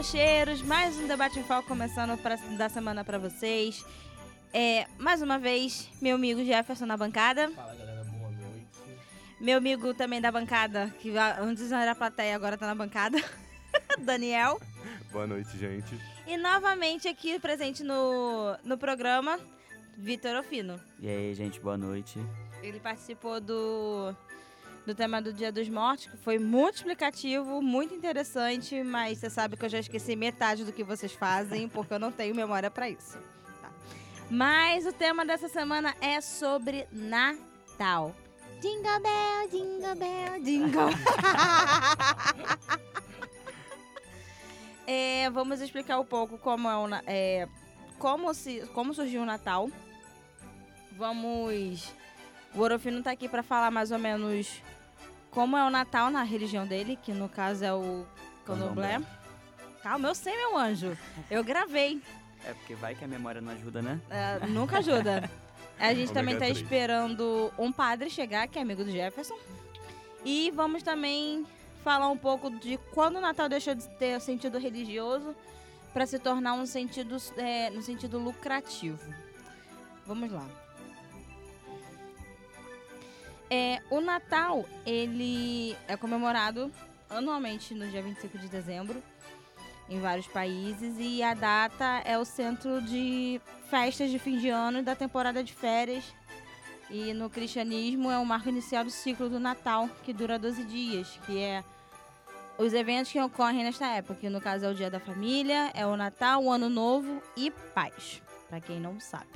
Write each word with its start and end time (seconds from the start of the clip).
Debocheiros, 0.00 0.62
mais 0.62 0.96
um 0.96 1.06
Debate 1.06 1.38
em 1.38 1.44
Foco 1.44 1.68
começando 1.68 2.16
pra, 2.16 2.36
da 2.56 2.70
semana 2.70 3.04
pra 3.04 3.18
vocês. 3.18 3.84
É, 4.50 4.86
mais 4.98 5.20
uma 5.20 5.38
vez, 5.38 5.90
meu 6.00 6.16
amigo 6.16 6.42
Jefferson 6.42 6.86
na 6.86 6.96
bancada. 6.96 7.50
Fala 7.50 7.74
galera, 7.74 8.04
boa 8.04 8.30
noite. 8.30 8.98
Meu 9.38 9.58
amigo 9.58 9.92
também 9.92 10.18
da 10.18 10.32
bancada, 10.32 10.88
que 11.00 11.12
antes 11.18 11.70
era 11.70 11.94
plateia, 11.94 12.34
agora 12.34 12.56
tá 12.56 12.66
na 12.66 12.74
bancada. 12.74 13.22
Daniel. 14.00 14.58
Boa 15.12 15.26
noite, 15.26 15.58
gente. 15.58 15.94
E 16.26 16.34
novamente 16.38 17.06
aqui 17.06 17.38
presente 17.38 17.84
no, 17.84 18.56
no 18.64 18.78
programa, 18.78 19.38
Vitor 19.98 20.34
Ofino. 20.36 20.80
E 20.98 21.10
aí, 21.10 21.34
gente, 21.34 21.60
boa 21.60 21.76
noite. 21.76 22.18
Ele 22.62 22.80
participou 22.80 23.38
do, 23.38 24.16
do 24.90 24.94
tema 24.94 25.22
do 25.22 25.32
Dia 25.32 25.50
dos 25.52 25.68
Mortos, 25.68 26.06
que 26.06 26.16
foi 26.16 26.36
muito 26.36 26.74
explicativo, 26.76 27.62
muito 27.62 27.94
interessante, 27.94 28.82
mas 28.82 29.18
você 29.18 29.30
sabe 29.30 29.56
que 29.56 29.64
eu 29.64 29.68
já 29.68 29.78
esqueci 29.78 30.16
metade 30.16 30.64
do 30.64 30.72
que 30.72 30.82
vocês 30.82 31.12
fazem, 31.12 31.68
porque 31.68 31.94
eu 31.94 32.00
não 32.00 32.10
tenho 32.10 32.34
memória 32.34 32.68
para 32.68 32.90
isso. 32.90 33.16
Tá. 33.62 33.70
Mas 34.28 34.84
o 34.86 34.92
tema 34.92 35.24
dessa 35.24 35.48
semana 35.48 35.94
é 36.00 36.20
sobre 36.20 36.88
Natal. 36.90 38.16
Jingle 38.60 39.00
bell, 39.00 39.48
jingle 39.48 39.94
bell, 39.94 40.42
jingle. 40.42 40.90
é, 44.88 45.30
vamos 45.30 45.60
explicar 45.60 46.00
um 46.00 46.04
pouco 46.04 46.36
como 46.36 46.68
é, 46.68 46.76
o, 46.76 46.88
é 47.06 47.48
como 47.96 48.34
se 48.34 48.66
como 48.74 48.92
surgiu 48.92 49.22
o 49.22 49.26
Natal. 49.26 49.70
Vamos 50.98 51.94
o 52.54 52.60
Orofino 52.60 53.02
tá 53.02 53.12
aqui 53.12 53.28
para 53.28 53.42
falar 53.42 53.70
mais 53.70 53.92
ou 53.92 53.98
menos 53.98 54.60
como 55.30 55.56
é 55.56 55.64
o 55.64 55.70
Natal 55.70 56.10
na 56.10 56.22
religião 56.22 56.66
dele, 56.66 56.98
que 57.00 57.12
no 57.12 57.28
caso 57.28 57.64
é 57.64 57.72
o 57.72 58.04
Candomblé. 58.44 59.00
Calma, 59.82 60.08
eu 60.08 60.14
sei, 60.14 60.36
meu 60.36 60.56
anjo. 60.56 60.96
Eu 61.30 61.42
gravei. 61.42 62.02
É 62.44 62.52
porque 62.52 62.74
vai 62.74 62.94
que 62.94 63.04
a 63.04 63.08
memória 63.08 63.40
não 63.40 63.52
ajuda, 63.52 63.80
né? 63.80 64.00
É, 64.10 64.46
nunca 64.46 64.78
ajuda. 64.78 65.30
A 65.78 65.94
gente 65.94 66.12
também 66.12 66.38
tá 66.38 66.48
esperando 66.48 67.50
um 67.58 67.72
padre 67.72 68.10
chegar, 68.10 68.46
que 68.48 68.58
é 68.58 68.62
amigo 68.62 68.84
do 68.84 68.90
Jefferson. 68.90 69.38
E 70.24 70.50
vamos 70.50 70.82
também 70.82 71.46
falar 71.82 72.08
um 72.08 72.16
pouco 72.16 72.50
de 72.50 72.78
quando 72.92 73.16
o 73.16 73.20
Natal 73.20 73.48
deixou 73.48 73.74
de 73.74 73.88
ter 73.90 74.20
sentido 74.20 74.58
religioso 74.58 75.34
para 75.92 76.06
se 76.06 76.18
tornar 76.18 76.52
um 76.52 76.66
sentido, 76.66 77.16
é, 77.38 77.70
um 77.74 77.80
sentido 77.80 78.18
lucrativo. 78.18 78.98
Vamos 80.06 80.30
lá. 80.30 80.46
É, 83.50 83.82
o 83.90 84.00
Natal, 84.00 84.64
ele 84.86 85.76
é 85.88 85.96
comemorado 85.96 86.70
anualmente 87.08 87.74
no 87.74 87.84
dia 87.88 88.00
25 88.00 88.38
de 88.38 88.46
dezembro 88.46 89.02
em 89.88 89.98
vários 90.00 90.28
países 90.28 90.94
e 91.00 91.20
a 91.20 91.34
data 91.34 92.00
é 92.04 92.16
o 92.16 92.24
centro 92.24 92.80
de 92.80 93.40
festas 93.68 94.08
de 94.08 94.20
fim 94.20 94.38
de 94.38 94.48
ano 94.48 94.78
e 94.78 94.82
da 94.82 94.94
temporada 94.94 95.42
de 95.42 95.52
férias. 95.52 96.04
E 96.88 97.12
no 97.12 97.28
cristianismo 97.28 98.08
é 98.08 98.18
o 98.18 98.24
marco 98.24 98.48
inicial 98.48 98.84
do 98.84 98.90
ciclo 98.90 99.28
do 99.28 99.40
Natal, 99.40 99.88
que 100.04 100.12
dura 100.12 100.38
12 100.38 100.64
dias, 100.64 101.18
que 101.26 101.38
é 101.38 101.64
os 102.56 102.72
eventos 102.72 103.10
que 103.10 103.20
ocorrem 103.20 103.64
nesta 103.64 103.86
época, 103.88 104.20
que 104.20 104.28
no 104.28 104.40
caso 104.40 104.64
é 104.64 104.68
o 104.68 104.74
Dia 104.74 104.90
da 104.90 105.00
Família, 105.00 105.72
é 105.74 105.84
o 105.84 105.96
Natal, 105.96 106.44
o 106.44 106.52
Ano 106.52 106.68
Novo 106.68 107.20
e 107.36 107.50
Paz, 107.50 108.22
para 108.48 108.60
quem 108.60 108.78
não 108.78 109.00
sabe. 109.00 109.30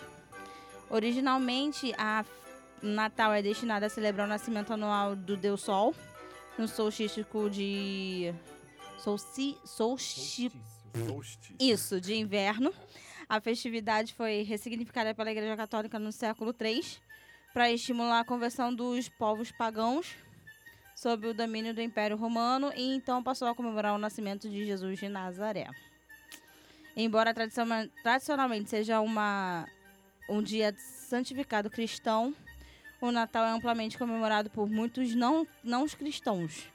Originalmente, 0.91 1.93
a 1.97 2.25
Natal 2.85 3.33
é 3.33 3.43
destinado 3.43 3.87
a 3.87 3.89
celebrar 3.89 4.27
o 4.27 4.29
nascimento 4.29 4.73
anual 4.73 5.17
do 5.17 5.37
Deus 5.37 5.63
Sol, 5.63 5.95
no 6.59 6.69
solstício 6.69 7.27
de. 7.51 8.33
Solci... 8.99 9.59
Solstício. 9.65 10.53
Solstício. 11.07 11.57
Isso, 11.59 12.01
de 12.01 12.15
inverno. 12.15 12.73
A 13.29 13.41
festividade 13.41 14.15
foi 14.15 14.43
ressignificada 14.43 15.15
pela 15.15 15.31
Igreja 15.31 15.57
Católica 15.57 15.99
no 15.99 16.13
século 16.13 16.55
III 16.59 16.85
para 17.53 17.71
estimular 17.71 18.21
a 18.21 18.25
conversão 18.25 18.75
dos 18.75 19.09
povos 19.09 19.51
pagãos 19.51 20.15
sob 20.95 21.29
o 21.29 21.35
domínio 21.35 21.75
do 21.75 21.81
Império 21.81 22.17
Romano 22.17 22.73
e 22.77 22.95
então 22.95 23.23
passou 23.23 23.49
a 23.49 23.55
comemorar 23.55 23.95
o 23.95 23.99
nascimento 23.99 24.49
de 24.49 24.65
Jesus 24.65 24.99
de 24.99 25.09
Nazaré. 25.09 25.69
Embora 26.97 27.35
tradicionalmente 27.35 28.71
seja 28.71 29.01
uma, 29.01 29.67
um 30.29 30.43
dia 30.43 30.75
santificado 30.79 31.69
cristão, 31.69 32.35
o 33.05 33.13
Natal 33.13 33.45
é 33.45 33.51
amplamente 33.51 33.99
comemorado 33.99 34.49
por 34.49 34.69
muitos 34.69 35.15
não, 35.15 35.47
não 35.63 35.87
cristãos, 35.87 36.69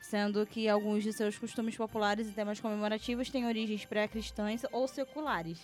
sendo 0.00 0.44
que 0.44 0.68
alguns 0.68 1.04
de 1.04 1.12
seus 1.12 1.38
costumes 1.38 1.76
populares 1.76 2.28
e 2.28 2.32
temas 2.32 2.58
comemorativos 2.58 3.30
têm 3.30 3.46
origens 3.46 3.84
pré-cristãs 3.84 4.62
ou 4.72 4.88
seculares. 4.88 5.58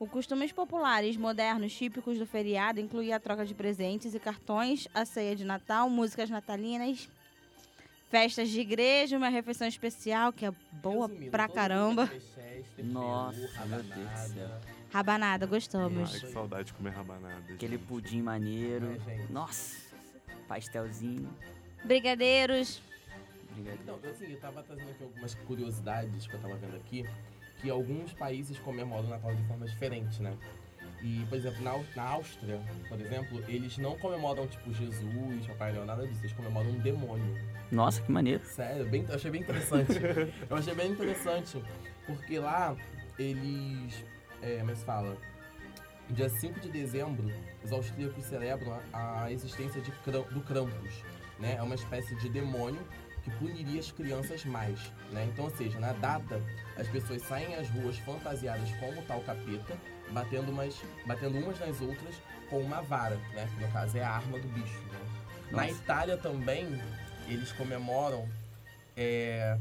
Os 0.00 0.10
costumes 0.10 0.52
populares 0.52 1.16
modernos 1.16 1.74
típicos 1.74 2.18
do 2.18 2.26
feriado 2.26 2.80
incluem 2.80 3.12
a 3.12 3.20
troca 3.20 3.44
de 3.44 3.54
presentes 3.54 4.14
e 4.14 4.18
cartões, 4.18 4.88
a 4.94 5.04
ceia 5.04 5.36
de 5.36 5.44
Natal, 5.44 5.88
músicas 5.88 6.30
natalinas, 6.30 7.08
festas 8.10 8.48
de 8.48 8.60
igreja, 8.60 9.16
uma 9.16 9.28
refeição 9.28 9.66
especial 9.66 10.32
que 10.32 10.46
é 10.46 10.50
boa 10.72 11.08
Resumindo, 11.08 11.30
pra 11.30 11.48
caramba. 11.48 12.10
Nossa, 12.78 13.66
meu 13.66 13.82
Deus 13.82 14.10
do 14.10 14.34
céu. 14.34 14.75
Rabanada, 14.96 15.44
gostamos. 15.44 16.14
Ai, 16.14 16.20
que 16.20 16.32
saudade 16.32 16.64
de 16.68 16.72
comer 16.72 16.88
rabanada. 16.88 17.52
Aquele 17.52 17.76
gente. 17.76 17.86
pudim 17.86 18.22
maneiro. 18.22 18.96
É, 19.06 19.26
Nossa, 19.28 19.76
pastelzinho. 20.48 21.28
Brigadeiros. 21.84 22.80
Brigadeiro. 23.50 23.82
Então, 23.82 24.10
assim, 24.10 24.32
eu 24.32 24.40
tava 24.40 24.62
trazendo 24.62 24.90
aqui 24.92 25.04
algumas 25.04 25.34
curiosidades 25.34 26.26
que 26.26 26.32
eu 26.32 26.40
tava 26.40 26.56
vendo 26.56 26.76
aqui, 26.76 27.04
que 27.60 27.68
alguns 27.68 28.14
países 28.14 28.58
comemoram 28.60 29.04
o 29.04 29.10
Natal 29.10 29.34
de 29.34 29.42
forma 29.46 29.66
diferente, 29.66 30.22
né? 30.22 30.34
E, 31.02 31.26
por 31.28 31.36
exemplo, 31.36 31.62
na, 31.62 31.78
na 31.94 32.02
Áustria, 32.12 32.58
por 32.88 32.98
exemplo, 32.98 33.44
eles 33.48 33.76
não 33.76 33.98
comemoram, 33.98 34.46
tipo, 34.46 34.72
Jesus, 34.72 35.46
Papai 35.46 35.74
Noel, 35.74 35.84
nada 35.84 36.06
disso. 36.06 36.22
Eles 36.22 36.32
comemoram 36.32 36.70
um 36.70 36.78
demônio. 36.78 37.38
Nossa, 37.70 38.00
que 38.00 38.10
maneiro. 38.10 38.42
Sério, 38.46 38.88
bem, 38.88 39.04
eu 39.06 39.14
achei 39.14 39.30
bem 39.30 39.42
interessante. 39.42 39.92
eu 40.48 40.56
achei 40.56 40.74
bem 40.74 40.90
interessante, 40.90 41.62
porque 42.06 42.38
lá 42.38 42.74
eles 43.18 44.02
é, 44.42 44.62
mas 44.62 44.82
fala, 44.82 45.16
dia 46.10 46.28
5 46.28 46.60
de 46.60 46.68
dezembro, 46.68 47.30
os 47.64 47.72
austríacos 47.72 48.24
celebram 48.24 48.78
a, 48.92 49.24
a 49.24 49.32
existência 49.32 49.80
de, 49.80 49.90
do 49.90 50.40
Krampus, 50.42 51.02
né? 51.38 51.56
É 51.58 51.62
uma 51.62 51.74
espécie 51.74 52.14
de 52.16 52.28
demônio 52.28 52.80
que 53.22 53.30
puniria 53.38 53.80
as 53.80 53.90
crianças 53.90 54.44
mais, 54.44 54.80
né? 55.10 55.28
Então, 55.32 55.46
ou 55.46 55.50
seja, 55.50 55.78
na 55.80 55.92
data, 55.94 56.40
as 56.76 56.86
pessoas 56.88 57.22
saem 57.22 57.54
às 57.56 57.68
ruas 57.70 57.98
fantasiadas 57.98 58.70
como 58.78 59.02
tal 59.02 59.20
capeta, 59.22 59.76
batendo 60.10 60.52
umas, 60.52 60.80
batendo 61.06 61.38
umas 61.38 61.58
nas 61.58 61.80
outras 61.80 62.14
com 62.48 62.60
uma 62.60 62.80
vara, 62.82 63.16
né? 63.34 63.48
Que 63.54 63.64
no 63.64 63.72
caso 63.72 63.98
é 63.98 64.02
a 64.02 64.10
arma 64.10 64.38
do 64.38 64.48
bicho, 64.48 64.80
né? 64.92 65.00
Na 65.50 65.68
Itália 65.68 66.16
também, 66.16 66.80
eles 67.28 67.52
comemoram 67.52 68.28
é, 68.96 69.58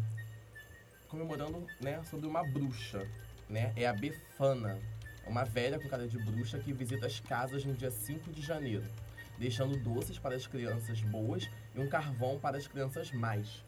comemorando, 1.07 1.65
né, 1.81 2.01
sobre 2.09 2.27
uma 2.27 2.43
bruxa, 2.43 3.07
né? 3.49 3.71
É 3.75 3.87
a 3.87 3.93
Befana, 3.93 4.79
uma 5.27 5.43
velha 5.43 5.79
com 5.79 5.87
cara 5.87 6.07
de 6.07 6.17
bruxa 6.17 6.59
que 6.59 6.73
visita 6.73 7.05
as 7.05 7.19
casas 7.19 7.65
no 7.65 7.73
dia 7.73 7.91
5 7.91 8.31
de 8.31 8.41
janeiro, 8.41 8.85
deixando 9.37 9.77
doces 9.77 10.17
para 10.19 10.35
as 10.35 10.47
crianças 10.47 11.01
boas 11.01 11.49
e 11.73 11.79
um 11.79 11.87
carvão 11.87 12.39
para 12.39 12.57
as 12.57 12.67
crianças 12.67 13.11
mais. 13.11 13.63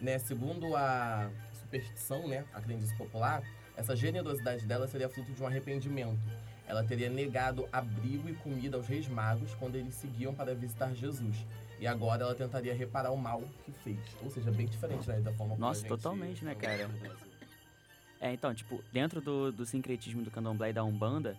Né? 0.00 0.18
Segundo 0.18 0.76
a 0.76 1.30
superstição, 1.60 2.28
né, 2.28 2.44
a 2.52 2.60
crença 2.60 2.94
popular, 2.96 3.42
essa 3.76 3.94
generosidade 3.94 4.66
dela 4.66 4.86
seria 4.88 5.08
fruto 5.08 5.32
de 5.32 5.42
um 5.42 5.46
arrependimento. 5.46 6.18
Ela 6.66 6.84
teria 6.84 7.08
negado 7.08 7.66
abrigo 7.72 8.28
e 8.28 8.34
comida 8.34 8.76
aos 8.76 8.86
reis 8.86 9.08
magos 9.08 9.54
quando 9.54 9.76
eles 9.76 9.94
seguiam 9.94 10.34
para 10.34 10.54
visitar 10.54 10.92
Jesus. 10.94 11.46
E 11.80 11.86
agora 11.86 12.24
ela 12.24 12.34
tentaria 12.34 12.74
reparar 12.74 13.10
o 13.10 13.16
mal 13.16 13.42
que 13.64 13.72
fez. 13.72 13.98
Ou 14.22 14.30
seja, 14.30 14.50
bem 14.50 14.66
diferente 14.66 15.08
né, 15.08 15.20
da 15.20 15.32
forma 15.32 15.54
como 15.54 15.60
Nossa, 15.60 15.80
a 15.80 15.82
gente 15.82 15.88
totalmente, 15.88 16.44
né, 16.44 16.54
cara? 16.54 16.90
É, 18.20 18.32
então, 18.32 18.54
tipo, 18.54 18.82
dentro 18.92 19.20
do, 19.20 19.52
do 19.52 19.64
sincretismo 19.64 20.22
do 20.22 20.30
candomblé 20.30 20.70
e 20.70 20.72
da 20.72 20.82
Umbanda, 20.82 21.36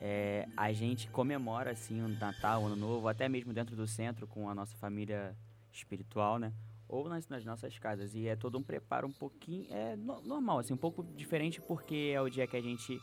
é, 0.00 0.48
a 0.56 0.72
gente 0.72 1.08
comemora, 1.08 1.70
assim, 1.70 2.02
o 2.02 2.08
Natal, 2.08 2.62
o 2.62 2.66
Ano 2.66 2.76
Novo, 2.76 3.06
até 3.06 3.28
mesmo 3.28 3.52
dentro 3.52 3.76
do 3.76 3.86
centro, 3.86 4.26
com 4.26 4.48
a 4.48 4.54
nossa 4.54 4.74
família 4.76 5.36
espiritual, 5.70 6.38
né? 6.38 6.52
Ou 6.88 7.08
nas, 7.08 7.28
nas 7.28 7.44
nossas 7.44 7.78
casas. 7.78 8.14
E 8.14 8.26
é 8.26 8.34
todo 8.34 8.58
um 8.58 8.62
preparo 8.62 9.06
um 9.06 9.12
pouquinho, 9.12 9.66
é 9.70 9.94
no, 9.94 10.20
normal, 10.22 10.58
assim, 10.58 10.74
um 10.74 10.78
pouco 10.78 11.04
diferente 11.04 11.60
porque 11.60 12.12
é 12.14 12.20
o 12.20 12.28
dia 12.28 12.46
que 12.46 12.56
a 12.56 12.60
gente 12.60 13.00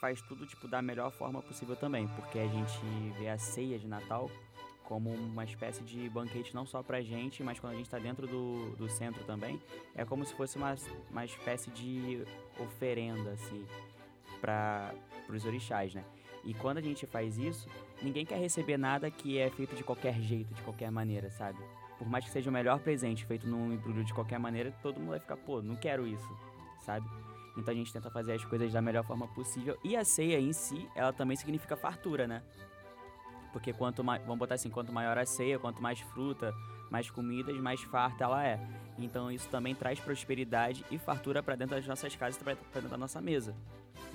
faz 0.00 0.20
tudo, 0.22 0.46
tipo, 0.46 0.66
da 0.66 0.82
melhor 0.82 1.10
forma 1.12 1.42
possível 1.42 1.76
também. 1.76 2.08
Porque 2.08 2.38
a 2.38 2.46
gente 2.48 2.80
vê 3.18 3.28
a 3.28 3.38
ceia 3.38 3.78
de 3.78 3.86
Natal 3.86 4.30
como 4.84 5.10
uma 5.10 5.44
espécie 5.44 5.82
de 5.82 6.08
banquete 6.10 6.54
não 6.54 6.66
só 6.66 6.82
pra 6.82 7.00
gente, 7.00 7.42
mas 7.42 7.58
quando 7.58 7.72
a 7.72 7.76
gente 7.76 7.86
está 7.86 7.98
dentro 7.98 8.26
do, 8.26 8.76
do 8.76 8.88
centro 8.88 9.24
também, 9.24 9.60
é 9.94 10.04
como 10.04 10.24
se 10.24 10.34
fosse 10.34 10.56
uma, 10.56 10.74
uma 11.10 11.24
espécie 11.24 11.70
de 11.70 12.24
oferenda, 12.58 13.30
assim, 13.30 13.66
para 14.40 14.94
os 15.28 15.44
orixás, 15.44 15.94
né? 15.94 16.04
E 16.44 16.52
quando 16.52 16.78
a 16.78 16.82
gente 16.82 17.06
faz 17.06 17.38
isso, 17.38 17.68
ninguém 18.02 18.26
quer 18.26 18.38
receber 18.38 18.76
nada 18.76 19.10
que 19.10 19.38
é 19.38 19.48
feito 19.50 19.74
de 19.74 19.82
qualquer 19.82 20.20
jeito, 20.20 20.52
de 20.52 20.62
qualquer 20.62 20.90
maneira, 20.90 21.30
sabe? 21.30 21.58
Por 21.98 22.06
mais 22.08 22.24
que 22.24 22.30
seja 22.30 22.50
o 22.50 22.52
melhor 22.52 22.78
presente 22.80 23.24
feito 23.24 23.46
num 23.46 23.72
embrulho 23.72 24.04
de 24.04 24.12
qualquer 24.12 24.38
maneira, 24.38 24.70
todo 24.82 24.98
mundo 24.98 25.10
vai 25.10 25.20
ficar, 25.20 25.36
pô, 25.36 25.62
não 25.62 25.74
quero 25.74 26.06
isso, 26.06 26.36
sabe? 26.80 27.08
Então 27.56 27.72
a 27.72 27.76
gente 27.76 27.92
tenta 27.92 28.10
fazer 28.10 28.32
as 28.32 28.44
coisas 28.44 28.72
da 28.72 28.82
melhor 28.82 29.04
forma 29.04 29.26
possível. 29.28 29.78
E 29.82 29.96
a 29.96 30.04
ceia 30.04 30.38
em 30.38 30.52
si, 30.52 30.88
ela 30.94 31.12
também 31.12 31.36
significa 31.36 31.76
fartura, 31.76 32.26
né? 32.26 32.42
Porque 33.52 33.72
quanto 33.72 34.02
mais, 34.02 34.20
vamos 34.22 34.38
botar 34.38 34.56
assim, 34.56 34.68
quanto 34.68 34.92
maior 34.92 35.16
a 35.16 35.24
ceia, 35.24 35.58
quanto 35.58 35.80
mais 35.80 36.00
fruta, 36.00 36.52
mais 36.90 37.10
comidas, 37.10 37.56
mais 37.56 37.80
farta 37.82 38.24
ela 38.24 38.46
é. 38.46 38.60
Então 38.98 39.30
isso 39.30 39.48
também 39.48 39.74
traz 39.74 39.98
prosperidade 39.98 40.84
e 40.90 40.98
fartura 40.98 41.42
para 41.42 41.56
dentro 41.56 41.76
das 41.76 41.86
nossas 41.86 42.14
casas, 42.14 42.40
para 42.40 42.54
dentro 42.54 42.88
da 42.88 42.96
nossa 42.96 43.20
mesa. 43.20 43.54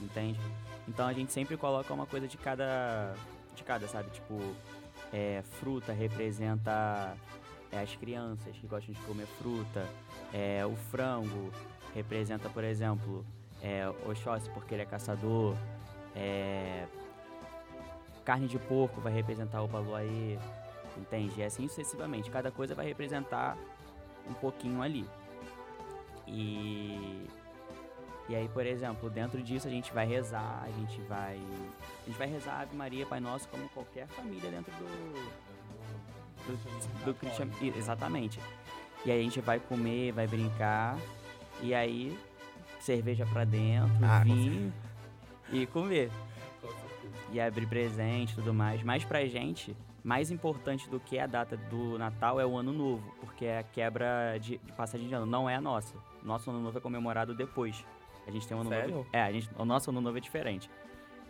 Entende? 0.01 0.39
Então 0.87 1.07
a 1.07 1.13
gente 1.13 1.31
sempre 1.31 1.57
coloca 1.57 1.93
uma 1.93 2.05
coisa 2.05 2.27
de 2.27 2.37
cada 2.37 3.13
de 3.55 3.63
cada, 3.63 3.87
sabe? 3.87 4.09
Tipo, 4.11 4.39
é, 5.11 5.43
fruta 5.59 5.91
representa 5.91 7.15
é, 7.71 7.81
as 7.81 7.95
crianças 7.95 8.55
que 8.57 8.67
gostam 8.67 8.93
de 8.93 9.01
comer 9.01 9.27
fruta. 9.27 9.85
É, 10.33 10.65
o 10.65 10.75
frango 10.75 11.51
representa, 11.93 12.49
por 12.49 12.63
exemplo, 12.63 13.25
é, 13.61 13.87
Oxóssi 14.07 14.49
porque 14.51 14.73
ele 14.73 14.83
é 14.83 14.85
caçador. 14.85 15.55
É, 16.15 16.87
carne 18.23 18.47
de 18.47 18.57
porco 18.57 19.01
vai 19.01 19.11
representar 19.11 19.61
o 19.61 19.67
Baluaê, 19.67 20.37
entende? 20.99 21.39
E 21.39 21.43
assim 21.43 21.67
sucessivamente. 21.67 22.29
Cada 22.29 22.51
coisa 22.51 22.75
vai 22.75 22.85
representar 22.85 23.57
um 24.27 24.33
pouquinho 24.33 24.81
ali. 24.81 25.05
E 26.27 27.27
e 28.27 28.35
aí, 28.35 28.47
por 28.49 28.63
exemplo, 28.63 29.09
dentro 29.09 29.41
disso 29.41 29.67
a 29.67 29.71
gente 29.71 29.91
vai 29.91 30.05
rezar, 30.05 30.61
a 30.63 30.69
gente 30.69 31.01
vai 31.01 31.39
a 32.03 32.05
gente 32.05 32.17
vai 32.17 32.27
rezar 32.27 32.61
Ave 32.61 32.75
Maria, 32.75 33.05
Pai 33.05 33.19
Nosso 33.19 33.47
como 33.49 33.67
qualquer 33.69 34.07
família 34.07 34.51
dentro 34.51 34.71
do 34.73 35.49
do, 36.45 37.05
do 37.05 37.13
cristianismo, 37.15 37.73
exatamente. 37.75 38.39
E 39.05 39.11
aí 39.11 39.19
a 39.19 39.23
gente 39.23 39.41
vai 39.41 39.59
comer, 39.59 40.11
vai 40.11 40.27
brincar 40.27 40.97
e 41.61 41.73
aí 41.73 42.17
cerveja 42.79 43.25
pra 43.25 43.43
dentro, 43.43 43.93
Ah, 44.03 44.19
com 44.25 44.33
vinho 44.33 44.73
e 45.51 45.65
comer 45.65 46.11
e 47.31 47.39
abrir 47.39 47.67
presente 47.67 48.33
e 48.33 48.35
tudo 48.35 48.53
mais. 48.53 48.83
Mas 48.83 49.03
pra 49.03 49.25
gente, 49.25 49.75
mais 50.09 50.31
importante 50.31 50.89
do 50.89 50.99
que 50.99 51.19
a 51.19 51.27
data 51.27 51.55
do 51.55 51.95
Natal 51.99 52.39
é 52.39 52.45
o 52.45 52.57
Ano 52.57 52.73
Novo, 52.73 53.13
porque 53.19 53.45
é 53.45 53.59
a 53.59 53.63
quebra 53.63 54.39
de, 54.41 54.57
de 54.57 54.71
passagem 54.71 55.07
de 55.07 55.13
ano, 55.13 55.27
não 55.27 55.47
é 55.47 55.53
a 55.53 55.61
nossa. 55.61 55.93
Nosso 56.23 56.49
Ano 56.49 56.59
Novo 56.59 56.79
é 56.79 56.81
comemorado 56.81 57.35
depois. 57.35 57.85
A 58.25 58.31
gente 58.31 58.47
tem 58.47 58.57
um 58.57 58.61
ano 58.61 58.69
Sério? 58.71 58.95
novo. 58.95 59.09
É, 59.13 59.21
a 59.21 59.31
gente, 59.31 59.47
o 59.55 59.63
nosso 59.63 59.91
Ano 59.91 60.01
Novo 60.01 60.17
é 60.17 60.19
diferente. 60.19 60.67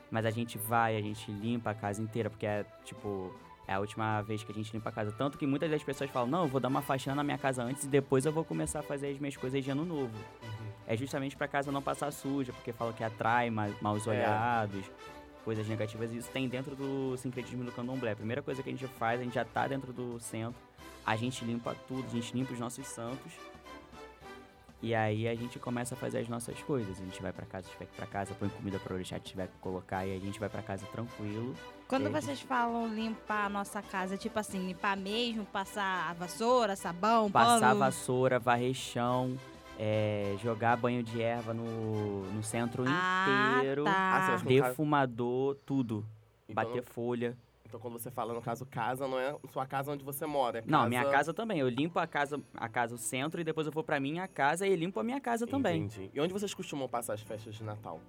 Mas 0.10 0.26
a 0.26 0.32
gente 0.32 0.58
vai, 0.58 0.96
a 0.96 1.02
gente 1.02 1.30
limpa 1.30 1.72
a 1.72 1.74
casa 1.74 2.02
inteira, 2.02 2.30
porque 2.30 2.46
é 2.46 2.66
tipo. 2.86 3.36
É 3.68 3.74
a 3.74 3.80
última 3.80 4.22
vez 4.22 4.44
que 4.44 4.52
a 4.52 4.56
gente 4.56 4.74
limpa 4.74 4.90
a 4.90 4.92
casa. 4.94 5.12
Tanto 5.12 5.38
que 5.38 5.46
muitas 5.46 5.70
das 5.70 5.84
pessoas 5.84 6.10
falam, 6.10 6.30
não, 6.30 6.44
eu 6.44 6.48
vou 6.48 6.62
dar 6.62 6.70
uma 6.70 6.82
faxina 6.82 7.14
na 7.14 7.24
minha 7.24 7.38
casa 7.38 7.62
antes 7.62 7.84
e 7.84 7.88
depois 7.88 8.26
eu 8.26 8.32
vou 8.32 8.46
começar 8.46 8.80
a 8.80 8.84
fazer 8.84 9.10
as 9.10 9.20
minhas 9.20 9.36
coisas 9.36 9.64
de 9.64 9.70
ano 9.70 9.86
novo. 9.86 10.18
É 10.88 10.96
justamente 10.96 11.36
pra 11.36 11.48
casa 11.48 11.72
não 11.72 11.82
passar 11.82 12.10
suja, 12.12 12.52
porque 12.54 12.72
falam 12.72 12.94
que 12.94 13.04
atrai 13.04 13.50
ma 13.52 13.68
maus 13.82 14.08
É. 14.08 14.26
coisas 15.44 15.68
negativas. 15.68 16.12
E 16.12 16.18
isso 16.18 16.30
tem 16.32 16.48
dentro 16.48 16.76
do 16.76 17.16
sincretismo 17.18 17.64
do 17.64 17.72
candomblé. 17.72 18.12
A 18.12 18.16
primeira 18.16 18.42
coisa 18.42 18.62
que 18.62 18.70
a 18.70 18.72
gente 18.72 18.88
faz, 18.88 19.20
a 19.20 19.24
gente 19.24 19.34
já 19.36 19.46
tá 19.46 19.68
dentro 19.68 19.92
do 19.92 20.20
centro, 20.20 20.60
a 21.06 21.16
gente 21.16 21.44
limpa 21.46 21.76
tudo, 21.88 22.06
a 22.06 22.10
gente 22.10 22.34
limpa 22.34 22.54
os 22.54 22.60
nossos 22.60 22.86
santos. 22.88 23.34
E 24.82 24.96
aí 24.96 25.28
a 25.28 25.36
gente 25.36 25.60
começa 25.60 25.94
a 25.94 25.98
fazer 25.98 26.20
as 26.20 26.30
nossas 26.30 26.62
coisas. 26.64 27.00
A 27.02 27.04
gente 27.04 27.22
vai 27.22 27.34
pra 27.34 27.46
casa, 27.46 27.68
tiver 27.70 27.86
que 27.86 27.96
pra 27.98 28.06
casa, 28.06 28.34
põe 28.34 28.48
comida 28.48 28.80
pra 28.80 28.94
orixá, 28.94 29.18
se 29.18 29.24
tiver 29.24 29.48
que 29.48 29.58
colocar, 29.60 30.06
e 30.06 30.16
a 30.16 30.20
gente 30.20 30.40
vai 30.40 30.48
pra 30.48 30.62
casa 30.62 30.86
tranquilo. 30.86 31.54
Quando 31.88 32.10
vocês 32.10 32.40
falam 32.40 32.88
limpar 32.88 33.48
a 33.48 33.50
nossa 33.50 33.82
casa, 33.82 34.16
tipo 34.16 34.40
assim, 34.40 34.68
limpar 34.68 34.96
mesmo, 34.96 35.44
passar 35.46 36.10
a 36.10 36.14
vassoura, 36.14 36.78
sabão, 36.78 37.30
Passar 37.30 37.60
pano... 37.60 37.80
vassoura, 37.80 38.40
varrer 38.40 38.74
chão, 38.74 39.38
é, 39.82 40.36
jogar 40.44 40.76
banho 40.76 41.02
de 41.02 41.22
erva 41.22 41.54
no, 41.54 42.24
no 42.34 42.44
centro 42.44 42.84
Ah, 42.86 43.56
inteiro, 43.60 43.86
tá. 43.86 44.36
Ah, 44.36 44.44
defumador, 44.46 45.56
tudo. 45.66 46.06
Então, 46.50 46.56
bater 46.66 46.84
folha. 46.84 47.38
então, 47.66 47.80
quando 47.80 47.94
você 47.94 48.12
fala, 48.12 48.34
no 48.34 48.42
caso, 48.42 48.66
casa, 48.66 49.08
não 49.08 49.18
é 49.18 49.34
sua 49.54 49.66
casa 49.66 49.94
onde 49.94 50.04
você 50.04 50.26
mora. 50.26 50.60
É 50.60 50.64
Não, 50.66 50.90
minha 50.90 51.06
casa 51.06 51.34
também. 51.34 51.60
Eu 51.60 51.70
limpo 51.70 51.98
a 51.98 52.06
casa, 52.06 52.42
a 52.56 52.68
casa, 52.68 52.96
o 52.96 52.98
centro, 52.98 53.40
e 53.40 53.44
depois 53.46 53.68
eu 53.68 53.72
vou 53.72 53.84
pra 53.84 54.02
minha 54.02 54.28
casa 54.28 54.68
e 54.68 54.76
limpo 54.76 55.00
a 55.00 55.04
minha 55.04 55.22
casa 55.22 55.48
também. 55.48 55.84
Entendi. 55.84 56.10
E 56.14 56.20
onde 56.20 56.34
vocês 56.34 56.54
costumam 56.54 56.90
passar 56.90 57.14
as 57.14 57.22
festas 57.22 57.56
de 57.56 57.64
Natal? 57.64 58.02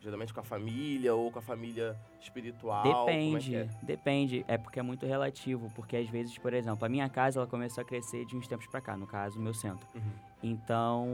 Geralmente 0.00 0.34
com 0.34 0.40
a 0.40 0.44
família 0.44 1.14
ou 1.14 1.30
com 1.30 1.38
a 1.38 1.42
família 1.42 1.96
espiritual? 2.20 2.84
É 2.84 2.92
Depende, 3.06 3.56
é? 3.56 3.68
depende. 3.82 4.44
É 4.46 4.58
porque 4.58 4.78
é 4.78 4.82
muito 4.82 5.06
relativo. 5.06 5.72
Porque 5.74 5.96
às 5.96 6.10
vezes, 6.10 6.36
por 6.36 6.52
exemplo, 6.52 6.84
a 6.84 6.88
minha 6.90 7.08
casa 7.08 7.38
ela 7.40 7.46
começou 7.46 7.80
a 7.80 7.84
crescer 7.86 8.26
de 8.26 8.36
uns 8.36 8.46
tempos 8.46 8.66
pra 8.66 8.82
cá, 8.82 8.94
no 8.98 9.06
caso, 9.06 9.38
o 9.38 9.42
meu 9.42 9.54
centro. 9.54 9.86
Uhum. 9.94 10.02
Então, 10.44 11.08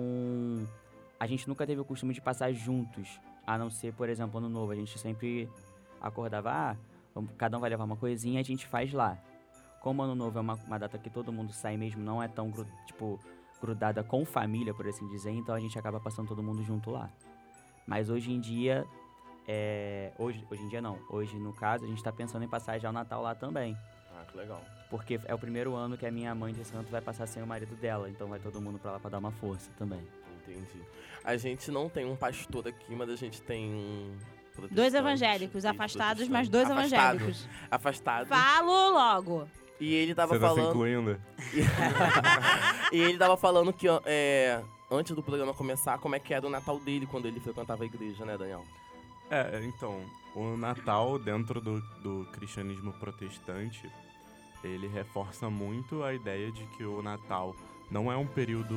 a 1.18 1.24
gente 1.24 1.48
nunca 1.48 1.64
teve 1.64 1.80
o 1.80 1.84
costume 1.84 2.12
de 2.12 2.20
passar 2.20 2.52
juntos. 2.52 3.20
A 3.46 3.56
não 3.56 3.70
ser, 3.70 3.94
por 3.94 4.08
exemplo, 4.08 4.38
ano 4.38 4.48
novo. 4.48 4.72
A 4.72 4.74
gente 4.74 4.98
sempre 4.98 5.48
acordava, 6.00 6.50
ah, 6.50 6.76
cada 7.38 7.56
um 7.56 7.60
vai 7.60 7.70
levar 7.70 7.84
uma 7.84 7.96
coisinha, 7.96 8.40
a 8.40 8.42
gente 8.42 8.66
faz 8.66 8.92
lá. 8.92 9.16
Como 9.80 10.02
ano 10.02 10.16
novo 10.16 10.36
é 10.36 10.40
uma, 10.40 10.54
uma 10.66 10.78
data 10.78 10.98
que 10.98 11.08
todo 11.08 11.32
mundo 11.32 11.52
sai 11.52 11.76
mesmo, 11.76 12.02
não 12.02 12.20
é 12.20 12.26
tão, 12.26 12.50
gru- 12.50 12.66
tipo, 12.86 13.20
grudada 13.60 14.02
com 14.02 14.24
família, 14.24 14.74
por 14.74 14.86
assim 14.86 15.06
dizer, 15.08 15.30
então 15.30 15.54
a 15.54 15.60
gente 15.60 15.78
acaba 15.78 16.00
passando 16.00 16.28
todo 16.28 16.42
mundo 16.42 16.62
junto 16.64 16.90
lá. 16.90 17.08
Mas 17.86 18.10
hoje 18.10 18.30
em 18.32 18.40
dia, 18.40 18.84
é, 19.48 20.12
hoje, 20.18 20.44
hoje 20.50 20.62
em 20.62 20.68
dia 20.68 20.82
não, 20.82 20.98
hoje 21.08 21.38
no 21.38 21.52
caso, 21.52 21.84
a 21.84 21.88
gente 21.88 22.02
tá 22.02 22.12
pensando 22.12 22.44
em 22.44 22.48
passar 22.48 22.78
já 22.78 22.90
o 22.90 22.92
Natal 22.92 23.22
lá 23.22 23.34
também. 23.34 23.76
Ah, 24.20 24.24
que 24.30 24.36
legal. 24.36 24.62
Porque 24.90 25.20
é 25.24 25.34
o 25.34 25.38
primeiro 25.38 25.74
ano 25.74 25.96
que 25.96 26.04
a 26.04 26.10
minha 26.10 26.34
mãe 26.34 26.52
de 26.52 26.64
santo 26.64 26.90
vai 26.90 27.00
passar 27.00 27.26
sem 27.26 27.42
o 27.42 27.46
marido 27.46 27.74
dela, 27.76 28.10
então 28.10 28.28
vai 28.28 28.38
todo 28.38 28.60
mundo 28.60 28.78
pra 28.78 28.92
lá 28.92 29.00
pra 29.00 29.08
dar 29.10 29.18
uma 29.18 29.30
força 29.30 29.70
também. 29.78 30.00
Entendi. 30.42 30.82
A 31.24 31.36
gente 31.36 31.70
não 31.70 31.88
tem 31.88 32.04
um 32.04 32.16
pastor 32.16 32.66
aqui, 32.68 32.94
mas 32.94 33.08
a 33.08 33.16
gente 33.16 33.40
tem 33.42 33.72
um. 33.72 34.16
Dois 34.70 34.92
evangélicos, 34.92 35.64
afastados, 35.64 36.28
mas 36.28 36.48
dois 36.48 36.68
Afastado. 36.68 37.14
evangélicos. 37.16 37.48
Afastado. 37.70 38.26
Falo 38.26 38.90
logo. 38.90 39.48
E 39.78 39.94
ele 39.94 40.14
tava 40.14 40.34
Você 40.34 40.40
tá 40.40 40.48
se 40.50 40.54
falando. 40.56 40.70
incluindo? 40.70 41.20
e 42.92 42.98
ele 43.00 43.16
tava 43.16 43.36
falando 43.38 43.72
que 43.72 43.86
é, 44.04 44.62
antes 44.90 45.14
do 45.14 45.22
programa 45.22 45.54
começar, 45.54 45.98
como 45.98 46.14
é 46.14 46.18
que 46.18 46.34
era 46.34 46.46
o 46.46 46.50
Natal 46.50 46.78
dele 46.78 47.06
quando 47.06 47.26
ele 47.26 47.40
frequentava 47.40 47.82
a 47.82 47.86
igreja, 47.86 48.24
né, 48.26 48.36
Daniel? 48.36 48.64
É, 49.30 49.62
então, 49.64 50.04
o 50.34 50.56
Natal 50.56 51.18
dentro 51.18 51.60
do, 51.60 51.80
do 52.02 52.26
cristianismo 52.32 52.92
protestante, 52.94 53.90
ele 54.62 54.86
reforça 54.86 55.48
muito 55.48 56.02
a 56.02 56.12
ideia 56.12 56.50
de 56.50 56.64
que 56.66 56.84
o 56.84 57.02
Natal 57.02 57.54
não 57.90 58.10
é 58.10 58.16
um 58.16 58.26
período 58.26 58.76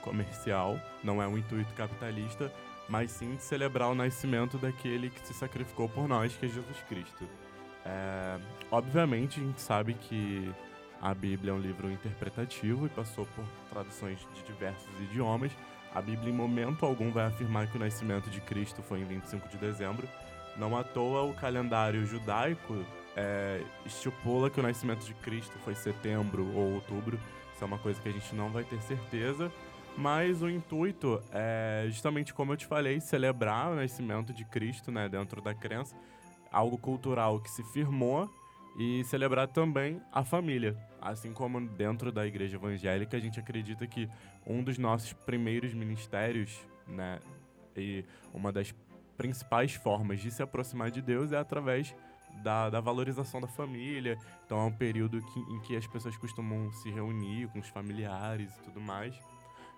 comercial, 0.00 0.80
não 1.04 1.22
é 1.22 1.28
um 1.28 1.36
intuito 1.36 1.74
capitalista, 1.74 2.52
mas 2.88 3.10
sim 3.10 3.34
de 3.34 3.42
celebrar 3.42 3.88
o 3.90 3.94
nascimento 3.94 4.56
daquele 4.56 5.10
que 5.10 5.20
se 5.26 5.34
sacrificou 5.34 5.88
por 5.88 6.08
nós, 6.08 6.34
que 6.34 6.46
é 6.46 6.48
Jesus 6.48 6.82
Cristo. 6.88 7.28
É, 7.84 8.38
obviamente, 8.70 9.40
a 9.40 9.42
gente 9.42 9.60
sabe 9.60 9.94
que 9.94 10.50
a 11.00 11.12
Bíblia 11.12 11.52
é 11.52 11.54
um 11.54 11.60
livro 11.60 11.90
interpretativo 11.90 12.86
e 12.86 12.88
passou 12.88 13.26
por 13.26 13.44
traduções 13.68 14.18
de 14.34 14.42
diversos 14.44 14.88
idiomas. 15.00 15.52
A 15.94 16.00
Bíblia, 16.00 16.30
em 16.30 16.36
momento 16.36 16.86
algum, 16.86 17.10
vai 17.10 17.26
afirmar 17.26 17.68
que 17.68 17.76
o 17.76 17.80
nascimento 17.80 18.30
de 18.30 18.40
Cristo 18.40 18.82
foi 18.82 19.00
em 19.00 19.04
25 19.04 19.48
de 19.48 19.56
dezembro. 19.58 20.08
Não 20.56 20.76
à 20.76 20.82
toa, 20.82 21.22
o 21.22 21.34
calendário 21.34 22.04
judaico 22.06 22.84
é, 23.16 23.62
estipula 23.86 24.50
que 24.50 24.60
o 24.60 24.62
nascimento 24.62 25.04
de 25.04 25.14
Cristo 25.14 25.58
foi 25.64 25.74
setembro 25.74 26.46
ou 26.54 26.74
outubro. 26.74 27.18
Isso 27.54 27.64
é 27.64 27.66
uma 27.66 27.78
coisa 27.78 28.00
que 28.00 28.08
a 28.08 28.12
gente 28.12 28.34
não 28.34 28.50
vai 28.50 28.62
ter 28.62 28.80
certeza. 28.82 29.50
Mas 29.96 30.42
o 30.42 30.50
intuito 30.50 31.22
é, 31.32 31.86
justamente 31.88 32.34
como 32.34 32.52
eu 32.52 32.56
te 32.56 32.66
falei, 32.66 33.00
celebrar 33.00 33.72
o 33.72 33.76
nascimento 33.76 34.34
de 34.34 34.44
Cristo 34.44 34.92
né, 34.92 35.08
dentro 35.08 35.40
da 35.40 35.54
crença. 35.54 35.96
Algo 36.52 36.76
cultural 36.76 37.40
que 37.40 37.50
se 37.50 37.64
firmou 37.64 38.30
e 38.78 39.02
celebrar 39.04 39.48
também 39.48 40.02
a 40.12 40.22
família. 40.22 40.76
Assim 41.00 41.32
como 41.32 41.58
dentro 41.66 42.12
da 42.12 42.26
igreja 42.26 42.56
evangélica, 42.56 43.16
a 43.16 43.20
gente 43.20 43.40
acredita 43.40 43.86
que 43.86 44.06
um 44.46 44.62
dos 44.62 44.76
nossos 44.76 45.14
primeiros 45.14 45.72
ministérios, 45.72 46.60
né, 46.86 47.18
e 47.74 48.04
uma 48.34 48.52
das 48.52 48.74
principais 49.16 49.72
formas 49.72 50.20
de 50.20 50.30
se 50.30 50.42
aproximar 50.42 50.90
de 50.90 51.00
Deus 51.00 51.32
é 51.32 51.38
através 51.38 51.94
da, 52.42 52.70
da 52.70 52.80
valorização 52.80 53.40
da 53.40 53.46
família. 53.46 54.18
Então 54.44 54.58
é 54.58 54.64
um 54.64 54.72
período 54.72 55.20
que- 55.22 55.40
em 55.40 55.60
que 55.60 55.76
as 55.76 55.86
pessoas 55.86 56.16
costumam 56.16 56.70
se 56.72 56.90
reunir 56.90 57.48
com 57.48 57.58
os 57.58 57.68
familiares 57.68 58.50
e 58.58 58.62
tudo 58.62 58.80
mais. 58.80 59.14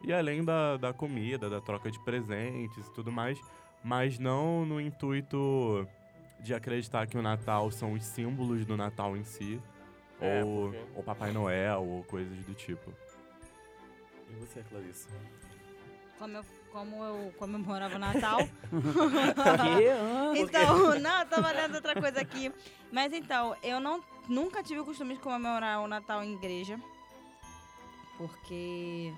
E 0.03 0.13
além 0.13 0.45
da, 0.45 0.77
da 0.77 0.93
comida, 0.93 1.49
da 1.51 1.61
troca 1.61 1.91
de 1.91 1.99
presentes 2.01 2.87
e 2.87 2.93
tudo 2.93 3.11
mais, 3.11 3.41
mas 3.83 4.19
não 4.19 4.65
no 4.65 4.81
intuito 4.81 5.87
de 6.41 6.55
acreditar 6.55 7.07
que 7.07 7.19
o 7.19 7.23
Natal 7.23 7.71
são 7.71 7.95
os 7.95 8.05
símbolos 8.05 8.65
do 8.65 8.77
Natal 8.77 9.17
em 9.17 9.25
si, 9.25 9.61
É, 10.21 10.43
ou, 10.45 10.71
porque- 10.71 10.85
ou 10.97 11.03
Papai 11.03 11.33
Noel, 11.33 11.83
ou 11.85 12.05
coisas 12.05 12.45
do 12.45 12.55
tipo. 12.55 12.93
E 14.31 14.35
você, 14.35 14.63
Clarice? 14.69 15.09
Como 16.19 16.37
eu, 16.37 16.45
como 16.79 17.03
eu 17.03 17.33
comemorava 17.37 17.97
o 17.97 17.99
Natal. 17.99 18.39
Então, 20.37 21.01
não, 21.01 21.21
eu 21.21 21.27
tava 21.27 21.51
lendo 21.51 21.75
outra 21.75 22.01
coisa 22.01 22.21
aqui. 22.21 22.53
Mas 22.93 23.13
então, 23.13 23.57
eu 23.63 23.81
não, 23.81 24.01
nunca 24.29 24.63
tive 24.63 24.81
o 24.81 24.85
costume 24.85 25.15
de 25.15 25.21
comemorar 25.21 25.81
o 25.81 25.89
Natal 25.89 26.23
em 26.23 26.35
igreja. 26.35 26.79
Porque 28.17 29.13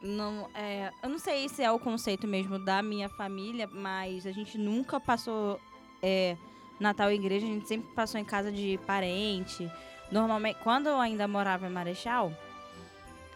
não, 0.00 0.48
é, 0.54 0.90
eu 1.02 1.08
não 1.10 1.18
sei 1.18 1.48
se 1.48 1.62
é 1.62 1.70
o 1.70 1.78
conceito 1.78 2.26
mesmo 2.26 2.58
da 2.58 2.82
minha 2.82 3.08
família, 3.08 3.66
mas 3.66 4.26
a 4.26 4.32
gente 4.32 4.56
nunca 4.56 4.98
passou 4.98 5.60
é, 6.02 6.36
Natal 6.78 7.10
em 7.10 7.16
igreja, 7.16 7.44
a 7.44 7.48
gente 7.50 7.68
sempre 7.68 7.92
passou 7.94 8.18
em 8.18 8.24
casa 8.24 8.50
de 8.50 8.78
parente. 8.86 9.70
Normalmente, 10.10 10.58
quando 10.62 10.88
eu 10.88 10.98
ainda 10.98 11.28
morava 11.28 11.66
em 11.66 11.70
Marechal, 11.70 12.32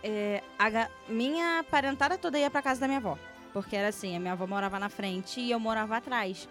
é, 0.05 0.43
a 0.59 0.89
minha 1.09 1.65
parentada 1.71 2.19
toda 2.19 2.39
ia 2.39 2.51
pra 2.51 2.61
casa 2.61 2.81
da 2.81 2.87
minha 2.87 2.99
avó. 2.99 3.19
Porque 3.55 3.75
era 3.75 3.89
assim, 3.89 4.15
a 4.15 4.21
minha 4.21 4.35
avó 4.35 4.47
morava 4.47 4.79
na 4.79 4.91
frente 4.91 5.41
e 5.41 5.51
eu 5.51 5.59
morava 5.59 5.97
atrás. 5.97 6.47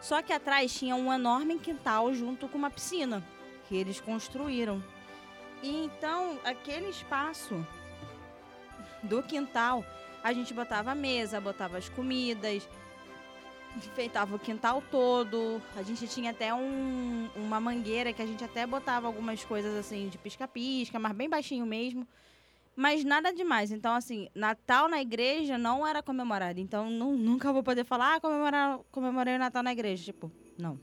Só 0.00 0.20
que 0.22 0.32
atrás 0.32 0.74
tinha 0.74 0.96
um 0.96 1.12
enorme 1.12 1.58
quintal 1.58 2.12
junto 2.12 2.48
com 2.48 2.58
uma 2.58 2.70
piscina 2.70 3.22
que 3.68 3.76
eles 3.76 4.00
construíram. 4.00 4.82
E 5.62 5.84
então, 5.84 6.38
aquele 6.44 6.88
espaço 6.88 7.64
do 9.02 9.22
quintal, 9.22 9.84
a 10.22 10.32
gente 10.32 10.52
botava 10.52 10.90
a 10.90 10.94
mesa, 10.94 11.40
botava 11.40 11.78
as 11.78 11.88
comidas, 11.88 12.68
enfeitava 13.76 14.34
o 14.34 14.38
quintal 14.38 14.82
todo. 14.90 15.62
A 15.76 15.82
gente 15.82 16.08
tinha 16.08 16.30
até 16.30 16.52
um- 16.52 17.28
uma 17.36 17.60
mangueira 17.60 18.12
que 18.12 18.22
a 18.22 18.26
gente 18.26 18.42
até 18.42 18.66
botava 18.66 19.06
algumas 19.06 19.44
coisas 19.44 19.74
assim 19.76 20.08
de 20.08 20.18
pisca-pisca, 20.18 20.98
mas 20.98 21.12
bem 21.12 21.28
baixinho 21.28 21.66
mesmo. 21.66 22.06
Mas 22.76 23.02
nada 23.04 23.32
demais. 23.32 23.72
Então, 23.72 23.94
assim, 23.94 24.28
Natal 24.34 24.86
na 24.88 25.00
igreja 25.00 25.56
não 25.56 25.86
era 25.86 26.02
comemorado. 26.02 26.60
Então, 26.60 26.90
nu- 26.90 27.16
nunca 27.16 27.50
vou 27.52 27.62
poder 27.62 27.84
falar, 27.84 28.16
ah, 28.16 28.20
comemorar, 28.20 28.78
comemorei 28.92 29.36
o 29.36 29.38
Natal 29.38 29.62
na 29.62 29.72
igreja. 29.72 30.04
Tipo, 30.04 30.30
não. 30.58 30.78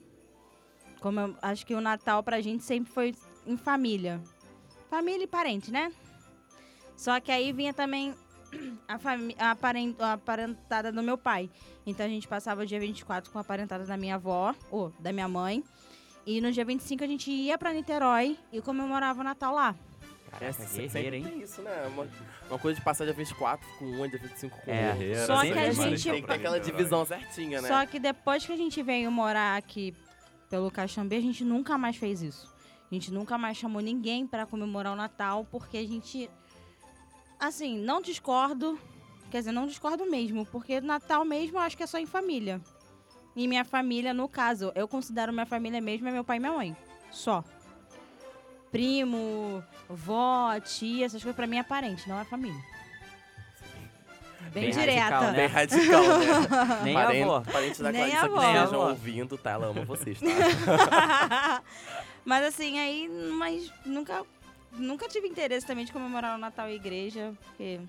Como 1.00 1.38
acho 1.41 1.65
que 1.65 1.75
o 1.75 1.81
Natal 1.81 2.23
pra 2.23 2.41
gente 2.41 2.63
sempre 2.63 2.91
foi 2.91 3.13
em 3.45 3.55
família. 3.57 4.19
Família 4.89 5.23
e 5.23 5.27
parente, 5.27 5.71
né? 5.71 5.91
Só 6.97 7.19
que 7.19 7.31
aí 7.31 7.51
vinha 7.51 7.73
também 7.73 8.15
a, 8.88 8.95
a, 9.51 9.55
paren- 9.55 9.95
a 10.00 10.17
parentada 10.17 10.91
do 10.91 11.03
meu 11.03 11.17
pai. 11.17 11.50
Então 11.85 12.05
a 12.05 12.09
gente 12.09 12.27
passava 12.27 12.63
o 12.63 12.65
dia 12.65 12.79
24 12.79 13.31
com 13.31 13.38
a 13.38 13.43
parentada 13.43 13.85
da 13.85 13.97
minha 13.97 14.15
avó, 14.15 14.55
ou 14.71 14.91
da 15.00 15.12
minha 15.12 15.27
mãe. 15.27 15.63
E 16.25 16.39
no 16.39 16.51
dia 16.51 16.63
25 16.63 17.03
a 17.03 17.07
gente 17.07 17.29
ia 17.29 17.57
pra 17.57 17.73
Niterói 17.73 18.38
e 18.51 18.62
comemorava 18.62 19.21
o 19.21 19.23
Natal 19.23 19.53
lá. 19.53 19.75
Caraca, 20.39 20.63
guerreiro, 20.65 20.91
sempre 20.91 21.15
hein? 21.17 21.41
isso, 21.41 21.61
né? 21.61 21.85
Uma, 21.87 22.07
uma 22.49 22.59
coisa 22.59 22.79
de 22.79 22.83
passar 22.85 23.05
dia 23.05 23.13
24 23.13 23.67
com 23.77 23.85
um, 23.85 24.07
dia 24.07 24.19
25 24.19 24.61
com 24.61 24.71
É. 24.71 24.85
outro. 24.87 24.99
Guerreira, 24.99 25.25
Só 25.25 25.35
que 25.41 25.47
sempre 25.47 25.59
a 25.59 25.71
gente- 25.71 25.79
então 26.01 26.11
Tem 26.13 26.21
que 26.21 26.27
ter 26.27 26.33
aquela 26.33 26.59
divisão 26.59 27.05
certinha, 27.05 27.61
né? 27.61 27.67
Só 27.67 27.85
que 27.85 27.99
depois 27.99 28.45
que 28.45 28.51
a 28.51 28.57
gente 28.57 28.81
veio 28.83 29.11
morar 29.11 29.57
aqui 29.57 29.95
pelo 30.49 30.69
Caxambi, 30.71 31.15
a 31.15 31.21
gente 31.21 31.43
nunca 31.43 31.77
mais 31.77 31.95
fez 31.95 32.21
isso. 32.21 32.53
A 32.91 32.93
gente 32.93 33.11
nunca 33.11 33.37
mais 33.37 33.57
chamou 33.57 33.81
ninguém 33.81 34.27
pra 34.27 34.45
comemorar 34.45 34.93
o 34.93 34.95
Natal, 34.95 35.45
porque 35.49 35.77
a 35.77 35.87
gente. 35.87 36.29
Assim, 37.39 37.77
não 37.79 38.01
discordo. 38.01 38.79
Quer 39.31 39.39
dizer, 39.39 39.51
não 39.51 39.65
discordo 39.65 40.05
mesmo, 40.09 40.45
porque 40.45 40.79
Natal 40.79 41.25
mesmo 41.25 41.57
eu 41.57 41.61
acho 41.61 41.75
que 41.75 41.81
é 41.83 41.87
só 41.87 41.97
em 41.97 42.05
família. 42.05 42.61
E 43.35 43.47
minha 43.47 43.65
família, 43.65 44.13
no 44.13 44.29
caso, 44.29 44.71
eu 44.75 44.87
considero 44.87 45.33
minha 45.33 45.45
família 45.47 45.81
mesmo 45.81 46.07
é 46.07 46.11
meu 46.11 46.23
pai 46.23 46.37
e 46.37 46.39
minha 46.39 46.51
mãe. 46.51 46.77
Só. 47.09 47.43
Primo, 48.73 49.63
vó, 49.87 50.59
tia, 50.59 51.05
essas 51.05 51.21
coisas 51.21 51.35
pra 51.35 51.45
mim 51.45 51.57
é 51.59 51.63
parente, 51.63 52.09
não 52.09 52.19
é 52.19 52.25
família. 52.25 52.59
Bem, 54.51 54.63
Bem 54.65 54.71
direta. 54.71 54.99
radical, 55.01 55.21
né? 55.31 55.33
Bem 55.37 55.47
radical, 55.47 56.03
né? 56.03 56.79
Nem 56.83 56.93
Parente- 56.95 57.23
avó. 57.23 57.41
Parentes 57.41 57.79
da 57.79 57.91
Nem 57.91 58.01
Clarissa 58.01 58.19
que 58.19 58.25
avó. 58.35 58.41
Estejam 58.63 58.89
ouvindo, 58.89 59.37
tá? 59.37 59.51
Ela 59.51 59.67
ama 59.67 59.85
vocês, 59.85 60.19
tá? 60.19 61.61
mas 62.25 62.43
assim, 62.45 62.79
aí, 62.79 63.07
mas 63.37 63.71
nunca, 63.85 64.23
nunca 64.73 65.07
tive 65.07 65.27
interesse 65.27 65.65
também 65.67 65.85
de 65.85 65.91
comemorar 65.91 66.35
o 66.35 66.39
Natal 66.39 66.67
em 66.67 66.73
igreja, 66.75 67.31
porque 67.45 67.79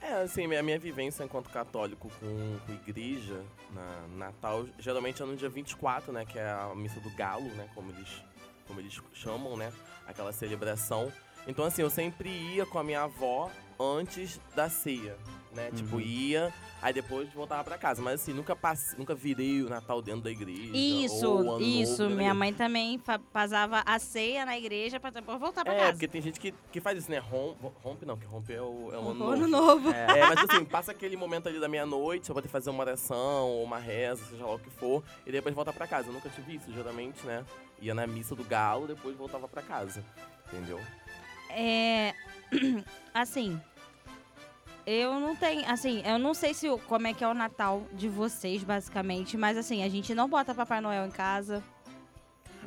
É, 0.00 0.22
assim, 0.22 0.52
a 0.56 0.62
minha 0.62 0.78
vivência 0.78 1.24
enquanto 1.24 1.50
católico 1.50 2.10
com, 2.20 2.58
com 2.64 2.72
igreja 2.72 3.42
na 3.72 4.26
Natal, 4.26 4.66
geralmente 4.78 5.20
é 5.22 5.26
no 5.26 5.36
dia 5.36 5.48
24, 5.48 6.12
né? 6.12 6.24
Que 6.24 6.38
é 6.38 6.48
a 6.48 6.72
missa 6.76 7.00
do 7.00 7.10
galo, 7.10 7.48
né? 7.54 7.68
Como 7.74 7.90
eles, 7.92 8.22
como 8.68 8.80
eles 8.80 8.98
chamam, 9.12 9.56
né? 9.56 9.72
Aquela 10.08 10.32
celebração. 10.32 11.12
Então, 11.46 11.64
assim, 11.64 11.82
eu 11.82 11.90
sempre 11.90 12.28
ia 12.28 12.66
com 12.66 12.78
a 12.78 12.82
minha 12.84 13.02
avó 13.02 13.50
antes 13.78 14.40
da 14.56 14.68
ceia, 14.68 15.16
né? 15.54 15.70
Tipo, 15.74 15.96
Uhum. 15.96 16.00
ia, 16.00 16.52
aí 16.80 16.92
depois 16.92 17.28
voltava 17.32 17.62
pra 17.64 17.76
casa. 17.78 18.00
Mas, 18.02 18.20
assim, 18.22 18.32
nunca 18.32 18.54
passei, 18.56 18.98
nunca 18.98 19.14
virei 19.14 19.62
o 19.62 19.68
Natal 19.68 20.00
dentro 20.02 20.22
da 20.22 20.30
igreja. 20.30 20.70
isso, 20.74 21.26
Ano 21.38 21.60
isso, 21.60 22.04
Novo 22.04 22.16
minha 22.16 22.32
mãe 22.34 22.52
também 22.52 23.00
pasava 23.32 23.82
a 23.84 23.98
ceia 23.98 24.44
na 24.44 24.56
igreja 24.58 24.98
pra 25.00 25.10
depois 25.10 25.38
voltar 25.40 25.64
pra 25.64 25.74
É, 25.74 25.78
casa. 25.78 25.92
porque 25.92 26.08
tem 26.08 26.20
gente 26.22 26.38
que, 26.40 26.52
que 26.72 26.80
faz 26.80 26.98
isso, 26.98 27.10
né? 27.10 27.18
Rom, 27.18 27.54
rompe 27.82 28.04
não, 28.06 28.16
que 28.16 28.26
rompe 28.26 28.52
é 28.52 28.62
o, 28.62 28.90
é 28.92 28.98
o 28.98 29.08
ano 29.10 29.24
O 29.24 29.30
ano 29.30 29.46
novo. 29.48 29.66
novo. 29.78 29.90
É. 29.90 30.20
É, 30.20 30.26
mas 30.28 30.50
assim, 30.50 30.64
passa 30.64 30.92
aquele 30.92 31.16
momento 31.16 31.48
ali 31.48 31.58
da 31.60 31.68
meia-noite, 31.68 32.26
pra 32.26 32.34
poder 32.34 32.48
fazer 32.48 32.70
uma 32.70 32.80
oração 32.80 33.48
ou 33.48 33.64
uma 33.64 33.78
reza, 33.78 34.24
seja 34.26 34.44
lá 34.44 34.54
o 34.54 34.58
que 34.58 34.70
for, 34.70 35.02
e 35.26 35.32
depois 35.32 35.54
volta 35.54 35.72
pra 35.72 35.86
casa. 35.86 36.08
Eu 36.08 36.12
nunca 36.12 36.28
tive 36.28 36.56
isso, 36.56 36.72
geralmente, 36.72 37.24
né? 37.26 37.44
Ia 37.80 37.94
na 37.94 38.06
missa 38.06 38.34
do 38.34 38.42
galo, 38.44 38.86
depois 38.86 39.16
voltava 39.16 39.46
pra 39.48 39.62
casa. 39.62 40.04
Entendeu? 40.46 40.80
É, 41.50 42.14
assim, 43.14 43.60
eu 44.88 45.20
não 45.20 45.36
tenho, 45.36 45.70
assim, 45.70 46.02
eu 46.02 46.18
não 46.18 46.32
sei 46.32 46.54
se 46.54 46.66
como 46.86 47.06
é 47.06 47.12
que 47.12 47.22
é 47.22 47.28
o 47.28 47.34
Natal 47.34 47.82
de 47.92 48.08
vocês, 48.08 48.64
basicamente, 48.64 49.36
mas 49.36 49.58
assim, 49.58 49.82
a 49.82 49.88
gente 49.88 50.14
não 50.14 50.26
bota 50.26 50.54
Papai 50.54 50.80
Noel 50.80 51.06
em 51.06 51.10
casa. 51.10 51.62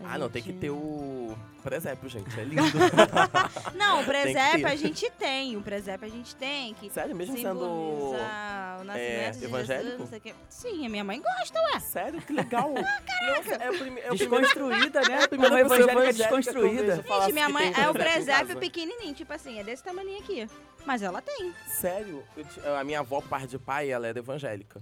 Ah, 0.04 0.18
não, 0.18 0.30
tem 0.30 0.42
que 0.42 0.54
ter 0.54 0.70
o 0.70 1.38
presépio, 1.62 2.10
gente. 2.10 2.40
É 2.40 2.44
lindo. 2.44 2.64
Não, 3.76 4.02
o 4.02 4.06
presépio 4.06 4.68
a 4.68 4.76
gente 4.76 5.10
tem, 5.12 5.56
o 5.56 5.62
presépio 5.62 6.08
a 6.08 6.10
gente 6.10 6.36
tem, 6.36 6.74
que 6.74 6.90
Sério, 6.90 7.16
mesmo 7.16 7.38
sendo. 7.38 7.60
simboliza 7.60 8.82
o 8.82 8.84
nascimento 8.84 9.38
de 9.38 9.46
evangélico? 9.46 9.84
Jesus, 9.84 10.00
não 10.00 10.08
sei 10.08 10.18
o 10.18 10.22
quê. 10.22 10.36
Sim, 10.50 10.86
a 10.86 10.90
minha 10.90 11.04
mãe 11.04 11.22
gosta, 11.22 11.60
ué. 11.62 11.80
Sério, 11.80 12.22
que 12.22 12.34
legal. 12.34 12.74
Nossa, 12.74 13.56
é 13.56 13.70
o, 13.70 13.78
prime... 13.78 14.00
é 14.02 14.12
o 14.12 14.18
primeiro. 14.18 14.18
Desconstruída, 14.18 15.02
né? 15.02 15.12
É 15.22 15.24
a 15.24 15.28
primeira 15.28 15.56
pessoa 15.56 15.80
evangélica 15.80 15.92
evangélica 15.92 16.14
que 16.14 16.22
eu 16.22 16.42
desconstruída. 16.42 16.96
Gente, 16.96 17.34
minha 17.34 17.46
que 17.46 17.54
mãe 17.54 17.74
é 17.78 17.90
o 17.90 17.94
presépio 17.94 18.58
pequenininho, 18.58 19.14
tipo 19.14 19.34
assim, 19.34 19.60
é 19.60 19.64
desse 19.64 19.84
tamanho 19.84 20.18
aqui. 20.18 20.48
Mas 20.86 21.04
ela 21.04 21.22
tem. 21.22 21.54
Sério, 21.68 22.24
eu 22.36 22.76
a 22.76 22.84
minha 22.84 23.00
avó, 23.00 23.22
par 23.22 23.46
de 23.46 23.60
pai, 23.60 23.92
ela 23.92 24.08
era 24.08 24.20
evangélica. 24.20 24.82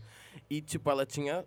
E, 0.50 0.62
tipo, 0.62 0.90
ela 0.90 1.06
tinha 1.06 1.46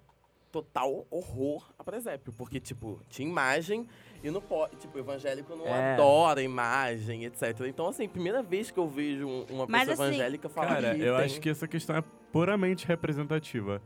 total 0.53 1.07
horror 1.11 1.67
a 1.79 1.83
presépio. 1.83 2.33
Porque, 2.37 2.61
tipo, 2.61 3.01
tinha 3.09 3.27
imagem 3.29 3.89
e 4.23 4.31
não 4.31 4.41
pode. 4.41 4.77
Tipo, 4.77 4.99
o 4.99 5.01
evangélico 5.01 5.57
não 5.57 5.67
É. 5.67 5.95
adora 5.95 6.43
imagem, 6.43 7.25
etc. 7.25 7.61
Então, 7.67 7.89
assim, 7.89 8.07
primeira 8.07 8.43
vez 8.43 8.71
que 8.71 8.79
eu 8.79 8.87
vejo 8.87 9.27
um- 9.27 9.45
uma 9.51 9.67
Mas, 9.67 9.89
pessoa 9.89 10.07
assim, 10.07 10.15
evangélica 10.17 10.49
falar 10.49 10.67
Cara, 10.69 10.97
eu 10.97 11.17
tem- 11.17 11.25
acho 11.25 11.41
que 11.41 11.49
essa 11.49 11.67
questão 11.67 11.97
é 11.97 12.05
puramente 12.31 12.87
representativa. 12.87 13.81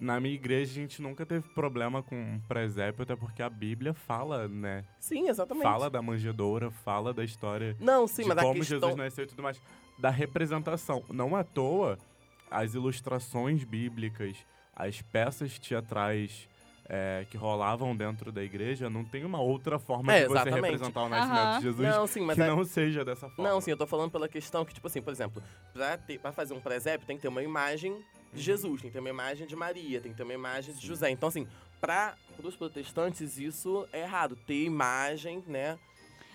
Na 0.00 0.20
minha 0.20 0.34
igreja, 0.34 0.70
a 0.70 0.74
gente 0.74 1.02
nunca 1.02 1.26
teve 1.26 1.48
problema 1.54 2.02
com 2.04 2.40
presépio, 2.46 3.02
até 3.02 3.16
porque 3.16 3.42
a 3.42 3.50
Bíblia 3.50 3.92
fala, 3.94 4.46
né? 4.46 4.84
Sim, 5.00 5.28
exatamente. 5.28 5.64
Fala 5.64 5.90
da 5.90 6.00
manjedoura, 6.00 6.70
fala 6.70 7.12
da 7.12 7.24
história 7.24 7.76
Não, 7.80 8.06
sim, 8.06 8.22
de 8.22 8.28
mas 8.28 8.40
como 8.40 8.54
questão... 8.54 8.78
Jesus 8.78 8.94
nasceu 8.96 9.24
e 9.24 9.26
tudo 9.26 9.42
mais. 9.42 9.60
Da 9.98 10.10
representação. 10.10 11.02
Não 11.10 11.34
à 11.34 11.42
toa, 11.42 11.98
as 12.48 12.74
ilustrações 12.74 13.64
bíblicas, 13.64 14.36
as 14.78 15.02
peças 15.02 15.58
teatrais 15.58 16.48
é, 16.90 17.26
que 17.30 17.36
rolavam 17.36 17.94
dentro 17.94 18.32
da 18.32 18.42
igreja, 18.42 18.88
não 18.88 19.04
tem 19.04 19.22
uma 19.24 19.40
outra 19.40 19.78
forma 19.78 20.10
É, 20.10 20.20
de 20.22 20.28
você 20.28 20.32
exatamente. 20.36 20.62
representar 20.64 21.02
o 21.02 21.08
nascimento 21.10 21.38
Aham. 21.42 21.56
de 21.58 21.62
Jesus 21.64 21.88
Não, 21.88 22.06
sim, 22.06 22.20
mas 22.22 22.36
que 22.36 22.42
é- 22.42 22.46
não 22.46 22.64
seja 22.64 23.04
dessa 23.04 23.28
forma. 23.28 23.50
Não, 23.50 23.60
sim, 23.60 23.70
eu 23.72 23.76
tô 23.76 23.86
falando 23.86 24.10
pela 24.10 24.26
questão 24.28 24.64
que, 24.64 24.72
tipo 24.72 24.86
assim, 24.86 25.02
por 25.02 25.12
exemplo, 25.12 25.42
pra, 25.74 25.98
ter, 25.98 26.18
pra 26.18 26.32
fazer 26.32 26.54
um 26.54 26.60
presépio 26.60 27.06
tem 27.06 27.16
que 27.16 27.22
ter 27.22 27.28
uma 27.28 27.42
imagem 27.42 28.02
de 28.32 28.40
Jesus, 28.40 28.80
tem 28.80 28.88
que 28.90 28.94
ter 28.94 29.00
uma 29.00 29.10
imagem 29.10 29.46
de 29.46 29.54
Maria, 29.54 30.00
tem 30.00 30.12
que 30.12 30.16
ter 30.16 30.22
uma 30.22 30.32
imagem 30.32 30.74
de 30.74 30.86
José. 30.86 31.10
Então, 31.10 31.28
assim, 31.28 31.46
para 31.78 32.14
os 32.42 32.56
protestantes 32.56 33.36
isso 33.36 33.86
é 33.92 34.00
errado, 34.00 34.34
ter 34.46 34.64
imagem, 34.64 35.44
né? 35.46 35.78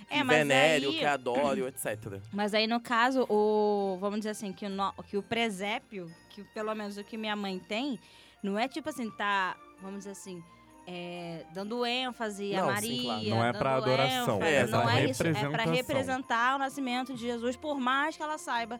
É, 0.10 0.18
que 0.18 0.24
mas 0.24 0.38
venere, 0.38 0.86
aí- 0.86 1.00
que 1.00 1.06
adore, 1.06 1.62
etc. 1.64 2.22
Mas 2.32 2.54
aí, 2.54 2.68
no 2.68 2.80
caso, 2.80 3.26
o. 3.30 3.98
Vamos 4.00 4.20
dizer 4.20 4.32
assim, 4.32 4.52
que 4.54 4.66
o, 4.66 4.70
no- 4.70 4.94
que 5.10 5.18
o 5.18 5.24
presépio, 5.24 6.12
que 6.30 6.44
pelo 6.44 6.76
menos 6.76 6.98
o 6.98 7.04
que 7.04 7.16
minha 7.18 7.36
mãe 7.36 7.58
tem, 7.58 7.98
não 8.44 8.60
é 8.60 8.68
tipo 8.68 8.90
assim, 8.90 9.10
tá. 9.12 9.56
Vamos 9.82 10.00
dizer 10.00 10.12
assim. 10.12 10.44
é, 10.86 11.46
dando 11.54 11.86
ênfase 11.86 12.54
a 12.56 12.62
Não, 12.62 12.68
sim, 12.68 12.74
Maria. 12.74 13.04
claro. 13.04 13.30
Não 13.30 13.46
é 13.46 13.54
pra 13.54 13.80
dando 13.80 13.84
adoração, 13.84 14.36
ênfase, 14.44 14.54
é 14.54 14.68
não 14.68 14.90
é 14.90 15.06
isso. 15.06 15.24
É 15.24 15.32
pra 15.32 15.40
representação. 15.42 15.74
representar 15.74 16.56
o 16.56 16.60
nascimento 16.60 17.14
de 17.14 17.22
Jesus, 17.22 17.56
por 17.56 17.80
mais 17.80 18.18
que 18.18 18.22
ela 18.24 18.38
saiba 18.38 18.80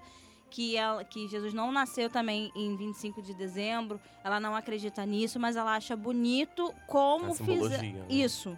que, 0.50 0.76
ela, 0.78 1.04
que 1.04 1.28
Jesus 1.28 1.54
não 1.54 1.72
nasceu 1.72 2.10
também 2.10 2.52
em 2.56 2.76
25 2.76 3.22
de 3.22 3.34
dezembro. 3.34 4.00
Ela 4.24 4.40
não 4.40 4.54
acredita 4.56 5.06
nisso, 5.06 5.40
mas 5.40 5.56
ela 5.56 5.76
acha 5.76 5.96
bonito 5.96 6.74
como 6.88 7.32
A 7.32 7.36
fizer. 7.36 7.82
né? 7.82 8.06
Isso. 8.10 8.58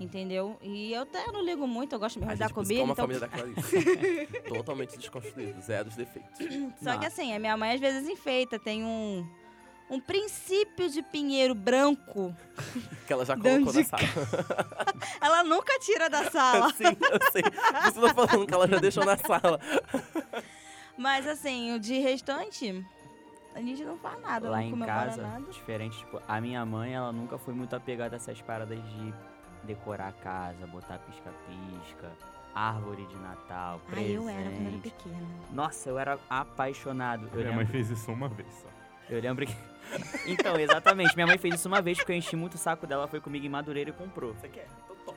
Entendeu? 0.00 0.58
E 0.60 0.92
eu 0.92 1.02
até 1.02 1.26
não 1.32 1.42
ligo 1.42 1.66
muito, 1.66 1.94
eu 1.94 1.98
gosto 1.98 2.18
mesmo 2.18 2.32
A 2.32 2.34
da 2.34 2.50
comida. 2.50 2.80
como 2.80 2.92
a 2.92 2.94
Então, 2.94 3.04
família 3.06 3.20
da 3.20 3.28
Clarice. 3.28 4.26
Totalmente 4.48 4.98
desconstruído, 4.98 5.60
zero 5.62 5.88
os 5.88 5.96
defeitos. 5.96 6.38
Só 6.82 6.92
Não. 6.92 6.98
que 7.00 7.06
assim, 7.06 7.32
a 7.34 7.38
minha 7.38 7.56
mãe 7.56 7.72
às 7.72 7.80
vezes 7.80 8.06
enfeita, 8.08 8.58
tem 8.58 8.84
um, 8.84 9.26
um 9.90 10.00
princípio 10.00 10.88
de 10.90 11.02
pinheiro 11.02 11.54
branco. 11.54 12.34
Que 13.06 13.12
ela 13.12 13.24
já 13.24 13.36
colocou 13.36 13.72
na 13.72 13.84
sala. 13.84 14.02
Ela 15.20 15.44
nunca 15.44 15.78
tira 15.78 16.10
da 16.10 16.28
sala. 16.30 16.72
Sim, 16.74 16.84
eu 16.84 17.30
sei. 17.30 17.42
Você 17.42 18.00
tá 18.00 18.14
falando 18.14 18.46
que 18.46 18.52
ela 18.54 18.66
já 18.66 18.78
deixou 18.78 19.04
na 19.04 19.16
sala. 19.16 19.60
Mas 20.98 21.26
assim, 21.26 21.72
o 21.74 21.78
de 21.78 21.98
restante, 22.00 22.84
a 23.54 23.60
gente 23.60 23.84
não 23.84 23.96
faz 23.98 24.20
nada. 24.22 24.48
Lá 24.50 24.56
não 24.60 24.64
em 24.64 24.78
casa, 24.80 25.22
Nada. 25.22 25.50
diferente, 25.52 25.98
tipo, 25.98 26.20
a 26.26 26.40
minha 26.40 26.64
mãe, 26.66 26.94
ela 26.94 27.12
nunca 27.12 27.38
foi 27.38 27.54
muito 27.54 27.76
apegada 27.76 28.16
a 28.16 28.18
essas 28.18 28.40
paradas 28.42 28.78
de 28.82 29.14
decorar 29.64 30.08
a 30.08 30.12
casa, 30.12 30.66
botar 30.66 30.98
pisca-pisca, 30.98 32.10
árvore 32.54 33.06
de 33.06 33.16
Natal, 33.16 33.80
Ah, 33.86 33.90
presente. 33.90 34.12
eu 34.14 34.28
era 34.28 34.50
quando 34.50 34.68
era 34.68 34.78
pequena. 34.78 35.26
Nossa, 35.52 35.88
eu 35.90 35.98
era 35.98 36.18
apaixonado. 36.28 37.28
Eu 37.32 37.36
Minha 37.38 37.48
mãe 37.50 37.58
lembro, 37.58 37.72
fez 37.72 37.90
isso 37.90 38.10
uma 38.10 38.28
vez 38.28 38.48
só. 38.54 38.68
eu 39.10 39.20
lembro 39.20 39.46
que... 39.46 39.54
então, 40.26 40.58
exatamente. 40.58 41.14
Minha 41.14 41.26
mãe 41.26 41.38
fez 41.38 41.54
isso 41.54 41.68
uma 41.68 41.80
vez 41.80 41.98
porque 41.98 42.12
eu 42.12 42.16
enchi 42.16 42.36
muito 42.36 42.54
o 42.54 42.58
saco 42.58 42.86
dela, 42.86 43.06
foi 43.08 43.20
comigo 43.20 43.44
em 43.44 43.48
Madureira 43.48 43.90
e 43.90 43.92
comprou. 43.92 44.34
Você 44.34 44.48
quer? 44.48 44.66
Então 44.84 44.96
toma. 45.04 45.16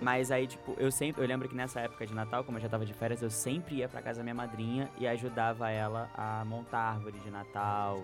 Mas 0.00 0.30
aí, 0.30 0.46
tipo, 0.46 0.74
eu 0.78 0.90
sempre. 0.90 1.22
Eu 1.22 1.28
lembro 1.28 1.48
que 1.48 1.54
nessa 1.54 1.80
época 1.80 2.06
de 2.06 2.14
Natal, 2.14 2.42
como 2.44 2.58
eu 2.58 2.62
já 2.62 2.68
tava 2.68 2.84
de 2.84 2.92
férias, 2.92 3.22
eu 3.22 3.30
sempre 3.30 3.76
ia 3.76 3.88
pra 3.88 4.02
casa 4.02 4.18
da 4.18 4.24
minha 4.24 4.34
madrinha 4.34 4.88
e 4.98 5.06
ajudava 5.06 5.70
ela 5.70 6.10
a 6.16 6.44
montar 6.44 6.78
árvore 6.94 7.18
de 7.20 7.30
Natal, 7.30 8.02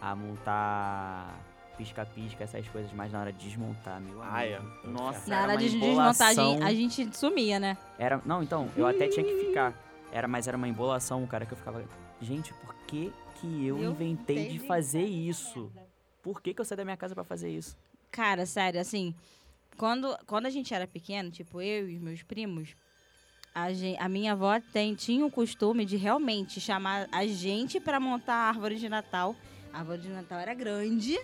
a 0.00 0.14
montar 0.14 1.38
pisca-pisca, 1.78 2.44
essas 2.44 2.68
coisas, 2.68 2.92
mas 2.92 3.10
na 3.10 3.20
hora 3.20 3.32
de 3.32 3.38
desmontar, 3.48 3.98
meu 4.02 4.20
Ah, 4.22 4.44
é. 4.44 4.56
amigo. 4.56 4.72
Nossa, 4.84 5.30
Na 5.30 5.42
hora 5.44 5.56
de 5.56 5.70
desmontar, 5.70 6.28
a 6.28 6.34
gente, 6.34 6.40
embolação. 6.42 6.66
a 6.66 6.74
gente 6.74 7.16
sumia, 7.16 7.58
né? 7.58 7.78
Era, 7.98 8.20
não, 8.26 8.42
então, 8.42 8.68
eu 8.76 8.86
até 8.86 9.08
tinha 9.08 9.24
que 9.24 9.46
ficar. 9.46 9.72
Era, 10.12 10.28
mas 10.28 10.46
era 10.46 10.56
uma 10.58 10.68
embolação, 10.68 11.26
cara, 11.26 11.46
que 11.46 11.52
eu 11.52 11.56
ficava. 11.56 11.82
Gente, 12.20 12.52
por 12.52 12.74
que 12.86 13.10
que 13.40 13.66
eu, 13.66 13.78
Eu 13.78 13.90
inventei 13.92 14.48
de 14.48 14.58
fazer 14.58 15.04
isso? 15.04 15.70
Por 16.22 16.40
que, 16.42 16.52
que 16.54 16.60
eu 16.60 16.64
saí 16.64 16.76
da 16.76 16.84
minha 16.84 16.96
casa 16.96 17.14
pra 17.14 17.24
fazer 17.24 17.50
isso? 17.50 17.76
Cara, 18.10 18.44
sério, 18.44 18.80
assim, 18.80 19.14
quando, 19.76 20.16
quando 20.26 20.46
a 20.46 20.50
gente 20.50 20.74
era 20.74 20.86
pequeno, 20.86 21.30
tipo, 21.30 21.60
eu 21.62 21.88
e 21.88 21.96
os 21.96 22.02
meus 22.02 22.22
primos, 22.22 22.74
a, 23.54 23.72
gen- 23.72 23.96
a 23.98 24.08
minha 24.08 24.32
avó 24.32 24.60
tem, 24.72 24.94
tinha 24.94 25.24
o 25.24 25.30
costume 25.30 25.84
de 25.84 25.96
realmente 25.96 26.60
chamar 26.60 27.08
a 27.10 27.26
gente 27.26 27.80
pra 27.80 27.98
montar 27.98 28.34
a 28.34 28.48
árvore 28.48 28.76
de 28.76 28.88
Natal. 28.88 29.34
A 29.72 29.78
árvore 29.78 30.02
de 30.02 30.08
Natal 30.08 30.38
era 30.38 30.52
grande 30.54 31.18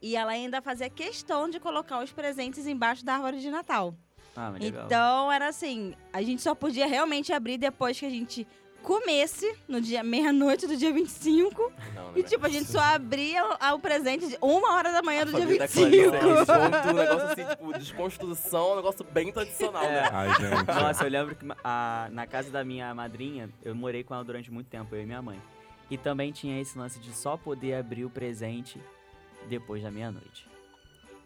e 0.00 0.16
ela 0.16 0.32
ainda 0.32 0.62
fazia 0.62 0.88
questão 0.88 1.48
de 1.50 1.58
colocar 1.60 2.02
os 2.02 2.12
presentes 2.12 2.66
embaixo 2.66 3.04
da 3.04 3.14
árvore 3.14 3.40
de 3.40 3.50
Natal. 3.50 3.94
Ah. 4.36 4.52
Então 4.60 5.30
era 5.32 5.48
assim, 5.48 5.94
a 6.12 6.22
gente 6.22 6.40
só 6.40 6.54
podia 6.54 6.86
realmente 6.86 7.32
abrir 7.32 7.58
depois 7.58 7.98
que 7.98 8.06
a 8.06 8.10
gente 8.10 8.46
comesse, 8.82 9.54
no 9.66 9.80
dia 9.80 10.02
meia-noite 10.02 10.66
do 10.66 10.76
dia 10.76 10.92
25. 10.92 11.72
Não, 11.94 12.16
E 12.16 12.22
tipo, 12.22 12.44
a 12.46 12.48
gente 12.48 12.66
só 12.70 12.80
abria 12.80 13.42
o, 13.74 13.78
presente 13.78 14.28
de 14.28 14.38
uma 14.40 14.74
hora 14.74 14.92
da 14.92 15.02
manhã 15.02 15.24
do 15.24 15.32
dia 15.32 15.40
Família 15.42 15.66
25. 15.66 16.10
Clarice, 16.10 16.52
junto, 16.52 16.88
um 16.88 16.92
negócio 16.94 17.26
assim, 17.28 17.44
tipo, 17.44 17.72
desconstrução, 17.78 18.72
um 18.72 18.76
negócio 18.76 19.04
bem 19.04 19.32
tradicional, 19.32 19.82
É. 19.84 20.02
né? 20.02 20.08
Ai, 20.12 20.28
gente. 20.34 20.66
Nossa, 20.66 21.04
eu 21.04 21.10
lembro 21.10 21.34
que 21.36 21.46
a- 21.62 22.08
na 22.12 22.26
casa 22.26 22.50
da 22.50 22.64
minha 22.64 22.94
madrinha, 22.94 23.50
eu 23.64 23.74
morei 23.74 24.02
com 24.02 24.14
ela 24.14 24.24
durante 24.24 24.50
muito 24.50 24.68
tempo, 24.68 24.94
eu 24.94 25.02
e 25.02 25.06
minha 25.06 25.20
mãe. 25.22 25.40
E 25.90 25.96
também 25.96 26.32
tinha 26.32 26.60
esse 26.60 26.78
lance 26.78 26.98
de 26.98 27.12
só 27.12 27.36
poder 27.36 27.74
abrir 27.74 28.04
o 28.04 28.10
presente 28.10 28.80
depois 29.48 29.82
da 29.82 29.90
meia-noite. 29.90 30.46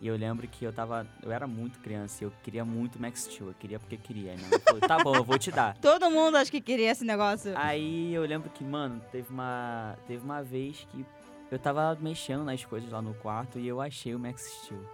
E 0.03 0.09
eu 0.09 0.17
lembro 0.17 0.49
que 0.49 0.65
eu 0.65 0.73
tava. 0.73 1.07
Eu 1.23 1.31
era 1.31 1.47
muito 1.47 1.79
criança 1.79 2.25
e 2.25 2.27
eu 2.27 2.33
queria 2.43 2.65
muito 2.65 3.01
Max 3.01 3.21
Steel. 3.21 3.47
Eu 3.51 3.55
queria 3.55 3.79
porque 3.79 3.97
queria. 3.97 4.35
Minha 4.35 4.49
mãe 4.49 4.59
falou, 4.59 4.81
tá 4.81 4.99
bom, 4.99 5.15
eu 5.15 5.23
vou 5.23 5.39
te 5.39 5.53
dar. 5.53 5.79
Todo 5.81 6.11
mundo 6.11 6.37
acho 6.37 6.51
que 6.51 6.61
queria 6.61 6.91
esse 6.91 7.05
negócio. 7.05 7.53
Aí 7.55 8.13
eu 8.13 8.23
lembro 8.23 8.51
que, 8.51 8.65
mano, 8.65 9.01
teve 9.13 9.33
uma. 9.33 9.97
Teve 10.09 10.25
uma 10.25 10.43
vez 10.43 10.85
que 10.91 11.07
eu 11.53 11.59
tava 11.59 11.97
mexendo 12.01 12.43
nas 12.43 12.65
coisas 12.65 12.91
lá 12.91 13.01
no 13.01 13.15
quarto 13.15 13.61
e 13.61 13.69
eu 13.69 13.81
achei 13.81 14.13
o 14.13 14.19
Max 14.19 14.43
Steel. 14.65 14.85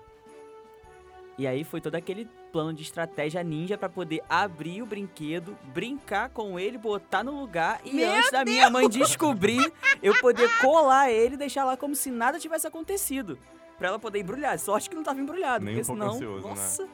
E 1.38 1.46
aí 1.46 1.64
foi 1.64 1.80
todo 1.80 1.94
aquele 1.94 2.28
plano 2.52 2.74
de 2.74 2.82
estratégia 2.82 3.42
ninja 3.42 3.78
pra 3.78 3.88
poder 3.88 4.22
abrir 4.28 4.82
o 4.82 4.86
brinquedo, 4.86 5.56
brincar 5.72 6.28
com 6.28 6.60
ele, 6.60 6.76
botar 6.76 7.24
no 7.24 7.40
lugar 7.40 7.80
e 7.82 7.94
Meu 7.94 8.10
antes 8.10 8.30
da 8.30 8.44
minha 8.44 8.68
mãe 8.68 8.88
descobrir, 8.90 9.72
eu 10.02 10.20
poder 10.20 10.50
colar 10.60 11.10
ele 11.10 11.36
e 11.36 11.38
deixar 11.38 11.64
lá 11.64 11.78
como 11.78 11.94
se 11.94 12.10
nada 12.10 12.38
tivesse 12.38 12.66
acontecido. 12.66 13.38
Pra 13.78 13.88
ela 13.88 13.98
poder 13.98 14.20
embrulhar. 14.20 14.58
Sorte 14.58 14.90
que 14.90 14.96
não 14.96 15.02
tava 15.04 15.20
embrulhado, 15.20 15.64
Nem 15.64 15.76
porque 15.76 15.90
um 15.92 15.96
pouco 15.96 16.12
senão. 16.16 16.16
ansioso, 16.16 16.48
né? 16.48 16.54
nossa. 16.54 16.88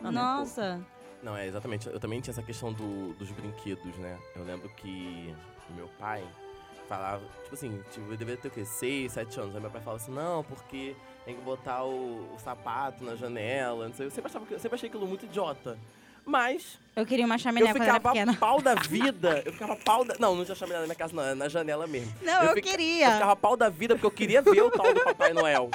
Não. 0.00 0.12
Nossa. 0.12 0.86
Não, 1.22 1.36
é 1.36 1.46
exatamente. 1.46 1.88
Eu 1.88 2.00
também 2.00 2.20
tinha 2.20 2.32
essa 2.32 2.42
questão 2.42 2.72
do- 2.72 3.12
dos 3.14 3.30
brinquedos, 3.30 3.96
né? 3.96 4.18
Eu 4.36 4.44
lembro 4.44 4.68
que 4.70 5.34
meu 5.74 5.88
pai 5.98 6.22
falava, 6.88 7.22
tipo 7.44 7.54
assim, 7.54 7.80
tipo, 7.90 8.10
eu 8.12 8.16
deveria 8.16 8.36
ter 8.40 8.48
o 8.48 8.50
quê? 8.50 8.64
6, 8.64 9.12
7 9.12 9.40
anos. 9.40 9.54
Aí 9.54 9.60
meu 9.60 9.70
pai 9.70 9.80
falava 9.80 10.02
assim, 10.02 10.12
não, 10.12 10.44
porque 10.44 10.94
tem 11.24 11.34
que 11.34 11.40
botar 11.42 11.82
o, 11.84 12.34
o 12.34 12.38
sapato 12.38 13.02
na 13.02 13.16
janela, 13.16 13.88
não 13.88 13.94
sei. 13.94 14.06
Eu 14.06 14.10
sempre, 14.10 14.28
achava, 14.30 14.44
que- 14.44 14.52
eu 14.54 14.58
sempre 14.58 14.74
achei 14.76 14.88
aquilo 14.88 15.06
muito 15.06 15.24
idiota. 15.24 15.78
Mas 16.26 16.78
Eu 16.96 17.04
queria 17.04 17.26
uma 17.26 17.36
chaminé 17.36 17.66
eu 17.70 17.74
quando 17.74 17.82
era 17.82 17.94
ficava 17.94 18.14
pequena. 18.14 18.34
pau 18.36 18.60
da 18.62 18.74
vida. 18.88 19.42
Eu 19.44 19.52
ficava 19.52 19.76
pau 19.76 20.04
da. 20.04 20.14
Não, 20.18 20.34
não 20.34 20.44
tinha 20.44 20.54
chaminé 20.54 20.78
na 20.80 20.84
minha 20.84 20.94
casa, 20.94 21.14
não, 21.14 21.22
era 21.22 21.34
na 21.34 21.48
janela 21.48 21.86
mesmo. 21.86 22.12
Não, 22.22 22.42
eu, 22.44 22.54
fica- 22.54 22.70
queria. 22.70 23.06
Eu 23.08 23.12
ficava 23.12 23.36
pau 23.36 23.56
da 23.56 23.68
vida 23.68 23.94
porque 23.94 24.06
eu 24.06 24.10
queria 24.10 24.40
ver 24.42 24.62
o 24.62 24.70
tal 24.70 24.92
do 24.92 25.00
Papai 25.04 25.32
Noel. 25.34 25.70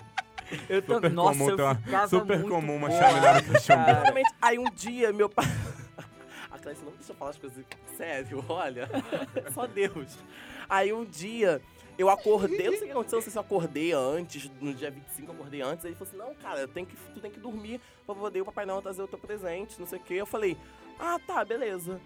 Eu 0.69 0.81
Super 0.81 0.93
também. 0.95 1.11
Nossa, 1.11 1.37
comum 1.39 1.49
eu 1.49 1.57
uma- 1.65 1.75
ficava 1.75 2.07
super 2.07 2.37
muito 2.39 2.49
comum 2.51 2.75
uma 2.75 2.89
caixão. 2.89 3.21
cara. 3.21 3.39
Exatamente. 3.39 4.33
Aí 4.41 4.59
um 4.59 4.69
dia, 4.71 5.13
meu 5.13 5.29
pai. 5.29 5.45
A 6.51 6.57
Clarice 6.57 6.83
não 6.83 6.91
deixa 6.93 7.11
eu 7.11 7.15
falar 7.15 7.31
as 7.31 7.37
coisas 7.37 7.63
sério, 7.95 8.43
olha. 8.49 8.89
Só 9.53 9.67
Deus. 9.67 10.17
Aí 10.67 10.91
um 10.91 11.05
dia. 11.05 11.61
Eu 11.97 12.09
acordei, 12.09 12.65
eu 12.65 12.71
não 12.71 12.77
sei 12.77 12.83
o 12.83 12.85
que 12.85 12.91
aconteceu, 12.91 13.17
não 13.17 13.23
sei 13.23 13.31
se 13.31 13.37
eu 13.37 13.41
acordei 13.41 13.91
antes, 13.91 14.49
no 14.61 14.73
dia 14.73 14.89
25 14.89 15.31
eu 15.31 15.35
acordei 15.35 15.61
antes, 15.61 15.83
aí 15.83 15.91
ele 15.91 15.97
falou 15.97 16.07
assim, 16.07 16.17
não, 16.17 16.33
cara, 16.41 16.65
tem 16.65 16.85
que, 16.85 16.95
tu 17.13 17.19
tem 17.19 17.29
que 17.29 17.41
dormir 17.41 17.81
pra 18.05 18.15
poder 18.15 18.39
o 18.39 18.45
Papai 18.45 18.65
Noel 18.65 18.81
trazer 18.81 19.01
o 19.01 19.07
teu 19.07 19.19
presente, 19.19 19.77
não 19.77 19.85
sei 19.85 19.99
o 19.99 20.01
que. 20.01 20.13
Eu 20.13 20.25
falei, 20.25 20.55
ah, 20.97 21.19
tá, 21.27 21.43
beleza. 21.43 21.99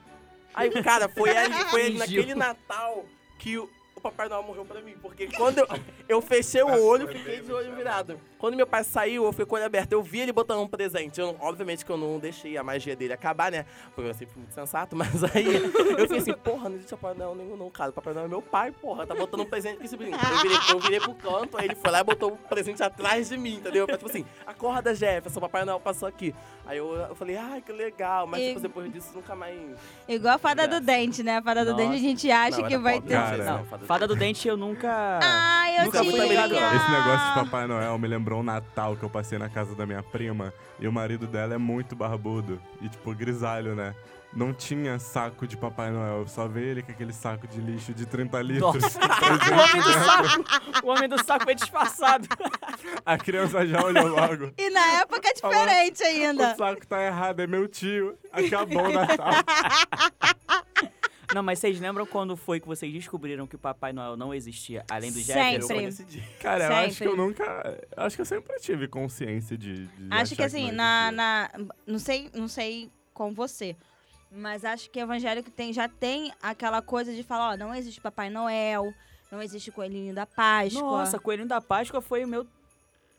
Aí, 0.51 0.71
cara, 0.82 1.08
foi 1.08 1.38
ali, 1.38 1.53
foi 1.65 1.86
ali 1.86 1.97
naquele 1.99 2.34
Natal 2.34 3.06
que 3.38 3.56
o, 3.95 3.99
o 3.99 4.01
Papai 4.01 4.29
Noel 4.29 4.43
morreu 4.43 4.65
pra 4.65 4.82
mim, 4.82 4.95
porque 5.01 5.27
quando 5.27 5.60
eu, 5.60 5.67
eu 6.08 6.21
fechei 6.21 6.63
o 6.63 6.84
olho, 6.84 7.08
fiquei 7.08 7.41
de 7.41 7.51
olho 7.51 7.75
virado. 7.75 8.19
Quando 8.38 8.56
meu 8.56 8.67
pai 8.67 8.84
saiu, 8.84 9.23
eu 9.23 9.32
fiquei 9.32 9.45
com 9.45 9.56
o 9.56 9.58
olho 9.58 9.65
aberto, 9.65 9.93
eu 9.93 10.03
vi 10.03 10.19
ele 10.19 10.34
botando 10.34 10.60
um 10.60 10.67
presente. 10.67 11.19
Eu, 11.19 11.36
obviamente 11.39 11.86
que 11.86 11.91
eu 11.91 11.97
não 11.97 12.19
deixei 12.19 12.58
a 12.58 12.63
magia 12.63 12.95
dele 12.95 13.13
acabar, 13.13 13.51
né? 13.51 13.65
Porque 13.95 14.10
eu 14.10 14.13
sempre 14.13 14.34
fui 14.34 14.41
muito 14.41 14.53
sensato, 14.53 14.95
mas 14.97 15.23
aí 15.23 15.56
eu 15.56 15.99
fiquei 15.99 16.17
assim, 16.17 16.34
porra, 16.34 16.69
não 16.69 16.75
existe 16.75 16.91
Papai 16.95 17.13
Noel 17.13 17.36
nenhum 17.36 17.56
não, 17.56 17.69
cara. 17.69 17.91
O 17.91 17.93
Papai 17.93 18.13
Noel 18.13 18.25
é 18.25 18.29
meu 18.29 18.41
pai, 18.41 18.71
porra, 18.71 19.08
tá 19.08 19.15
botando 19.15 19.41
um 19.41 19.45
presente 19.45 19.84
esse 19.84 19.95
brinco. 19.95 20.17
Eu 20.17 20.41
virei, 20.41 20.58
eu 20.69 20.79
virei 20.79 20.99
pro 20.99 21.13
canto, 21.15 21.58
aí 21.58 21.65
ele 21.65 21.75
foi 21.75 21.91
lá 21.91 21.99
e 21.99 22.03
botou 22.03 22.34
o 22.34 22.38
presente 22.38 22.84
atrás 22.84 23.29
de 23.29 23.38
mim, 23.38 23.56
entendeu? 23.56 23.88
Tipo 23.88 24.08
assim, 24.08 24.25
acorda, 24.45 24.93
Jefferson, 24.93 25.39
Papai 25.39 25.63
Noel 25.63 25.79
passou 25.79 26.08
aqui. 26.08 26.36
Aí 26.65 26.78
eu, 26.78 26.93
eu 26.95 27.15
falei, 27.15 27.36
ai, 27.36 27.62
que 27.62 27.71
legal, 27.73 28.26
mas 28.26 28.41
E- 28.41 28.47
tipo, 28.49 28.62
depois 28.62 28.91
disso 28.91 29.12
nunca 29.13 29.36
mais... 29.36 29.60
Igual 30.08 30.36
a 30.36 30.38
fada 30.38 30.65
do 30.67 30.80
dente, 30.80 31.21
né? 31.21 31.38
A 31.38 31.41
fada 31.41 31.65
do 31.65 31.71
Nossa. 31.71 31.84
dente 31.84 31.95
a 31.97 31.99
gente 31.99 32.32
acha 32.32 32.62
Não, 32.62 32.67
que 32.69 32.78
vai 32.78 33.02
ter. 33.02 33.13
Cara, 33.13 33.38
não, 33.38 33.58
Não, 33.58 33.65
fada 33.65 33.78
do 33.82 33.86
fada 33.86 34.08
do 34.08 34.15
dente 34.15 34.47
eu 34.47 34.56
nunca. 34.56 35.19
Ah, 35.21 35.65
eu 35.78 35.86
Nunca 35.86 35.97
fui 36.04 36.13
tinha. 36.13 36.23
Esse 36.26 36.91
negócio 36.91 37.28
de 37.28 37.34
Papai 37.36 37.67
Noel 37.67 37.97
me 37.97 38.08
lembrou 38.08 38.39
um 38.39 38.43
Natal 38.43 38.95
que 38.95 39.04
eu 39.04 39.10
passei 39.10 39.38
na 39.38 39.49
casa 39.49 39.76
da 39.76 39.86
minha 39.86 40.02
prima 40.02 40.54
e 40.80 40.88
o 40.88 40.91
marido 40.93 41.28
dela 41.28 41.54
é 41.54 41.58
muito 41.58 41.95
barbudo 41.97 42.62
e, 42.82 42.88
tipo, 42.88 43.13
grisalho, 43.13 43.76
né? 43.76 43.93
Não 44.36 44.52
tinha 44.52 44.98
saco 44.98 45.46
de 45.46 45.56
Papai 45.56 45.91
Noel, 45.91 46.19
eu 46.22 46.28
só 46.28 46.48
vi 46.48 46.62
ele 46.62 46.82
com 46.82 46.91
aquele 46.91 47.13
saco 47.13 47.48
de 47.48 47.62
lixo 47.62 47.93
de 47.93 48.06
30 48.06 48.41
litros. 48.41 48.74
Nossa. 48.74 49.00
O 49.54 49.60
homem 49.60 49.82
do 49.82 49.88
dentro. 49.88 50.04
saco! 50.04 50.86
O 50.86 50.89
homem 50.89 51.10
do 51.10 51.24
saco 51.24 51.43
foi 51.46 51.56
disfarçado. 51.56 52.28
A 53.06 53.17
criança 53.17 53.65
já 53.67 53.84
olhou 53.84 54.08
logo. 54.08 54.52
E 54.58 54.69
na 54.72 54.86
época 55.02 55.30
é 55.30 55.34
diferente 55.34 56.04
ainda. 56.04 56.54
O 56.54 56.58
saco 56.58 56.88
tá 56.88 57.04
errado, 57.04 57.41
é 57.41 57.48
meu 57.48 57.67
tio. 57.67 58.17
Acabou 58.32 58.86
o 58.86 58.91
Natal. 58.93 59.34
Não, 61.34 61.41
mas 61.41 61.60
vocês 61.60 61.80
lembram 61.80 62.06
quando 62.06 62.36
foi 62.38 62.60
que 62.60 62.67
vocês 62.67 62.93
descobriram 62.93 63.48
que 63.48 63.56
o 63.56 63.60
Papai 63.60 63.91
Noel 63.91 64.15
não 64.15 64.34
existia, 64.34 64.86
além 64.89 65.12
do 65.12 65.19
Sempre. 65.19 65.67
Foi 65.67 65.82
nesse 65.82 66.04
dia. 66.04 66.24
Cara, 66.39 66.65
eu 66.65 66.74
acho 66.74 66.88
que 66.89 66.93
Sempre. 66.96 67.13
eu 67.13 67.17
nunca. 67.17 67.80
Acho 67.98 68.15
que 68.15 68.22
eu 68.22 68.26
sempre 68.26 68.56
tive 68.60 68.88
consciência 68.88 69.58
de. 69.58 69.88
de 69.88 70.08
Acho 70.12 70.34
achar 70.34 70.36
que 70.36 70.43
assim, 70.43 70.67
não 70.67 70.76
na, 70.76 71.12
na. 71.12 71.50
Não 71.88 71.98
sei, 72.00 72.30
não 72.34 72.48
sei 72.48 72.91
com 73.13 73.34
você. 73.34 73.76
Mas 74.36 74.65
acho 74.65 74.89
que 74.89 75.00
evangélico 75.00 75.52
tem, 75.52 75.72
já 75.72 75.88
tem 75.88 76.34
aquela 76.41 76.82
coisa 76.82 77.13
de 77.13 77.22
falar, 77.24 77.54
ó, 77.54 77.58
não 77.58 77.74
existe 77.74 78.02
Papai 78.02 78.30
Noel, 78.30 78.91
não 79.32 79.41
existe 79.41 79.72
Coelhinho 79.72 80.13
da 80.13 80.26
Páscoa. 80.26 80.82
Nossa, 80.82 81.19
Coelhinho 81.19 81.48
da 81.48 81.62
Páscoa 81.62 82.02
foi 82.02 82.26
o 82.26 82.28
meu. 82.28 82.48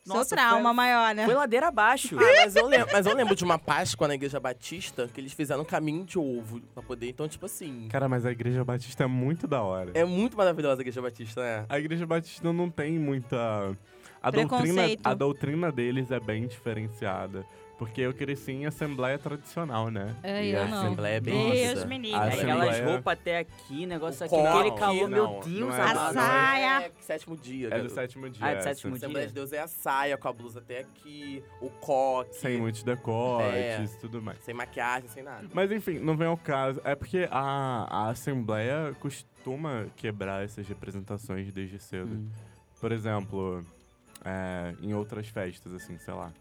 Seu 0.05 0.16
Nossa, 0.16 0.37
trauma 0.37 0.68
foi, 0.68 0.72
maior, 0.74 1.14
né? 1.14 1.24
foi 1.24 1.33
ladeira 1.33 1.68
abaixo. 1.68 2.14
Ah, 2.18 2.44
mas 2.44 2.55
eu, 2.55 2.66
lembro, 2.66 2.88
mas 2.92 3.07
eu 3.07 3.14
lembro 3.14 3.35
de 3.35 3.42
uma 3.42 3.59
Páscoa 3.59 4.07
na 4.07 4.14
Igreja 4.14 4.38
Batista 4.38 5.09
que 5.09 5.18
eles 5.18 5.33
fizeram 5.33 5.62
um 5.62 5.64
caminho 5.64 6.05
de 6.05 6.18
ovo 6.18 6.61
pra 6.74 6.83
poder. 6.83 7.09
Então, 7.09 7.27
tipo 7.27 7.46
assim. 7.46 7.88
Cara, 7.88 8.07
mas 8.07 8.27
a 8.27 8.31
Igreja 8.31 8.62
Batista 8.62 9.05
é 9.05 9.07
muito 9.07 9.46
da 9.46 9.62
hora. 9.62 9.92
É 9.94 10.05
muito 10.05 10.37
maravilhosa 10.37 10.81
a 10.81 10.83
Igreja 10.83 11.00
Batista, 11.00 11.40
né? 11.40 11.64
A 11.70 11.79
Igreja 11.79 12.07
Batista 12.07 12.53
não 12.53 12.68
tem 12.68 12.98
muita. 12.98 13.74
A 14.20 14.31
doutrina, 14.31 14.83
a 15.05 15.14
doutrina 15.14 15.72
deles 15.72 16.11
é 16.11 16.20
bem 16.20 16.46
diferenciada. 16.46 17.46
Porque 17.76 18.00
eu 18.02 18.14
cresci 18.14 18.52
em 18.52 18.66
assembleia 18.66 19.18
tradicional, 19.18 19.90
né? 19.90 20.14
É, 20.22 20.44
E 20.44 20.52
eu 20.52 20.62
a 20.62 20.66
não. 20.66 20.78
Assembleia 20.78 21.16
é 21.16 21.20
bem 21.20 21.50
Deus 21.50 21.78
isso. 21.78 21.88
me 21.88 21.98
livre. 21.98 22.14
A 22.16 22.22
Aí 22.22 22.40
aquelas 22.40 22.80
roupas 22.80 23.12
até 23.14 23.38
aqui, 23.40 23.84
negócio 23.84 24.22
O 24.22 24.26
aqui, 24.26 24.46
aquele 24.46 24.78
calor, 24.78 25.08
meu 25.08 25.40
Deus 25.44 25.58
não 25.58 25.74
é 25.74 25.80
amado. 25.80 25.98
A 25.98 26.12
saia. 26.12 26.82
É 26.87 26.92
sétimo 27.00 27.37
dia, 27.37 27.68
É 27.72 27.80
do 27.80 27.90
sétimo 27.90 28.30
dia. 28.30 28.46
Ah, 28.46 28.50
é 28.50 28.54
do 28.54 28.58
essa. 28.58 28.68
sétimo 28.68 28.92
dia. 28.92 28.98
Assembleia 28.98 29.26
de 29.26 29.32
Deus 29.34 29.52
é 29.52 29.58
a 29.58 29.66
saia 29.66 30.16
com 30.16 30.28
a 30.28 30.32
blusa 30.32 30.60
até 30.60 30.78
aqui, 30.80 31.42
o 31.60 31.68
coque, 31.68 32.37
Sem 32.37 32.58
muitos 32.60 32.84
decotes 32.84 33.52
É. 33.52 33.82
e 33.82 33.98
tudo 34.00 34.22
mais. 34.22 34.38
sem 34.44 34.54
maquiagem, 34.54 35.08
sem 35.08 35.24
nada. 35.24 35.48
Mas 35.52 35.72
enfim, 35.72 35.98
não 35.98 36.16
vem 36.16 36.28
ao 36.28 36.37
caso. 36.37 36.80
É 36.84 36.94
porque 36.94 37.26
a, 37.28 37.87
a 37.90 38.10
Assembleia 38.10 38.94
costuma 39.00 39.87
quebrar 39.96 40.44
essas 40.44 40.66
representações 40.68 41.50
desde 41.52 41.80
cedo. 41.80 42.14
Hum. 42.14 42.28
Por 42.80 42.92
exemplo, 42.92 43.64
é, 44.24 44.74
em 44.80 44.94
outras 44.94 45.26
festas, 45.26 45.72
assim, 45.74 45.98
sei 45.98 46.14
lá. 46.14 46.32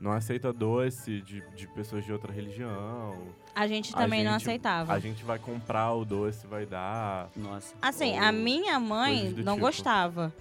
Não 0.00 0.12
aceita 0.12 0.52
doce 0.52 1.20
de, 1.22 1.42
de 1.56 1.66
pessoas 1.68 2.04
de 2.04 2.12
outra 2.12 2.32
religião. 2.32 3.16
A 3.54 3.66
gente 3.66 3.92
A 3.94 3.98
também 3.98 4.22
não 4.22 4.32
gente- 4.32 4.42
aceitava. 4.42 4.92
A 4.92 4.98
gente 5.00 5.24
vai 5.24 5.38
comprar 5.38 5.92
o 5.94 6.04
doce, 6.04 6.46
vai 6.46 6.64
dar. 6.64 7.28
Nossa. 7.34 7.74
Assim, 7.82 8.12
Ou 8.12 8.24
a 8.24 8.30
minha 8.30 8.78
mãe 8.78 9.30
não 9.38 9.54
tipo. 9.54 9.66
gostava. 9.66 10.32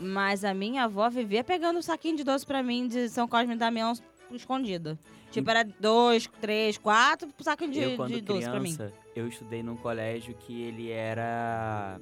Mas 0.00 0.44
a 0.44 0.52
minha 0.52 0.84
avó 0.84 1.08
vivia 1.08 1.44
pegando 1.44 1.78
um 1.78 1.82
saquinho 1.82 2.16
de 2.16 2.24
doce 2.24 2.44
pra 2.44 2.62
mim 2.62 2.86
de 2.88 3.08
São 3.08 3.26
Cosme 3.28 3.54
e 3.54 3.56
Damião 3.56 3.92
escondida. 4.32 4.98
Tipo, 5.30 5.50
era 5.50 5.64
dois, 5.78 6.28
três, 6.40 6.76
quatro 6.76 7.28
saquinhos 7.40 7.74
de, 7.74 7.82
eu, 7.82 7.96
quando 7.96 8.12
de 8.12 8.20
doce 8.20 8.48
pra 8.48 8.58
mim. 8.60 8.74
criança, 8.74 8.92
eu 9.14 9.28
estudei 9.28 9.62
num 9.62 9.76
colégio 9.76 10.34
que 10.34 10.62
ele 10.62 10.90
era... 10.90 12.00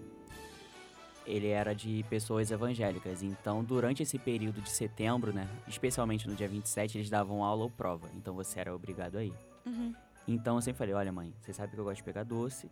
Ele 1.27 1.49
era 1.49 1.75
de 1.75 2.05
pessoas 2.11 2.51
evangélicas. 2.51 3.23
Então, 3.23 3.65
durante 3.65 4.03
esse 4.03 4.19
período 4.19 4.61
de 4.61 4.71
setembro, 4.71 5.33
né? 5.33 5.49
Especialmente 5.67 6.29
no 6.29 6.35
dia 6.35 6.47
27, 6.47 6.99
eles 6.99 7.09
davam 7.09 7.43
aula 7.43 7.63
ou 7.65 7.71
prova. 7.71 8.09
Então, 8.15 8.35
você 8.35 8.61
era 8.61 8.75
obrigado 8.75 9.17
a 9.17 9.25
ir. 9.25 9.33
Uhum. 9.65 9.95
Então, 10.29 10.57
eu 10.57 10.63
sempre 10.63 10.79
falei, 10.79 10.95
olha, 10.95 11.13
mãe, 11.13 11.33
você 11.41 11.53
sabe 11.53 11.73
que 11.73 11.79
eu 11.79 11.85
gosto 11.85 11.97
de 11.97 12.05
pegar 12.05 12.25
doce. 12.25 12.71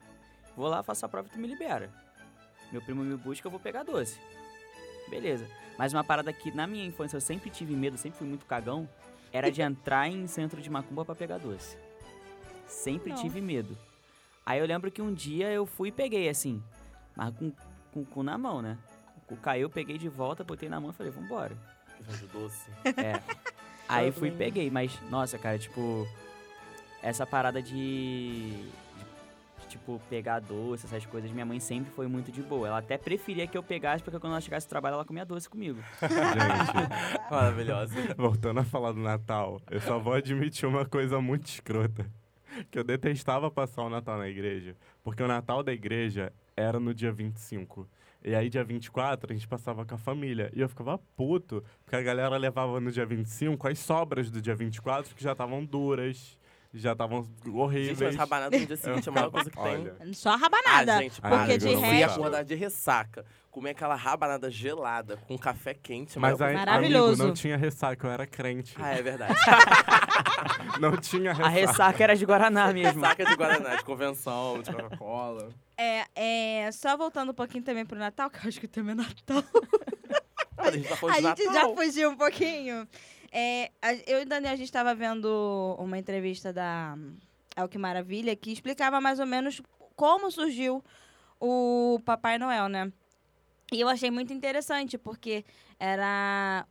Vou 0.55 0.69
lá, 0.69 0.83
faço 0.83 1.07
a 1.07 1.09
prova 1.09 1.29
e 1.29 1.31
tu 1.31 1.39
me 1.39 1.49
libera. 1.49 1.91
Meu 2.71 2.83
primo 2.83 3.03
me 3.03 3.17
busca, 3.17 3.47
eu 3.47 3.51
vou 3.51 3.61
pegar 3.61 3.83
doce. 3.83 4.19
Beleza. 5.09 5.47
Mas 5.79 5.93
uma 5.93 6.05
parada 6.05 6.33
que, 6.33 6.51
na 6.51 6.67
minha 6.67 6.85
infância, 6.85 7.17
eu 7.17 7.21
sempre 7.21 7.51
tive 7.51 7.75
medo, 7.75 7.97
sempre 7.97 8.19
fui 8.19 8.29
muito 8.29 8.47
cagão, 8.47 8.89
era 9.33 9.51
de 9.51 9.61
entrar 9.63 10.09
em 10.09 10.27
centro 10.27 10.61
de 10.61 10.71
macumba 10.71 11.05
pra 11.05 11.15
pegar 11.15 11.39
doce. 11.39 11.77
Sempre 12.67 13.11
Não. 13.11 13.17
tive 13.17 13.41
medo. 13.41 13.77
Aí 14.45 14.59
eu 14.59 14.67
lembro 14.67 14.91
que 14.91 15.01
um 15.01 15.13
dia 15.13 15.51
eu 15.51 15.65
fui 15.67 15.89
e 15.89 15.93
peguei, 15.93 16.29
assim, 16.29 16.63
mas 17.15 17.35
com, 17.37 17.53
com 17.93 18.01
o 18.01 18.07
cu 18.07 18.23
na 18.23 18.37
mão, 18.37 18.63
né? 18.63 18.79
O 19.17 19.21
cu 19.21 19.37
caiu, 19.37 19.63
eu 19.63 19.71
peguei 19.71 19.99
de 19.99 20.09
volta, 20.09 20.43
botei 20.43 20.69
na 20.69 20.81
mão 20.81 20.91
e 20.91 20.93
falei, 20.93 21.13
vambora. 21.13 21.57
Doce. 22.33 22.71
É. 22.97 23.21
Aí 23.89 24.11
fui 24.11 24.29
e 24.29 24.33
peguei, 24.33 24.71
mas, 24.71 24.99
nossa, 25.11 25.39
cara, 25.39 25.59
tipo, 25.59 26.09
essa 27.03 27.27
parada 27.27 27.61
de, 27.61 28.51
de, 29.59 29.69
tipo, 29.69 30.01
pegar 30.09 30.41
doce, 30.41 30.87
essas 30.87 31.05
coisas, 31.05 31.31
minha 31.31 31.45
mãe 31.45 31.61
sempre 31.61 31.93
foi 31.93 32.07
muito 32.07 32.33
de 32.33 32.43
boa. 32.43 32.69
Ela 32.69 32.79
até 32.79 32.97
preferia 32.97 33.47
que 33.47 33.57
eu 33.57 33.63
pegasse, 33.63 34.03
porque 34.03 34.19
quando 34.19 34.33
ela 34.33 34.41
chegasse 34.41 34.67
do 34.67 34.71
trabalho, 34.71 34.95
ela 34.95 35.05
comia 35.05 35.27
doce 35.27 35.49
comigo. 35.49 35.83
Gente, 36.01 37.31
Maravilhosa. 37.31 37.95
voltando 38.17 38.61
a 38.61 38.65
falar 38.65 38.93
do 38.93 39.01
Natal, 39.01 39.61
eu 39.71 39.81
só 39.81 39.99
vou 39.99 40.15
admitir 40.15 40.67
uma 40.67 40.87
coisa 40.87 41.21
muito 41.21 41.47
escrota. 41.47 42.07
Que 42.71 42.79
eu 42.79 42.85
detestava 42.85 43.51
passar 43.51 43.83
o 43.83 43.89
Natal 43.89 44.19
na 44.19 44.29
igreja. 44.29 44.77
Porque 45.03 45.23
o 45.23 45.29
Natal 45.29 45.63
da 45.63 45.73
igreja 45.73 46.33
era 46.57 46.79
no 46.81 46.93
dia 46.95 47.13
25. 47.13 47.89
E 48.25 48.35
aí, 48.37 48.49
dia 48.49 48.63
24, 48.63 49.33
a 49.33 49.35
gente 49.35 49.49
passava 49.49 49.85
com 49.85 49.95
a 49.95 49.99
família. 49.99 50.51
E 50.55 50.61
eu 50.61 50.69
ficava 50.69 50.97
puto, 51.17 51.63
porque 51.85 51.97
a 51.97 52.03
galera 52.03 52.37
levava 52.37 52.81
no 52.81 52.91
dia 52.93 53.05
25 53.05 53.67
as 53.69 53.79
sobras 53.81 54.31
do 54.31 54.41
dia 54.41 54.55
24, 54.55 55.15
que 55.15 55.23
já 55.25 55.33
estavam 55.33 55.65
duras, 55.65 56.39
já 56.73 56.93
estavam 56.93 57.27
horríveis. 57.53 57.99
Gente, 57.99 58.07
mas 58.09 58.17
rabanada 58.17 58.57
no 58.59 58.65
dia 58.67 58.77
seguinte 58.77 59.09
é 59.09 59.11
a 59.11 59.15
melhor 59.15 59.31
coisa 59.31 59.51
que 59.51 59.57
tem. 59.57 59.73
Olha, 59.73 59.97
Só 60.15 60.31
a 60.31 60.37
rabanada. 60.37 60.97
Ah, 60.99 61.03
gente, 61.03 61.21
Ah, 61.23 61.29
porque 61.31 61.53
eu 61.53 61.59
de 61.59 61.65
não 61.67 61.73
eu 61.73 61.81
ia 61.95 62.07
resto. 62.07 62.21
acordar 62.21 62.45
de 62.45 62.55
ressaca. 62.55 63.25
Comer 63.51 63.71
aquela 63.71 63.95
rabanada 63.97 64.51
gelada 64.51 65.19
com 65.29 65.37
café 65.37 65.75
quente. 65.75 66.17
é 66.17 66.19
a 66.19 66.23
Mas 66.23 66.41
aí. 66.41 66.55
Maravilhoso. 66.55 67.09
amigo, 67.15 67.27
não 67.27 67.35
tinha 67.35 67.57
ressaca, 67.57 68.07
eu 68.07 68.11
era 68.11 68.27
crente. 68.27 68.75
Ah, 68.79 68.93
é 68.95 69.03
verdade. 69.03 69.35
Não 70.81 70.97
tinha 70.97 71.31
A 71.33 71.35
ressaca. 71.35 71.51
ressaca 71.51 72.03
era 72.05 72.17
de 72.17 72.25
Guaraná 72.25 72.73
mesmo. 72.73 73.01
Ressaca 73.01 73.25
de 73.25 73.35
Guaraná, 73.37 73.77
de 73.77 73.85
convenção, 73.85 74.63
de 74.63 74.73
Coca-Cola. 74.73 75.51
É, 75.83 76.07
é, 76.67 76.73
só 76.73 76.97
voltando 76.97 77.31
um 77.33 77.35
pouquinho 77.35 77.65
também 77.65 77.85
pro 77.85 77.99
Natal, 77.99 78.31
que 78.31 78.39
eu 78.39 78.49
acho 78.49 78.61
que 78.61 78.67
o 78.67 78.69
tema 78.69 78.93
é 78.93 78.95
Natal. 78.95 79.43
A 80.57 80.71
gente 80.71 80.89
tá 80.89 81.07
A 81.09 81.21
gente 81.21 81.45
já 81.45 81.69
fugiu 81.75 82.11
um 82.11 82.17
pouquinho. 82.17 82.87
É, 83.33 83.71
a- 83.81 83.95
eu 84.07 84.21
e 84.21 84.23
o 84.23 84.27
Daniel, 84.27 84.53
a 84.53 84.57
gente 84.57 84.67
estava 84.67 84.95
vendo 84.95 85.75
uma 85.79 85.99
entrevista 85.99 86.53
da 86.53 86.97
El 87.57 87.69
Que 87.69 87.79
Maravilha 87.79 88.37
que 88.37 88.53
explicava 88.53 89.01
mais 89.01 89.19
ou 89.19 89.27
menos 89.27 89.61
como 89.97 90.31
surgiu 90.31 90.85
o 91.41 91.99
Papai 92.05 92.39
Noel, 92.39 92.69
né? 92.69 92.93
E 93.73 93.81
eu 93.81 93.89
achei 93.89 94.11
muito 94.11 94.33
interessante, 94.33 94.97
porque 94.97 95.45
era 95.81 96.65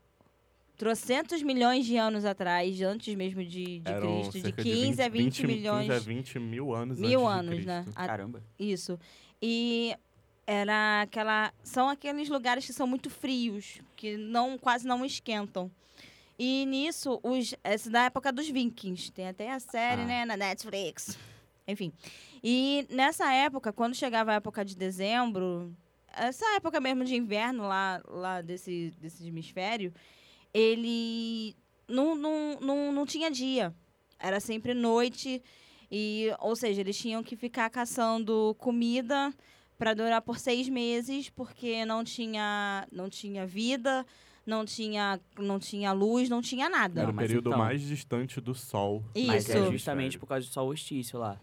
trocentos 0.78 1.42
milhões 1.44 1.86
de 1.86 1.98
anos 1.98 2.26
atrás, 2.26 2.82
antes 2.82 3.14
mesmo 3.16 3.44
de, 3.44 3.80
de 3.80 3.92
Eram 3.92 4.16
Cristo, 4.22 4.32
de 4.34 4.42
cerca 4.42 4.64
15 4.64 5.02
a 5.02 5.10
20 5.10 5.48
milhões. 5.48 5.88
15 5.88 5.92
a 5.98 6.00
20 6.00 6.40
mil 6.40 6.74
anos 6.74 7.00
mil 7.00 7.28
antes 7.28 7.50
de 7.50 7.50
anos, 7.54 7.66
né? 7.66 7.86
A- 7.96 8.08
Caramba. 8.08 8.44
isso. 8.60 9.00
E 9.42 9.96
era 10.48 11.02
aquela. 11.04 11.54
São 11.64 11.88
aqueles 11.90 12.30
lugares 12.30 12.66
que 12.66 12.74
são 12.74 12.88
muito 12.88 13.10
frios, 13.10 13.80
que 13.96 14.18
não 14.18 14.58
quase 14.58 14.86
não 14.88 15.06
esquentam. 15.06 15.72
E 16.38 16.66
nisso, 16.66 17.20
os, 17.22 17.54
essa 17.64 17.90
da 17.90 18.06
época 18.06 18.32
dos 18.32 18.50
Vikings. 18.50 19.12
Tem 19.12 19.28
até 19.28 19.52
a 19.52 19.60
série, 19.60 20.02
Ah. 20.02 20.06
né, 20.06 20.26
na 20.26 20.36
Netflix. 20.36 21.18
Enfim. 21.68 21.94
E 22.44 22.88
nessa 22.90 23.32
época, 23.32 23.72
quando 23.72 23.94
chegava 23.96 24.32
a 24.32 24.36
época 24.36 24.66
de 24.66 24.76
dezembro, 24.76 25.72
essa 26.12 26.44
época 26.56 26.80
mesmo 26.82 27.06
de 27.06 27.16
inverno 27.16 27.64
lá, 27.68 28.02
lá 28.08 28.42
desse, 28.42 28.92
desse 29.00 29.28
hemisfério, 29.28 29.94
ele 30.54 31.56
não, 31.88 32.16
não, 32.16 32.60
não, 32.60 32.92
não 32.92 33.06
tinha 33.06 33.30
dia. 33.30 33.74
Era 34.20 34.40
sempre 34.40 34.74
noite. 34.74 35.42
E, 35.92 36.30
ou 36.40 36.56
seja, 36.56 36.80
eles 36.82 36.98
tinham 36.98 37.22
que 37.22 37.36
ficar 37.36 37.70
caçando 37.70 38.56
comida 38.58 39.34
para 39.78 39.94
durar 39.94 40.22
por 40.22 40.38
seis 40.38 40.70
meses, 40.70 41.30
porque 41.30 41.84
não 41.86 42.04
tinha, 42.04 42.88
não 42.92 43.10
tinha 43.10 43.46
vida, 43.46 44.06
não 44.46 44.64
tinha, 44.64 45.20
não 45.38 45.60
tinha 45.60 45.92
luz, 45.92 46.30
não 46.30 46.42
tinha 46.42 46.70
nada. 46.70 47.02
Era 47.02 47.12
o 47.12 47.14
mas 47.14 47.28
período 47.28 47.50
então- 47.50 47.60
mais 47.60 47.82
distante 47.82 48.40
do 48.40 48.54
Sol. 48.54 49.04
Mas 49.26 49.48
Isso. 49.48 49.58
é 49.58 49.72
justamente 49.72 50.18
por 50.18 50.28
causa 50.28 50.46
do 50.48 50.54
solstício 50.54 51.20
lá. 51.20 51.40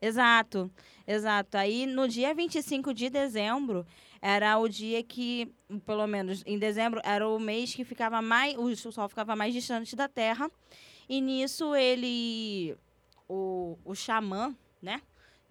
Exato, 0.00 0.70
exato. 1.06 1.56
Aí 1.56 1.86
no 1.86 2.08
dia 2.08 2.34
25 2.34 2.92
de 2.92 3.08
dezembro 3.08 3.86
era 4.20 4.58
o 4.58 4.68
dia 4.68 5.02
que, 5.02 5.52
pelo 5.84 6.06
menos 6.06 6.42
em 6.46 6.58
dezembro, 6.58 7.00
era 7.04 7.28
o 7.28 7.38
mês 7.38 7.74
que 7.74 7.84
ficava 7.84 8.22
mais. 8.22 8.56
O 8.56 8.74
sol 8.74 9.08
ficava 9.08 9.36
mais 9.36 9.52
distante 9.52 9.94
da 9.94 10.08
Terra. 10.08 10.50
E 11.08 11.20
nisso 11.20 11.74
ele. 11.74 12.76
O, 13.28 13.78
o 13.84 13.94
xamã, 13.94 14.54
né? 14.80 15.00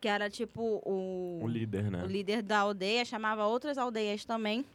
Que 0.01 0.07
era 0.07 0.29
tipo 0.29 0.81
o. 0.85 1.39
O 1.43 1.47
líder, 1.47 1.89
né? 1.89 2.03
o 2.03 2.07
líder 2.07 2.41
da 2.41 2.59
aldeia 2.59 3.05
chamava 3.05 3.45
outras 3.45 3.77
aldeias 3.77 4.25
também 4.25 4.65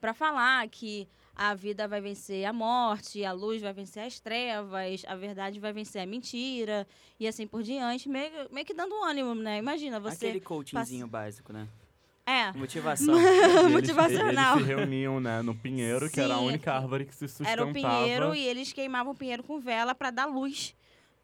para 0.00 0.14
falar 0.14 0.66
que 0.68 1.08
a 1.38 1.54
vida 1.54 1.86
vai 1.86 2.00
vencer 2.00 2.44
a 2.44 2.52
morte, 2.52 3.24
a 3.24 3.30
luz 3.32 3.62
vai 3.62 3.72
vencer 3.72 4.02
as 4.02 4.18
trevas, 4.18 5.04
a 5.06 5.14
verdade 5.14 5.60
vai 5.60 5.72
vencer 5.72 6.02
a 6.02 6.06
mentira 6.06 6.84
e 7.18 7.28
assim 7.28 7.46
por 7.46 7.62
diante, 7.62 8.08
meio, 8.08 8.30
meio 8.50 8.66
que 8.66 8.74
dando 8.74 8.92
um 8.92 9.04
ânimo, 9.04 9.34
né? 9.36 9.58
Imagina 9.58 10.00
você 10.00 10.26
Aquele 10.26 10.40
coachingzinho 10.40 11.06
básico, 11.06 11.52
né? 11.52 11.68
é 12.26 12.52
Motivação. 12.52 13.14
Eles- 13.18 13.72
motivacional. 13.72 14.56
Eles 14.56 14.66
se 14.66 14.74
reuniam, 14.74 15.20
né, 15.20 15.40
no 15.40 15.54
pinheiro, 15.54 16.10
que 16.10 16.20
era 16.20 16.34
a 16.34 16.38
Sim, 16.38 16.46
única 16.48 16.72
árvore 16.74 17.06
que 17.06 17.14
se 17.14 17.28
sustentava. 17.28 17.52
era 17.52 17.64
o 17.66 17.72
pinheiro 17.72 18.34
e 18.34 18.44
eles 18.44 18.72
queimavam 18.72 19.12
o 19.12 19.16
pinheiro 19.16 19.42
com 19.44 19.60
vela 19.60 19.94
para 19.94 20.10
dar 20.10 20.26
luz 20.26 20.74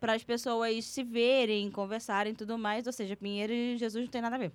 para 0.01 0.15
as 0.15 0.23
pessoas 0.23 0.85
se 0.85 1.03
verem, 1.03 1.71
conversarem 1.71 2.33
e 2.33 2.37
tudo 2.37 2.57
mais. 2.57 2.87
Ou 2.87 2.93
seja, 2.93 3.17
pinheiro 3.17 3.53
e 3.53 3.77
Jesus 3.77 4.05
não 4.05 4.11
tem 4.11 4.23
nada 4.23 4.37
a 4.37 4.39
ver. 4.39 4.53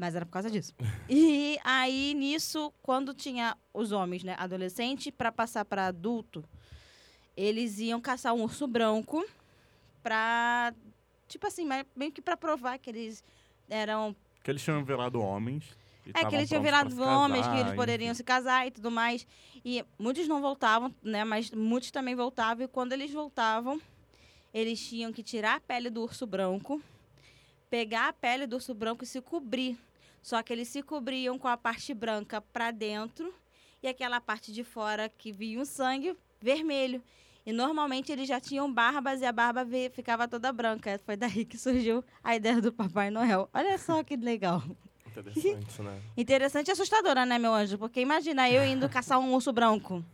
Mas 0.00 0.16
era 0.16 0.24
por 0.24 0.32
causa 0.32 0.50
disso. 0.50 0.74
e 1.10 1.58
aí, 1.62 2.14
nisso, 2.14 2.72
quando 2.82 3.12
tinha 3.12 3.54
os 3.74 3.92
homens, 3.92 4.24
né, 4.24 4.34
adolescente, 4.38 5.12
para 5.12 5.30
passar 5.30 5.62
para 5.62 5.88
adulto, 5.88 6.42
eles 7.36 7.78
iam 7.78 8.00
caçar 8.00 8.32
um 8.32 8.42
urso 8.42 8.66
branco 8.66 9.22
pra. 10.02 10.72
Tipo 11.28 11.46
assim, 11.46 11.68
meio 11.94 12.10
que 12.10 12.22
pra 12.22 12.34
provar 12.34 12.78
que 12.78 12.88
eles 12.88 13.22
eram 13.68 14.16
Que 14.42 14.50
eles 14.50 14.64
tinham 14.64 14.82
virado 14.82 15.20
homens. 15.20 15.76
é, 16.14 16.24
que 16.24 16.34
eles 16.34 16.48
tinham 16.48 16.62
virado 16.62 16.98
homens, 17.02 17.46
que 17.46 17.52
casar, 17.52 17.60
eles 17.60 17.74
poderiam 17.74 18.10
enfim. 18.12 18.16
se 18.16 18.24
casar 18.24 18.66
e 18.66 18.70
tudo 18.70 18.90
mais. 18.90 19.26
E 19.62 19.84
muitos 19.98 20.26
não 20.26 20.40
voltavam, 20.40 20.94
né? 21.02 21.24
Mas 21.24 21.50
muitos 21.50 21.90
também 21.90 22.14
voltavam. 22.14 22.64
E 22.64 22.68
quando 22.68 22.94
eles 22.94 23.12
voltavam, 23.12 23.78
eles 24.54 24.80
tinham 24.80 25.12
que 25.12 25.22
tirar 25.22 25.56
a 25.56 25.60
pele 25.60 25.90
do 25.90 26.00
urso 26.00 26.26
branco, 26.26 26.82
pegar 27.68 28.08
a 28.08 28.12
pele 28.14 28.46
do 28.46 28.56
urso 28.56 28.72
branco 28.72 29.04
e 29.04 29.06
se 29.06 29.20
cobrir. 29.20 29.78
Só 30.22 30.42
que 30.42 30.52
eles 30.52 30.68
se 30.68 30.82
cobriam 30.82 31.38
com 31.38 31.48
a 31.48 31.56
parte 31.56 31.94
branca 31.94 32.40
para 32.40 32.70
dentro 32.70 33.34
e 33.82 33.88
aquela 33.88 34.20
parte 34.20 34.52
de 34.52 34.62
fora 34.62 35.08
que 35.08 35.32
vinha 35.32 35.60
o 35.60 35.64
sangue 35.64 36.16
vermelho. 36.40 37.02
E 37.44 37.52
normalmente 37.52 38.12
eles 38.12 38.28
já 38.28 38.38
tinham 38.38 38.72
barbas 38.72 39.20
e 39.22 39.24
a 39.24 39.32
barba 39.32 39.66
ficava 39.92 40.28
toda 40.28 40.52
branca. 40.52 41.00
Foi 41.04 41.16
daí 41.16 41.44
que 41.44 41.56
surgiu 41.56 42.04
a 42.22 42.36
ideia 42.36 42.60
do 42.60 42.72
Papai 42.72 43.10
Noel. 43.10 43.48
Olha 43.52 43.78
só 43.78 44.02
que 44.04 44.16
legal. 44.16 44.62
Interessante, 45.06 45.82
né? 45.82 46.00
Interessante 46.16 46.68
e 46.68 46.72
assustadora, 46.72 47.24
né, 47.24 47.38
meu 47.38 47.52
anjo? 47.52 47.78
Porque 47.78 48.00
imagina 48.00 48.48
eu 48.50 48.64
indo 48.64 48.88
caçar 48.88 49.18
um 49.18 49.32
urso 49.34 49.52
branco. 49.52 50.04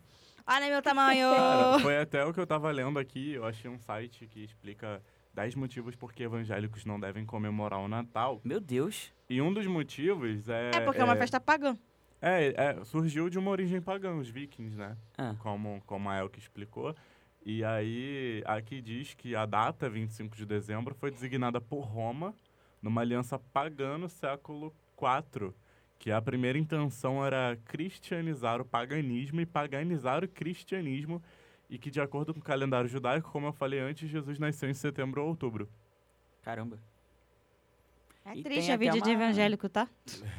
Olha 0.47 0.69
meu 0.69 0.81
tamanho! 0.81 1.29
Cara, 1.35 1.79
foi 1.81 1.99
até 1.99 2.25
o 2.25 2.33
que 2.33 2.38
eu 2.38 2.47
tava 2.47 2.71
lendo 2.71 3.01
aqui. 3.01 3.33
Eu 3.33 3.45
achei 3.45 3.69
um 3.69 3.79
site 3.81 4.29
que 4.29 4.45
explica 4.45 5.03
10 5.37 5.55
motivos 5.55 5.94
por 5.94 6.14
que 6.14 6.22
evangélicos 6.22 6.87
não 6.87 6.99
devem 6.99 7.27
comemorar 7.27 7.79
o 7.81 7.87
Natal. 7.87 8.40
Meu 8.42 8.59
Deus. 8.59 9.12
E 9.29 9.42
um 9.42 9.53
dos 9.53 9.66
motivos 9.66 10.49
é. 10.49 10.70
É 10.75 10.81
porque 10.81 11.01
é 11.01 11.05
uma 11.05 11.14
festa 11.14 11.38
pagã. 11.38 11.77
É, 12.22 12.55
é, 12.57 12.85
surgiu 12.85 13.29
de 13.29 13.38
uma 13.38 13.51
origem 13.51 13.81
pagã, 13.83 14.14
os 14.16 14.31
vikings, 14.31 14.75
né? 14.75 14.96
Ah, 15.18 15.35
Como, 15.38 15.83
como 15.85 16.09
a 16.09 16.18
Elke 16.18 16.38
explicou. 16.38 16.96
E 17.44 17.62
aí, 17.62 18.42
aqui 18.46 18.81
diz 18.81 19.12
que 19.12 19.37
a 19.37 19.44
data, 19.44 19.90
25 19.90 20.35
de 20.35 20.46
dezembro, 20.46 20.94
foi 20.94 21.11
designada 21.11 21.61
por 21.61 21.83
Roma 21.83 22.35
numa 22.81 23.03
aliança 23.03 23.38
pagã 23.38 23.99
no 23.99 24.09
século 24.09 24.75
IV, 24.99 25.53
que 25.99 26.11
a 26.11 26.20
primeira 26.22 26.59
intenção 26.59 27.25
era 27.25 27.59
cristianizar 27.66 28.61
o 28.61 28.64
paganismo 28.64 29.40
e 29.40 29.46
paganizar 29.46 30.25
o 30.25 30.29
cristianismo, 30.29 31.22
e 31.69 31.79
que, 31.79 31.91
de 31.91 32.01
acordo 32.01 32.33
com 32.33 32.41
o 32.41 32.43
calendário 32.43 32.89
judaico, 32.89 33.31
como 33.31 33.47
eu 33.47 33.53
falei 33.53 33.81
antes, 33.81 34.09
Jesus 34.09 34.39
nasceu 34.39 34.69
em 34.71 34.75
setembro 34.75 35.23
ou 35.23 35.29
outubro. 35.29 35.69
caramba. 36.43 36.79
É 38.25 38.35
E 38.37 38.43
triste 38.43 38.73
a 38.73 38.77
vida 38.77 38.91
até 38.91 39.01
de 39.03 39.11
uma- 39.11 39.23
evangélico, 39.23 39.69
tá? 39.69 39.89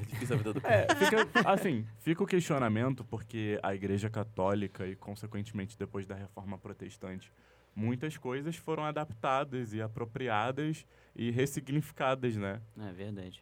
É 0.01 0.05
difícil 0.05 0.35
a 0.35 0.37
vida 0.39 0.53
do 0.53 0.59
É, 0.67 0.87
fica, 0.95 1.49
assim, 1.49 1.85
fica 1.99 2.21
o 2.21 2.27
questionamento 2.27 3.05
porque 3.05 3.57
a 3.63 3.73
Igreja 3.73 4.09
Católica 4.09 4.85
e, 4.85 4.93
consequentemente, 4.95 5.77
depois 5.77 6.05
da 6.05 6.13
Reforma 6.13 6.57
Protestante, 6.57 7.31
muitas 7.73 8.17
coisas 8.17 8.57
foram 8.57 8.83
adaptadas 8.83 9.71
e 9.73 9.81
apropriadas 9.81 10.85
e 11.15 11.31
ressignificadas, 11.31 12.35
né? 12.35 12.61
É 12.77 12.91
verdade. 12.91 13.41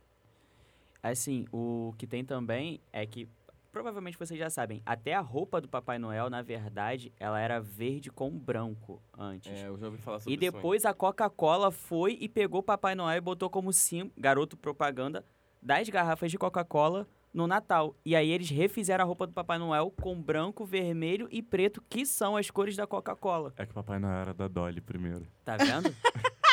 Assim, 1.01 1.47
o 1.51 1.95
que 1.97 2.05
tem 2.05 2.23
também 2.23 2.79
é 2.93 3.03
que, 3.05 3.27
provavelmente 3.75 4.17
vocês 4.17 4.39
já 4.39 4.49
sabem, 4.49 4.81
até 4.85 5.13
a 5.13 5.19
roupa 5.19 5.59
do 5.59 5.67
Papai 5.67 5.99
Noel, 5.99 6.29
na 6.29 6.41
verdade, 6.41 7.11
ela 7.19 7.41
era 7.41 7.59
verde 7.59 8.09
com 8.09 8.29
branco 8.29 9.03
antes. 9.17 9.51
É, 9.51 9.67
eu 9.67 9.77
já 9.77 9.87
ouvi 9.87 9.97
falar 9.97 10.21
sobre 10.21 10.31
E 10.31 10.35
isso. 10.35 10.39
depois 10.53 10.85
a 10.85 10.93
Coca-Cola 10.93 11.69
foi 11.71 12.17
e 12.21 12.29
pegou 12.29 12.61
o 12.61 12.63
Papai 12.63 12.95
Noel 12.95 13.17
e 13.17 13.21
botou 13.21 13.49
como 13.49 13.73
sim, 13.73 14.09
garoto 14.17 14.55
propaganda 14.55 15.25
das 15.61 15.89
garrafas 15.89 16.31
de 16.31 16.37
Coca-Cola 16.37 17.05
no 17.33 17.47
Natal. 17.47 17.93
E 18.05 18.15
aí 18.15 18.31
eles 18.31 18.49
refizeram 18.49 19.03
a 19.03 19.05
roupa 19.05 19.27
do 19.27 19.33
Papai 19.33 19.57
Noel 19.57 19.91
com 20.01 20.15
branco, 20.21 20.63
vermelho 20.63 21.27
e 21.29 21.41
preto, 21.41 21.83
que 21.89 22.05
são 22.05 22.37
as 22.37 22.49
cores 22.49 22.77
da 22.77 22.87
Coca-Cola. 22.87 23.53
É 23.57 23.65
que 23.65 23.71
o 23.71 23.75
Papai 23.75 23.99
Noel 23.99 24.15
era 24.19 24.33
da 24.33 24.47
Dolly 24.47 24.79
primeiro. 24.79 25.27
Tá 25.43 25.57
vendo? 25.57 25.93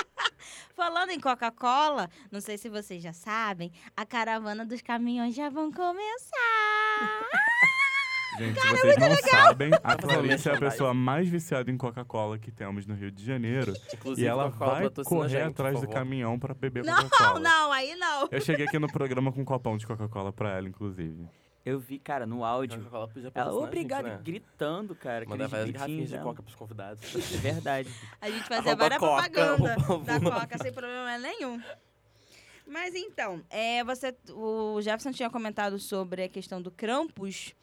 Falando 0.75 1.11
em 1.11 1.21
Coca-Cola, 1.21 2.09
não 2.31 2.41
sei 2.41 2.57
se 2.57 2.69
vocês 2.69 3.03
já 3.03 3.13
sabem, 3.13 3.71
a 3.97 4.07
caravana 4.07 4.65
dos 4.65 4.81
caminhões 4.81 5.35
já 5.35 5.49
vão 5.51 5.71
começar. 5.71 6.39
Gente, 8.39 8.59
se 8.61 8.69
vocês 8.69 8.97
não 8.97 9.17
sabem, 9.17 9.71
a 9.85 9.95
Clarice 9.95 10.49
é 10.49 10.55
a 10.55 10.59
pessoa 10.59 10.95
mais 10.95 11.29
viciada 11.29 11.71
em 11.71 11.77
Coca-Cola 11.77 12.39
que 12.39 12.51
temos 12.51 12.87
no 12.87 12.95
Rio 12.95 13.11
de 13.11 13.23
Janeiro. 13.23 13.75
Inclusive, 13.93 14.27
e 14.27 14.29
ela 14.29 14.49
vai 14.49 14.89
correr 15.05 15.29
gente, 15.29 15.51
atrás 15.51 15.81
do 15.81 15.87
caminhão 15.87 16.39
pra 16.39 16.55
beber 16.55 16.83
Não, 16.83 16.97
Coca-Cola. 17.03 17.41
não, 17.41 17.73
aí 17.73 17.95
não. 17.95 18.29
Eu 18.31 18.41
cheguei 18.41 18.67
aqui 18.67 18.79
no 18.79 18.91
programa 18.91 19.31
com 19.31 19.43
um 19.43 19.45
copão 19.45 19.77
de 19.77 19.87
Coca-Cola 19.87 20.33
pra 20.33 20.57
ela, 20.57 20.67
inclusive. 20.67 21.29
Eu 21.65 21.79
vi, 21.79 21.99
cara, 21.99 22.27
no 22.27 22.45
áudio. 22.45 22.81
Ela, 22.81 23.07
patrocinar 23.07 23.33
a 23.47 23.53
obrigado, 23.53 24.05
gente, 24.07 24.17
né? 24.17 24.23
gritando, 24.25 24.95
cara. 24.97 25.25
Mandar 25.27 25.49
gritinhos 25.49 25.73
garrafinhas 25.73 26.11
de 26.11 26.19
coca 26.19 26.43
pros 26.43 26.57
convidados. 26.57 27.03
Verdade. 27.41 27.89
A 28.21 28.29
gente 28.29 28.45
fazia 28.49 28.75
várias 28.75 28.99
propaganda 28.99 29.77
da. 29.77 30.41
Coca 30.41 30.59
sem 30.59 30.73
problema 30.73 31.19
nenhum. 31.19 31.63
Mas 32.67 32.95
então, 32.95 33.43
é, 33.49 33.85
você, 33.85 34.17
o 34.31 34.81
Jefferson 34.81 35.13
tinha 35.13 35.31
comentado 35.31 35.79
sobre 35.79 36.25
a 36.25 36.29
questão 36.29 36.61
do 36.61 36.71
Krampus. 36.71 37.55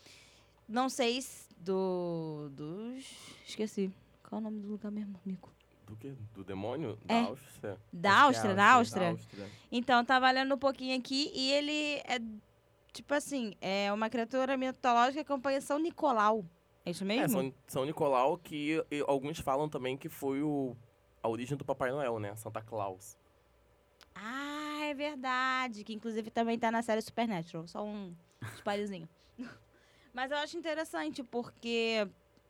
Não 0.67 0.87
sei 0.87 1.21
se 1.21 1.49
do. 1.59 2.49
dos. 2.53 3.05
Esqueci. 3.45 3.91
Qual 4.23 4.39
é 4.39 4.41
o 4.41 4.43
nome 4.45 4.61
do 4.61 4.67
lugar 4.69 4.91
mesmo, 4.91 5.19
amigo? 5.25 5.49
Do 5.85 5.95
quê? 5.95 6.13
Do 6.33 6.43
demônio? 6.43 6.97
É. 7.07 7.21
Da 7.21 7.27
Áustria? 7.27 7.77
Da 7.91 8.09
é 8.09 8.13
Áustria, 8.13 8.53
na 8.53 8.71
Áustria. 8.73 9.09
Áustria. 9.09 9.47
Então, 9.71 10.05
tava 10.05 10.29
lendo 10.31 10.53
um 10.53 10.57
pouquinho 10.57 10.97
aqui 10.97 11.31
e 11.33 11.51
ele 11.51 12.01
é, 12.05 12.19
tipo 12.91 13.13
assim, 13.13 13.53
é 13.61 13.91
uma 13.93 14.09
criatura 14.09 14.57
mitológica 14.57 15.23
que 15.23 15.31
acompanha 15.31 15.61
São 15.61 15.79
Nicolau. 15.79 16.45
É 16.85 16.91
isso 16.91 17.03
É, 17.03 17.07
mesmo? 17.07 17.39
São, 17.41 17.53
São 17.67 17.85
Nicolau, 17.85 18.37
que 18.37 18.83
e, 18.89 19.03
alguns 19.07 19.39
falam 19.39 19.69
também 19.69 19.97
que 19.97 20.09
foi 20.09 20.41
o, 20.41 20.75
a 21.21 21.27
origem 21.29 21.57
do 21.57 21.65
Papai 21.65 21.91
Noel, 21.91 22.19
né? 22.19 22.35
Santa 22.35 22.61
Claus. 22.61 23.17
Ah, 24.15 24.79
é 24.83 24.93
verdade. 24.93 25.83
Que 25.83 25.93
inclusive 25.93 26.29
também 26.31 26.57
tá 26.57 26.71
na 26.71 26.81
série 26.81 27.01
Supernatural. 27.01 27.67
Só 27.67 27.83
um 27.83 28.13
spoilerzinho. 28.55 29.07
Mas 30.13 30.31
eu 30.31 30.37
acho 30.37 30.57
interessante, 30.57 31.23
porque 31.23 32.07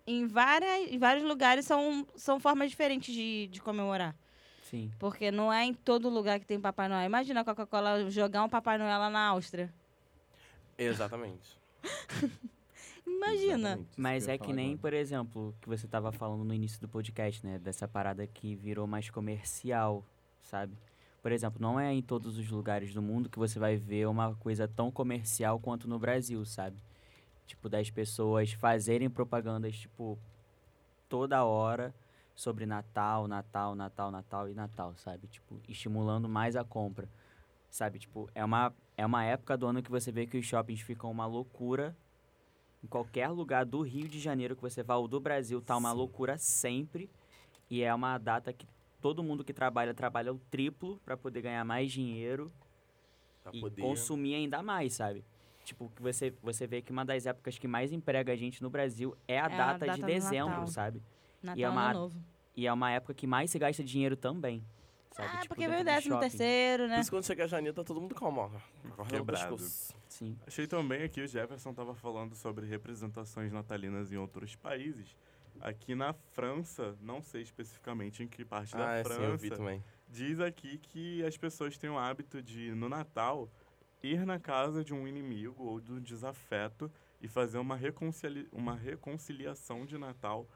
em, 0.07 0.25
várias, 0.25 0.91
em 0.91 0.97
vários 0.97 1.23
lugares 1.23 1.65
são, 1.65 2.07
são 2.15 2.39
formas 2.39 2.69
diferentes 2.69 3.13
de, 3.13 3.47
de 3.47 3.61
comemorar. 3.61 4.15
Sim. 4.63 4.91
Porque 4.99 5.31
não 5.31 5.51
é 5.51 5.65
em 5.65 5.73
todo 5.73 6.09
lugar 6.09 6.39
que 6.39 6.45
tem 6.45 6.59
Papai 6.59 6.87
Noel. 6.87 7.05
Imagina 7.05 7.41
a 7.41 7.43
Coca-Cola 7.43 8.09
jogar 8.09 8.43
um 8.43 8.49
Papai 8.49 8.77
Noel 8.77 8.99
lá 8.99 9.09
na 9.09 9.27
Áustria. 9.27 9.73
Exatamente. 10.83 11.59
Imagina. 13.05 13.69
Exatamente, 13.69 13.89
Mas 13.97 14.27
ia 14.27 14.33
é 14.33 14.37
que 14.37 14.53
nem, 14.53 14.67
agora. 14.67 14.81
por 14.81 14.93
exemplo, 14.93 15.55
que 15.61 15.67
você 15.67 15.87
tava 15.87 16.11
falando 16.11 16.43
no 16.43 16.53
início 16.53 16.79
do 16.79 16.87
podcast, 16.87 17.45
né? 17.45 17.59
Dessa 17.59 17.87
parada 17.87 18.25
que 18.25 18.55
virou 18.55 18.87
mais 18.87 19.09
comercial, 19.09 20.05
sabe? 20.41 20.73
Por 21.21 21.31
exemplo, 21.31 21.61
não 21.61 21.79
é 21.79 21.93
em 21.93 22.01
todos 22.01 22.37
os 22.37 22.49
lugares 22.49 22.93
do 22.93 23.01
mundo 23.01 23.29
que 23.29 23.37
você 23.37 23.59
vai 23.59 23.75
ver 23.75 24.07
uma 24.07 24.35
coisa 24.35 24.67
tão 24.67 24.89
comercial 24.89 25.59
quanto 25.59 25.87
no 25.87 25.99
Brasil, 25.99 26.45
sabe? 26.45 26.77
Tipo, 27.45 27.67
das 27.67 27.89
pessoas 27.89 28.53
fazerem 28.53 29.09
propagandas, 29.09 29.75
tipo, 29.75 30.17
toda 31.09 31.43
hora 31.43 31.93
sobre 32.35 32.65
Natal, 32.65 33.27
Natal, 33.27 33.75
Natal, 33.75 34.11
Natal 34.11 34.47
e 34.49 34.53
Natal, 34.53 34.93
sabe? 34.95 35.27
Tipo, 35.27 35.59
estimulando 35.67 36.29
mais 36.29 36.55
a 36.55 36.63
compra, 36.63 37.09
sabe? 37.69 37.99
Tipo, 37.99 38.29
é 38.33 38.43
uma, 38.43 38.73
é 38.97 39.05
uma 39.05 39.23
época 39.23 39.57
do 39.57 39.67
ano 39.67 39.81
que 39.83 39.91
você 39.91 40.11
vê 40.11 40.25
que 40.25 40.37
os 40.37 40.45
shoppings 40.45 40.81
ficam 40.81 41.09
uma 41.11 41.25
loucura 41.25 41.95
em 42.83 42.87
qualquer 42.87 43.27
lugar 43.29 43.65
do 43.65 43.81
Rio 43.81 44.07
de 44.07 44.19
Janeiro 44.19 44.55
que 44.55 44.61
você 44.61 44.81
vá 44.81 44.95
ou 44.95 45.07
do 45.07 45.19
Brasil, 45.19 45.61
tá 45.61 45.75
uma 45.77 45.91
Sim. 45.91 45.97
loucura 45.97 46.37
sempre. 46.37 47.09
E 47.69 47.81
é 47.83 47.93
uma 47.93 48.17
data 48.17 48.51
que 48.53 48.65
todo 49.01 49.21
mundo 49.21 49.43
que 49.43 49.53
trabalha, 49.53 49.93
trabalha 49.93 50.33
o 50.33 50.39
triplo 50.49 50.99
para 51.05 51.15
poder 51.17 51.41
ganhar 51.41 51.63
mais 51.65 51.91
dinheiro 51.91 52.51
Pra 53.43 53.51
e 53.53 53.59
poder... 53.59 53.81
consumir 53.81 54.35
ainda 54.35 54.63
mais, 54.63 54.93
sabe? 54.93 55.23
Tipo, 55.63 55.89
que 55.95 56.01
você, 56.01 56.33
você 56.41 56.65
vê 56.65 56.81
que 56.81 56.91
uma 56.91 57.05
das 57.05 57.25
épocas 57.25 57.57
que 57.59 57.67
mais 57.67 57.91
emprega 57.91 58.31
a 58.33 58.35
gente 58.35 58.61
no 58.63 58.69
Brasil 58.69 59.15
é 59.27 59.37
a, 59.39 59.43
É 59.43 59.45
a 59.45 59.47
data, 59.49 59.85
data 59.85 59.99
de 59.99 60.05
dezembro, 60.05 60.49
Natal. 60.51 60.67
sabe? 60.67 61.03
Natal 61.43 61.59
E 61.59 61.63
é 61.63 61.69
uma- 61.69 61.89
Ano 61.91 61.99
Novo. 61.99 62.23
E 62.55 62.65
é 62.67 62.73
uma 62.73 62.91
época 62.91 63.13
que 63.13 63.27
mais 63.27 63.51
se 63.51 63.59
gasta 63.59 63.83
dinheiro 63.83 64.17
também. 64.17 64.63
Sabe? 65.11 65.27
Ah, 65.33 65.41
Tipo, 65.41 65.47
porque 65.55 65.67
veio 65.67 65.81
do 65.81 65.85
décimo 65.85 66.15
shopping. 66.15 66.29
terceiro, 66.29 66.83
Por 66.83 66.89
né? 66.89 66.99
isso 66.99 67.09
quando 67.11 67.25
chega 67.25 67.47
janeiro 67.47 67.75
tá 67.75 67.83
todo 67.83 67.99
mundo 67.99 68.13
calmo, 68.15 68.41
ó. 68.97 69.03
Quebrado. 69.05 69.57
Sim. 70.07 70.37
Achei 70.45 70.67
também 70.67 71.03
aqui 71.03 71.21
o 71.21 71.27
Jefferson 71.27 71.71
estava 71.71 71.95
falando 71.95 72.35
sobre 72.35 72.65
representações 72.65 73.51
natalinas 73.51 74.11
em 74.11 74.17
outros 74.17 74.55
países. 74.55 75.15
Aqui 75.61 75.93
na 75.95 76.13
França, 76.13 76.95
não 77.01 77.21
sei 77.21 77.41
especificamente 77.41 78.23
em 78.23 78.27
que 78.27 78.45
parte 78.45 78.75
da 78.77 78.87
Ah, 78.91 78.95
é, 78.97 79.03
sim, 79.03 79.13
eu 79.23 79.37
vi 79.37 79.47
França, 79.47 79.61
também. 79.63 79.83
diz 80.07 80.39
aqui 80.39 80.77
que 80.77 81.23
as 81.25 81.35
pessoas 81.35 81.77
têm 81.77 81.89
o 81.89 81.97
hábito 81.97 82.41
de, 82.41 82.73
no 82.75 82.87
Natal, 82.87 83.49
ir 84.01 84.25
na 84.25 84.39
casa 84.39 84.83
de 84.85 84.93
um 84.93 85.05
inimigo 85.07 85.61
ou 85.63 85.81
de 85.81 85.91
um 85.91 85.99
desafeto 85.99 86.89
e 87.19 87.27
fazer 87.27 87.57
uma, 87.57 87.75
reconcili 87.75 88.47
uma 88.53 88.73
reconciliação 88.73 89.85
de 89.85 89.97
Natal, 89.97 90.47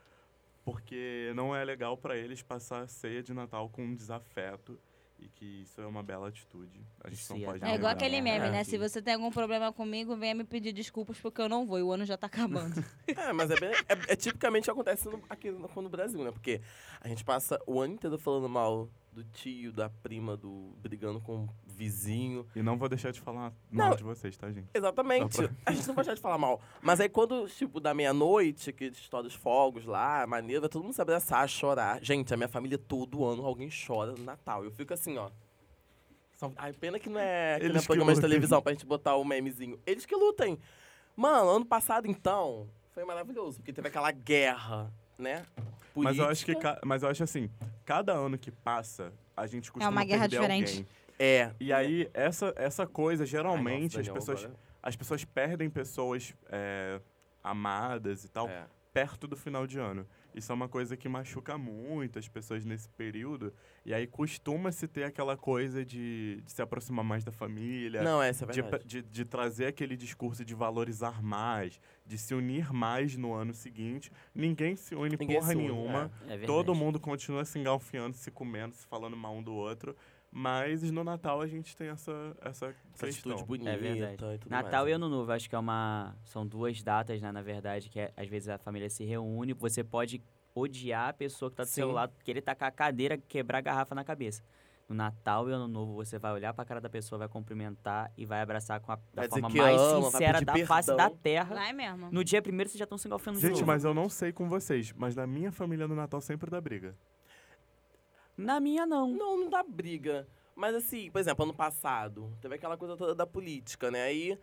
porque 0.63 1.31
não 1.35 1.55
é 1.55 1.63
legal 1.63 1.97
para 1.97 2.17
eles 2.17 2.41
passar 2.41 2.81
a 2.81 2.87
ceia 2.87 3.21
de 3.21 3.33
Natal 3.33 3.69
com 3.69 3.83
um 3.83 3.95
desafeto 3.95 4.79
e 5.19 5.29
que 5.29 5.61
isso 5.61 5.79
é 5.79 5.85
uma 5.85 6.03
bela 6.03 6.27
atitude. 6.27 6.85
A 7.01 7.09
gente 7.09 7.19
Isso 7.19 7.33
não 7.33 7.41
pode 7.41 7.59
dar 7.59 7.67
É 7.67 7.71
um 7.71 7.75
igual 7.75 7.91
aquele 7.93 8.19
meme, 8.21 8.47
É. 8.47 8.51
né? 8.51 8.63
Se 8.63 8.77
você 8.77 9.01
tem 9.01 9.13
algum 9.13 9.31
problema 9.31 9.71
comigo, 9.71 10.15
venha 10.15 10.35
me 10.35 10.43
pedir 10.43 10.73
desculpas 10.73 11.19
porque 11.19 11.41
eu 11.41 11.47
não 11.47 11.65
vou 11.65 11.79
e 11.79 11.83
o 11.83 11.91
ano 11.91 12.05
já 12.05 12.17
tá 12.17 12.27
acabando. 12.27 12.73
É, 13.07 13.31
mas 13.31 13.49
é, 13.51 13.59
bem, 13.59 13.71
é, 13.71 14.13
é 14.13 14.15
tipicamente 14.15 14.69
acontece 14.69 15.07
no, 15.07 15.21
aqui 15.29 15.51
no, 15.51 15.69
no 15.81 15.89
Brasil, 15.89 16.23
né? 16.23 16.31
Porque 16.31 16.61
a 16.99 17.07
gente 17.07 17.23
passa 17.23 17.59
o 17.65 17.79
ano 17.79 17.93
inteiro 17.93 18.17
falando 18.17 18.49
mal 18.49 18.89
do 19.13 19.23
tio, 19.23 19.71
da 19.71 19.89
prima, 19.89 20.35
do 20.35 20.73
brigando 20.81 21.21
com 21.21 21.45
o 21.45 21.49
vizinho. 21.65 22.45
E 22.55 22.61
não 22.61 22.77
vou 22.77 22.89
deixar 22.89 23.11
de 23.11 23.21
falar 23.21 23.53
Não. 23.71 23.85
mal 23.87 23.95
de 23.95 24.03
vocês, 24.03 24.35
tá, 24.35 24.51
gente? 24.51 24.67
Exatamente. 24.73 25.37
Pra- 25.37 25.49
A 25.65 25.71
gente 25.71 25.87
não 25.87 25.95
pode 25.95 26.07
deixar 26.07 26.15
de 26.15 26.21
falar 26.21 26.37
mal. 26.37 26.59
Mas 26.81 26.99
aí 26.99 27.07
quando, 27.07 27.47
tipo, 27.47 27.79
da 27.79 27.93
meia-noite, 27.93 28.73
que 28.73 28.85
estoura 28.85 29.27
os 29.27 29.33
fogos 29.35 29.85
lá, 29.85 30.25
maneiro, 30.27 30.61
vai 30.61 30.69
todo 30.69 30.83
mundo 30.83 30.93
se 30.93 31.01
abraçar, 31.01 31.47
chorar. 31.47 32.03
Gente, 32.03 32.33
a 32.33 32.37
minha 32.37 32.49
família 32.49 32.77
todo 32.77 33.23
ano 33.23 33.45
alguém 33.45 33.69
chora 33.69 34.11
no 34.13 34.23
Natal. 34.23 34.63
Eu 34.65 34.71
fico 34.71 34.93
assim, 34.93 35.17
ó. 35.17 35.29
Só- 36.35 36.51
Ai, 36.57 36.73
pena 36.73 36.99
que 36.99 37.09
não 37.09 37.19
é, 37.19 37.55
que 37.57 37.63
não 37.63 37.67
é 37.67 37.69
Eles 37.71 37.81
que 37.81 37.87
programa 37.87 38.13
de 38.13 38.19
televisão 38.21 38.61
pra 38.61 38.71
gente 38.73 38.85
botar 38.85 39.15
o 39.15 39.23
memezinho. 39.23 39.79
Eles 39.85 40.05
que 40.05 40.15
lutem. 40.15 40.59
Mano, 41.15 41.49
ano 41.49 41.65
passado, 41.65 42.07
então, 42.07 42.67
foi 42.91 43.05
maravilhoso, 43.05 43.57
porque 43.59 43.71
teve 43.71 43.87
aquela 43.87 44.11
guerra, 44.11 44.91
né? 45.17 45.45
Mas 45.95 46.17
eu 46.17 46.27
acho 46.27 46.45
que, 46.45 46.53
mas 46.85 47.03
eu 47.03 47.09
acho 47.09 47.23
assim, 47.23 47.49
cada 47.85 48.13
ano 48.13 48.37
que 48.37 48.51
passa, 48.51 49.13
a 49.35 49.45
gente 49.47 49.71
costuma 49.71 49.91
uma 49.91 50.03
guerra 50.03 50.21
perder 50.21 50.37
diferente. 50.39 50.69
alguém. 50.71 50.87
É. 51.19 51.51
E 51.59 51.71
aí, 51.71 52.09
essa, 52.13 52.53
essa 52.57 52.87
coisa, 52.87 53.25
geralmente, 53.25 53.97
Ai, 53.97 53.99
nossa, 53.99 53.99
as, 54.01 54.05
Daniel, 54.07 54.13
pessoas, 54.15 54.43
agora- 54.45 54.59
as 54.81 54.95
pessoas 54.95 55.23
perdem 55.25 55.69
pessoas 55.69 56.33
é, 56.49 56.99
amadas 57.43 58.23
e 58.23 58.29
tal 58.29 58.47
É. 58.49 58.65
perto 58.91 59.27
do 59.27 59.35
final 59.37 59.67
de 59.67 59.77
ano. 59.79 60.07
Isso 60.35 60.51
é 60.51 60.55
uma 60.55 60.67
coisa 60.67 60.97
que 60.97 61.07
machuca 61.07 61.57
muito 61.57 62.17
as 62.17 62.27
pessoas 62.27 62.65
nesse 62.65 62.89
período. 62.89 63.53
E 63.85 63.93
aí 63.93 64.07
costuma-se 64.07 64.87
ter 64.87 65.03
aquela 65.03 65.37
coisa 65.37 65.85
de, 65.85 66.41
de 66.43 66.51
se 66.51 66.61
aproximar 66.61 67.03
mais 67.05 67.23
da 67.23 67.31
família, 67.31 68.01
Não, 68.01 68.21
essa 68.21 68.45
é 68.45 68.47
de, 68.47 68.61
verdade. 68.61 68.85
de, 68.85 69.01
de 69.01 69.25
trazer 69.25 69.67
aquele 69.67 69.95
discurso 69.95 70.43
de 70.43 70.53
valorizar 70.55 71.21
mais, 71.21 71.79
de 72.05 72.17
se 72.17 72.33
unir 72.33 72.73
mais 72.73 73.15
no 73.15 73.33
ano 73.33 73.53
seguinte. 73.53 74.11
Ninguém 74.33 74.75
se 74.75 74.95
une 74.95 75.17
Ninguém 75.17 75.37
porra 75.37 75.49
se 75.49 75.55
une, 75.55 75.63
nenhuma. 75.63 76.11
É 76.23 76.27
verdade. 76.29 76.45
Todo 76.47 76.73
mundo 76.73 76.99
continua 76.99 77.45
se 77.45 77.59
engalfiando, 77.59 78.15
se 78.15 78.31
comendo, 78.31 78.75
se 78.75 78.85
falando 78.87 79.15
mal 79.15 79.35
um 79.35 79.43
do 79.43 79.53
outro. 79.53 79.95
Mas 80.35 80.81
no 80.89 81.03
Natal 81.03 81.41
a 81.41 81.47
gente 81.47 81.75
tem 81.77 81.89
essa, 81.89 82.11
essa 82.41 82.65
Essa 82.95 83.05
questão. 83.05 83.31
atitude 83.33 83.47
bonita 83.47 83.69
É 83.69 83.77
verdade. 83.77 84.13
e 84.13 84.37
tudo 84.39 84.49
Natal 84.49 84.81
mais. 84.81 84.89
e 84.89 84.91
Ano 84.93 85.07
Novo, 85.07 85.31
acho 85.31 85.47
que 85.47 85.53
é 85.55 85.59
uma. 85.59 86.15
São 86.23 86.45
duas 86.45 86.81
datas, 86.81 87.21
né, 87.21 87.31
na 87.31 87.41
verdade, 87.43 87.87
que 87.87 87.99
é- 87.99 88.11
às 88.17 88.27
vezes 88.27 88.49
a 88.49 88.57
família 88.57 88.89
se 88.89 89.03
reúne, 89.05 89.53
você 89.53 89.83
pode 89.83 90.23
odiar 90.55 91.09
a 91.09 91.13
pessoa 91.13 91.51
que 91.51 91.57
tá 91.57 91.63
do 91.63 91.69
seu 91.69 91.87
Sim. 91.89 91.93
lado, 91.93 92.13
querer 92.23 92.41
tacar 92.41 92.69
a 92.69 92.71
cadeira, 92.71 93.15
quebrar 93.17 93.59
a 93.59 93.61
garrafa 93.61 93.93
na 93.93 94.03
cabeça. 94.03 94.41
No 94.89 94.95
Natal 94.95 95.47
e 95.49 95.53
Ano 95.53 95.67
Novo, 95.67 95.93
você 95.93 96.17
vai 96.19 96.33
olhar 96.33 96.53
pra 96.53 96.65
cara 96.65 96.81
da 96.81 96.89
pessoa, 96.89 97.17
vai 97.19 97.27
cumprimentar 97.27 98.11
e 98.17 98.25
vai 98.25 98.41
abraçar 98.41 98.79
com 98.81 98.91
a, 98.91 98.95
da 98.95 99.01
Vai 99.13 99.27
dizer 99.27 99.39
forma 99.41 99.55
que 99.55 99.61
mais 99.61 99.79
ama, 99.81 100.01
vai 100.01 100.11
sincera 100.11 100.39
pedir 100.39 100.45
da 100.61 100.67
face 100.67 100.87
perdão. 100.87 101.09
da 101.09 101.15
terra. 101.15 101.55
Vai 101.55 101.73
mesmo. 101.73 102.11
No 102.11 102.23
dia 102.23 102.41
primeiro, 102.41 102.69
vocês 102.69 102.77
já 102.79 102.83
estão 102.83 102.97
se 102.97 103.07
engalfando 103.07 103.37
de 103.37 103.41
Gente, 103.47 103.53
novo. 103.59 103.67
mas 103.67 103.83
eu 103.85 103.93
não 103.93 104.09
sei 104.09 104.31
com 104.33 104.49
vocês, 104.49 104.91
mas 104.93 105.15
na 105.15 105.25
minha 105.25 105.51
família 105.51 105.87
no 105.87 105.95
Natal 105.95 106.19
sempre 106.21 106.49
dá 106.51 106.59
briga. 106.59 106.95
Na 108.37 108.59
minha, 108.59 108.85
não. 108.85 109.09
Não, 109.09 109.37
não 109.37 109.49
dá 109.49 109.63
briga. 109.63 110.27
Mas 110.55 110.75
assim, 110.75 111.09
por 111.11 111.19
exemplo, 111.19 111.43
ano 111.43 111.53
passado, 111.53 112.31
teve 112.41 112.55
aquela 112.55 112.77
coisa 112.77 112.95
toda 112.95 113.15
da 113.15 113.25
política, 113.25 113.89
né? 113.89 114.03
Aí 114.03 114.37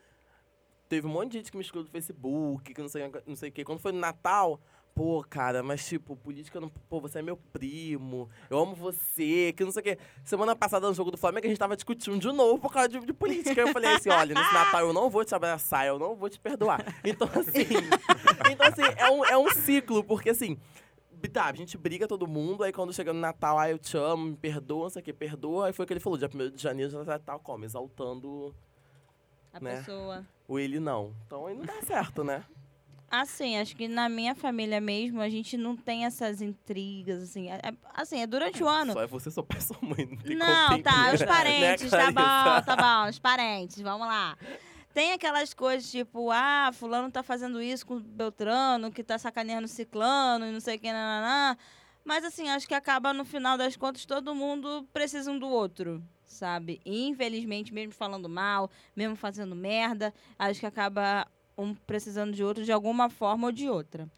teve 0.88 1.06
um 1.06 1.10
monte 1.10 1.32
de 1.32 1.38
gente 1.38 1.50
que 1.50 1.56
me 1.56 1.62
excluiu 1.62 1.84
do 1.84 1.90
Facebook, 1.90 2.74
que 2.74 2.80
não 2.80 2.88
sei, 2.88 3.10
não 3.26 3.36
sei 3.36 3.48
o 3.48 3.52
quê. 3.52 3.64
Quando 3.64 3.78
foi 3.78 3.92
no 3.92 4.00
Natal, 4.00 4.60
pô, 4.92 5.24
cara, 5.28 5.62
mas 5.62 5.86
tipo, 5.86 6.16
política 6.16 6.60
não. 6.60 6.68
Pô, 6.68 7.00
você 7.00 7.20
é 7.20 7.22
meu 7.22 7.36
primo, 7.36 8.28
eu 8.50 8.58
amo 8.58 8.74
você, 8.74 9.52
que 9.56 9.64
não 9.64 9.70
sei 9.70 9.80
o 9.80 9.84
quê. 9.84 9.98
Semana 10.24 10.56
passada 10.56 10.88
no 10.88 10.94
jogo 10.94 11.12
do 11.12 11.16
Flamengo 11.16 11.46
a 11.46 11.48
gente 11.48 11.58
tava 11.58 11.76
discutindo 11.76 12.18
de 12.18 12.32
novo 12.32 12.58
por 12.58 12.72
causa 12.72 12.88
de, 12.88 12.98
de 12.98 13.12
política. 13.12 13.60
Eu 13.60 13.68
falei 13.68 13.94
assim: 13.94 14.10
olha, 14.10 14.34
nesse 14.34 14.52
Natal 14.52 14.80
eu 14.80 14.92
não 14.92 15.08
vou 15.08 15.24
te 15.24 15.34
abraçar, 15.34 15.86
eu 15.86 15.98
não 15.98 16.16
vou 16.16 16.28
te 16.28 16.40
perdoar. 16.40 16.84
Então, 17.04 17.28
assim. 17.28 17.66
então, 18.50 18.66
assim, 18.66 18.82
é 18.96 19.10
um, 19.10 19.24
é 19.24 19.38
um 19.38 19.48
ciclo, 19.50 20.02
porque 20.02 20.30
assim. 20.30 20.58
Tá, 21.28 21.46
a 21.46 21.54
gente 21.54 21.78
briga 21.78 22.08
todo 22.08 22.26
mundo, 22.26 22.64
aí 22.64 22.72
quando 22.72 22.92
chega 22.92 23.12
no 23.12 23.20
Natal, 23.20 23.58
ah, 23.58 23.70
eu 23.70 23.78
te 23.78 23.96
amo, 23.96 24.26
me 24.26 24.36
perdoa, 24.36 24.84
não 24.84 24.90
sei 24.90 25.00
o 25.00 25.04
que, 25.04 25.12
perdoa. 25.12 25.66
Aí 25.66 25.72
foi 25.72 25.84
o 25.84 25.86
que 25.86 25.92
ele 25.92 26.00
falou, 26.00 26.18
dia 26.18 26.28
1 26.32 26.50
de 26.50 26.62
janeiro 26.62 27.04
já 27.04 27.18
tá 27.18 27.38
como? 27.38 27.64
Exaltando 27.64 28.54
A 29.52 29.60
né? 29.60 29.76
pessoa. 29.76 30.26
o 30.48 30.58
ele 30.58 30.80
não. 30.80 31.14
Então 31.26 31.46
aí 31.46 31.54
não 31.54 31.64
dá 31.64 31.80
certo, 31.82 32.24
né? 32.24 32.44
Assim, 33.10 33.58
acho 33.58 33.74
que 33.74 33.88
na 33.88 34.08
minha 34.08 34.36
família 34.36 34.80
mesmo, 34.80 35.20
a 35.20 35.28
gente 35.28 35.56
não 35.56 35.76
tem 35.76 36.04
essas 36.04 36.40
intrigas, 36.40 37.20
assim. 37.24 37.50
É, 37.50 37.56
é- 37.56 37.74
assim, 37.92 38.20
é 38.20 38.26
durante 38.26 38.62
o 38.62 38.68
ano. 38.68 38.92
Só 38.92 39.02
é 39.02 39.06
você, 39.08 39.32
seu 39.32 39.42
pai 39.42 39.60
sua 39.60 39.76
mãe. 39.82 40.06
Não, 40.06 40.16
tem 40.24 40.36
Não, 40.36 40.80
tá, 40.80 41.12
os 41.12 41.22
parentes, 41.24 41.90
né, 41.90 41.98
tá 41.98 42.12
bom, 42.12 42.64
tá 42.64 42.76
bom, 42.76 43.08
os 43.10 43.18
parentes, 43.18 43.80
vamos 43.80 44.06
lá. 44.06 44.38
Tem 44.92 45.12
aquelas 45.12 45.54
coisas 45.54 45.90
tipo, 45.90 46.30
ah, 46.32 46.70
fulano 46.72 47.10
tá 47.10 47.22
fazendo 47.22 47.62
isso 47.62 47.86
com 47.86 48.00
Beltrano, 48.00 48.90
que 48.90 49.04
tá 49.04 49.18
sacaneando 49.18 49.68
ciclano 49.68 50.46
e 50.46 50.52
não 50.52 50.60
sei 50.60 50.76
o 50.76 50.78
que. 50.80 50.88
Mas 52.04 52.24
assim, 52.24 52.48
acho 52.48 52.66
que 52.66 52.74
acaba 52.74 53.12
no 53.12 53.24
final 53.24 53.56
das 53.56 53.76
contas 53.76 54.04
todo 54.04 54.34
mundo 54.34 54.88
precisa 54.92 55.30
um 55.30 55.38
do 55.38 55.48
outro, 55.48 56.02
sabe? 56.24 56.80
Infelizmente, 56.84 57.72
mesmo 57.72 57.92
falando 57.92 58.28
mal, 58.28 58.68
mesmo 58.96 59.14
fazendo 59.14 59.54
merda, 59.54 60.12
acho 60.38 60.58
que 60.58 60.66
acaba 60.66 61.26
um 61.56 61.74
precisando 61.74 62.32
de 62.32 62.42
outro 62.42 62.64
de 62.64 62.72
alguma 62.72 63.08
forma 63.08 63.46
ou 63.48 63.52
de 63.52 63.68
outra. 63.68 64.10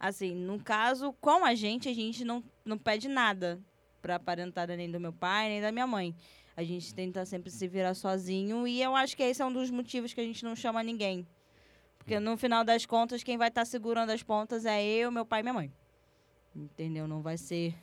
Assim, 0.00 0.34
no 0.34 0.58
caso, 0.58 1.12
com 1.20 1.44
a 1.44 1.54
gente, 1.54 1.88
a 1.88 1.94
gente 1.94 2.24
não, 2.24 2.42
não 2.64 2.78
pede 2.78 3.08
nada 3.08 3.60
pra 4.00 4.18
parentada 4.18 4.76
nem 4.76 4.90
do 4.90 5.00
meu 5.00 5.12
pai, 5.12 5.48
nem 5.48 5.60
da 5.60 5.72
minha 5.72 5.86
mãe. 5.86 6.14
A 6.56 6.62
gente 6.62 6.94
tenta 6.94 7.24
sempre 7.26 7.50
se 7.50 7.66
virar 7.66 7.94
sozinho 7.94 8.66
e 8.66 8.80
eu 8.80 8.94
acho 8.94 9.16
que 9.16 9.22
esse 9.22 9.42
é 9.42 9.44
um 9.44 9.52
dos 9.52 9.70
motivos 9.70 10.14
que 10.14 10.20
a 10.20 10.24
gente 10.24 10.44
não 10.44 10.54
chama 10.54 10.82
ninguém. 10.82 11.26
Porque 11.98 12.20
no 12.20 12.36
final 12.36 12.62
das 12.62 12.86
contas, 12.86 13.22
quem 13.22 13.36
vai 13.36 13.48
estar 13.48 13.64
segurando 13.64 14.10
as 14.10 14.22
pontas 14.22 14.64
é 14.64 14.84
eu, 14.84 15.10
meu 15.10 15.24
pai 15.24 15.40
e 15.40 15.42
minha 15.42 15.54
mãe. 15.54 15.72
Entendeu? 16.54 17.08
Não 17.08 17.22
vai 17.22 17.36
ser 17.36 17.74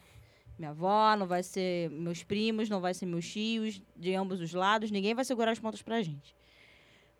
minha 0.57 0.69
avó, 0.69 1.15
não 1.17 1.27
vai 1.27 1.43
ser 1.43 1.89
meus 1.89 2.23
primos, 2.23 2.69
não 2.69 2.79
vai 2.79 2.93
ser 2.93 3.05
meus 3.05 3.27
tios, 3.27 3.81
de 3.95 4.13
ambos 4.13 4.39
os 4.39 4.53
lados. 4.53 4.91
Ninguém 4.91 5.13
vai 5.13 5.25
segurar 5.25 5.51
as 5.51 5.59
pontas 5.59 5.81
pra 5.81 6.01
gente. 6.01 6.35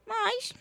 Mas 0.06 0.54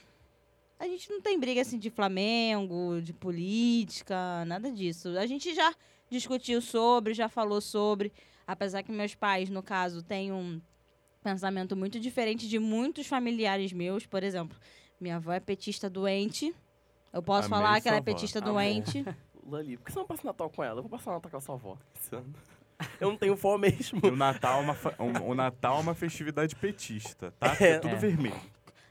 a 0.79 0.87
gente 0.87 1.11
não 1.11 1.21
tem 1.21 1.39
briga 1.39 1.61
assim 1.61 1.79
de 1.79 1.91
Flamengo, 1.91 3.01
de 3.03 3.13
política, 3.13 4.45
nada 4.47 4.73
disso. 4.73 5.11
A 5.19 5.27
gente 5.27 5.55
já 5.55 5.75
discutiu 6.11 6.61
sobre, 6.63 7.13
já 7.13 7.29
falou 7.29 7.61
sobre. 7.61 8.13
Apesar 8.47 8.83
que 8.83 8.91
meus 8.91 9.15
pais, 9.15 9.51
no 9.51 9.63
caso, 9.63 10.03
têm 10.03 10.33
um 10.33 10.61
pensamento 11.23 11.77
muito 11.77 11.99
diferente 12.01 12.49
de 12.49 12.59
muitos 12.59 13.07
familiares 13.07 13.73
meus. 13.73 14.07
Por 14.07 14.23
exemplo, 14.23 14.57
minha 15.01 15.17
avó 15.17 15.33
é 15.33 15.41
petista 15.41 15.89
doente. 15.91 16.55
Eu 17.13 17.23
posso 17.23 17.47
Amei 17.53 17.59
falar 17.59 17.81
que 17.81 17.89
ela 17.89 17.97
é 17.97 18.01
avó. 18.01 18.05
petista 18.05 18.39
Amor. 18.39 18.53
doente. 18.53 19.05
Lali, 19.47 19.77
por 19.77 19.87
que 19.87 19.93
você 19.93 19.99
não 19.99 20.07
passa 20.07 20.23
Natal 20.25 20.49
com 20.51 20.63
ela? 20.63 20.79
Eu 20.79 20.83
vou 20.83 20.91
passar 20.91 21.13
Natal 21.13 21.31
com 21.31 21.37
a 21.37 21.41
sua 21.41 21.55
avó. 21.57 21.77
Eu 23.01 23.09
não 23.11 23.17
tenho 23.17 23.35
vó 23.37 23.59
mesmo. 23.59 24.01
E 24.03 24.07
o 24.09 24.17
Natal, 24.17 24.61
é 24.61 24.63
uma 24.63 24.75
fa- 24.75 24.95
um- 24.99 25.31
o 25.31 25.35
Natal 25.35 25.79
é 25.79 25.81
uma 25.81 25.95
festividade 25.95 26.55
petista, 26.57 27.33
tá? 27.39 27.57
É. 27.61 27.71
É 27.73 27.79
tudo 27.79 27.95
É. 27.95 27.99
vermelho. 27.99 28.41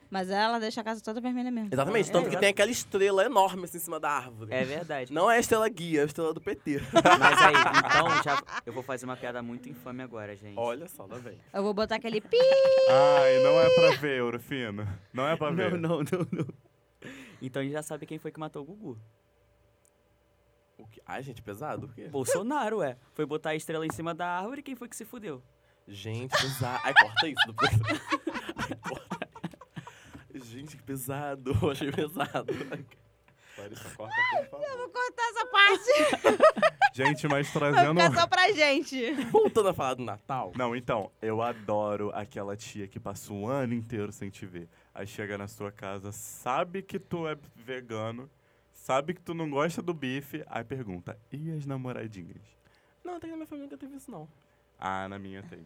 Mas 0.10 0.30
ela 0.32 0.58
deixa 0.60 0.82
a 0.82 0.84
casa 0.84 1.02
toda 1.02 1.22
vermelha 1.22 1.52
mesmo. 1.52 1.69
Exatamente, 1.72 2.10
É, 2.10 2.12
tanto 2.12 2.30
que 2.32 2.38
tem 2.38 2.50
aquela 2.50 2.72
estrela 2.72 3.24
enorme 3.26 3.65
assim 3.65 3.78
em 3.78 3.82
cima 3.82 4.00
da 4.00 4.10
árvore. 4.10 4.52
É 4.52 4.63
verdade. 4.63 5.13
Não 5.13 5.30
é 5.30 5.38
a 5.38 5.39
estrela 5.39 5.69
guia, 5.69 6.00
é 6.00 6.04
a 6.04 6.06
estrela 6.08 6.34
do 6.34 6.41
PT. 6.41 6.82
Mas 6.93 7.41
aí, 7.43 7.54
então, 7.86 8.24
já, 8.24 8.43
eu 8.65 8.74
vou 8.74 8.82
fazer 8.82 9.06
uma 9.06 9.15
piada 9.15 9.41
muito 9.43 9.69
infame 9.69 10.02
agora, 10.02 10.36
gente. 10.36 10.58
Olha 10.58 10.88
só, 10.88 11.06
lá 11.06 11.17
vem. 11.19 11.38
Eu 11.54 11.62
vou 11.62 11.74
botar 11.76 11.95
aquele 11.98 12.19
pi. 12.22 12.38
Ai, 12.89 13.43
não 13.43 13.60
é 13.62 13.69
pra 13.76 13.89
ver, 14.02 14.17
Eurofino. 14.17 14.88
Não 15.13 15.28
é 15.28 15.36
pra 15.36 15.52
ver. 15.52 15.78
Não, 15.78 15.98
não, 15.98 16.04
não, 16.04 16.28
não. 16.32 16.48
Então 17.39 17.62
a 17.62 17.63
gente 17.63 17.74
já 17.74 17.84
sabe 17.84 18.06
quem 18.08 18.17
foi 18.17 18.32
que 18.32 18.39
matou 18.39 18.63
o 18.63 18.65
Gugu. 18.65 18.98
O 20.78 20.88
que? 20.88 21.02
Ai, 21.06 21.22
gente, 21.22 21.41
pesado? 21.41 21.86
O 21.86 21.89
quê? 21.89 22.08
Bolsonaro, 22.08 22.78
ué. 22.80 22.98
Foi 23.13 23.26
botar 23.26 23.52
a 23.52 23.56
estrela 23.56 23.86
em 23.86 23.91
cima 23.91 24.15
da 24.15 24.26
árvore 24.39 24.62
e 24.62 24.63
quem 24.63 24.76
foi 24.76 24.88
que 24.89 24.95
se 24.95 25.06
fudeu? 25.06 25.43
Gente, 25.88 26.32
pesado. 26.32 26.80
Ai, 26.84 26.93
corta 26.93 27.28
isso. 27.28 27.56
Ai, 28.58 28.76
corta. 28.89 29.29
Gente, 30.34 30.78
que 30.78 30.84
pesado. 30.84 31.58
Eu 31.62 31.72
achei 31.72 31.92
pesado. 31.92 32.54
Larissa, 33.58 33.89
corta, 33.96 34.15
por 34.39 34.50
favor. 34.50 34.78
Vou 34.78 34.89
cortar 34.89 35.24
essa 35.24 35.46
parte. 35.46 36.70
Gente, 36.94 37.28
mas 37.28 37.50
Vai 37.50 37.72
trazendo... 37.72 38.02
ficar 38.02 38.22
só 38.22 38.28
pra 38.28 38.52
gente. 38.52 39.12
Voltando 39.32 39.70
a 39.70 39.74
falar 39.74 39.94
do 39.94 40.04
Natal. 40.04 40.52
Não, 40.56 40.76
então, 40.76 41.12
eu 41.22 41.42
adoro 41.42 42.12
aquela 42.13 42.58
tia 42.58 42.88
que 42.88 43.00
passa 43.00 43.32
o 43.32 43.48
ano 43.48 43.74
inteiro 43.74 44.12
sem 44.12 44.30
te 44.30 44.46
ver. 44.46 44.68
Aí 44.94 45.06
chega 45.06 45.38
na 45.38 45.48
sua 45.48 45.72
casa, 45.72 46.12
sabe 46.12 46.82
que 46.82 47.00
tu 47.00 47.28
é 47.28 47.38
vegano, 47.56 48.30
sabe 48.74 49.13
que 49.13 49.22
tu 49.22 49.34
não 49.34 49.50
gosta 49.50 49.82
do 49.82 49.94
bife, 49.94 50.44
aí 50.48 50.63
pergunta, 50.63 51.18
e 51.32 51.52
as 51.52 51.65
namoradinhas? 51.65 52.42
Não, 53.04 53.20
tem 53.20 53.30
na 53.30 53.38
minha 53.38 53.47
família 53.47 53.70
que 53.70 53.78
teve 53.78 53.95
isso, 53.95 54.10
não. 54.10 54.28
Ah, 54.80 55.08
na 55.08 55.20
minha 55.20 55.43
tem. 55.43 55.66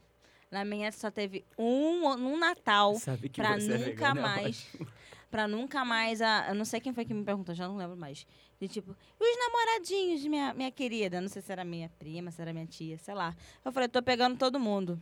Na 0.54 0.64
minha 0.64 0.92
só 0.92 1.10
teve 1.10 1.44
um, 1.58 2.08
um 2.08 2.38
Natal 2.38 2.94
Sabe 2.94 3.28
que 3.28 3.42
pra 3.42 3.60
você 3.60 3.74
é 3.74 3.78
nunca 3.80 4.10
é 4.10 4.14
mais. 4.14 4.68
pra 5.32 5.48
nunca 5.48 5.84
mais. 5.84 6.22
A, 6.22 6.50
eu 6.50 6.54
não 6.54 6.64
sei 6.64 6.80
quem 6.80 6.94
foi 6.94 7.06
que 7.06 7.14
me 7.14 7.24
perguntou, 7.24 7.56
já 7.56 7.68
não 7.68 7.76
lembro 7.76 7.98
mais. 7.98 8.24
De 8.62 8.68
tipo, 8.68 8.96
e 9.20 9.32
os 9.32 9.40
namoradinhos 9.40 10.22
de 10.22 10.30
minha, 10.30 10.54
minha 10.54 10.70
querida? 10.70 11.20
Não 11.20 11.28
sei 11.28 11.42
se 11.42 11.52
era 11.52 11.66
minha 11.66 11.90
prima, 11.98 12.30
se 12.30 12.40
era 12.40 12.54
minha 12.54 12.68
tia, 12.68 13.00
sei 13.00 13.16
lá. 13.16 13.36
Eu 13.66 13.72
falei, 13.72 13.90
tô 13.90 14.04
pegando 14.04 14.38
todo 14.38 14.60
mundo. 14.60 15.02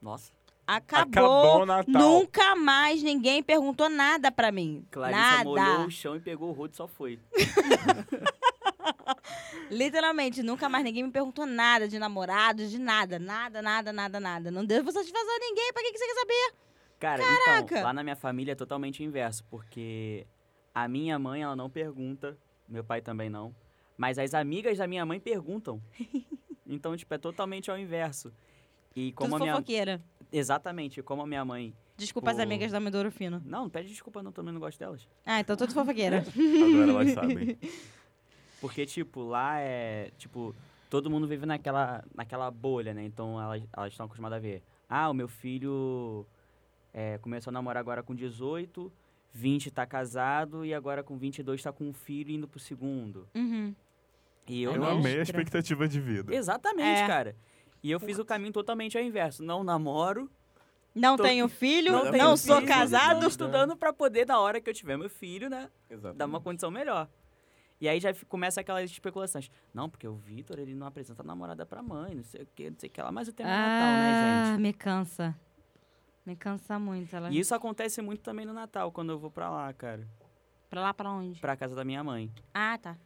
Nossa, 0.00 0.32
Acabou. 0.66 1.02
Acabou 1.12 1.62
o 1.62 1.66
Natal. 1.66 2.02
Nunca 2.02 2.56
mais 2.56 3.02
ninguém 3.02 3.42
perguntou 3.42 3.90
nada 3.90 4.32
pra 4.32 4.50
mim. 4.50 4.82
Clarissa 4.90 5.20
nada. 5.20 5.44
molhou 5.44 5.86
o 5.86 5.90
chão 5.90 6.16
e 6.16 6.20
pegou 6.20 6.48
o 6.48 6.52
rodo 6.52 6.72
e 6.72 6.76
só 6.76 6.88
foi. 6.88 7.20
Literalmente, 9.70 10.42
nunca 10.42 10.68
mais 10.68 10.84
ninguém 10.84 11.02
me 11.02 11.10
perguntou 11.10 11.46
nada 11.46 11.88
de 11.88 11.98
namorado, 11.98 12.66
de 12.66 12.78
nada. 12.78 13.18
Nada, 13.18 13.62
nada, 13.62 13.92
nada, 13.92 14.20
nada. 14.20 14.50
Não 14.50 14.64
deu 14.64 14.84
satisfação 14.90 15.36
a 15.36 15.38
ninguém. 15.40 15.72
Pra 15.72 15.82
que, 15.82 15.92
que 15.92 15.98
você 15.98 16.06
quer 16.06 16.14
saber? 16.14 16.54
Cara, 16.98 17.22
Caraca! 17.22 17.74
então, 17.74 17.82
lá 17.82 17.92
na 17.92 18.02
minha 18.02 18.16
família 18.16 18.52
é 18.52 18.54
totalmente 18.54 19.02
o 19.02 19.04
inverso, 19.04 19.44
porque 19.50 20.26
a 20.74 20.88
minha 20.88 21.18
mãe, 21.18 21.42
ela 21.42 21.54
não 21.54 21.68
pergunta, 21.68 22.38
meu 22.68 22.82
pai 22.82 23.02
também 23.02 23.28
não, 23.28 23.54
mas 23.96 24.18
as 24.18 24.32
amigas 24.32 24.78
da 24.78 24.86
minha 24.86 25.04
mãe 25.04 25.20
perguntam. 25.20 25.82
Então, 26.66 26.96
tipo, 26.96 27.12
é 27.12 27.18
totalmente 27.18 27.70
ao 27.70 27.78
inverso. 27.78 28.32
E 28.96 29.12
como 29.12 29.32
Tudo 29.32 29.42
a 29.42 29.44
minha... 29.44 29.52
fofoqueira. 29.52 30.02
Exatamente, 30.32 31.02
como 31.02 31.20
a 31.20 31.26
minha 31.26 31.44
mãe... 31.44 31.74
Desculpa 31.96 32.30
as 32.30 32.38
Pô. 32.38 32.42
amigas 32.42 32.72
da 32.72 32.80
Medoro 32.80 33.10
Fino. 33.10 33.42
Não, 33.44 33.64
não 33.64 33.70
pede 33.70 33.88
desculpa 33.88 34.22
não, 34.22 34.32
também 34.32 34.52
não 34.52 34.60
gosto 34.60 34.78
delas. 34.78 35.06
Ah, 35.26 35.40
então 35.40 35.56
tudo 35.56 35.74
fofoqueira. 35.74 36.24
Agora 36.24 36.90
elas 36.90 37.12
sabem. 37.12 37.58
Porque, 38.66 38.86
tipo, 38.86 39.22
lá 39.22 39.58
é. 39.60 40.10
Tipo, 40.16 40.54
todo 40.88 41.10
mundo 41.10 41.26
vive 41.26 41.44
naquela, 41.44 42.02
naquela 42.14 42.50
bolha, 42.50 42.94
né? 42.94 43.04
Então 43.04 43.40
elas 43.40 43.62
elas 43.76 43.92
estão 43.92 44.06
acostumadas 44.06 44.38
a 44.38 44.40
ver. 44.40 44.62
Ah, 44.88 45.10
o 45.10 45.14
meu 45.14 45.28
filho 45.28 46.24
é, 46.92 47.18
começou 47.18 47.50
a 47.50 47.52
namorar 47.52 47.80
agora 47.80 48.02
com 48.02 48.14
18, 48.14 48.90
20 49.32 49.70
tá 49.70 49.84
casado 49.84 50.64
e 50.64 50.72
agora 50.72 51.02
com 51.02 51.18
22 51.18 51.62
tá 51.62 51.72
com 51.72 51.88
um 51.88 51.92
filho 51.92 52.30
indo 52.30 52.46
pro 52.48 52.58
segundo. 52.58 53.28
Uhum. 53.34 53.74
E 54.48 54.62
eu, 54.62 54.72
Eu 54.72 54.80
não. 54.80 54.88
amei 54.98 55.18
a 55.18 55.22
expectativa 55.22 55.86
de 55.88 56.00
vida. 56.00 56.34
Exatamente, 56.34 57.00
É. 57.02 57.06
cara. 57.06 57.36
E 57.82 57.90
eu 57.90 58.00
fiz 58.00 58.18
o 58.18 58.24
caminho 58.24 58.52
totalmente 58.52 58.96
ao 58.96 59.04
inverso. 59.04 59.42
Não 59.42 59.62
namoro, 59.64 60.30
Não 60.94 61.16
Tô- 61.16 61.24
tenho 61.24 61.48
filho, 61.48 61.90
não 61.92 62.04
não, 62.04 62.12
tenho 62.12 62.36
sou 62.36 62.56
filho, 62.58 62.68
casado. 62.68 63.20
Tô 63.20 63.26
estudando 63.26 63.76
pra 63.76 63.92
poder, 63.92 64.26
na 64.28 64.38
hora 64.38 64.60
que 64.60 64.70
eu 64.70 64.74
tiver 64.74 64.96
meu 64.96 65.10
filho, 65.10 65.50
né, 65.50 65.68
Exato. 65.90 66.14
dar 66.16 66.24
uma 66.26 66.40
condição 66.40 66.70
melhor. 66.70 67.08
E 67.80 67.88
aí 67.88 68.00
já 68.00 68.14
começa 68.28 68.60
aquelas 68.60 68.90
especulações. 68.90 69.50
Não, 69.72 69.90
porque 69.90 70.06
o 70.06 70.14
Vitor, 70.14 70.58
ele 70.58 70.74
não 70.74 70.86
apresenta 70.86 71.22
a 71.22 71.24
namorada 71.24 71.66
pra 71.66 71.82
mãe, 71.82 72.14
não 72.14 72.22
sei 72.22 72.42
o 72.42 72.46
que, 72.54 72.70
não 72.70 72.78
sei 72.78 72.88
o 72.88 72.92
que 72.92 73.02
lá. 73.02 73.10
Mas 73.12 73.28
o 73.28 73.32
tema 73.32 73.50
é 73.50 73.52
Natal, 73.52 73.68
né, 73.92 74.10
Ah, 74.12 74.44
gente? 74.52 74.60
me 74.62 74.72
cansa. 74.72 75.36
Me 76.24 76.36
cansa 76.36 76.78
muito. 76.78 77.14
Ela... 77.14 77.30
E 77.30 77.38
isso 77.38 77.54
acontece 77.54 78.00
muito 78.00 78.22
também 78.22 78.46
no 78.46 78.52
Natal, 78.54 78.90
quando 78.90 79.10
eu 79.10 79.18
vou 79.18 79.30
pra 79.30 79.50
lá, 79.50 79.72
cara. 79.74 80.06
Pra 80.70 80.80
lá, 80.80 80.94
pra 80.94 81.10
onde? 81.10 81.38
Pra 81.40 81.56
casa 81.56 81.74
da 81.74 81.84
minha 81.84 82.02
mãe. 82.02 82.32
Ah, 82.52 82.78
tá. 82.78 82.96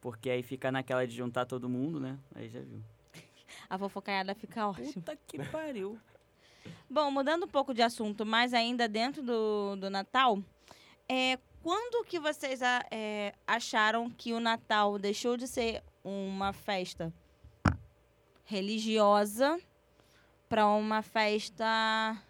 Porque 0.00 0.30
aí 0.30 0.42
fica 0.42 0.72
naquela 0.72 1.06
de 1.06 1.14
juntar 1.14 1.44
todo 1.44 1.68
mundo, 1.68 2.00
né? 2.00 2.18
Aí 2.34 2.48
já 2.48 2.60
viu. 2.60 2.82
A 3.68 3.78
fofocaiada 3.78 4.34
fica 4.34 4.66
ótima. 4.68 4.92
Puta 4.92 5.16
que 5.26 5.38
pariu. 5.50 5.98
Bom, 6.88 7.10
mudando 7.10 7.44
um 7.44 7.48
pouco 7.48 7.74
de 7.74 7.82
assunto, 7.82 8.24
mas 8.24 8.54
ainda 8.54 8.88
dentro 8.88 9.22
do, 9.22 9.76
do 9.76 9.90
Natal, 9.90 10.38
é, 11.08 11.38
quando 11.64 12.04
que 12.04 12.20
vocês 12.20 12.60
a- 12.62 12.84
é, 12.90 13.32
acharam 13.46 14.10
que 14.10 14.34
o 14.34 14.38
Natal 14.38 14.98
deixou 14.98 15.34
de 15.36 15.48
ser 15.48 15.82
uma 16.04 16.52
festa 16.52 17.10
religiosa 18.44 19.58
para 20.48 20.66
uma 20.68 21.00
festa 21.02 22.22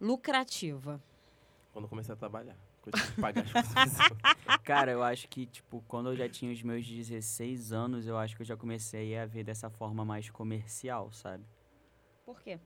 lucrativa? 0.00 1.00
Quando 1.72 1.86
eu 1.86 1.88
comecei 1.88 2.12
a 2.12 2.16
trabalhar. 2.16 2.54
que 2.82 2.90
Eu 2.90 2.92
tive 2.92 3.14
que 3.14 3.20
pagar 3.20 3.42
as 3.42 3.50
coisas. 3.74 3.98
Cara, 4.62 4.92
eu 4.92 5.02
acho 5.02 5.26
que, 5.28 5.46
tipo, 5.46 5.82
quando 5.88 6.10
eu 6.10 6.16
já 6.16 6.28
tinha 6.28 6.52
os 6.52 6.62
meus 6.62 6.86
16 6.86 7.72
anos, 7.72 8.06
eu 8.06 8.18
acho 8.18 8.36
que 8.36 8.42
eu 8.42 8.46
já 8.46 8.56
comecei 8.56 9.16
a 9.18 9.24
ver 9.26 9.44
dessa 9.44 9.70
forma 9.70 10.04
mais 10.04 10.28
comercial, 10.30 11.10
sabe? 11.12 11.42
Por 12.24 12.40
quê? 12.42 12.60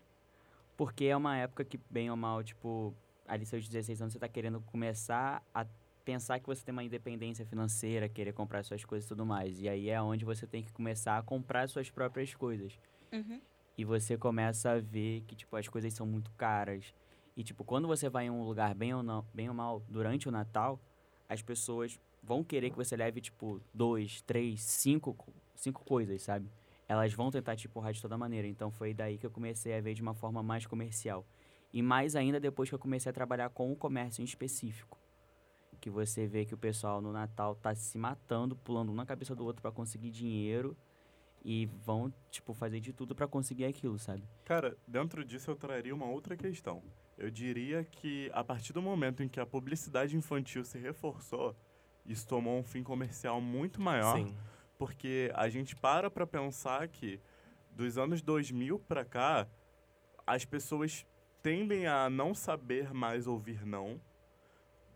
Porque 0.76 1.04
é 1.04 1.16
uma 1.16 1.36
época 1.36 1.64
que, 1.64 1.78
bem 1.88 2.10
ou 2.10 2.16
mal, 2.16 2.42
tipo, 2.42 2.92
ali 3.30 3.46
seus 3.46 3.68
16 3.68 4.00
anos, 4.02 4.12
você 4.12 4.18
tá 4.18 4.28
querendo 4.28 4.60
começar 4.62 5.42
a 5.54 5.64
pensar 6.04 6.40
que 6.40 6.46
você 6.46 6.64
tem 6.64 6.72
uma 6.72 6.82
independência 6.82 7.46
financeira, 7.46 8.08
querer 8.08 8.32
comprar 8.32 8.64
suas 8.64 8.84
coisas 8.84 9.06
e 9.06 9.08
tudo 9.08 9.24
mais. 9.24 9.60
E 9.60 9.68
aí 9.68 9.88
é 9.88 10.02
onde 10.02 10.24
você 10.24 10.46
tem 10.46 10.64
que 10.64 10.72
começar 10.72 11.16
a 11.16 11.22
comprar 11.22 11.68
suas 11.68 11.88
próprias 11.90 12.34
coisas. 12.34 12.78
Uhum. 13.12 13.40
E 13.78 13.84
você 13.84 14.16
começa 14.18 14.72
a 14.72 14.80
ver 14.80 15.22
que, 15.28 15.36
tipo, 15.36 15.54
as 15.56 15.68
coisas 15.68 15.94
são 15.94 16.06
muito 16.06 16.30
caras. 16.32 16.92
E, 17.36 17.44
tipo, 17.44 17.64
quando 17.64 17.86
você 17.86 18.08
vai 18.08 18.26
em 18.26 18.30
um 18.30 18.42
lugar 18.42 18.74
bem 18.74 18.92
ou, 18.92 19.02
não, 19.02 19.24
bem 19.32 19.48
ou 19.48 19.54
mal 19.54 19.80
durante 19.88 20.28
o 20.28 20.32
Natal, 20.32 20.80
as 21.28 21.40
pessoas 21.40 22.00
vão 22.22 22.42
querer 22.42 22.70
que 22.70 22.76
você 22.76 22.96
leve, 22.96 23.20
tipo, 23.20 23.62
dois, 23.72 24.20
três, 24.22 24.60
cinco, 24.62 25.14
co- 25.14 25.32
cinco 25.54 25.84
coisas, 25.84 26.20
sabe? 26.22 26.50
Elas 26.88 27.14
vão 27.14 27.30
tentar 27.30 27.54
te 27.54 27.68
empurrar 27.68 27.92
de 27.92 28.02
toda 28.02 28.18
maneira. 28.18 28.48
Então, 28.48 28.70
foi 28.72 28.92
daí 28.92 29.16
que 29.16 29.24
eu 29.24 29.30
comecei 29.30 29.72
a 29.76 29.80
ver 29.80 29.94
de 29.94 30.02
uma 30.02 30.14
forma 30.14 30.42
mais 30.42 30.66
comercial. 30.66 31.24
E 31.72 31.82
mais 31.82 32.16
ainda 32.16 32.40
depois 32.40 32.68
que 32.68 32.74
eu 32.74 32.78
comecei 32.78 33.10
a 33.10 33.12
trabalhar 33.12 33.50
com 33.50 33.70
o 33.70 33.76
comércio 33.76 34.22
em 34.22 34.24
específico. 34.24 34.98
Que 35.80 35.88
você 35.88 36.26
vê 36.26 36.44
que 36.44 36.54
o 36.54 36.58
pessoal 36.58 37.00
no 37.00 37.12
Natal 37.12 37.54
tá 37.54 37.74
se 37.74 37.96
matando, 37.96 38.54
pulando 38.56 38.92
um 38.92 38.94
na 38.94 39.06
cabeça 39.06 39.34
do 39.34 39.44
outro 39.44 39.62
para 39.62 39.70
conseguir 39.70 40.10
dinheiro. 40.10 40.76
E 41.42 41.66
vão, 41.66 42.12
tipo, 42.30 42.52
fazer 42.52 42.80
de 42.80 42.92
tudo 42.92 43.14
para 43.14 43.26
conseguir 43.26 43.64
aquilo, 43.64 43.98
sabe? 43.98 44.22
Cara, 44.44 44.76
dentro 44.86 45.24
disso 45.24 45.50
eu 45.50 45.56
traria 45.56 45.94
uma 45.94 46.04
outra 46.04 46.36
questão. 46.36 46.82
Eu 47.16 47.30
diria 47.30 47.82
que 47.84 48.30
a 48.34 48.44
partir 48.44 48.72
do 48.74 48.82
momento 48.82 49.22
em 49.22 49.28
que 49.28 49.40
a 49.40 49.46
publicidade 49.46 50.16
infantil 50.16 50.64
se 50.64 50.78
reforçou, 50.78 51.56
isso 52.04 52.26
tomou 52.26 52.58
um 52.58 52.62
fim 52.62 52.82
comercial 52.82 53.40
muito 53.40 53.80
maior, 53.80 54.16
Sim. 54.16 54.36
porque 54.78 55.30
a 55.34 55.48
gente 55.48 55.76
para 55.76 56.10
pra 56.10 56.26
pensar 56.26 56.88
que 56.88 57.20
dos 57.70 57.96
anos 57.96 58.20
2000 58.22 58.78
pra 58.80 59.04
cá, 59.04 59.46
as 60.26 60.44
pessoas 60.44 61.06
tendem 61.42 61.86
a 61.86 62.08
não 62.10 62.34
saber 62.34 62.92
mais 62.92 63.26
ouvir 63.26 63.64
não, 63.64 64.00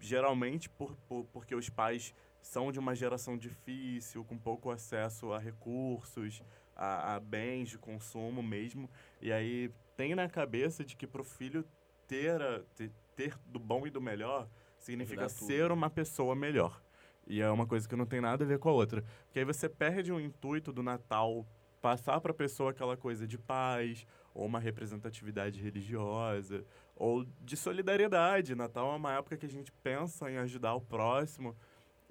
geralmente 0.01 0.68
por, 0.68 0.95
por- 1.09 1.24
porque 1.32 1.55
os 1.55 1.68
pais 1.68 2.14
são 2.42 2.70
de 2.70 2.78
uma 2.78 2.95
geração 2.95 3.38
difícil, 3.38 4.24
com 4.24 4.36
pouco 4.36 4.70
acesso 4.70 5.32
a 5.32 5.38
recursos, 5.38 6.42
a, 6.76 7.14
a 7.14 7.20
bens 7.20 7.70
de 7.70 7.78
consumo 7.78 8.42
mesmo, 8.42 8.90
e 9.20 9.32
aí 9.32 9.70
tem 9.97 10.14
na 10.14 10.28
cabeça 10.28 10.84
de 10.84 10.95
que 10.97 11.07
para 11.07 11.22
o 11.22 11.24
filho 11.24 11.64
ter, 12.07 12.40
a- 12.42 12.61
ter, 12.76 12.90
ter 13.16 13.38
do 13.47 13.59
bom 13.59 13.86
e 13.86 13.90
do 13.90 14.01
melhor 14.01 14.49
significa 14.78 15.22
ser 15.47 15.70
uma 15.72 15.88
pessoa 15.88 16.34
melhor. 16.34 16.82
E 17.26 17.40
é 17.40 17.51
uma 17.51 17.66
coisa 17.66 17.88
que 17.88 17.97
não 17.97 18.05
tem 18.05 18.20
nada 18.20 18.45
a 18.45 18.47
ver 18.47 18.59
com 18.59 18.68
a 18.68 18.72
outra. 18.72 19.03
Porque 19.24 19.38
aí 19.38 19.45
você 19.47 19.66
perde 19.66 20.12
o 20.12 20.20
intuito 20.20 20.70
do 20.70 20.82
Natal 20.82 21.47
passar 21.80 22.20
para 22.20 22.32
a 22.32 22.34
pessoa 22.34 22.70
aquela 22.70 22.99
coisa 22.99 23.26
de 23.26 23.38
paz, 23.38 24.07
ou 24.35 24.45
uma 24.47 24.59
representatividade 24.59 25.62
religiosa, 25.62 26.64
ou 26.97 27.24
de 27.41 27.57
solidariedade. 27.57 28.55
Natal 28.55 28.93
é 28.93 28.97
uma 28.97 29.14
época 29.14 29.37
que 29.37 29.47
a 29.47 29.49
gente 29.49 29.70
pensa 29.70 30.30
em 30.30 30.39
ajudar 30.39 30.74
o 30.74 30.80
próximo 30.80 31.57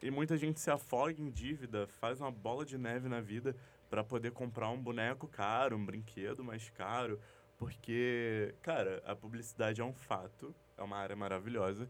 e 0.02 0.10
muita 0.10 0.38
gente 0.38 0.60
se 0.60 0.72
afoga 0.72 1.22
em 1.22 1.30
dívida, 1.30 1.88
faz 1.88 2.20
uma 2.20 2.32
bola 2.32 2.66
de 2.66 2.78
neve 2.78 3.08
na 3.08 3.22
vida 3.22 3.56
para 3.90 4.04
poder 4.04 4.32
comprar 4.32 4.70
um 4.70 4.82
boneco 4.82 5.28
caro, 5.28 5.78
um 5.78 5.86
brinquedo 5.86 6.44
mais 6.44 6.70
caro, 6.70 7.20
porque, 7.58 8.56
cara, 8.62 9.02
a 9.06 9.16
publicidade 9.16 9.80
é 9.80 9.84
um 9.84 9.94
fato, 9.94 10.54
é 10.78 10.84
uma 10.84 10.98
área 10.98 11.16
maravilhosa, 11.16 11.90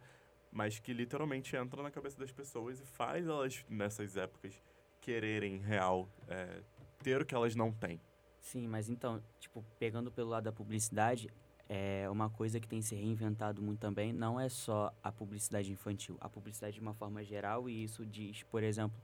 mas 0.51 0.79
que 0.79 0.93
literalmente 0.93 1.55
entra 1.55 1.81
na 1.81 1.89
cabeça 1.89 2.19
das 2.19 2.31
pessoas 2.31 2.79
e 2.79 2.85
faz 2.85 3.25
elas, 3.25 3.65
nessas 3.69 4.15
épocas, 4.15 4.61
quererem 5.01 5.57
real 5.57 6.07
é, 6.27 6.61
ter 7.01 7.21
o 7.21 7.25
que 7.25 7.33
elas 7.33 7.55
não 7.55 7.71
têm. 7.71 7.99
Sim, 8.43 8.67
mas 8.67 8.89
então, 8.89 9.23
tipo, 9.39 9.63
pegando 9.79 10.11
pelo 10.11 10.29
lado 10.29 10.43
da 10.43 10.51
publicidade, 10.51 11.29
é 11.69 12.09
uma 12.09 12.29
coisa 12.29 12.59
que 12.59 12.67
tem 12.67 12.81
se 12.81 12.93
reinventado 12.93 13.61
muito 13.61 13.79
também, 13.79 14.11
não 14.11 14.37
é 14.37 14.49
só 14.49 14.93
a 15.01 15.13
publicidade 15.13 15.71
infantil, 15.71 16.17
a 16.19 16.27
publicidade 16.27 16.75
de 16.75 16.81
uma 16.81 16.93
forma 16.93 17.23
geral, 17.23 17.69
e 17.69 17.83
isso 17.85 18.05
diz, 18.05 18.43
por 18.43 18.61
exemplo, 18.61 19.01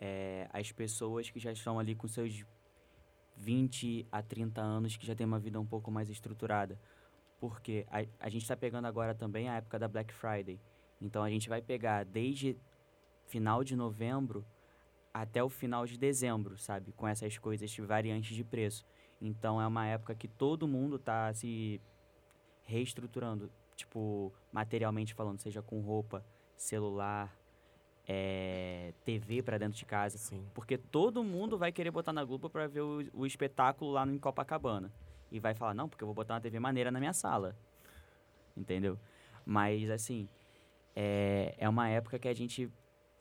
é, 0.00 0.48
as 0.52 0.72
pessoas 0.72 1.30
que 1.30 1.38
já 1.38 1.52
estão 1.52 1.78
ali 1.78 1.94
com 1.94 2.08
seus 2.08 2.44
20 3.36 4.08
a 4.10 4.20
30 4.20 4.60
anos, 4.60 4.96
que 4.96 5.06
já 5.06 5.14
têm 5.14 5.24
uma 5.24 5.38
vida 5.38 5.58
um 5.60 5.64
pouco 5.64 5.88
mais 5.88 6.10
estruturada. 6.10 6.76
Porque 7.38 7.86
a, 7.88 8.04
a 8.18 8.28
gente 8.28 8.42
está 8.42 8.56
pegando 8.56 8.86
agora 8.86 9.14
também 9.14 9.48
a 9.48 9.54
época 9.54 9.78
da 9.78 9.86
Black 9.86 10.12
Friday. 10.12 10.60
Então 11.00 11.22
a 11.22 11.30
gente 11.30 11.48
vai 11.48 11.62
pegar 11.62 12.04
desde 12.04 12.56
final 13.24 13.62
de 13.62 13.76
novembro 13.76 14.44
até 15.14 15.42
o 15.42 15.48
final 15.48 15.86
de 15.86 15.96
dezembro, 15.96 16.58
sabe? 16.58 16.92
Com 16.92 17.06
essas 17.06 17.38
coisas 17.38 17.70
de 17.70 17.80
variantes 17.80 18.34
de 18.34 18.42
preço. 18.42 18.84
Então 19.22 19.62
é 19.62 19.66
uma 19.66 19.86
época 19.86 20.12
que 20.12 20.26
todo 20.26 20.66
mundo 20.66 20.98
tá 20.98 21.32
se 21.32 21.80
reestruturando, 22.64 23.48
tipo, 23.76 24.32
materialmente 24.52 25.14
falando, 25.14 25.38
seja 25.38 25.62
com 25.62 25.80
roupa, 25.80 26.26
celular, 26.56 27.32
é, 28.08 28.92
TV 29.04 29.40
para 29.40 29.56
dentro 29.56 29.78
de 29.78 29.84
casa. 29.84 30.18
Sim. 30.18 30.44
Porque 30.52 30.76
todo 30.76 31.22
mundo 31.22 31.56
vai 31.56 31.70
querer 31.70 31.92
botar 31.92 32.12
na 32.12 32.24
Globo 32.24 32.50
para 32.50 32.66
ver 32.66 32.80
o, 32.80 33.08
o 33.12 33.24
espetáculo 33.24 33.92
lá 33.92 34.04
no 34.04 34.12
em 34.12 34.18
Copacabana. 34.18 34.92
E 35.30 35.38
vai 35.38 35.54
falar, 35.54 35.74
não, 35.74 35.88
porque 35.88 36.02
eu 36.02 36.06
vou 36.06 36.14
botar 36.14 36.34
uma 36.34 36.40
TV 36.40 36.58
maneira 36.58 36.90
na 36.90 36.98
minha 36.98 37.12
sala. 37.12 37.56
Entendeu? 38.56 38.98
Mas, 39.44 39.90
assim, 39.90 40.28
é, 40.94 41.54
é 41.56 41.68
uma 41.68 41.88
época 41.88 42.18
que 42.18 42.28
a 42.28 42.34
gente 42.34 42.70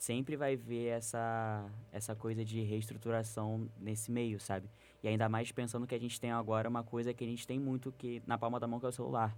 sempre 0.03 0.35
vai 0.35 0.57
ver 0.57 0.87
essa, 0.87 1.65
essa 1.89 2.13
coisa 2.13 2.43
de 2.43 2.61
reestruturação 2.61 3.69
nesse 3.79 4.11
meio, 4.11 4.37
sabe? 4.37 4.69
E 5.01 5.07
ainda 5.07 5.29
mais 5.29 5.49
pensando 5.53 5.87
que 5.87 5.95
a 5.95 5.99
gente 5.99 6.19
tem 6.19 6.29
agora 6.29 6.67
uma 6.67 6.83
coisa 6.83 7.13
que 7.13 7.23
a 7.23 7.27
gente 7.27 7.47
tem 7.47 7.57
muito 7.57 7.89
que 7.89 8.21
na 8.27 8.37
palma 8.37 8.59
da 8.59 8.67
mão 8.67 8.81
que 8.81 8.85
é 8.85 8.89
o 8.89 8.91
celular. 8.91 9.33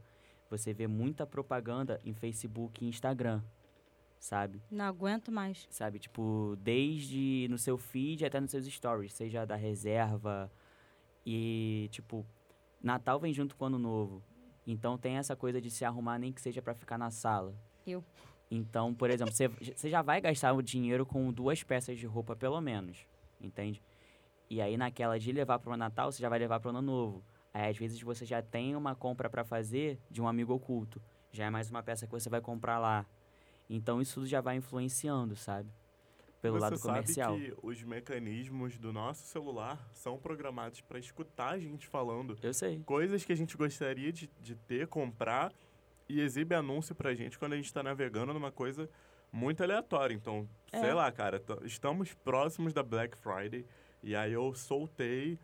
Você 0.50 0.74
vê 0.74 0.88
muita 0.88 1.26
propaganda 1.28 2.00
em 2.04 2.16
Facebook 2.16 2.84
e 2.84 2.88
Instagram, 2.88 3.44
sabe? 4.20 4.60
Não 4.72 4.86
aguento 4.86 5.32
mais. 5.32 5.68
Sabe, 5.70 6.00
tipo, 6.00 6.58
desde 6.60 7.48
no 7.48 7.60
seu 7.60 7.78
feed 7.78 8.26
até 8.26 8.40
nos 8.40 8.50
seus 8.50 8.66
stories, 8.66 9.14
seja 9.14 9.46
da 9.46 9.56
reserva 9.56 10.52
e, 11.24 11.90
tipo, 11.92 12.26
Natal 12.82 13.20
vem 13.20 13.32
junto 13.32 13.56
com 13.56 13.66
o 13.66 13.68
Ano 13.68 13.78
Novo. 13.78 14.24
Então 14.66 14.98
tem 14.98 15.18
essa 15.18 15.36
coisa 15.36 15.62
de 15.62 15.70
se 15.70 15.86
arrumar 15.86 16.18
nem 16.18 16.34
que 16.34 16.42
seja 16.42 16.60
pra 16.60 16.74
ficar 16.74 16.98
na 16.98 17.12
sala. 17.12 17.54
Eu. 17.86 18.04
Então, 18.50 18.94
por 18.94 19.10
exemplo, 19.10 19.34
você- 19.34 19.48
você 19.48 19.90
já 19.90 20.02
vai 20.02 20.22
gastar 20.22 20.54
o 20.54 20.62
dinheiro 20.62 21.06
com 21.06 21.32
duas 21.32 21.64
peças 21.64 21.98
de 21.98 22.06
roupa 22.06 22.36
pelo 22.36 22.62
menos, 22.62 23.06
entende? 23.42 23.82
E 24.50 24.62
aí 24.62 24.78
naquela 24.78 25.18
de 25.18 25.32
levar 25.32 25.60
para 25.60 25.74
o 25.74 25.78
Natal, 25.78 26.12
você 26.12 26.22
já 26.22 26.30
vai 26.30 26.38
levar 26.40 26.60
para 26.60 26.68
o 26.68 26.70
Ano 26.70 26.82
Novo. 26.82 27.24
Aí 27.54 27.70
às 27.70 27.78
vezes 27.78 28.00
você 28.02 28.26
já 28.26 28.42
tem 28.42 28.76
uma 28.76 28.94
compra 28.96 29.30
para 29.30 29.44
fazer 29.44 30.00
de 30.10 30.22
um 30.22 30.28
amigo 30.28 30.54
oculto. 30.54 31.02
Já 31.32 31.46
é 31.46 31.50
mais 31.50 31.70
uma 31.70 31.82
peça 31.82 32.06
que 32.06 32.12
você 32.12 32.30
vai 32.30 32.40
comprar 32.42 32.78
lá. 32.78 33.06
Então 33.70 34.00
isso 34.02 34.26
já 34.28 34.42
vai 34.42 34.58
influenciando, 34.58 35.36
sabe? 35.36 35.70
pelo 36.42 36.58
Você 36.58 36.62
lado 36.62 36.80
comercial. 36.80 37.34
sabe 37.34 37.46
que 37.52 37.58
os 37.64 37.82
mecanismos 37.82 38.78
do 38.78 38.94
nosso 38.94 39.24
celular 39.26 39.90
são 39.96 40.16
programados 40.20 40.80
para 40.80 41.00
escutar 41.00 41.54
a 41.54 41.60
gente 41.60 41.88
falando 41.88 42.38
Eu 42.44 42.54
sei. 42.54 42.84
coisas 42.86 43.26
que 43.26 43.34
a 43.34 43.36
gente 43.36 43.58
gostaria 43.58 44.14
de, 44.14 44.30
de 44.40 44.54
ter, 44.54 44.86
comprar 44.86 45.52
e 46.08 46.20
exibe 46.22 46.54
anúncio 46.56 46.94
pra 46.96 47.14
gente 47.14 47.38
quando 47.38 47.54
a 47.54 47.56
gente 47.56 47.72
tá 47.74 47.82
navegando 47.82 48.34
numa 48.34 48.52
coisa 48.52 48.90
muito 49.32 49.64
aleatória. 49.64 50.14
Então, 50.14 50.48
É. 50.72 50.80
sei 50.80 50.94
lá, 50.94 51.12
cara, 51.12 51.42
estamos 51.64 52.14
próximos 52.14 52.74
da 52.74 52.84
Black 52.84 53.18
Friday 53.18 53.66
e 54.04 54.16
aí 54.16 54.34
eu 54.34 54.54
soltei, 54.54 55.40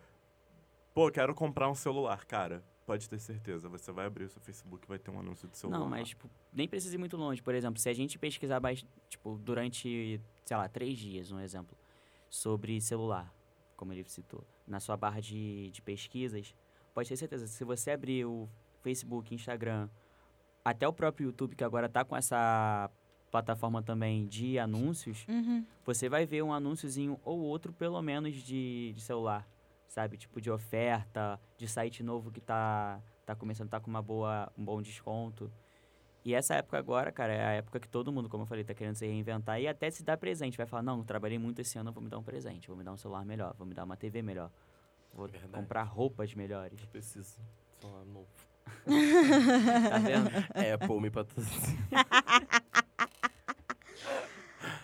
pô, 0.94 1.10
quero 1.12 1.34
comprar 1.34 1.70
um 1.70 1.76
celular, 1.76 2.26
cara. 2.26 2.64
Pode 2.86 3.08
ter 3.08 3.20
certeza, 3.20 3.70
você 3.70 3.92
vai 3.92 4.06
abrir 4.06 4.26
o 4.26 4.30
seu 4.30 4.42
Facebook 4.42 4.86
e 4.86 4.88
vai 4.88 5.00
ter 5.00 5.12
um 5.12 5.20
anúncio 5.20 5.48
de 5.48 5.58
celular. 5.58 5.80
Não, 5.80 5.88
mas 5.88 6.10
tipo, 6.10 6.30
nem 6.52 6.68
precisa 6.68 6.94
ir 6.96 6.98
muito 6.98 7.16
longe. 7.16 7.42
Por 7.42 7.54
exemplo, 7.54 7.80
se 7.80 7.88
a 7.88 7.94
gente 7.94 8.18
pesquisar 8.20 8.60
tipo, 9.08 9.38
durante, 9.38 10.20
sei 10.44 10.58
lá, 10.58 10.68
três 10.68 10.98
dias, 10.98 11.32
um 11.32 11.40
exemplo, 11.40 11.78
sobre 12.30 12.82
celular, 12.82 13.34
como 13.78 13.94
ele 13.94 14.04
citou, 14.08 14.44
na 14.68 14.80
sua 14.80 14.98
barra 14.98 15.22
de, 15.22 15.70
de 15.72 15.82
pesquisas, 15.82 16.56
pode 16.94 17.08
ter 17.08 17.16
certeza, 17.16 17.48
se 17.48 17.64
você 17.64 17.92
abrir 17.92 18.26
o 18.26 18.50
Facebook, 18.82 19.34
Instagram, 19.34 19.90
até 20.64 20.88
o 20.88 20.94
próprio 20.94 21.26
YouTube, 21.28 21.56
que 21.56 21.64
agora 21.64 21.90
tá 21.90 22.04
com 22.06 22.16
essa 22.16 22.90
plataforma 23.32 23.82
também 23.82 24.28
de 24.28 24.60
anúncios, 24.60 25.26
Uhum. 25.28 25.66
você 25.86 26.10
vai 26.10 26.26
ver 26.26 26.44
um 26.44 26.54
anúnciozinho 26.54 27.20
ou 27.24 27.40
outro, 27.40 27.72
pelo 27.72 28.02
menos, 28.02 28.36
de, 28.36 28.92
de 28.94 29.02
celular, 29.02 29.48
sabe? 29.88 30.18
Tipo, 30.18 30.42
de 30.42 30.52
oferta, 30.52 31.40
de 31.58 31.68
site 31.68 32.04
novo 32.04 32.30
que 32.32 32.42
tá, 32.42 33.02
tá 33.26 33.34
começando 33.36 33.68
a 33.68 33.72
tá 33.72 33.80
com 33.80 33.90
uma 33.90 34.02
boa, 34.02 34.52
um 34.58 34.64
bom 34.66 34.82
desconto. 34.82 35.50
E 36.26 36.36
essa 36.36 36.56
época 36.56 36.78
agora, 36.78 37.12
cara, 37.12 37.34
é 37.34 37.44
a 37.46 37.52
época 37.54 37.80
que 37.80 37.88
todo 37.88 38.12
mundo, 38.12 38.30
como 38.30 38.44
eu 38.44 38.48
falei, 38.48 38.64
tá 38.64 38.74
querendo 38.76 38.96
se 38.96 39.08
reinventar 39.08 39.60
e 39.60 39.68
até 39.68 39.90
se 39.90 40.04
dar 40.04 40.18
presente. 40.18 40.56
Vai 40.58 40.68
falar, 40.68 40.84
não, 40.84 41.00
eu 41.00 41.04
trabalhei 41.06 41.40
muito 41.40 41.60
esse 41.62 41.80
ano, 41.80 41.90
eu 41.90 41.94
vou 41.94 42.04
me 42.04 42.10
dar 42.10 42.20
um 42.20 42.24
presente, 42.24 42.68
vou 42.68 42.76
me 42.78 42.84
dar 42.84 42.92
um 42.92 42.98
celular 42.98 43.26
melhor, 43.26 43.56
vou 43.58 43.66
me 43.66 43.74
dar 43.74 43.86
uma 43.86 43.96
TV 43.98 44.22
melhor, 44.22 44.52
vou 45.14 45.28
Verdade. 45.28 45.52
comprar 45.54 45.84
roupas 45.84 46.36
melhores. 46.36 46.86
Preciso. 46.88 47.40
Celular 47.80 48.06
novo. 48.06 48.28
Tá 49.90 49.98
vendo? 50.00 50.30
Apple 50.74 51.00
me 51.02 51.10
patrocina. 51.12 51.78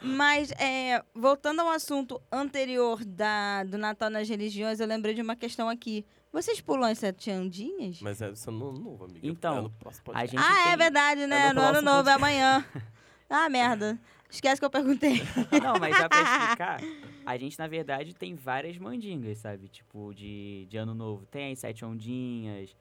Mas, 0.01 0.51
é, 0.51 1.03
voltando 1.13 1.61
ao 1.61 1.69
assunto 1.69 2.21
anterior 2.31 3.03
da, 3.03 3.63
do 3.63 3.77
Natal 3.77 4.09
nas 4.09 4.29
religiões, 4.29 4.79
eu 4.79 4.87
lembrei 4.87 5.13
de 5.13 5.21
uma 5.21 5.35
questão 5.35 5.67
aqui. 5.69 6.05
Vocês 6.31 6.61
pulam 6.61 6.89
as 6.89 6.99
sete 6.99 7.31
andinhas? 7.31 7.99
Mas 8.01 8.21
é 8.21 8.29
isso 8.29 8.51
no 8.51 8.71
novo, 8.71 9.05
amiga. 9.05 9.19
Então, 9.27 9.57
É 9.57 9.61
no 9.61 9.69
próximo 9.71 10.03
a 10.13 10.25
gente 10.25 10.39
Ah, 10.39 10.61
é 10.61 10.67
tem- 10.69 10.77
verdade, 10.77 11.25
né? 11.27 11.47
É 11.47 11.53
no 11.53 11.55
no 11.61 11.67
ano 11.67 11.81
novo, 11.81 12.09
é 12.09 12.13
amanhã. 12.13 12.65
Ah, 13.29 13.49
merda. 13.49 13.99
Esquece 14.29 14.61
que 14.61 14.63
eu 14.65 14.69
perguntei. 14.69 15.21
Não, 15.61 15.77
mas 15.81 15.97
já 15.97 16.07
pra 16.07 16.21
explicar, 16.21 16.79
a 17.25 17.37
gente, 17.37 17.59
na 17.59 17.67
verdade, 17.67 18.13
tem 18.15 18.35
várias 18.35 18.77
mandingas, 18.77 19.39
sabe? 19.39 19.67
Tipo, 19.67 20.13
de, 20.13 20.65
de 20.69 20.77
ano 20.77 20.93
novo. 20.95 21.25
Tem 21.25 21.51
as 21.51 21.59
sete 21.59 21.83
ondinhas, 21.83 22.73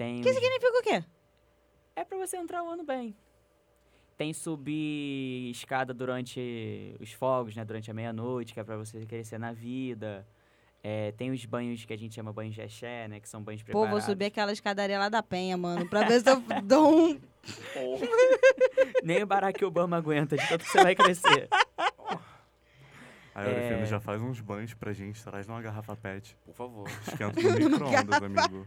tem... 0.00 0.22
Que 0.22 0.30
os- 0.30 0.34
significa 0.34 0.78
o 0.78 0.82
quê? 0.82 1.04
É 1.94 2.04
pra 2.04 2.16
você 2.16 2.38
entrar 2.38 2.62
o 2.62 2.70
ano 2.70 2.82
bem. 2.82 3.14
Tem 4.16 4.32
subir 4.32 5.50
escada 5.50 5.92
durante 5.92 6.96
os 6.98 7.12
fogos, 7.12 7.54
né? 7.54 7.64
Durante 7.66 7.90
a 7.90 7.94
meia-noite, 7.94 8.54
que 8.54 8.60
é 8.60 8.64
pra 8.64 8.78
você 8.78 9.04
crescer 9.04 9.38
na 9.38 9.52
vida. 9.52 10.26
É, 10.82 11.12
tem 11.12 11.30
os 11.30 11.44
banhos 11.44 11.84
que 11.84 11.92
a 11.92 11.98
gente 11.98 12.14
chama 12.14 12.32
banhos 12.32 12.54
de 12.54 12.62
axé, 12.62 13.06
né? 13.08 13.20
Que 13.20 13.28
são 13.28 13.42
banhos 13.42 13.60
Pô, 13.62 13.66
preparados. 13.66 13.90
vou 13.90 14.00
subir 14.00 14.24
aquela 14.26 14.52
escadaria 14.52 14.98
lá 14.98 15.10
da 15.10 15.22
Penha, 15.22 15.56
mano, 15.58 15.86
pra 15.86 16.04
ver 16.04 16.20
se 16.22 16.30
eu 16.30 16.40
dou 16.64 17.10
um... 17.10 17.20
Nem 19.02 19.22
o 19.22 19.26
Barack 19.26 19.62
Obama 19.64 19.98
aguenta, 19.98 20.36
de 20.38 20.48
tanto 20.48 20.64
que 20.64 20.70
você 20.70 20.82
vai 20.82 20.94
crescer. 20.94 21.48
Orifino 23.48 23.80
É. 23.82 23.86
já 23.86 24.00
faz 24.00 24.20
uns 24.22 24.40
banhos 24.40 24.74
pra 24.74 24.92
gente, 24.92 25.22
traz 25.22 25.46
numa 25.46 25.60
garrafa 25.62 25.96
pet. 25.96 26.36
Por 26.44 26.54
favor. 26.54 26.88
Esquenta 27.06 27.40
no 27.40 27.50
micro-ondas, 27.70 28.22
amigo. 28.22 28.66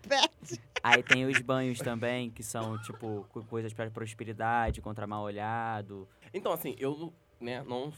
Aí 0.84 1.02
tem 1.04 1.26
os 1.26 1.40
banhos 1.40 1.80
também, 1.80 2.30
que 2.30 2.44
são, 2.44 2.78
tipo, 2.82 3.26
co- 3.30 3.44
coisas 3.46 3.74
pra 3.74 3.90
prosperidade, 3.92 4.82
contra 4.82 5.06
mal 5.08 5.24
olhado. 5.24 6.08
Então, 6.34 6.52
assim, 6.52 6.76
eu 6.78 7.14
né, 7.40 7.64
não 7.64 7.92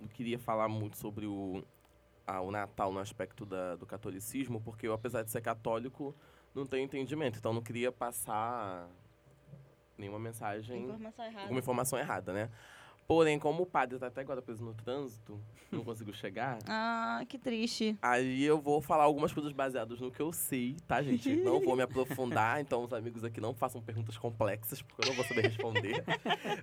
não 0.00 0.08
queria 0.08 0.38
falar 0.38 0.68
muito 0.68 0.98
sobre 0.98 1.24
o, 1.24 1.62
a- 2.26 2.40
o 2.40 2.50
Natal 2.50 2.92
no 2.92 2.98
aspecto 2.98 3.46
da- 3.46 3.76
do 3.76 3.86
catolicismo, 3.86 4.60
porque 4.60 4.86
eu, 4.88 4.92
apesar 4.92 5.22
de 5.22 5.30
ser 5.30 5.40
católico, 5.40 6.14
não 6.54 6.66
tenho 6.66 6.84
entendimento. 6.84 7.38
Então, 7.38 7.52
não 7.52 7.62
queria 7.62 7.90
passar 7.92 8.88
nenhuma 9.96 10.18
mensagem, 10.18 10.82
Informação 10.84 11.24
errada. 11.24 11.40
alguma 11.42 11.58
informação 11.60 11.98
errada, 11.98 12.32
né? 12.32 12.50
Porém, 13.06 13.38
como 13.38 13.64
o 13.64 13.66
padre 13.66 13.98
tá 13.98 14.06
até 14.06 14.22
agora 14.22 14.40
preso 14.40 14.64
no 14.64 14.72
trânsito, 14.74 15.38
não 15.70 15.84
conseguiu 15.84 16.14
chegar, 16.14 16.58
Ah, 16.66 17.22
que 17.28 17.38
triste. 17.38 17.98
Aí 18.00 18.42
eu 18.42 18.58
vou 18.58 18.80
falar 18.80 19.04
algumas 19.04 19.32
coisas 19.32 19.52
baseadas 19.52 20.00
no 20.00 20.10
que 20.10 20.20
eu 20.20 20.32
sei, 20.32 20.76
tá, 20.86 21.02
gente? 21.02 21.36
Não 21.36 21.60
vou 21.60 21.76
me 21.76 21.82
aprofundar, 21.84 22.60
então 22.60 22.82
os 22.82 22.92
amigos 22.92 23.22
aqui 23.22 23.40
não 23.40 23.54
façam 23.54 23.82
perguntas 23.82 24.16
complexas, 24.16 24.80
porque 24.80 25.04
eu 25.04 25.08
não 25.08 25.16
vou 25.16 25.24
saber 25.24 25.42
responder. 25.42 26.02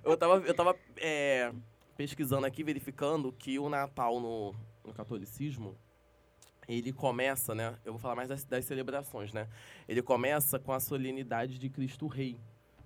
eu 0.04 0.16
tava, 0.16 0.34
eu 0.38 0.54
tava 0.54 0.76
é, 0.96 1.52
pesquisando 1.96 2.44
aqui, 2.44 2.64
verificando 2.64 3.32
que 3.32 3.58
o 3.58 3.68
Natal 3.68 4.18
no, 4.18 4.54
no 4.84 4.92
catolicismo, 4.92 5.76
ele 6.66 6.92
começa, 6.92 7.54
né? 7.54 7.76
Eu 7.84 7.92
vou 7.92 8.00
falar 8.00 8.16
mais 8.16 8.28
das, 8.28 8.44
das 8.44 8.64
celebrações, 8.64 9.32
né? 9.32 9.48
Ele 9.88 10.02
começa 10.02 10.58
com 10.58 10.72
a 10.72 10.80
solenidade 10.80 11.58
de 11.58 11.68
Cristo 11.68 12.06
Rei, 12.06 12.38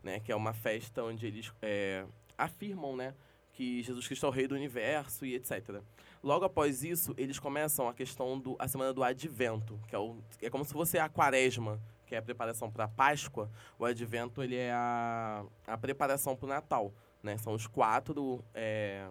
né? 0.02 0.20
Que 0.20 0.32
é 0.32 0.36
uma 0.36 0.52
festa 0.52 1.02
onde 1.02 1.26
eles 1.26 1.52
é, 1.62 2.04
afirmam, 2.36 2.96
né? 2.96 3.14
Que 3.56 3.82
Jesus 3.82 4.06
Cristo 4.06 4.26
é 4.26 4.28
o 4.28 4.32
Rei 4.32 4.46
do 4.46 4.54
Universo 4.54 5.24
e 5.24 5.34
etc. 5.34 5.80
Logo 6.22 6.44
após 6.44 6.84
isso, 6.84 7.14
eles 7.16 7.38
começam 7.38 7.88
a 7.88 7.94
questão 7.94 8.38
do 8.38 8.54
a 8.58 8.68
semana 8.68 8.92
do 8.92 9.02
Advento, 9.02 9.80
que 9.88 9.94
é, 9.94 9.98
o, 9.98 10.18
é 10.42 10.50
como 10.50 10.62
se 10.64 10.72
fosse 10.74 10.98
a 10.98 11.08
Quaresma, 11.08 11.80
que 12.06 12.14
é 12.14 12.18
a 12.18 12.22
preparação 12.22 12.70
para 12.70 12.84
a 12.84 12.88
Páscoa. 12.88 13.50
O 13.78 13.84
Advento 13.86 14.42
ele 14.42 14.56
é 14.56 14.72
a, 14.72 15.42
a 15.66 15.78
preparação 15.78 16.36
para 16.36 16.44
o 16.46 16.48
Natal, 16.48 16.92
né? 17.22 17.38
São 17.38 17.54
os 17.54 17.66
quatro 17.66 18.44
é, 18.54 19.08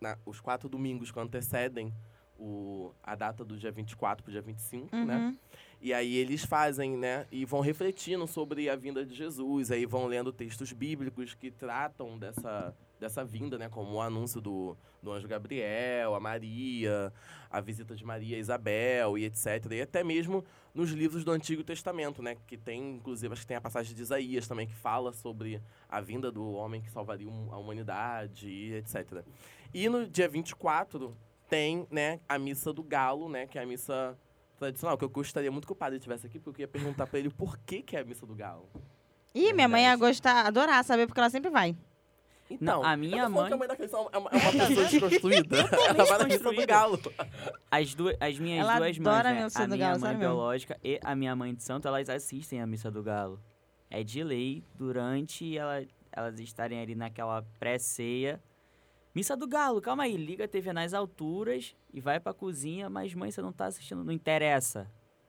na- 0.00 0.16
os 0.24 0.40
quatro 0.40 0.68
domingos 0.68 1.10
que 1.10 1.20
antecedem 1.20 1.92
o, 2.38 2.92
a 3.02 3.14
data 3.14 3.44
do 3.44 3.58
dia 3.58 3.70
24 3.70 4.22
para 4.24 4.30
o 4.30 4.32
dia 4.32 4.40
25, 4.40 4.96
né? 4.96 5.16
Uhum. 5.18 5.36
E 5.82 5.92
aí 5.92 6.16
eles 6.16 6.44
fazem, 6.44 6.96
né? 6.96 7.26
E 7.30 7.44
vão 7.44 7.60
refletindo 7.60 8.26
sobre 8.26 8.70
a 8.70 8.76
vinda 8.76 9.04
de 9.04 9.14
Jesus, 9.14 9.70
aí 9.70 9.84
vão 9.84 10.06
lendo 10.06 10.32
textos 10.32 10.72
bíblicos 10.72 11.34
que 11.34 11.50
tratam 11.50 12.18
dessa, 12.18 12.74
dessa 12.98 13.24
vinda, 13.24 13.58
né? 13.58 13.68
Como 13.68 13.94
o 13.94 14.00
anúncio 14.00 14.40
do, 14.40 14.76
do 15.02 15.12
anjo 15.12 15.28
Gabriel, 15.28 16.14
a 16.14 16.20
Maria, 16.20 17.12
a 17.50 17.60
visita 17.60 17.94
de 17.94 18.04
Maria 18.04 18.36
a 18.36 18.40
Isabel 18.40 19.16
e 19.18 19.24
etc. 19.24 19.72
E 19.72 19.80
até 19.80 20.02
mesmo 20.02 20.44
nos 20.74 20.90
livros 20.90 21.24
do 21.24 21.30
Antigo 21.30 21.64
Testamento, 21.64 22.22
né? 22.22 22.36
Que 22.46 22.56
tem, 22.56 22.96
inclusive, 22.96 23.32
acho 23.32 23.42
que 23.42 23.48
tem 23.48 23.56
a 23.56 23.60
passagem 23.60 23.94
de 23.94 24.02
Isaías 24.02 24.46
também, 24.46 24.66
que 24.66 24.74
fala 24.74 25.12
sobre 25.12 25.60
a 25.88 26.00
vinda 26.00 26.30
do 26.30 26.52
homem 26.52 26.80
que 26.80 26.90
salvaria 26.90 27.28
a 27.28 27.56
humanidade 27.56 28.48
e 28.48 28.74
etc. 28.74 29.24
E 29.72 29.88
no 29.88 30.06
dia 30.06 30.28
24 30.28 31.16
tem, 31.48 31.86
né, 31.90 32.20
a 32.28 32.38
missa 32.38 32.72
do 32.72 32.82
galo, 32.82 33.28
né? 33.28 33.46
Que 33.46 33.58
é 33.58 33.62
a 33.62 33.66
missa 33.66 34.16
tradicional, 34.58 34.98
que 34.98 35.04
eu 35.04 35.08
gostaria 35.08 35.50
muito 35.50 35.66
que 35.66 35.72
o 35.72 35.76
padre 35.76 35.96
estivesse 35.96 36.26
aqui, 36.26 36.38
porque 36.38 36.62
eu 36.62 36.64
ia 36.64 36.68
perguntar 36.68 37.06
pra 37.06 37.18
ele 37.18 37.30
por 37.30 37.56
que, 37.58 37.82
que 37.82 37.96
é 37.96 38.00
a 38.00 38.04
missa 38.04 38.26
do 38.26 38.34
galo. 38.34 38.68
Ih, 39.34 39.52
minha 39.52 39.68
mãe 39.68 39.84
ia 39.84 39.96
gostar, 39.96 40.46
adorar 40.46 40.84
saber, 40.84 41.06
porque 41.06 41.20
ela 41.20 41.30
sempre 41.30 41.50
vai. 41.50 41.76
Então, 42.50 42.82
a 42.82 42.96
minha 42.96 43.28
mãe- 43.28 43.48
que 43.48 43.52
a 43.52 43.56
mãe 43.56 43.68
da 43.68 43.76
Cleiton 43.76 44.08
é 44.12 44.18
uma, 44.18 44.30
é 44.30 44.36
uma 44.36 44.52
pessoa 44.66 44.86
desconstruída. 44.88 45.56
Ela 45.58 46.04
vai 46.06 46.18
na 46.18 46.24
missa 46.24 46.52
do 46.52 46.66
galo. 46.66 46.98
As, 47.70 47.94
duas, 47.94 48.16
as 48.20 48.38
minhas 48.38 48.60
Ela 48.60 48.78
duas 48.78 48.98
mães, 48.98 49.24
né? 49.24 49.48
a 49.54 49.66
do 49.66 49.74
minha 49.74 49.78
galo, 49.78 50.00
mãe 50.00 50.00
sério 50.00 50.18
mesmo. 50.18 50.18
biológica 50.34 50.78
e 50.82 50.98
a 51.04 51.14
minha 51.14 51.36
mãe 51.36 51.54
de 51.54 51.62
santo, 51.62 51.86
elas 51.88 52.08
assistem 52.08 52.60
a 52.60 52.66
missa 52.66 52.90
do 52.90 53.02
galo. 53.02 53.40
É 53.90 54.02
de 54.02 54.22
lei, 54.22 54.64
durante 54.74 55.56
ela, 55.56 55.84
elas 56.12 56.38
estarem 56.40 56.80
ali 56.80 56.94
naquela 56.94 57.42
pré-ceia. 57.58 58.40
Missa 59.14 59.36
do 59.36 59.46
galo, 59.48 59.80
calma 59.80 60.04
aí, 60.04 60.16
liga 60.16 60.44
a 60.44 60.48
TV 60.48 60.72
nas 60.72 60.94
alturas 60.94 61.74
e 61.92 62.00
vai 62.00 62.20
pra 62.20 62.32
cozinha, 62.32 62.88
mas 62.88 63.14
mãe, 63.14 63.30
você 63.30 63.42
não 63.42 63.52
tá 63.52 63.66
assistindo, 63.66 64.04
não 64.04 64.12
interessa. 64.12 64.86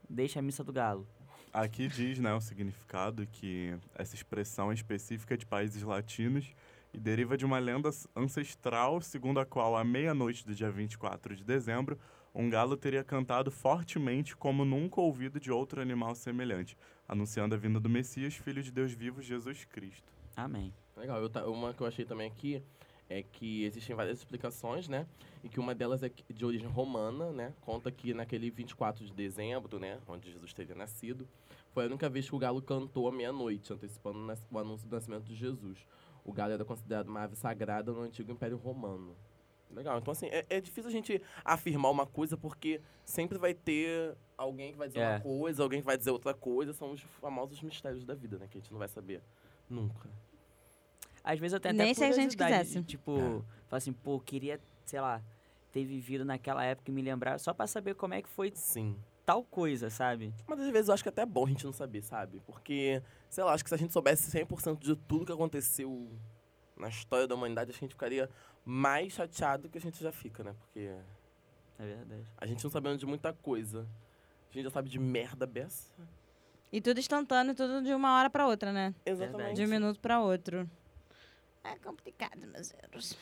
Deixa 0.09 0.39
a 0.39 0.41
missa 0.41 0.63
do 0.63 0.71
galo. 0.73 1.07
Aqui 1.51 1.87
diz, 1.87 2.19
né, 2.19 2.31
o 2.33 2.39
significado 2.41 3.25
que 3.27 3.75
essa 3.95 4.13
expressão 4.13 4.69
é 4.69 4.73
específica 4.75 5.35
de 5.35 5.45
países 5.45 5.81
latinos 5.81 6.53
e 6.93 6.97
deriva 6.97 7.37
de 7.37 7.45
uma 7.45 7.59
lenda 7.59 7.89
ancestral, 8.15 9.01
segundo 9.01 9.39
a 9.39 9.45
qual, 9.45 9.75
à 9.75 9.83
meia-noite 9.83 10.45
do 10.45 10.55
dia 10.55 10.71
24 10.71 11.35
de 11.35 11.43
dezembro, 11.43 11.99
um 12.33 12.49
galo 12.49 12.77
teria 12.77 13.03
cantado 13.03 13.51
fortemente 13.51 14.35
como 14.35 14.63
nunca 14.63 15.01
ouvido 15.01 15.39
de 15.39 15.51
outro 15.51 15.81
animal 15.81 16.15
semelhante, 16.15 16.77
anunciando 17.07 17.55
a 17.55 17.57
vinda 17.57 17.79
do 17.79 17.89
Messias, 17.89 18.35
filho 18.35 18.61
de 18.61 18.71
Deus 18.71 18.91
vivo, 18.91 19.21
Jesus 19.21 19.65
Cristo. 19.65 20.11
Amém. 20.35 20.73
Legal, 20.95 21.21
eu 21.21 21.51
uma 21.51 21.73
que 21.73 21.81
eu 21.81 21.87
achei 21.87 22.05
também 22.05 22.27
aqui 22.27 22.61
é 23.09 23.23
que 23.23 23.63
existem 23.63 23.95
várias 23.95 24.19
explicações, 24.19 24.87
né? 24.87 25.07
E 25.43 25.49
que 25.49 25.59
uma 25.59 25.73
delas 25.73 26.03
é 26.03 26.11
de 26.29 26.45
origem 26.45 26.67
romana, 26.67 27.31
né? 27.31 27.53
Conta 27.61 27.91
que 27.91 28.13
naquele 28.13 28.51
24 28.51 29.03
de 29.03 29.11
dezembro, 29.11 29.79
né? 29.79 29.99
Onde 30.07 30.31
Jesus 30.31 30.53
teria 30.53 30.75
nascido, 30.75 31.27
foi 31.73 31.85
a 31.85 31.87
única 31.87 32.07
vez 32.07 32.29
que 32.29 32.35
o 32.35 32.39
galo 32.39 32.61
cantou 32.61 33.07
à 33.07 33.11
meia-noite, 33.11 33.73
antecipando 33.73 34.19
o 34.51 34.59
anúncio 34.59 34.87
do 34.87 34.95
nascimento 34.95 35.23
de 35.23 35.35
Jesus. 35.35 35.85
O 36.29 36.31
galo 36.33 36.53
era 36.53 36.63
considerado 36.63 37.07
uma 37.09 37.21
ave 37.23 37.35
sagrada 37.35 37.91
no 37.91 38.01
antigo 38.01 38.31
Império 38.31 38.55
Romano. 38.57 39.15
Legal. 39.71 39.97
Então, 39.97 40.11
assim, 40.11 40.27
é, 40.27 40.45
é 40.49 40.61
difícil 40.61 40.89
a 40.89 40.91
gente 40.91 41.21
afirmar 41.43 41.89
uma 41.89 42.05
coisa 42.05 42.37
porque 42.37 42.81
sempre 43.03 43.37
vai 43.37 43.53
ter 43.53 44.15
alguém 44.37 44.71
que 44.71 44.77
vai 44.77 44.87
dizer 44.87 44.99
É. 44.99 45.09
uma 45.15 45.19
coisa, 45.21 45.63
alguém 45.63 45.79
que 45.79 45.85
vai 45.85 45.97
dizer 45.97 46.11
outra 46.11 46.33
coisa. 46.33 46.71
São 46.73 46.91
os 46.91 47.01
famosos 47.01 47.61
mistérios 47.61 48.05
da 48.05 48.13
vida, 48.13 48.37
né? 48.37 48.47
Que 48.49 48.57
a 48.57 48.61
gente 48.61 48.71
não 48.71 48.79
vai 48.79 48.87
saber 48.87 49.21
nunca. 49.69 50.09
Às 51.23 51.39
vezes 51.39 51.53
eu 51.53 51.59
tenho 51.59 51.75
Nem 51.75 51.91
até 51.91 51.93
se 51.95 52.03
a 52.03 52.11
gente 52.11 52.37
quisesse. 52.37 52.83
Tipo, 52.83 53.17
É. 53.17 53.21
falar 53.67 53.77
assim, 53.77 53.93
pô, 53.93 54.19
queria, 54.19 54.59
sei 54.85 55.01
lá, 55.01 55.21
ter 55.71 55.83
vivido 55.85 56.23
naquela 56.25 56.63
época 56.63 56.89
e 56.89 56.93
me 56.93 57.01
lembrar 57.01 57.39
só 57.39 57.53
pra 57.53 57.67
saber 57.67 57.93
como 57.95 58.13
é 58.13 58.21
que 58.21 58.29
foi 58.29 58.51
Sim. 58.55 58.95
Tal 59.29 59.43
coisa, 59.43 59.91
sabe? 59.91 60.33
Mas 60.47 60.59
às 60.59 60.69
vezes 60.71 60.87
eu 60.87 60.93
acho 60.95 61.03
que 61.03 61.09
até 61.09 61.21
é 61.21 61.25
bom 61.25 61.45
a 61.45 61.49
gente 61.49 61.63
não 61.63 61.71
saber, 61.71 62.01
sabe? 62.01 62.41
Porque, 62.47 62.99
sei 63.29 63.43
lá, 63.43 63.53
acho 63.53 63.63
que 63.63 63.69
se 63.69 63.75
a 63.75 63.77
gente 63.77 63.93
soubesse 63.93 64.31
100% 64.31 64.79
de 64.79 64.95
tudo 64.95 65.23
que 65.23 65.31
aconteceu 65.31 66.09
na 66.75 66.89
história 66.89 67.27
da 67.27 67.35
humanidade, 67.35 67.69
a 67.69 67.73
gente 67.73 67.91
ficaria 67.91 68.27
mais 68.65 69.13
chateado 69.13 69.63
do 69.63 69.69
que 69.69 69.77
a 69.77 69.81
gente 69.81 70.01
já 70.03 70.11
fica, 70.11 70.43
né? 70.43 70.55
Porque 70.59 70.89
É 71.77 71.85
verdade. 71.85 72.25
a 72.39 72.45
gente 72.47 72.63
não 72.63 72.71
sabendo 72.71 72.97
de 72.97 73.05
muita 73.05 73.31
coisa. 73.31 73.87
A 74.49 74.53
gente 74.53 74.63
já 74.63 74.71
sabe 74.71 74.89
de 74.89 74.97
merda 74.97 75.45
beça. 75.45 75.91
E 76.71 76.81
tudo 76.81 76.99
instantâneo, 76.99 77.53
tudo 77.53 77.83
de 77.83 77.93
uma 77.93 78.17
hora 78.17 78.31
pra 78.31 78.47
outra, 78.47 78.73
né? 78.73 78.95
Exatamente. 79.05 79.55
De 79.57 79.63
um 79.63 79.67
minuto 79.67 79.99
pra 79.99 80.21
outro. 80.21 80.67
É 81.63 81.75
complicado, 81.77 82.47
meus 82.47 82.73
euros. 82.81 83.15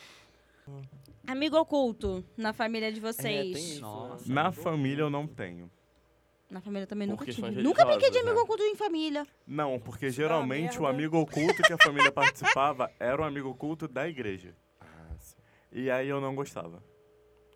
Amigo 1.26 1.58
oculto 1.58 2.24
na 2.38 2.53
família 2.53 2.91
de 2.93 2.99
É, 2.99 3.01
tem 3.01 3.12
vocês. 3.14 3.58
isso, 3.58 3.82
Nossa. 3.82 4.32
Na 4.34 4.51
família 4.53 5.01
eu 5.01 5.10
não 5.10 5.28
tenho. 5.28 5.70
Na 6.49 6.61
família 6.61 6.87
também 6.87 7.07
Por 7.07 7.13
nunca 7.13 7.25
tive. 7.25 7.61
Nunca 7.61 7.85
brinquei 7.85 8.09
de 8.09 8.17
religiosas, 8.17 8.21
amigo 8.21 8.35
né? 8.37 8.43
oculto 8.43 8.63
em 8.63 8.75
família. 8.75 9.27
Não, 9.45 9.79
porque 9.79 10.09
geralmente 10.09 10.77
o 10.77 10.83
merda. 10.83 10.97
amigo 10.97 11.17
oculto 11.17 11.61
que 11.61 11.73
a 11.73 11.77
família 11.77 12.11
participava 12.11 12.89
era 12.99 13.21
o 13.21 13.25
amigo 13.25 13.49
oculto 13.49 13.87
da 13.87 14.07
igreja. 14.07 14.55
Ah, 14.79 15.15
sim. 15.19 15.35
E 15.71 15.91
aí 15.91 16.07
eu 16.07 16.21
não 16.21 16.33
gostava. 16.33 16.81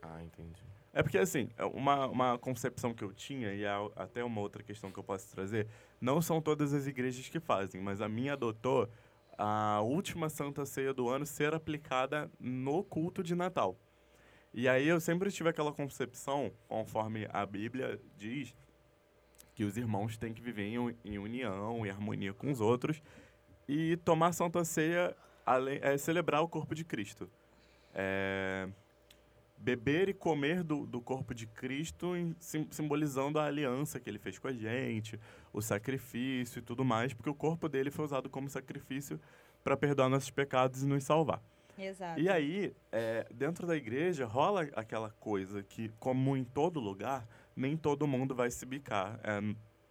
Ah, 0.02 0.22
entendi. 0.22 0.62
É 0.94 1.02
porque, 1.02 1.18
assim, 1.18 1.50
é 1.58 1.64
uma, 1.64 2.08
uma 2.08 2.38
concepção 2.38 2.94
que 2.94 3.02
eu 3.02 3.14
tinha, 3.14 3.54
e 3.54 3.64
é 3.64 3.72
até 3.96 4.22
uma 4.24 4.42
outra 4.42 4.62
questão 4.62 4.92
que 4.92 5.00
eu 5.00 5.04
posso 5.04 5.30
trazer, 5.30 5.68
não 6.02 6.22
são 6.22 6.42
todas 6.42 6.74
as 6.74 6.86
igrejas 6.86 7.30
que 7.30 7.40
fazem, 7.40 7.80
mas 7.82 8.02
a 8.02 8.10
minha 8.10 8.34
adotou 8.34 8.90
a 9.38 9.80
última 9.82 10.30
Santa 10.30 10.66
Ceia 10.66 10.94
do 10.94 11.08
ano 11.08 11.26
ser 11.26 11.54
aplicada 11.54 12.30
no 12.38 12.84
culto 12.84 13.24
de 13.24 13.36
Natal. 13.36 13.80
E 14.54 14.68
aí 14.68 14.86
eu 14.86 15.00
sempre 15.00 15.32
tive 15.32 15.48
aquela 15.48 15.72
concepção, 15.72 16.52
conforme 16.68 17.26
a 17.32 17.46
Bíblia 17.46 17.98
diz, 18.18 18.54
que 19.62 19.66
os 19.66 19.78
irmãos 19.78 20.18
têm 20.18 20.34
que 20.34 20.42
viver 20.42 20.64
em, 20.64 20.96
em 21.06 21.20
união, 21.20 21.86
em 21.86 21.90
harmonia 21.92 22.34
com 22.34 22.50
os 22.50 22.60
outros, 22.60 23.00
e 23.68 23.96
tomar 23.98 24.32
Santa 24.34 24.66
Ceia 24.66 25.16
ale- 25.46 25.78
é 25.84 25.96
celebrar 26.00 26.42
o 26.42 26.48
corpo 26.48 26.74
de 26.74 26.84
Cristo. 26.84 27.30
É, 27.94 28.68
beber 29.60 30.10
e 30.10 30.16
comer 30.16 30.64
do, 30.64 30.88
do 30.88 31.00
corpo 31.00 31.36
de 31.36 31.46
Cristo, 31.46 32.16
em- 32.16 32.36
sim- 32.40 32.68
simbolizando 32.72 33.38
a 33.38 33.46
aliança 33.46 34.00
que 34.00 34.10
ele 34.10 34.18
fez 34.18 34.40
com 34.40 34.48
a 34.48 34.52
gente, 34.52 35.20
o 35.54 35.62
sacrifício 35.62 36.58
e 36.58 36.64
tudo 36.64 36.84
mais, 36.84 37.14
porque 37.14 37.30
o 37.30 37.36
corpo 37.36 37.70
dele 37.70 37.92
foi 37.92 38.06
usado 38.06 38.32
como 38.32 38.50
sacrifício 38.50 39.20
para 39.64 39.78
perdoar 39.78 40.10
nossos 40.10 40.32
pecados 40.32 40.82
e 40.82 40.88
nos 40.88 41.04
salvar. 41.04 41.40
Exato. 41.78 42.20
E 42.20 42.28
aí, 42.28 42.74
é, 42.92 43.28
dentro 43.32 43.68
da 43.68 43.76
igreja, 43.76 44.26
rola 44.26 44.64
aquela 44.76 45.12
coisa 45.20 45.62
que, 45.62 45.92
como 46.00 46.36
em 46.36 46.44
todo 46.44 46.80
lugar, 46.80 47.28
nem 47.56 47.78
todo 47.78 48.08
mundo 48.08 48.36
vai 48.36 48.50
se 48.52 48.66
bicar. 48.66 49.20
É 49.24 49.40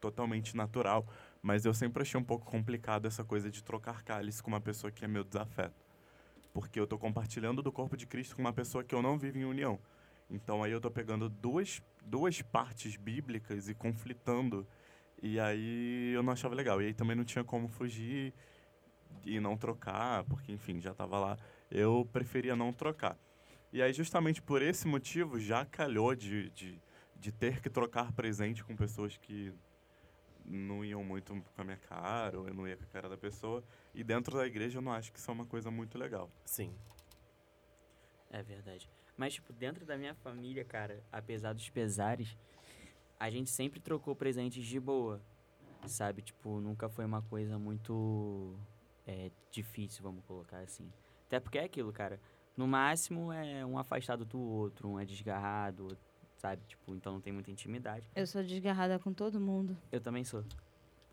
totalmente 0.00 0.56
natural. 0.56 1.06
Mas 1.42 1.64
eu 1.64 1.74
sempre 1.74 2.02
achei 2.02 2.18
um 2.18 2.24
pouco 2.24 2.44
complicado 2.44 3.06
essa 3.06 3.24
coisa 3.24 3.50
de 3.50 3.62
trocar 3.62 4.02
cálice 4.02 4.42
com 4.42 4.50
uma 4.50 4.60
pessoa 4.60 4.90
que 4.90 5.04
é 5.04 5.08
meu 5.08 5.24
desafeto. 5.24 5.84
Porque 6.52 6.78
eu 6.78 6.86
tô 6.86 6.98
compartilhando 6.98 7.62
do 7.62 7.70
corpo 7.70 7.96
de 7.96 8.06
Cristo 8.06 8.34
com 8.36 8.42
uma 8.42 8.52
pessoa 8.52 8.82
que 8.82 8.94
eu 8.94 9.02
não 9.02 9.18
vivo 9.18 9.38
em 9.38 9.44
união. 9.44 9.78
Então 10.28 10.62
aí 10.62 10.72
eu 10.72 10.80
tô 10.80 10.90
pegando 10.90 11.28
duas, 11.28 11.82
duas 12.04 12.42
partes 12.42 12.96
bíblicas 12.96 13.68
e 13.68 13.74
conflitando. 13.74 14.66
E 15.22 15.38
aí 15.38 16.12
eu 16.12 16.22
não 16.22 16.32
achava 16.32 16.54
legal. 16.54 16.80
E 16.82 16.86
aí 16.86 16.94
também 16.94 17.16
não 17.16 17.24
tinha 17.24 17.44
como 17.44 17.68
fugir 17.68 18.34
e 19.24 19.38
não 19.40 19.56
trocar, 19.56 20.24
porque 20.24 20.52
enfim, 20.52 20.80
já 20.80 20.94
tava 20.94 21.18
lá 21.18 21.36
eu 21.70 22.08
preferia 22.12 22.56
não 22.56 22.72
trocar. 22.72 23.16
E 23.72 23.80
aí, 23.80 23.92
justamente 23.92 24.42
por 24.42 24.60
esse 24.60 24.88
motivo, 24.88 25.38
já 25.38 25.64
calhou 25.64 26.14
de, 26.14 26.50
de, 26.50 26.80
de 27.20 27.30
ter 27.30 27.60
que 27.60 27.68
trocar 27.68 28.12
presente 28.12 28.64
com 28.64 28.74
pessoas 28.74 29.16
que 29.18 29.52
não 30.44 30.82
iam 30.82 31.04
muito 31.04 31.34
com 31.54 31.60
a 31.60 31.64
minha 31.64 31.76
cara, 31.76 32.38
ou 32.40 32.48
eu 32.48 32.54
não 32.54 32.66
ia 32.66 32.76
com 32.76 32.84
a 32.84 32.86
cara 32.86 33.08
da 33.10 33.16
pessoa. 33.16 33.62
E 33.94 34.02
dentro 34.02 34.36
da 34.36 34.46
igreja, 34.46 34.78
eu 34.78 34.82
não 34.82 34.90
acho 34.90 35.12
que 35.12 35.18
isso 35.18 35.30
é 35.30 35.34
uma 35.34 35.44
coisa 35.44 35.70
muito 35.70 35.98
legal. 35.98 36.30
Sim. 36.46 36.74
É 38.30 38.42
verdade. 38.42 38.88
Mas, 39.18 39.34
tipo, 39.34 39.52
dentro 39.52 39.84
da 39.84 39.98
minha 39.98 40.14
família, 40.14 40.64
cara, 40.64 41.04
apesar 41.12 41.52
dos 41.52 41.68
pesares, 41.68 42.38
a 43.18 43.28
gente 43.28 43.50
sempre 43.50 43.80
trocou 43.80 44.16
presentes 44.16 44.64
de 44.64 44.80
boa. 44.80 45.20
Sabe? 45.86 46.22
Tipo, 46.22 46.58
nunca 46.58 46.88
foi 46.88 47.04
uma 47.04 47.20
coisa 47.22 47.58
muito 47.58 48.56
é, 49.06 49.30
difícil, 49.50 50.02
vamos 50.02 50.24
colocar 50.24 50.58
assim. 50.60 50.90
Até 51.26 51.38
porque 51.38 51.58
é 51.58 51.64
aquilo, 51.64 51.92
cara. 51.92 52.18
No 52.56 52.66
máximo 52.66 53.30
é 53.32 53.64
um 53.64 53.78
afastado 53.78 54.24
do 54.24 54.38
outro, 54.38 54.88
um 54.88 54.98
é 54.98 55.04
desgarrado, 55.04 55.96
sabe? 56.40 56.62
Tipo, 56.66 56.94
então 56.94 57.12
não 57.12 57.20
tem 57.20 57.32
muita 57.32 57.50
intimidade. 57.50 58.06
Eu 58.16 58.26
sou 58.26 58.42
desgarrada 58.42 58.98
com 58.98 59.12
todo 59.12 59.38
mundo. 59.38 59.76
Eu 59.92 60.00
também 60.00 60.24
sou. 60.24 60.42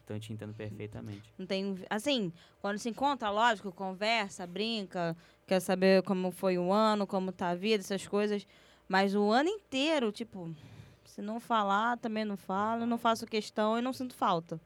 Então 0.04 0.16
eu 0.16 0.22
te 0.22 0.32
entendo 0.32 0.54
perfeitamente. 0.54 1.34
Não 1.38 1.46
tem. 1.46 1.78
Assim, 1.90 2.32
quando 2.62 2.78
se 2.78 2.90
encontra, 2.90 3.30
lógico, 3.30 3.72
conversa, 3.74 4.48
brinca, 4.48 5.16
quer 5.46 5.60
saber 5.60 6.02
como 6.04 6.32
foi 6.32 6.58
o 6.58 6.72
ano, 6.72 7.06
como 7.06 7.32
tá 7.32 7.50
a 7.50 7.56
vida, 7.56 7.82
essas 7.84 8.08
coisas. 8.08 8.48
Mas 8.88 9.14
o 9.14 9.30
ano 9.30 9.50
inteiro, 9.50 10.10
tipo, 10.14 10.56
se 11.04 11.22
não 11.22 11.42
falar, 11.42 11.98
também 11.98 12.24
não 12.24 12.38
falo, 12.38 12.86
não 12.86 12.98
faço 12.98 13.26
questão 13.26 13.78
e 13.78 13.82
não 13.82 13.92
sinto 13.92 14.16
falta. 14.16 14.62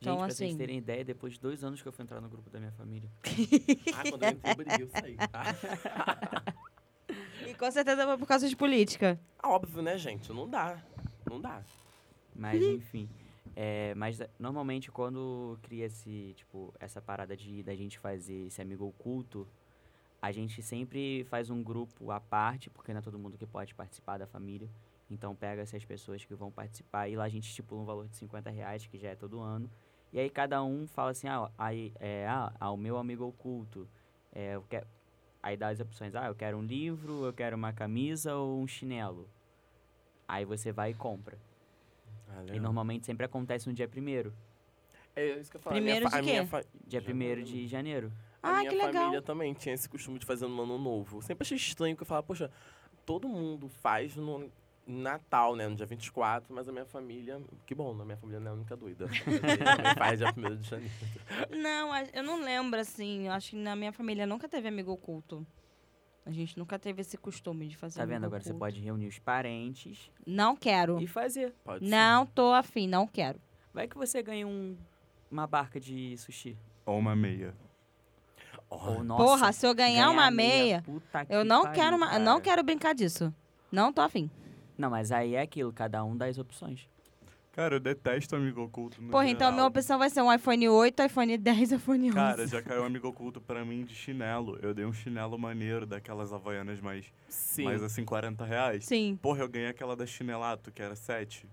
Então, 0.00 0.14
Gente, 0.14 0.24
pra 0.26 0.34
vocês 0.34 0.50
assim- 0.50 0.58
terem 0.58 0.78
ideia, 0.78 1.04
depois 1.04 1.32
de 1.34 1.40
dois 1.40 1.64
anos 1.64 1.82
que 1.82 1.88
eu 1.88 1.92
fui 1.92 2.04
entrar 2.04 2.20
no 2.20 2.28
grupo 2.28 2.48
da 2.50 2.58
minha 2.60 2.72
família. 2.72 3.10
Ah, 3.94 4.02
quando 4.08 4.22
eu 4.22 4.30
entrei, 4.30 4.82
eu 4.82 4.88
saí. 4.90 5.16
E 7.52 7.54
com 7.54 7.70
certeza 7.70 8.06
foi 8.06 8.16
por 8.16 8.26
causa 8.26 8.48
de 8.48 8.56
política. 8.56 9.20
óbvio, 9.44 9.82
né, 9.82 9.98
gente? 9.98 10.32
Não 10.32 10.48
dá. 10.48 10.82
Não 11.28 11.38
dá. 11.38 11.62
Mas 12.34 12.62
enfim. 12.62 13.06
É, 13.54 13.94
mas 13.94 14.18
eh, 14.18 14.30
normalmente 14.38 14.90
quando 14.90 15.58
cria 15.60 15.84
esse, 15.84 16.32
tipo, 16.34 16.72
essa 16.80 17.02
parada 17.02 17.36
de 17.36 17.62
da 17.62 17.74
gente 17.74 17.98
fazer 17.98 18.46
esse 18.46 18.62
amigo 18.62 18.86
oculto, 18.86 19.46
a 20.22 20.32
gente 20.32 20.62
sempre 20.62 21.24
faz 21.24 21.50
um 21.50 21.62
grupo 21.62 22.10
à 22.10 22.18
parte, 22.18 22.70
porque 22.70 22.90
não 22.90 23.00
é 23.00 23.02
todo 23.02 23.18
mundo 23.18 23.36
que 23.36 23.46
pode 23.46 23.74
participar 23.74 24.16
da 24.16 24.26
família. 24.26 24.70
Então 25.10 25.34
pega 25.34 25.60
essas 25.60 25.84
pessoas 25.84 26.24
que 26.24 26.34
vão 26.34 26.50
participar 26.50 27.06
e 27.10 27.16
lá 27.16 27.24
a 27.24 27.28
gente 27.28 27.46
estipula 27.46 27.82
um 27.82 27.84
valor 27.84 28.08
de 28.08 28.16
50 28.16 28.48
reais, 28.48 28.86
que 28.86 28.96
já 28.96 29.10
é 29.10 29.14
todo 29.14 29.40
ano. 29.40 29.70
E 30.10 30.18
aí 30.18 30.30
cada 30.30 30.64
um 30.64 30.86
fala 30.86 31.10
assim, 31.10 31.28
ah, 31.28 31.50
aí, 31.58 31.92
é, 32.00 32.26
ah, 32.26 32.50
ah, 32.58 32.70
o 32.70 32.78
meu 32.78 32.96
amigo 32.96 33.26
oculto, 33.26 33.86
é, 34.32 34.54
eu 34.54 34.62
quero... 34.70 34.86
Aí 35.42 35.56
dá 35.56 35.68
as 35.68 35.80
opções, 35.80 36.14
ah, 36.14 36.26
eu 36.26 36.34
quero 36.34 36.56
um 36.56 36.62
livro, 36.62 37.24
eu 37.24 37.32
quero 37.32 37.56
uma 37.56 37.72
camisa 37.72 38.34
ou 38.36 38.60
um 38.60 38.66
chinelo. 38.66 39.28
Aí 40.28 40.44
você 40.44 40.70
vai 40.70 40.90
e 40.92 40.94
compra. 40.94 41.36
Ah, 42.28 42.44
E 42.54 42.60
normalmente 42.60 43.04
sempre 43.04 43.26
acontece 43.26 43.68
no 43.68 43.74
dia 43.74 43.88
primeiro. 43.88 44.32
É 45.16 45.38
isso 45.40 45.50
que 45.50 45.56
eu 45.56 45.60
falo. 45.60 45.74
Primeiro 45.74 46.06
a 46.12 46.22
minha, 46.22 46.46
fa- 46.46 46.60
de 46.60 46.60
a 46.60 46.62
quê? 46.62 46.70
fa- 46.70 46.86
Dia 46.86 47.02
primeiro 47.02 47.42
de 47.42 47.66
janeiro. 47.66 48.12
A 48.42 48.50
Ah, 48.50 48.58
minha 48.60 48.70
que 48.70 48.76
legal. 48.76 48.92
família 48.92 49.20
também 49.22 49.52
tinha 49.52 49.74
esse 49.74 49.88
costume 49.88 50.18
de 50.18 50.24
fazer 50.24 50.46
no 50.46 50.62
ano 50.62 50.78
novo. 50.78 51.18
Eu 51.18 51.22
sempre 51.22 51.42
achei 51.42 51.56
estranho, 51.56 51.94
porque 51.94 52.02
eu 52.04 52.06
falava, 52.06 52.26
poxa, 52.26 52.50
todo 53.04 53.28
mundo 53.28 53.68
faz 53.68 54.14
no 54.16 54.48
Natal, 54.86 55.54
né? 55.54 55.68
No 55.68 55.76
dia 55.76 55.86
24, 55.86 56.52
mas 56.54 56.68
a 56.68 56.72
minha 56.72 56.84
família. 56.84 57.40
Que 57.66 57.74
bom, 57.74 57.90
a 58.00 58.04
minha 58.04 58.16
família 58.16 58.40
não 58.40 58.48
é 58.48 58.50
a 58.50 58.54
única 58.54 58.76
doida. 58.76 59.06
Dele 59.26 59.64
também 59.64 59.94
faz 59.96 60.18
dia 60.18 60.34
1 60.36 60.56
de 60.56 60.68
janeiro. 60.68 60.92
Não, 61.50 61.96
eu 62.12 62.22
não 62.22 62.42
lembro, 62.42 62.80
assim. 62.80 63.26
Eu 63.26 63.32
acho 63.32 63.50
que 63.50 63.56
na 63.56 63.76
minha 63.76 63.92
família 63.92 64.26
nunca 64.26 64.48
teve 64.48 64.68
amigo 64.68 64.90
oculto. 64.92 65.46
A 66.26 66.30
gente 66.30 66.56
nunca 66.58 66.78
teve 66.78 67.00
esse 67.00 67.16
costume 67.16 67.66
de 67.68 67.76
fazer 67.76 67.98
Tá 67.98 68.04
vendo? 68.04 68.16
amigo 68.18 68.26
Agora 68.26 68.42
você 68.42 68.50
oculto. 68.50 68.60
pode 68.64 68.80
reunir 68.80 69.08
os 69.08 69.18
parentes 69.18 70.10
Não 70.26 70.54
quero. 70.56 71.00
e 71.00 71.06
fazer. 71.06 71.52
Pode 71.64 71.84
ser. 71.84 71.90
Não 71.90 72.26
tô 72.26 72.52
afim, 72.52 72.86
não 72.86 73.06
quero. 73.08 73.40
Vai 73.74 73.88
que 73.88 73.96
você 73.96 74.22
ganha 74.22 74.46
um, 74.46 74.76
uma 75.30 75.46
barca 75.48 75.80
de 75.80 76.16
sushi. 76.18 76.56
Ou 76.86 76.98
uma 76.98 77.16
meia. 77.16 77.54
Ou, 78.70 79.02
nossa, 79.02 79.22
Porra, 79.24 79.52
se 79.52 79.66
eu 79.66 79.74
ganhar 79.74 80.10
uma 80.10 80.30
meia, 80.30 80.82
puta 80.82 81.26
eu 81.28 81.44
não 81.44 81.62
pariu, 81.62 81.74
quero 81.82 81.96
uma, 81.96 82.18
não 82.18 82.40
quero 82.40 82.62
brincar 82.62 82.94
disso. 82.94 83.34
Não 83.70 83.92
tô 83.92 84.00
afim. 84.00 84.30
Não, 84.76 84.90
mas 84.90 85.12
aí 85.12 85.34
é 85.34 85.40
aquilo, 85.42 85.72
cada 85.72 86.02
um 86.04 86.16
dá 86.16 86.26
as 86.26 86.38
opções. 86.38 86.88
Cara, 87.52 87.74
eu 87.76 87.80
detesto 87.80 88.34
amigo 88.34 88.62
oculto 88.62 89.02
no 89.02 89.10
Porra, 89.10 89.28
então 89.28 89.46
a 89.48 89.50
geral. 89.50 89.52
minha 89.52 89.66
opção 89.66 89.98
vai 89.98 90.08
ser 90.08 90.22
um 90.22 90.32
iPhone 90.32 90.66
8, 90.70 91.02
iPhone 91.02 91.36
10, 91.36 91.72
iPhone 91.72 92.04
11. 92.08 92.14
Cara, 92.14 92.46
já 92.46 92.62
caiu 92.62 92.82
um 92.82 92.86
amigo 92.86 93.06
oculto 93.08 93.42
pra 93.42 93.62
mim 93.62 93.84
de 93.84 93.94
chinelo. 93.94 94.58
Eu 94.62 94.72
dei 94.72 94.86
um 94.86 94.92
chinelo 94.92 95.38
maneiro, 95.38 95.84
daquelas 95.84 96.32
havaianas 96.32 96.80
mais, 96.80 97.04
Sim. 97.28 97.64
mais 97.64 97.82
assim, 97.82 98.06
40 98.06 98.42
reais. 98.46 98.86
Sim. 98.86 99.18
Porra, 99.20 99.40
eu 99.40 99.48
ganhei 99.48 99.68
aquela 99.68 99.94
da 99.94 100.06
chinelato, 100.06 100.72
que 100.72 100.80
era 100.80 100.96
7. 100.96 101.46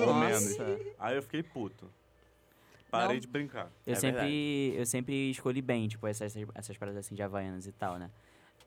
Ou 0.00 0.06
Nossa. 0.06 0.64
menos. 0.64 0.86
Aí 0.98 1.16
eu 1.16 1.22
fiquei 1.22 1.42
puto. 1.42 1.90
Parei 2.90 3.16
Não. 3.16 3.20
de 3.20 3.26
brincar. 3.26 3.70
Eu 3.86 3.92
É 3.92 3.96
sempre, 3.96 4.74
eu 4.74 4.86
sempre 4.86 5.30
escolhi 5.30 5.60
bem, 5.60 5.86
tipo, 5.86 6.06
essas, 6.06 6.34
essas 6.54 6.78
paradas 6.78 7.04
assim 7.04 7.14
de 7.14 7.22
Havaianas 7.22 7.66
e 7.66 7.72
tal, 7.72 7.98
né? 7.98 8.10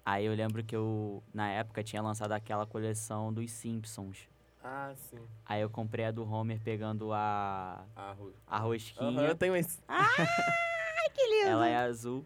Aí 0.06 0.26
eu 0.26 0.36
lembro 0.36 0.64
que 0.64 0.76
eu, 0.76 1.24
na 1.34 1.49
época, 1.49 1.84
tinha 1.84 2.01
lançado 2.01 2.32
aquela 2.32 2.66
coleção 2.66 3.34
dos 3.34 3.49
Simpsons. 3.51 4.30
Ah, 4.64 4.93
sim. 4.95 5.20
Aí 5.45 5.62
eu 5.62 5.70
comprei 5.70 6.06
a 6.06 6.12
do 6.12 6.24
Homer 6.30 6.60
pegando 6.64 7.12
a, 7.12 7.84
Ah, 7.95 8.14
Ru- 8.14 8.34
a 8.47 8.60
rosquinha. 8.60 9.20
Aham, 9.22 9.28
eu 9.30 9.36
tenho 9.36 9.56
esse. 9.56 9.80
Que 11.14 11.22
lindo. 11.28 11.49
Ela 11.49 11.68
é 11.68 11.76
azul. 11.78 12.26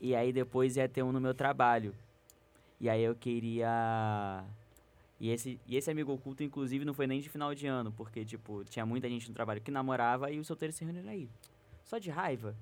E 0.00 0.14
aí 0.14 0.32
depois 0.32 0.76
ia 0.76 0.88
ter 0.88 1.02
um 1.02 1.10
no 1.12 1.20
meu 1.20 1.34
trabalho. 1.34 1.94
E 2.80 2.88
aí 2.88 3.02
eu 3.02 3.14
queria. 3.14 4.44
E 5.18 5.28
esse, 5.30 5.58
e 5.66 5.76
esse 5.76 5.90
amigo 5.90 6.12
oculto, 6.12 6.42
inclusive, 6.42 6.84
não 6.84 6.94
foi 6.94 7.06
nem 7.06 7.20
de 7.20 7.28
final 7.28 7.54
de 7.54 7.66
ano, 7.66 7.92
porque, 7.92 8.24
tipo, 8.24 8.64
tinha 8.64 8.84
muita 8.86 9.08
gente 9.08 9.28
no 9.28 9.34
trabalho 9.34 9.60
que 9.60 9.70
namorava 9.70 10.30
e 10.30 10.38
os 10.38 10.46
solteiros 10.46 10.76
se 10.76 10.84
reuniram 10.84 11.08
aí. 11.10 11.28
Só 11.84 11.98
de 11.98 12.10
raiva. 12.10 12.54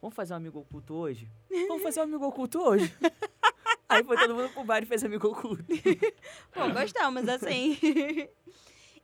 Vamos 0.00 0.14
fazer 0.16 0.34
um 0.34 0.36
amigo 0.36 0.58
oculto 0.60 0.94
hoje? 0.94 1.28
Vamos 1.68 1.82
fazer 1.82 2.00
um 2.00 2.04
amigo 2.04 2.26
oculto 2.26 2.60
hoje? 2.60 2.94
aí 3.92 4.04
foi 4.04 4.16
todo 4.16 4.34
mundo 4.34 4.50
pro 4.50 4.64
bar 4.64 4.82
e 4.82 4.86
fez 4.86 5.04
amigo 5.04 5.28
oculto. 5.28 5.64
Pô, 6.52 6.68
gostamos, 6.70 7.28
assim. 7.28 7.78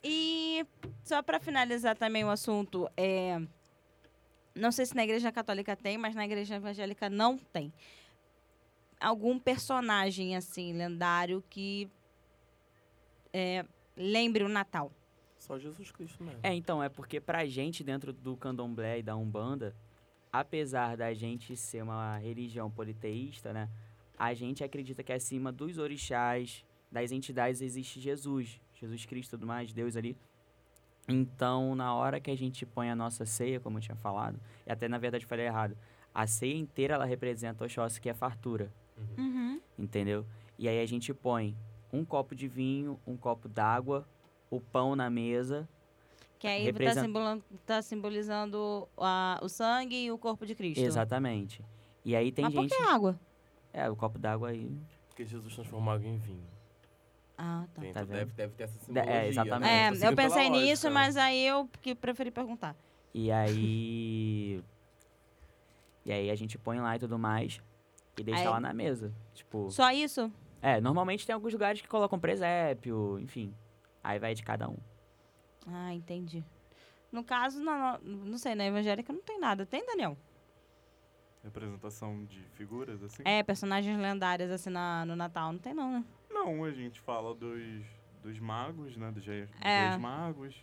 e 0.02 0.66
só 1.02 1.22
pra 1.22 1.40
finalizar 1.40 1.96
também 1.96 2.24
o 2.24 2.30
assunto, 2.30 2.88
é... 2.96 3.40
não 4.54 4.72
sei 4.72 4.86
se 4.86 4.94
na 4.94 5.04
igreja 5.04 5.32
católica 5.32 5.76
tem, 5.76 5.98
mas 5.98 6.14
na 6.14 6.24
igreja 6.24 6.56
evangélica 6.56 7.08
não 7.08 7.38
tem. 7.38 7.72
Algum 9.00 9.38
personagem, 9.38 10.36
assim, 10.36 10.72
lendário 10.72 11.42
que 11.48 11.88
é, 13.32 13.64
lembre 13.96 14.42
o 14.44 14.48
Natal. 14.48 14.92
Só 15.38 15.58
Jesus 15.58 15.90
Cristo 15.92 16.22
mesmo. 16.22 16.40
É, 16.42 16.52
então, 16.52 16.82
é 16.82 16.88
porque 16.88 17.20
pra 17.20 17.46
gente, 17.46 17.84
dentro 17.84 18.12
do 18.12 18.36
candomblé 18.36 18.98
e 18.98 19.02
da 19.02 19.16
Umbanda, 19.16 19.74
apesar 20.32 20.96
da 20.96 21.12
gente 21.14 21.56
ser 21.56 21.82
uma 21.82 22.18
religião 22.18 22.70
politeísta, 22.70 23.52
né? 23.52 23.68
A 24.18 24.34
gente 24.34 24.64
acredita 24.64 25.02
que 25.02 25.12
acima 25.12 25.52
dos 25.52 25.78
orixás, 25.78 26.64
das 26.90 27.12
entidades, 27.12 27.60
existe 27.60 28.00
Jesus. 28.00 28.60
Jesus 28.74 29.06
Cristo 29.06 29.30
e 29.30 29.36
tudo 29.38 29.46
mais, 29.46 29.72
Deus 29.72 29.96
ali. 29.96 30.16
Então, 31.08 31.74
na 31.74 31.94
hora 31.94 32.20
que 32.20 32.30
a 32.30 32.36
gente 32.36 32.66
põe 32.66 32.90
a 32.90 32.96
nossa 32.96 33.24
ceia, 33.24 33.60
como 33.60 33.78
eu 33.78 33.82
tinha 33.82 33.96
falado, 33.96 34.38
e 34.66 34.70
até 34.72 34.88
na 34.88 34.98
verdade 34.98 35.24
falei 35.24 35.46
errado, 35.46 35.76
a 36.14 36.26
ceia 36.26 36.54
inteira 36.56 36.94
ela 36.94 37.04
representa 37.04 37.64
Oxóssi, 37.64 38.00
que 38.00 38.08
é 38.08 38.14
fartura, 38.14 38.70
Uhum. 39.16 39.60
entendeu? 39.78 40.26
E 40.58 40.68
aí 40.68 40.80
a 40.82 40.86
gente 40.86 41.14
põe 41.14 41.56
um 41.92 42.04
copo 42.04 42.34
de 42.34 42.46
vinho, 42.46 42.98
um 43.06 43.16
copo 43.16 43.48
d'água, 43.48 44.06
o 44.50 44.60
pão 44.60 44.94
na 44.94 45.08
mesa, 45.08 45.66
Que 46.38 46.46
aí 46.46 46.72
tá, 46.72 46.94
simbolando, 47.02 47.44
tá 47.66 47.82
simbolizando 47.82 48.88
a- 48.96 49.40
o 49.42 49.48
sangue 49.48 50.04
e 50.04 50.10
o 50.12 50.18
corpo 50.18 50.44
de 50.46 50.54
Cristo. 50.54 50.80
Exatamente. 50.84 51.64
E 52.04 52.14
aí 52.14 52.30
tem 52.30 52.44
Mas 52.44 52.54
gente. 52.54 52.68
por 52.68 52.76
que 52.76 52.82
água? 52.84 53.18
É, 53.78 53.88
o 53.88 53.94
copo 53.96 54.18
d'água 54.18 54.48
aí. 54.50 54.76
Porque 55.08 55.24
Jesus 55.24 55.54
transformou 55.54 55.94
água 55.94 56.06
em 56.06 56.18
vinho. 56.18 56.46
Ah, 57.36 57.64
tá. 57.72 57.80
Tem- 57.80 57.92
Tá 57.92 58.00
deve, 58.00 58.24
vendo? 58.24 58.34
deve 58.34 58.52
ter 58.54 58.64
essa 58.64 58.76
É, 58.76 58.80
simbologia. 58.84 59.26
exatamente. 59.28 59.60
né? 59.70 60.06
É, 60.06 60.10
eu 60.10 60.16
pensei 60.16 60.48
lógica, 60.48 60.66
nisso, 60.66 60.86
né? 60.88 60.94
mas 60.94 61.16
aí 61.16 61.46
eu 61.46 61.68
que 61.80 61.94
preferi 61.94 62.30
perguntar. 62.32 62.74
E 63.14 63.30
aí. 63.30 64.62
e 66.04 66.10
aí 66.12 66.30
a 66.30 66.34
gente 66.34 66.58
põe 66.58 66.80
lá 66.80 66.96
e 66.96 66.98
tudo 66.98 67.18
mais. 67.18 67.60
E 68.18 68.24
deixa 68.24 68.40
Aí- 68.40 68.48
lá 68.48 68.58
na 68.58 68.72
mesa. 68.74 69.12
Tipo. 69.34 69.70
Só 69.70 69.90
isso? 69.92 70.32
É, 70.60 70.80
normalmente 70.80 71.24
tem 71.24 71.32
alguns 71.34 71.52
lugares 71.52 71.80
que 71.80 71.86
colocam 71.86 72.18
presépio, 72.18 73.16
enfim. 73.20 73.54
Aí 74.02 74.18
vai 74.18 74.34
de 74.34 74.42
cada 74.42 74.68
um. 74.68 74.76
Ah, 75.68 75.94
entendi. 75.94 76.44
No 77.12 77.22
caso, 77.22 77.62
na, 77.62 77.98
não 78.02 78.36
sei, 78.38 78.56
na 78.56 78.66
evangélica 78.66 79.12
não 79.12 79.22
tem 79.22 79.38
nada. 79.38 79.64
Tem, 79.64 79.86
Daniel? 79.86 80.16
Representação 81.42 82.24
de 82.24 82.40
figuras, 82.54 83.02
assim? 83.02 83.22
É, 83.24 83.42
personagens 83.42 83.96
lendárias 83.98 84.50
assim 84.50 84.70
na, 84.70 85.06
no 85.06 85.14
Natal. 85.16 85.52
Não 85.52 85.58
tem 85.58 85.72
não, 85.74 85.92
né? 85.92 86.04
Não, 86.30 86.64
a 86.64 86.70
gente 86.72 87.00
fala 87.00 87.34
dos, 87.34 87.84
dos 88.22 88.38
magos, 88.38 88.96
né? 88.96 89.10
Dos 89.10 89.24
reis, 89.24 89.50
dos 89.50 89.60
É. 89.60 89.88
reis 89.88 90.00
magos, 90.00 90.56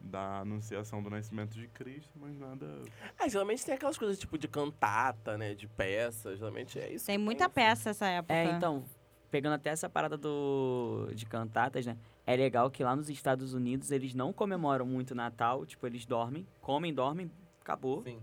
da 0.00 0.40
anunciação 0.40 1.02
do 1.02 1.08
nascimento 1.10 1.54
de 1.54 1.68
Cristo, 1.68 2.12
mas 2.16 2.38
nada... 2.38 2.82
É, 3.18 3.28
geralmente 3.28 3.64
tem 3.64 3.74
aquelas 3.74 3.96
coisas 3.96 4.18
tipo 4.18 4.36
de 4.36 4.48
cantata, 4.48 5.38
né? 5.38 5.54
De 5.54 5.68
peça. 5.68 6.34
Geralmente 6.36 6.78
é 6.78 6.92
isso. 6.92 7.06
Tem 7.06 7.18
muita 7.18 7.44
assim. 7.46 7.54
peça 7.54 7.90
essa 7.90 8.06
época. 8.06 8.34
É, 8.34 8.44
então, 8.56 8.84
pegando 9.30 9.54
até 9.54 9.70
essa 9.70 9.88
parada 9.88 10.16
do 10.16 11.08
de 11.14 11.26
cantatas, 11.26 11.84
né? 11.86 11.96
É 12.26 12.34
legal 12.34 12.70
que 12.70 12.82
lá 12.82 12.96
nos 12.96 13.10
Estados 13.10 13.52
Unidos 13.52 13.90
eles 13.90 14.14
não 14.14 14.32
comemoram 14.32 14.86
muito 14.86 15.10
o 15.10 15.14
Natal, 15.14 15.66
tipo, 15.66 15.86
eles 15.86 16.06
dormem, 16.06 16.46
comem, 16.60 16.92
dormem, 16.92 17.30
acabou. 17.60 18.00
Sim. 18.02 18.18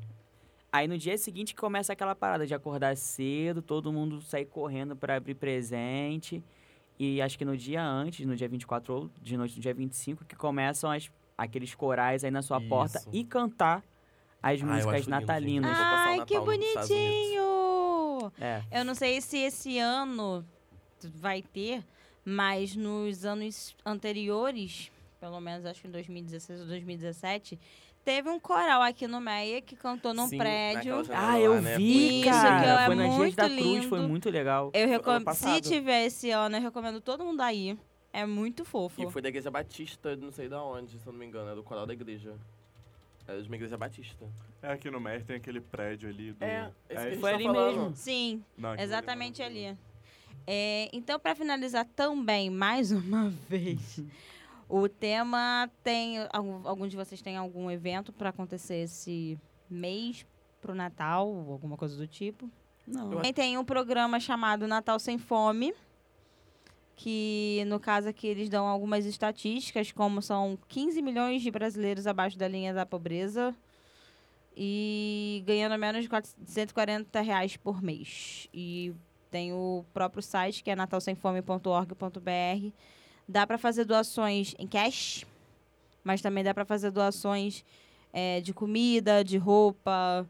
Aí 0.71 0.87
no 0.87 0.97
dia 0.97 1.17
seguinte 1.17 1.53
começa 1.53 1.91
aquela 1.91 2.15
parada 2.15 2.47
de 2.47 2.53
acordar 2.53 2.95
cedo, 2.95 3.61
todo 3.61 3.91
mundo 3.91 4.21
sair 4.21 4.45
correndo 4.45 4.95
pra 4.95 5.17
abrir 5.17 5.35
presente. 5.35 6.41
E 6.97 7.21
acho 7.21 7.37
que 7.37 7.43
no 7.43 7.57
dia 7.57 7.83
antes, 7.83 8.25
no 8.25 8.35
dia 8.35 8.47
24 8.47 8.93
ou 8.93 9.09
de 9.21 9.35
noite 9.35 9.55
no 9.55 9.61
dia 9.61 9.73
25, 9.73 10.23
que 10.23 10.35
começam 10.35 10.89
as, 10.91 11.11
aqueles 11.37 11.75
corais 11.75 12.23
aí 12.23 12.31
na 12.31 12.41
sua 12.41 12.61
porta 12.61 12.99
Isso. 12.99 13.09
e 13.11 13.23
cantar 13.25 13.83
as 14.41 14.61
Ah, 14.61 14.65
músicas 14.65 15.01
lindo, 15.01 15.09
natalinas. 15.09 15.71
vou 15.71 15.85
passar 15.85 16.05
o 16.05 16.09
Ai, 16.21 16.25
que 16.25 16.33
Natal 16.35 16.45
bonitinho! 16.45 18.31
É. 18.39 18.61
Eu 18.71 18.85
não 18.85 18.95
sei 18.95 19.19
se 19.19 19.37
esse 19.39 19.77
ano 19.79 20.45
vai 21.15 21.41
ter, 21.41 21.83
mas 22.23 22.75
nos 22.75 23.25
anos 23.25 23.75
anteriores, 23.85 24.91
pelo 25.19 25.39
menos 25.41 25.65
acho 25.65 25.81
que 25.81 25.87
em 25.87 25.91
2016 25.91 26.61
ou 26.61 26.67
2017, 26.67 27.59
teve 28.03 28.29
um 28.29 28.39
coral 28.39 28.81
aqui 28.81 29.07
no 29.07 29.19
Meia 29.19 29.61
que 29.61 29.75
cantou 29.75 30.13
num 30.13 30.27
Sim, 30.27 30.37
prédio. 30.37 31.03
Ah, 31.13 31.39
eu 31.39 31.55
lá, 31.55 31.61
né? 31.61 31.77
vi, 31.77 32.21
Isso, 32.21 32.29
cara. 32.29 32.61
que 32.61 32.67
é 32.67 32.85
foi 32.85 32.95
na 32.95 33.07
Dias 33.07 33.35
da 33.35 33.47
muito 33.49 33.61
Cruz, 33.63 33.85
foi 33.85 33.97
lindo. 33.99 34.09
muito 34.09 34.29
legal. 34.29 34.71
Eu 34.73 34.87
ano 34.87 34.89
recom... 34.89 35.33
Se 35.33 35.61
tiver 35.61 36.05
esse 36.05 36.31
ano, 36.31 36.57
eu 36.57 36.61
recomendo 36.61 36.99
todo 37.01 37.23
mundo 37.23 37.41
aí. 37.41 37.77
É 38.13 38.25
muito 38.25 38.65
fofo. 38.65 39.01
E 39.01 39.09
foi 39.09 39.21
da 39.21 39.29
igreja 39.29 39.49
batista, 39.49 40.15
não 40.17 40.31
sei 40.31 40.49
da 40.49 40.61
onde, 40.61 40.99
se 40.99 41.07
eu 41.07 41.13
não 41.13 41.19
me 41.19 41.25
engano. 41.25 41.51
É 41.51 41.55
do 41.55 41.63
coral 41.63 41.85
da 41.85 41.93
igreja. 41.93 42.35
É 43.27 43.39
de 43.39 43.47
uma 43.47 43.55
igreja 43.55 43.77
batista. 43.77 44.25
É, 44.61 44.71
aqui 44.73 44.89
no 44.91 44.99
MER 44.99 45.23
tem 45.23 45.37
aquele 45.37 45.61
prédio 45.61 46.09
ali 46.09 46.33
do... 46.33 46.43
É, 46.43 46.71
gente 47.09 47.19
foi 47.19 47.33
ali 47.33 47.43
falando. 47.45 47.77
mesmo. 47.77 47.95
Sim, 47.95 48.43
Não, 48.57 48.71
aquilo 48.71 48.83
exatamente 48.83 49.41
ali. 49.41 49.67
ali. 49.67 49.77
É, 50.45 50.89
então, 50.91 51.19
para 51.19 51.35
finalizar 51.35 51.85
também, 51.95 52.49
mais 52.49 52.91
uma 52.91 53.29
vez, 53.47 54.03
o 54.71 54.87
tema 54.87 55.69
tem. 55.83 56.17
Algum 56.31 56.87
de 56.87 56.95
vocês 56.95 57.21
tem 57.21 57.35
algum 57.35 57.69
evento 57.69 58.13
para 58.13 58.29
acontecer 58.29 58.83
esse 58.83 59.37
mês 59.69 60.25
pro 60.61 60.73
Natal, 60.73 61.27
ou 61.27 61.51
alguma 61.51 61.75
coisa 61.75 61.97
do 61.97 62.07
tipo? 62.07 62.49
Não. 62.87 63.09
Também 63.09 63.33
tem 63.33 63.57
um 63.57 63.65
programa 63.65 64.19
chamado 64.19 64.67
Natal 64.67 64.97
Sem 64.97 65.17
Fome, 65.17 65.73
que 66.95 67.63
no 67.67 67.79
caso 67.79 68.07
aqui 68.07 68.27
eles 68.27 68.47
dão 68.49 68.65
algumas 68.65 69.05
estatísticas, 69.05 69.91
como 69.91 70.21
são 70.21 70.57
15 70.69 71.01
milhões 71.01 71.41
de 71.41 71.51
brasileiros 71.51 72.07
abaixo 72.07 72.37
da 72.37 72.47
linha 72.47 72.73
da 72.73 72.85
pobreza 72.85 73.53
e 74.55 75.43
ganhando 75.45 75.77
menos 75.77 76.03
de 76.03 76.09
440 76.09 77.21
reais 77.21 77.57
por 77.57 77.81
mês. 77.81 78.47
E 78.53 78.93
tem 79.29 79.51
o 79.53 79.83
próprio 79.93 80.21
site, 80.21 80.63
que 80.63 80.71
é 80.71 80.75
natalsemfome.org.br. 80.75 82.73
Dá 83.31 83.47
para 83.47 83.57
fazer 83.57 83.85
doações 83.85 84.53
em 84.59 84.67
cash, 84.67 85.25
mas 86.03 86.21
também 86.21 86.43
dá 86.43 86.53
para 86.53 86.65
fazer 86.65 86.91
doações 86.91 87.63
eh, 88.11 88.41
de 88.41 88.53
comida, 88.53 89.23
de 89.23 89.37
roupa, 89.37 90.27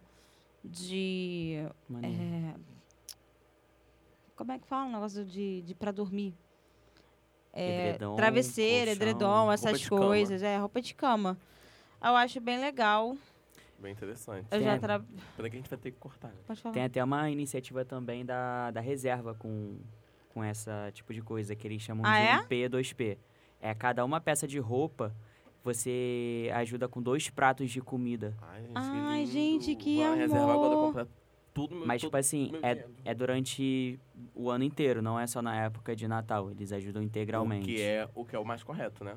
de 0.63 1.65
é, 2.03 2.53
como 4.35 4.51
é 4.51 4.59
que 4.59 4.67
fala 4.67 4.85
um 4.87 4.91
negócio 4.91 5.25
de, 5.25 5.63
de 5.63 5.73
pra 5.73 5.91
dormir? 5.91 6.35
É, 7.53 7.89
Edredom, 7.89 8.15
travesseiro, 8.15 8.85
colchão, 8.91 8.93
edredom, 8.93 9.51
essas 9.51 9.79
de 9.79 9.89
cama. 9.89 10.01
coisas. 10.05 10.43
É, 10.43 10.57
roupa 10.57 10.79
de 10.79 10.93
cama. 10.93 11.37
Eu 12.03 12.15
acho 12.15 12.39
bem 12.39 12.59
legal. 12.59 13.17
Bem 13.79 13.93
interessante. 13.93 14.43
Eu 14.51 14.59
Tem 14.59 14.63
já 14.63 14.75
a- 14.75 14.79
tra... 14.79 14.99
Pena 15.35 15.49
que 15.49 15.55
a 15.55 15.59
gente 15.59 15.69
vai 15.69 15.79
ter 15.79 15.91
que 15.91 15.97
cortar. 15.97 16.27
né? 16.29 16.35
Pode 16.45 16.61
falar. 16.61 16.73
Tem 16.73 16.83
até 16.83 17.03
uma 17.03 17.29
iniciativa 17.31 17.83
também 17.83 18.23
da, 18.23 18.69
da 18.69 18.79
reserva 18.79 19.33
com, 19.33 19.79
com 20.33 20.43
essa 20.43 20.89
tipo 20.93 21.13
de 21.13 21.21
coisa 21.21 21.55
que 21.55 21.67
eles 21.67 21.81
chamam 21.81 22.05
Ah, 22.05 22.19
de 22.19 22.27
é? 22.27 22.47
1P, 22.47 22.69
2P. 22.69 23.17
É 23.61 23.73
cada 23.75 24.03
uma 24.03 24.19
peça 24.19 24.47
de 24.47 24.57
roupa, 24.59 25.13
você 25.63 26.49
ajuda 26.55 26.87
com 26.87 27.01
dois 27.01 27.29
pratos 27.29 27.69
de 27.69 27.81
comida. 27.81 28.35
Ai, 28.41 28.61
gente, 28.61 28.71
Ai, 28.75 29.19
lindo. 29.19 29.31
gente, 29.31 29.75
que 29.75 29.95
Vou 29.97 30.09
na 30.09 30.15
reserva 30.15 30.53
agora 30.53 30.73
amor. 30.73 30.85
comprar 30.87 31.07
tudo 31.53 31.75
meu 31.75 31.85
Mas, 31.85 32.01
tudo 32.01 32.07
tipo 32.09 32.17
assim, 32.17 32.51
é, 32.63 32.85
é 33.05 33.13
durante 33.13 33.99
o 34.33 34.49
ano 34.49 34.63
inteiro, 34.63 35.01
não 35.01 35.19
é 35.19 35.27
só 35.27 35.41
na 35.41 35.55
época 35.63 35.95
de 35.95 36.07
Natal. 36.07 36.49
Eles 36.49 36.71
ajudam 36.71 37.03
integralmente. 37.03 37.63
O 37.71 37.75
que 37.75 37.81
é 37.81 38.09
o 38.15 38.25
que 38.25 38.35
é 38.35 38.39
o 38.39 38.45
mais 38.45 38.63
correto, 38.63 39.03
né? 39.03 39.15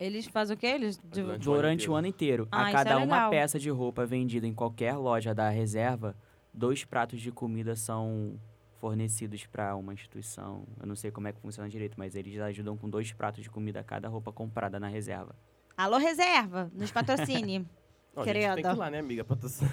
Eles 0.00 0.26
fazem 0.26 0.56
o 0.56 0.58
quê? 0.58 0.66
Eles... 0.66 0.96
Durante 0.98 1.44
Durante 1.44 1.90
o 1.90 1.94
ano 1.94 2.06
inteiro. 2.08 2.48
Ah, 2.50 2.66
a 2.66 2.70
é 2.70 2.72
cada 2.72 2.96
uma 2.98 3.04
legal. 3.04 3.30
peça 3.30 3.58
de 3.58 3.70
roupa 3.70 4.04
vendida 4.06 4.46
em 4.46 4.54
qualquer 4.54 4.96
loja 4.96 5.34
da 5.34 5.48
reserva, 5.48 6.16
dois 6.52 6.84
pratos 6.84 7.20
de 7.20 7.30
comida 7.30 7.76
são 7.76 8.38
fornecidos 8.82 9.46
para 9.46 9.76
uma 9.76 9.94
instituição. 9.94 10.66
Eu 10.80 10.88
não 10.88 10.96
sei 10.96 11.12
como 11.12 11.28
é 11.28 11.32
que 11.32 11.40
funciona 11.40 11.68
direito, 11.68 11.94
mas 11.96 12.16
eles 12.16 12.36
ajudam 12.40 12.76
com 12.76 12.90
dois 12.90 13.12
pratos 13.12 13.40
de 13.40 13.48
comida 13.48 13.78
a 13.78 13.84
cada 13.84 14.08
roupa 14.08 14.32
comprada 14.32 14.80
na 14.80 14.88
reserva. 14.88 15.36
Alô, 15.76 15.98
reserva, 15.98 16.68
nos 16.74 16.90
patrocine. 16.90 17.60
Não, 18.14 18.22
a 18.24 18.26
gente 18.26 18.54
tem 18.54 18.62
que 18.64 18.68
ir 18.68 18.74
lá, 18.74 18.90
né, 18.90 18.98
amiga? 18.98 19.24
Patrocínio. 19.24 19.72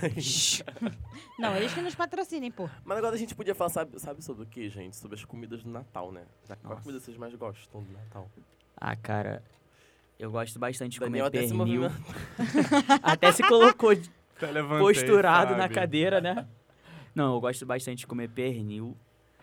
Não, 1.38 1.58
eles 1.58 1.74
que 1.74 1.82
nos 1.82 1.94
patrocinem, 1.94 2.50
pô. 2.50 2.70
Mas 2.86 2.98
agora 2.98 3.14
a 3.14 3.20
gente 3.20 3.36
podia 3.36 3.54
falar, 3.54 3.70
sabe, 3.70 4.00
sabe 4.00 4.24
sobre 4.24 4.44
o 4.44 4.46
que, 4.46 4.70
gente? 4.70 4.96
Sobre 4.96 5.18
as 5.18 5.26
comidas 5.26 5.62
do 5.62 5.70
Natal, 5.70 6.10
né? 6.10 6.24
Qual 6.48 6.58
Nossa. 6.64 6.82
comida 6.84 7.00
vocês 7.02 7.18
mais 7.18 7.36
gostam 7.36 7.84
do 7.84 7.92
Natal? 7.92 8.32
Ah, 8.78 8.96
cara, 8.96 9.44
eu 10.18 10.32
gosto 10.32 10.58
bastante 10.58 10.94
de 10.94 11.00
Daniel 11.02 11.26
comer 11.26 11.40
até 11.40 11.48
se 11.48 11.58
pernil. 11.58 11.82
movimenta. 11.82 13.00
Até 13.04 13.32
se 13.34 13.44
colocou 13.44 13.92
posturado 14.80 15.52
na 15.56 15.64
sabe? 15.64 15.74
cadeira, 15.74 16.22
né? 16.22 16.48
Não, 17.16 17.34
eu 17.36 17.42
gosto 17.42 17.66
bastante 17.66 18.00
de 18.00 18.08
comer 18.08 18.30
pernil. 18.30 18.96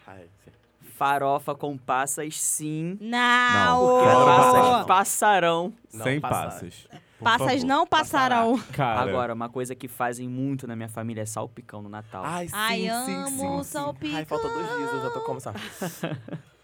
Ai, 0.06 0.28
sim. 0.44 0.50
Farofa 0.96 1.54
com 1.54 1.76
passas, 1.76 2.40
sim. 2.40 2.96
Não! 3.00 3.80
Porque 3.86 4.04
Fora 4.10 4.24
passas 4.24 4.86
passarão. 4.86 5.74
Não, 5.92 6.04
Sem 6.04 6.20
passas. 6.20 6.86
Por 7.18 7.24
Passas 7.24 7.52
favor. 7.52 7.66
não 7.66 7.86
passarão. 7.86 8.58
Cara, 8.74 9.00
Agora, 9.00 9.32
uma 9.34 9.48
coisa 9.48 9.74
que 9.74 9.88
fazem 9.88 10.28
muito 10.28 10.66
na 10.66 10.76
minha 10.76 10.88
família 10.88 11.22
é 11.22 11.26
salpicão 11.26 11.80
no 11.82 11.88
Natal. 11.88 12.22
Ai, 12.24 12.46
sim, 12.46 12.54
Ai, 12.54 12.78
sim, 12.80 12.88
amo 12.90 13.28
sim, 13.28 13.56
sim. 13.58 13.62
salpicão. 13.64 14.16
Ai, 14.16 14.24
falta 14.26 14.48
dois 14.48 14.66
dias, 14.68 14.92
eu 14.92 15.02
já 15.02 15.10
tô 15.10 15.20
começando. 15.22 15.56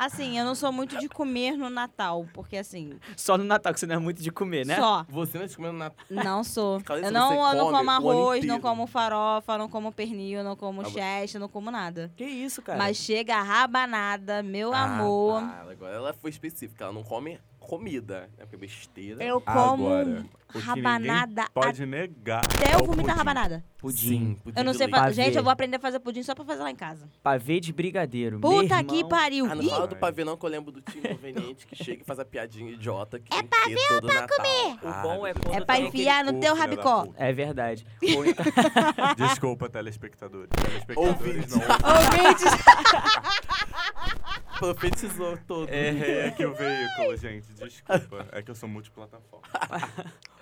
Assim, 0.00 0.38
eu 0.38 0.44
não 0.46 0.54
sou 0.54 0.72
muito 0.72 0.98
de 0.98 1.08
comer 1.08 1.58
no 1.58 1.68
Natal, 1.68 2.26
porque 2.32 2.56
assim, 2.56 2.98
Só 3.16 3.36
no 3.36 3.44
Natal, 3.44 3.74
que 3.74 3.80
você 3.80 3.86
não 3.86 3.96
é 3.96 3.98
muito 3.98 4.22
de 4.22 4.32
comer, 4.32 4.64
né? 4.64 4.76
só. 4.76 5.04
Você 5.08 5.36
não 5.36 5.44
está 5.44 5.56
comendo 5.56 5.76
Natal. 5.76 6.06
Não 6.08 6.42
sou. 6.42 6.80
Claro, 6.84 7.04
Eu 7.04 7.12
não, 7.12 7.32
eu 7.50 7.54
não 7.56 7.70
como 7.70 7.90
arroz, 7.90 8.44
não 8.46 8.60
como 8.60 8.86
farofa, 8.86 9.58
não 9.58 9.68
como 9.68 9.92
pernil, 9.92 10.42
não 10.42 10.56
como 10.56 10.80
Ah, 10.80 10.84
chester, 10.86 11.38
não 11.40 11.48
como 11.48 11.70
nada. 11.70 12.10
Que 12.16 12.24
isso, 12.24 12.62
cara? 12.62 12.78
Mas 12.78 12.96
chega 12.96 13.36
a 13.36 13.42
rabanada, 13.42 14.42
meu 14.42 14.72
Ah, 14.72 14.84
amor. 14.84 15.42
tá. 15.42 15.66
Agora 15.70 15.94
ela 15.94 16.12
foi 16.14 16.30
específica, 16.30 16.84
ela 16.84 16.92
não 16.92 17.02
come 17.02 17.38
comida. 17.70 18.28
É 18.36 18.42
porque 18.42 18.56
besteira. 18.56 19.22
Eu 19.22 19.40
como 19.40 19.86
Agora, 19.86 20.26
o 20.48 20.52
que 20.54 20.58
rabanada 20.58 21.44
pode 21.54 21.86
negar 21.86 22.44
até 22.44 22.72
é 22.72 22.74
eu 22.74 22.80
o 22.80 22.84
vomitar 22.84 23.16
rabanada. 23.16 23.64
Pudim. 23.78 23.96
Sim, 23.96 24.36
pudim 24.42 24.58
Eu 24.58 24.64
não 24.64 24.74
sei 24.74 24.88
fazer. 24.88 25.02
Pavê. 25.02 25.14
Gente, 25.14 25.36
eu 25.36 25.42
vou 25.44 25.52
aprender 25.52 25.76
a 25.76 25.80
fazer 25.80 26.00
pudim 26.00 26.22
só 26.24 26.34
pra 26.34 26.44
fazer 26.44 26.62
lá 26.64 26.70
em 26.70 26.74
casa. 26.76 27.08
Pavê 27.22 27.60
de 27.60 27.72
brigadeiro. 27.72 28.40
Puta 28.40 28.74
Meu 28.76 28.84
que 28.84 28.96
irmão. 28.96 29.08
pariu. 29.08 29.46
Ah, 29.46 29.54
não 29.54 29.62
Ih, 29.62 29.70
fala 29.70 29.86
do 29.86 29.94
pavê 29.96 30.24
não, 30.24 30.36
que 30.36 30.44
eu 30.44 30.50
lembro 30.50 30.72
do 30.72 30.82
tio 30.82 30.98
inconveniente 30.98 31.64
que 31.66 31.76
chega 31.82 32.02
e 32.02 32.04
faz 32.04 32.18
a 32.18 32.24
piadinha 32.24 32.72
idiota 32.72 33.20
que 33.20 33.32
é 33.32 33.42
que 33.42 33.48
ter 33.48 33.88
todo 33.88 34.06
Natal. 34.08 34.36
O 34.82 35.02
bom 35.02 35.26
é 35.26 35.32
quando 35.32 35.54
é 35.54 35.64
pra 35.64 35.76
tem 35.76 35.86
enfiar 35.86 36.24
no 36.24 36.32
teu 36.32 36.40
filha 36.40 36.54
da 36.54 36.60
rabicó. 36.60 37.06
puta. 37.06 37.24
É 37.24 37.32
verdade. 37.32 37.86
Ou 38.16 38.26
então- 38.26 38.44
Desculpa, 39.16 39.68
telespectadores. 39.68 40.48
Telespectadores 40.50 41.20
Ouvintes. 41.20 41.56
não. 41.56 41.94
Ouvintes. 41.94 42.50
Profetizou 44.60 45.38
todo. 45.46 45.70
Errei 45.70 46.26
aqui 46.26 46.44
o 46.44 46.52
veículo, 46.54 47.16
gente. 47.16 47.50
Desculpa. 47.54 48.28
É 48.30 48.42
que 48.42 48.50
eu 48.50 48.54
sou 48.54 48.68
multiplataforma. 48.68 49.46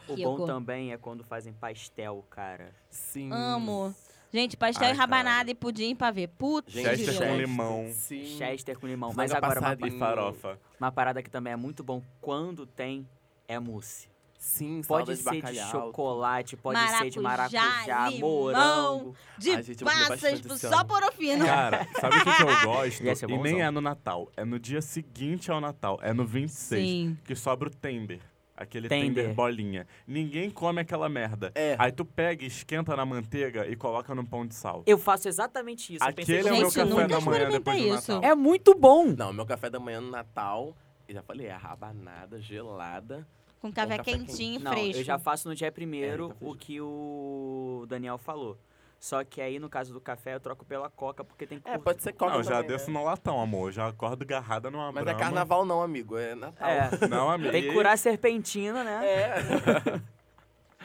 o 0.09 0.17
Que 0.17 0.25
bom 0.25 0.31
horror. 0.31 0.47
também 0.47 0.93
é 0.93 0.97
quando 0.97 1.23
fazem 1.23 1.53
pastel, 1.53 2.25
cara. 2.29 2.75
Sim. 2.91 3.31
Amo. 3.33 3.95
Gente, 4.33 4.57
pastel 4.57 4.89
Ai, 4.89 4.93
e 4.95 4.97
rabanada 4.97 5.37
cara. 5.39 5.51
e 5.51 5.55
pudim 5.55 5.95
pra 5.95 6.11
ver. 6.11 6.29
Putz, 6.29 6.73
Gente, 6.73 6.97
Chester 6.97 7.15
grila. 7.15 7.27
com 7.31 7.37
limão. 7.37 7.89
Sim. 7.93 8.25
Chester 8.25 8.79
com 8.79 8.87
limão. 8.89 9.13
Mas 9.15 9.33
agora, 9.33 9.61
uma. 9.61 9.77
E 9.87 9.99
farofa. 9.99 10.59
uma 10.81 10.91
parada 10.91 11.23
que 11.23 11.31
também 11.31 11.53
é 11.53 11.57
muito 11.57 11.85
bom 11.85 12.03
quando 12.21 12.67
tem 12.67 13.09
é 13.47 13.59
mousse. 13.59 14.09
Sim, 14.39 14.83
Pode 14.87 15.17
de 15.17 15.17
ser 15.17 15.43
de 15.43 15.59
chocolate, 15.69 16.57
pode 16.57 16.79
ser 16.79 17.11
de 17.11 17.19
Maracujá, 17.19 17.61
maracujá, 17.61 18.09
limão. 18.09 18.31
morango. 18.31 19.17
De 19.37 19.51
passas 19.85 20.61
só 20.61 20.77
ano. 20.79 20.85
porofino. 20.87 21.45
Cara, 21.45 21.89
sabe 22.01 22.19
o 22.19 22.25
que, 22.25 22.37
que 22.37 22.43
eu 22.43 22.47
gosto? 22.65 23.17
Ser 23.17 23.31
E 23.31 23.39
nem 23.39 23.63
é 23.63 23.71
no 23.71 23.81
Natal. 23.81 24.31
É 24.37 24.45
no 24.45 24.57
dia 24.61 24.81
seguinte 24.81 25.51
ao 25.51 25.61
Natal. 25.61 25.99
É 26.03 26.13
no 26.13 26.25
26. 26.25 26.81
Sim. 26.89 27.19
Que 27.25 27.35
sobra 27.35 27.69
o 27.69 27.71
tender. 27.75 28.21
Aquele 28.57 28.89
Tender. 28.89 29.25
tender. 29.25 29.35
bolinha. 29.35 29.87
Ninguém 30.07 30.51
come 30.51 30.81
aquela 30.81 31.09
merda. 31.09 31.51
É. 31.55 31.75
Aí 31.79 31.91
tu 31.93 32.05
pega, 32.05 32.45
esquenta 32.45 32.97
na 32.97 33.05
manteiga 33.05 33.67
e 33.69 33.75
coloca 33.77 34.15
no 34.15 34.25
pão 34.27 34.47
de 34.47 34.55
sal. 34.55 34.83
Eu 34.87 34.99
faço 34.99 35.29
exatamente 35.29 35.95
isso. 35.95 36.05
Pensei 36.15 36.39
Aquele 36.41 36.49
é 36.49 36.53
o 36.53 36.55
que 36.55 36.61
meu 36.61 36.71
café 36.71 36.85
nunca 36.85 37.09
da 37.09 37.21
manhã 37.21 37.39
experimentei 37.49 37.59
depois 37.59 37.77
do 37.83 37.99
isso. 37.99 38.13
Natal. 38.13 38.31
É 38.31 38.35
muito 38.35 38.75
bom. 38.75 39.07
Não, 39.17 39.33
meu 39.33 39.47
café 39.47 39.69
da 39.71 39.79
manhã 39.81 40.01
no 40.01 40.11
Natal, 40.11 40.77
eu 41.09 41.15
já 41.15 41.23
falei, 41.23 41.47
é 41.47 41.53
rabanada 41.53 42.41
gelada. 42.41 43.27
Com 43.61 43.73
café, 43.73 43.97
café 43.99 44.13
quentinho, 44.13 44.61
Não, 44.61 44.73
fresco. 44.73 45.01
eu 45.01 45.05
já 45.05 45.19
faço 45.19 45.49
no 45.49 45.55
dia 45.55 45.71
primeiro 45.73 46.27
É, 46.27 46.29
tá 46.29 46.35
o 46.41 46.55
que 46.55 46.81
o 46.81 47.85
Daniel 47.89 48.17
falou. 48.19 48.57
Só 49.01 49.23
que 49.23 49.41
aí, 49.41 49.61
no 49.61 49.69
caso 49.69 49.93
do 49.93 50.01
café, 50.01 50.35
eu 50.35 50.41
troco 50.41 50.65
pela 50.65 50.91
coca, 50.91 51.23
porque 51.23 51.47
tem 51.47 51.61
que 51.61 51.69
É, 51.71 51.79
pode 51.79 52.03
ser 52.03 52.13
coca 52.13 52.35
Não, 52.35 52.43
já 52.43 52.57
também, 52.57 52.69
desço 52.71 52.91
né? 52.91 52.99
no 52.99 53.05
latão, 53.05 53.41
amor. 53.41 53.71
Já 53.71 53.87
acordo 53.89 54.25
garrada 54.27 54.71
numa 54.73 54.91
Mas 54.91 55.03
é 55.03 55.05
brama. 55.05 55.19
carnaval 55.21 55.65
não, 55.65 55.81
amigo, 55.83 56.17
é 56.17 56.35
Natal. 56.35 56.69
É, 56.69 56.91
Não, 57.09 57.31
amigo. 57.31 57.53
tem 57.53 57.63
que 57.63 57.73
curar 57.73 57.93
a 57.95 57.97
serpentina, 57.97 58.83
né? 58.83 59.01
É. 59.07 59.35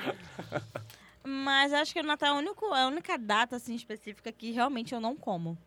Mas 1.24 1.74
acho 1.74 1.94
que 1.94 2.00
o 2.02 2.04
Natal 2.04 2.38
é, 2.38 2.44
é 2.76 2.82
a 2.84 2.88
única 2.88 3.18
data 3.18 3.56
assim 3.56 3.74
específica 3.74 4.32
que 4.32 4.52
realmente 4.52 4.94
eu 4.94 5.00
não 5.00 5.16
como. 5.16 5.58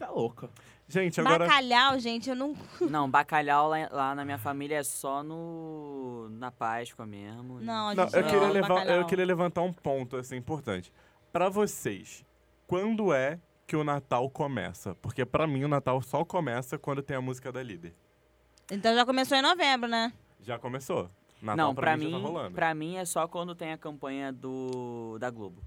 Você 0.00 0.04
é 0.04 0.08
louca. 0.08 0.48
Gente, 0.88 1.20
agora... 1.20 1.46
Bacalhau, 1.46 1.98
gente, 1.98 2.30
eu 2.30 2.34
não. 2.34 2.56
Não, 2.80 3.08
bacalhau 3.08 3.68
lá, 3.68 3.86
lá 3.92 4.14
na 4.14 4.24
minha 4.24 4.38
família 4.38 4.76
é 4.78 4.82
só 4.82 5.22
no 5.22 6.28
na 6.30 6.50
Páscoa 6.50 7.04
mesmo. 7.06 7.60
Não, 7.60 7.88
a 7.90 7.94
Não, 7.94 8.04
gente 8.04 8.16
eu, 8.16 8.22
não 8.22 8.28
queria 8.30 8.48
levar- 8.48 8.86
eu 8.88 9.06
queria 9.06 9.26
levantar 9.26 9.60
um 9.62 9.72
ponto, 9.72 10.16
assim, 10.16 10.36
importante. 10.36 10.90
Pra 11.30 11.48
vocês, 11.50 12.24
quando 12.66 13.12
é 13.12 13.38
que 13.66 13.76
o 13.76 13.84
Natal 13.84 14.28
começa? 14.30 14.94
Porque 14.96 15.24
pra 15.26 15.46
mim 15.46 15.64
o 15.64 15.68
Natal 15.68 16.00
só 16.00 16.24
começa 16.24 16.78
quando 16.78 17.02
tem 17.02 17.16
a 17.16 17.20
música 17.20 17.52
da 17.52 17.62
líder. 17.62 17.94
Então 18.70 18.94
já 18.94 19.04
começou 19.04 19.36
em 19.36 19.42
novembro, 19.42 19.88
né? 19.88 20.12
Já 20.40 20.58
começou. 20.58 21.10
Natal 21.42 21.66
Não, 21.68 21.74
pra, 21.74 21.82
pra 21.92 21.96
mim, 21.96 22.06
mim, 22.06 22.10
já 22.12 22.18
tá 22.18 22.22
rolando. 22.26 22.54
pra 22.54 22.74
mim 22.74 22.96
é 22.96 23.04
só 23.04 23.28
quando 23.28 23.54
tem 23.54 23.70
a 23.72 23.78
campanha 23.78 24.32
do 24.32 25.18
da 25.20 25.28
Globo. 25.30 25.62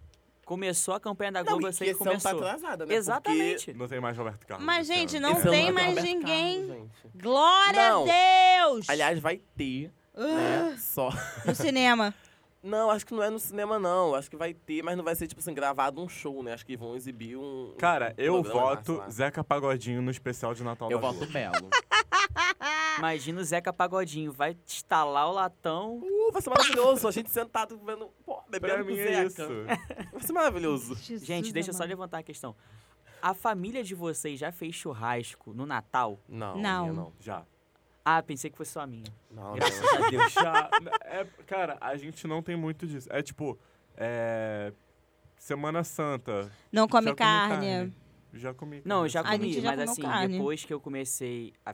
Começou 0.46 0.94
a 0.94 1.00
campanha 1.00 1.32
da 1.32 1.44
Não, 1.44 1.54
Globo, 1.54 1.68
e 1.68 1.70
eu 1.70 1.74
sei 1.74 1.88
que 1.88 1.94
ano 1.94 2.00
tá 2.00 2.30
começou. 2.30 2.48
atrasada, 2.48 2.86
né? 2.86 2.96
Exatamente. 2.96 3.74
Não 3.74 3.88
tem 3.88 4.00
mais 4.00 4.18
Roberto 4.18 4.46
Carlos. 4.46 4.66
Mas, 4.66 4.90
esse 4.90 5.00
gente, 5.00 5.20
não 5.20 5.32
Esse 5.32 5.42
ano 5.42 5.52
tem 5.52 5.72
mais 5.72 5.88
Roberto 5.90 6.06
ninguém. 6.06 6.68
Carlos, 6.68 6.78
gente. 6.78 7.18
Glória 7.24 7.90
Não. 7.90 8.04
a 8.04 8.66
Deus! 8.66 8.90
Aliás, 8.90 9.20
vai 9.20 9.38
ter, 9.56 9.92
né? 10.16 10.76
Só. 10.78 11.10
no 11.46 11.56
cinema. 11.56 12.14
Não, 12.64 12.90
acho 12.90 13.06
que 13.06 13.14
não 13.14 13.22
é 13.22 13.30
no 13.30 13.40
cinema, 13.40 13.78
não. 13.78 14.16
Acho 14.16 14.30
que 14.30 14.38
vai 14.38 14.54
ter, 14.54 14.82
mas 14.82 14.96
não 14.96 15.04
vai 15.04 15.14
ser, 15.16 15.28
tipo 15.28 15.42
assim, 15.42 15.54
gravado 15.54 16.02
um 16.02 16.08
show, 16.08 16.42
né? 16.42 16.54
Acho 16.54 16.66
que 16.66 16.78
vão 16.78 16.96
exibir 16.96 17.36
um. 17.36 17.74
Cara, 17.78 18.16
um 18.18 18.22
eu 18.22 18.42
voto. 18.42 19.04
Zeca 19.12 19.44
Pagodinho 19.44 20.02
no 20.02 20.10
especial 20.10 20.54
de 20.54 20.64
Natal 20.64 20.90
Eu 20.90 20.98
da 20.98 21.08
voto 21.08 21.18
Globo. 21.20 21.34
Belo. 21.34 21.70
Imagina 23.00 23.42
o 23.42 23.44
Zeca 23.44 23.74
Pagodinho, 23.74 24.32
vai 24.32 24.56
instalar 24.66 25.28
o 25.28 25.34
latão. 25.34 26.00
Uh, 26.02 26.32
vai 26.32 26.42
ser 26.42 26.50
maravilhoso. 26.52 27.06
A 27.06 27.12
gente 27.12 27.30
sentado 27.30 27.78
vendo, 27.86 28.10
bebendo 28.60 28.86
Pra 28.86 28.94
com 28.96 29.00
é 29.02 29.26
isso. 29.26 29.42
Vai 30.14 30.22
ser 30.22 30.34
maravilhoso. 30.34 30.96
Jesus 30.96 31.26
Gente, 31.26 31.52
deixa 31.52 31.70
eu 31.72 31.74
só 31.74 31.84
levantar 31.84 32.20
a 32.20 32.24
questão. 32.24 32.56
A 33.22 33.34
família 33.34 33.84
de 33.84 33.96
vocês 33.96 34.40
já 34.40 34.52
fez 34.52 34.76
churrasco 34.76 35.54
no 35.54 35.66
Natal? 35.66 36.20
Não, 36.28 36.58
Não. 36.58 36.82
minha 36.84 36.94
não. 36.94 37.14
Já. 37.20 37.46
Ah, 38.06 38.22
pensei 38.22 38.50
que 38.50 38.58
fosse 38.58 38.72
só 38.72 38.82
a 38.82 38.88
minha. 38.88 39.06
Não, 39.32 39.54
Graças 39.56 39.82
não. 39.82 40.06
a 40.06 40.10
Deus. 40.10 40.34
Já. 40.34 40.70
É, 41.06 41.26
cara, 41.48 41.78
a 41.80 41.96
gente 41.96 42.28
não 42.28 42.44
tem 42.44 42.56
muito 42.58 42.86
disso. 42.86 43.08
É 43.12 43.22
tipo, 43.22 43.58
é. 43.96 44.74
Semana 45.38 45.84
Santa. 45.84 46.52
Não 46.72 46.88
come 46.88 47.08
já 47.08 47.12
comi 47.12 47.18
carne. 47.18 47.94
Já 48.34 48.54
comi. 48.54 48.82
Não, 48.84 49.06
eu 49.06 49.10
carne. 49.10 49.10
já 49.12 49.20
A 49.22 49.24
comi, 49.38 49.54
já 49.54 49.76
mas 49.76 49.90
assim, 49.90 50.02
carne. 50.02 50.34
depois 50.38 50.66
que 50.66 50.74
eu 50.74 50.80
comecei 50.82 51.54
a 51.66 51.74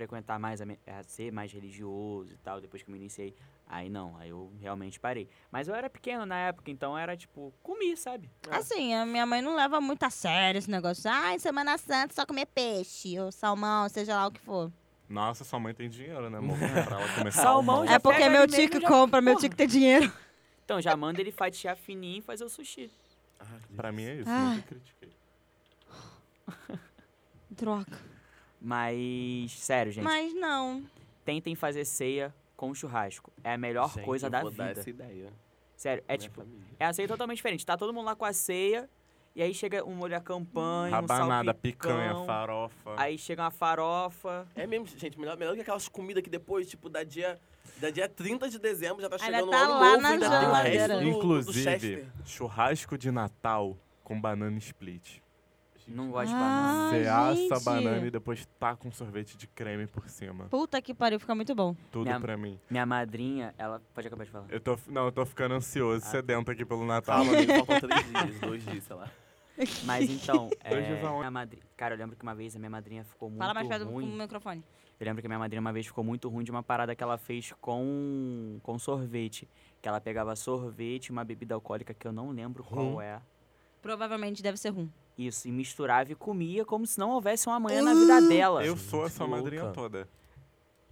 frequentar 0.00 0.38
mais, 0.38 0.60
a, 0.62 0.66
me- 0.66 0.78
a 0.86 1.02
ser 1.02 1.30
mais 1.30 1.52
religioso 1.52 2.32
e 2.32 2.36
tal, 2.38 2.58
depois 2.60 2.82
que 2.82 2.88
eu 2.88 2.92
me 2.92 2.98
iniciei, 2.98 3.34
aí 3.66 3.90
não, 3.90 4.16
aí 4.16 4.30
eu 4.30 4.50
realmente 4.58 4.98
parei. 4.98 5.28
Mas 5.50 5.68
eu 5.68 5.74
era 5.74 5.90
pequeno 5.90 6.24
na 6.24 6.36
época, 6.36 6.70
então 6.70 6.96
era 6.96 7.14
tipo, 7.16 7.52
comi, 7.62 7.94
sabe? 7.98 8.30
Assim, 8.50 8.94
a 8.94 9.04
minha 9.04 9.26
mãe 9.26 9.42
não 9.42 9.54
leva 9.54 9.78
muito 9.80 10.02
a 10.04 10.10
sério 10.10 10.58
esse 10.58 10.70
negócio. 10.70 11.10
Ah, 11.10 11.34
em 11.34 11.38
Semana 11.38 11.76
Santa 11.76 12.14
só 12.14 12.24
comer 12.24 12.46
peixe, 12.46 13.18
ou 13.20 13.30
salmão, 13.30 13.88
seja 13.90 14.16
lá 14.16 14.26
o 14.26 14.30
que 14.32 14.40
for. 14.40 14.72
Nossa, 15.06 15.44
sua 15.44 15.58
mãe 15.60 15.74
tem 15.74 15.90
dinheiro, 15.90 16.30
né, 16.30 16.38
amor? 16.38 16.56
pra 16.58 17.00
ela 17.00 17.14
começar 17.14 17.42
Salmão 17.42 17.86
já 17.86 17.94
é 17.94 17.98
porque 17.98 18.26
meu 18.28 18.46
tio 18.46 18.70
que 18.70 18.80
já- 18.80 18.88
compra, 18.88 19.20
meu 19.20 19.34
Porra. 19.34 19.40
tio 19.42 19.50
que 19.50 19.56
tem 19.56 19.68
dinheiro. 19.68 20.10
Então 20.64 20.80
já 20.80 20.96
manda 20.96 21.20
ele 21.20 21.32
fatiar 21.32 21.76
fininho 21.76 22.20
e 22.20 22.22
fazer 22.22 22.44
o 22.44 22.48
sushi. 22.48 22.90
Ah, 23.38 23.44
Pra 23.76 23.92
mim 23.92 24.04
é 24.04 24.14
isso, 24.16 24.30
Ah. 24.30 24.54
nunca 24.54 24.62
critiquei. 24.68 25.10
Droga. 27.50 27.98
Mas, 28.60 29.52
sério, 29.52 29.90
gente, 29.90 30.04
Mas 30.04 30.34
não. 30.34 30.84
tentem 31.24 31.54
fazer 31.54 31.84
ceia 31.84 32.34
com 32.56 32.74
churrasco. 32.74 33.32
É 33.42 33.54
a 33.54 33.58
melhor 33.58 33.90
Gente, 33.94 34.04
coisa 34.04 34.26
eu 34.26 34.30
da 34.30 34.42
vou 34.42 34.50
dar 34.50 34.68
vida. 34.68 34.80
essa 34.80 34.90
ideia. 34.90 35.32
Sério, 35.76 36.04
é 36.06 36.12
Minha 36.12 36.18
tipo, 36.18 36.42
família. 36.42 36.66
é 36.78 36.84
a 36.84 36.92
ceia 36.92 37.08
totalmente 37.08 37.36
diferente. 37.36 37.64
Tá 37.64 37.76
todo 37.76 37.92
mundo 37.94 38.04
lá 38.04 38.14
com 38.14 38.24
a 38.26 38.34
ceia, 38.34 38.86
e 39.34 39.42
aí 39.42 39.54
chega 39.54 39.82
um 39.82 39.94
molho 39.94 40.14
à 40.14 40.20
campanha, 40.20 40.88
um 40.92 41.00
Rabanada, 41.00 41.52
salpicão, 41.52 41.90
picanha, 41.96 42.26
farofa. 42.26 42.94
Aí 42.98 43.16
chega 43.16 43.42
uma 43.44 43.50
farofa. 43.50 44.46
É 44.54 44.66
mesmo, 44.66 44.86
gente, 44.86 45.18
melhor, 45.18 45.38
melhor 45.38 45.54
que 45.54 45.62
aquelas 45.62 45.88
comidas 45.88 46.22
que 46.22 46.28
depois, 46.28 46.68
tipo, 46.68 46.90
da 46.90 47.02
dia, 47.02 47.38
da 47.78 47.88
dia 47.88 48.08
30 48.10 48.50
de 48.50 48.58
dezembro 48.58 49.00
já 49.00 49.08
tá 49.08 49.16
chegando 49.16 49.50
tá 49.50 49.56
o 49.56 49.62
ano 49.62 49.72
lá 49.80 49.90
novo, 49.92 50.02
na 50.02 50.08
ainda 50.10 50.28
tem 50.28 50.48
o 50.48 50.52
resto 50.52 50.88
do, 50.92 51.00
do 51.00 51.08
Inclusive, 51.08 51.62
Chester. 51.64 52.06
churrasco 52.26 52.98
de 52.98 53.10
Natal 53.10 53.74
com 54.04 54.20
banana 54.20 54.58
split. 54.58 55.20
Não 55.90 56.10
gosto 56.10 56.28
de 56.28 56.34
Ah, 56.34 56.38
banana. 56.38 56.90
Você 56.90 57.06
assa 57.08 57.54
a 57.54 57.56
gente. 57.58 57.64
banana 57.64 58.06
e 58.06 58.10
depois 58.10 58.46
taca 58.58 58.86
um 58.86 58.92
sorvete 58.92 59.36
de 59.36 59.46
creme 59.46 59.86
por 59.86 60.08
cima. 60.08 60.44
Puta 60.46 60.80
que 60.80 60.94
pariu, 60.94 61.18
fica 61.20 61.34
muito 61.34 61.54
bom. 61.54 61.74
Tudo 61.90 62.04
Minha- 62.06 62.20
pra 62.20 62.36
mim. 62.36 62.58
Minha 62.70 62.86
madrinha, 62.86 63.54
ela. 63.58 63.80
Pode 63.94 64.06
acabar 64.06 64.24
de 64.24 64.30
falar. 64.30 64.46
Eu 64.48 64.60
tô, 64.60 64.78
não, 64.88 65.06
eu 65.06 65.12
tô 65.12 65.26
ficando 65.26 65.54
ansioso, 65.54 66.04
Ah. 66.06 66.10
sedento 66.10 66.50
aqui 66.50 66.64
pelo 66.64 66.84
Natal. 66.86 67.16
Calma, 67.24 67.32
amigo, 67.36 67.52
faltam 67.66 67.88
três 67.88 68.06
dias, 68.06 68.40
dois 68.40 68.64
dias, 68.64 68.84
sei 68.84 68.96
lá. 68.96 69.08
Mas 69.84 70.08
então, 70.08 70.48
Dois 70.70 70.86
dias 70.86 70.98
é, 71.00 71.02
aonde? 71.06 71.18
minha 71.18 71.30
madrinha. 71.30 71.62
Cara, 71.76 71.94
eu 71.94 71.98
lembro 71.98 72.16
que 72.16 72.22
uma 72.22 72.34
vez 72.34 72.56
a 72.56 72.58
minha 72.58 72.70
madrinha 72.70 73.04
ficou 73.04 73.28
muito 73.28 73.40
Fala 73.40 73.52
mais 73.52 73.68
perto 73.68 73.84
do 73.84 73.90
ruim. 73.90 74.06
microfone. 74.16 74.64
Eu 74.98 75.04
lembro 75.06 75.20
que 75.22 75.28
minha 75.28 75.38
madrinha 75.38 75.60
uma 75.60 75.72
vez 75.72 75.86
ficou 75.86 76.02
muito 76.04 76.28
ruim 76.28 76.44
de 76.44 76.50
uma 76.50 76.62
parada 76.62 76.94
que 76.94 77.02
ela 77.02 77.18
fez 77.18 77.52
com, 77.60 78.58
com 78.62 78.78
sorvete. 78.78 79.48
Que 79.82 79.88
ela 79.88 80.00
pegava 80.00 80.34
sorvete, 80.36 81.10
uma 81.10 81.24
bebida 81.24 81.54
alcoólica 81.54 81.92
que 81.92 82.06
eu 82.06 82.12
não 82.12 82.30
lembro 82.30 82.62
qual 82.64 82.84
Rum. 82.94 83.00
é. 83.02 83.20
Provavelmente 83.82 84.42
deve 84.42 84.58
ser 84.58 84.70
rum. 84.70 84.88
Isso, 85.26 85.46
e 85.48 85.52
misturava 85.52 86.10
e 86.10 86.14
comia 86.14 86.64
como 86.64 86.86
se 86.86 86.98
não 86.98 87.10
houvesse 87.10 87.46
um 87.46 87.52
amanhã 87.52 87.82
na 87.82 87.92
vida 87.92 88.22
dela. 88.26 88.64
Eu 88.64 88.74
sou 88.76 89.04
essa 89.04 89.22
Louca. 89.24 89.42
madrinha 89.42 89.66
toda. 89.70 90.08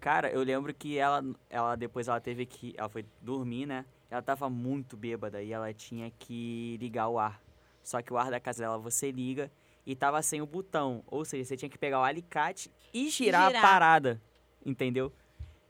Cara, 0.01 0.31
eu 0.31 0.43
lembro 0.43 0.74
que 0.74 0.99
ela, 0.99 1.24
ela 1.49 1.74
depois 1.76 2.09
ela 2.09 2.20
teve 2.20 2.45
que. 2.45 2.74
Ela 2.76 2.89
foi 2.91 3.07
dormir, 3.22 3.64
né? 3.64 3.87
Ela 4.11 4.20
tava 4.20 4.51
muito 4.51 4.97
bêbada 4.99 5.43
e 5.43 5.51
ela 5.53 5.72
tinha 5.72 6.11
que 6.18 6.76
ligar 6.79 7.09
o 7.09 7.18
ar. 7.18 7.41
Só 7.83 8.03
que 8.03 8.12
o 8.12 8.18
ar 8.18 8.31
da 8.31 8.39
casa 8.39 8.62
dela 8.62 8.76
você 8.79 9.11
liga 9.11 9.51
e 9.87 9.97
tava 9.97 10.20
sem 10.20 10.43
o 10.43 10.47
botão. 10.47 11.03
Ou 11.07 11.24
seja, 11.24 11.45
você 11.47 11.57
tinha 11.57 11.70
que 11.70 11.79
pegar 11.79 12.01
o 12.01 12.05
alicate 12.05 12.70
e 12.93 13.09
girar, 13.09 13.49
Girar. 13.49 13.64
a 13.64 13.66
parada. 13.66 14.20
Entendeu? 14.64 15.11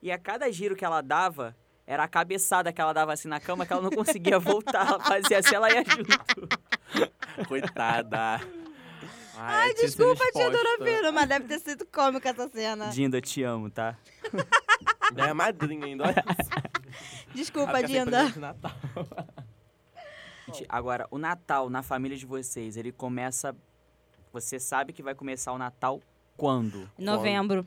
E 0.02 0.10
a 0.10 0.18
cada 0.18 0.50
giro 0.50 0.74
que 0.74 0.84
ela 0.84 1.00
dava, 1.00 1.56
era 1.86 2.02
a 2.02 2.08
cabeçada 2.08 2.72
que 2.72 2.80
ela 2.80 2.92
dava 2.92 3.12
assim 3.12 3.28
na 3.28 3.38
cama 3.38 3.64
que 3.64 3.72
ela 3.72 3.82
não 3.82 3.90
conseguia 3.90 4.38
voltar. 4.40 4.86
Ela 4.88 5.00
fazia 5.00 5.38
assim, 5.38 5.54
ela 5.54 5.70
ia 5.72 5.84
junto. 5.84 7.08
Coitada. 7.46 8.40
Ai, 9.36 9.70
que 9.74 9.80
ser 9.80 9.86
desculpa, 9.86 10.24
tia. 10.32 10.50
Dona 10.50 10.78
Pino, 10.78 11.12
mas 11.12 11.28
deve 11.28 11.46
ter 11.46 11.60
sido 11.60 11.86
cômico 11.86 12.26
essa 12.26 12.48
cena. 12.48 12.88
Dinda, 12.88 13.18
eu 13.18 13.20
te 13.20 13.42
amo, 13.42 13.70
tá? 13.70 13.96
É 15.16 15.22
a 15.22 15.34
madrinha 15.34 15.86
ainda, 15.86 16.04
olha. 16.04 16.24
Desculpa, 17.34 17.82
Dinda. 17.82 18.26
Agora, 20.68 21.06
o 21.10 21.18
Natal 21.18 21.70
na 21.70 21.82
família 21.82 22.16
de 22.16 22.26
vocês, 22.26 22.76
ele 22.76 22.90
começa. 22.90 23.54
Você 24.32 24.58
sabe 24.58 24.92
que 24.92 25.02
vai 25.02 25.14
começar 25.14 25.52
o 25.52 25.58
Natal 25.58 26.00
quando? 26.36 26.90
Em 26.98 27.04
novembro. 27.04 27.66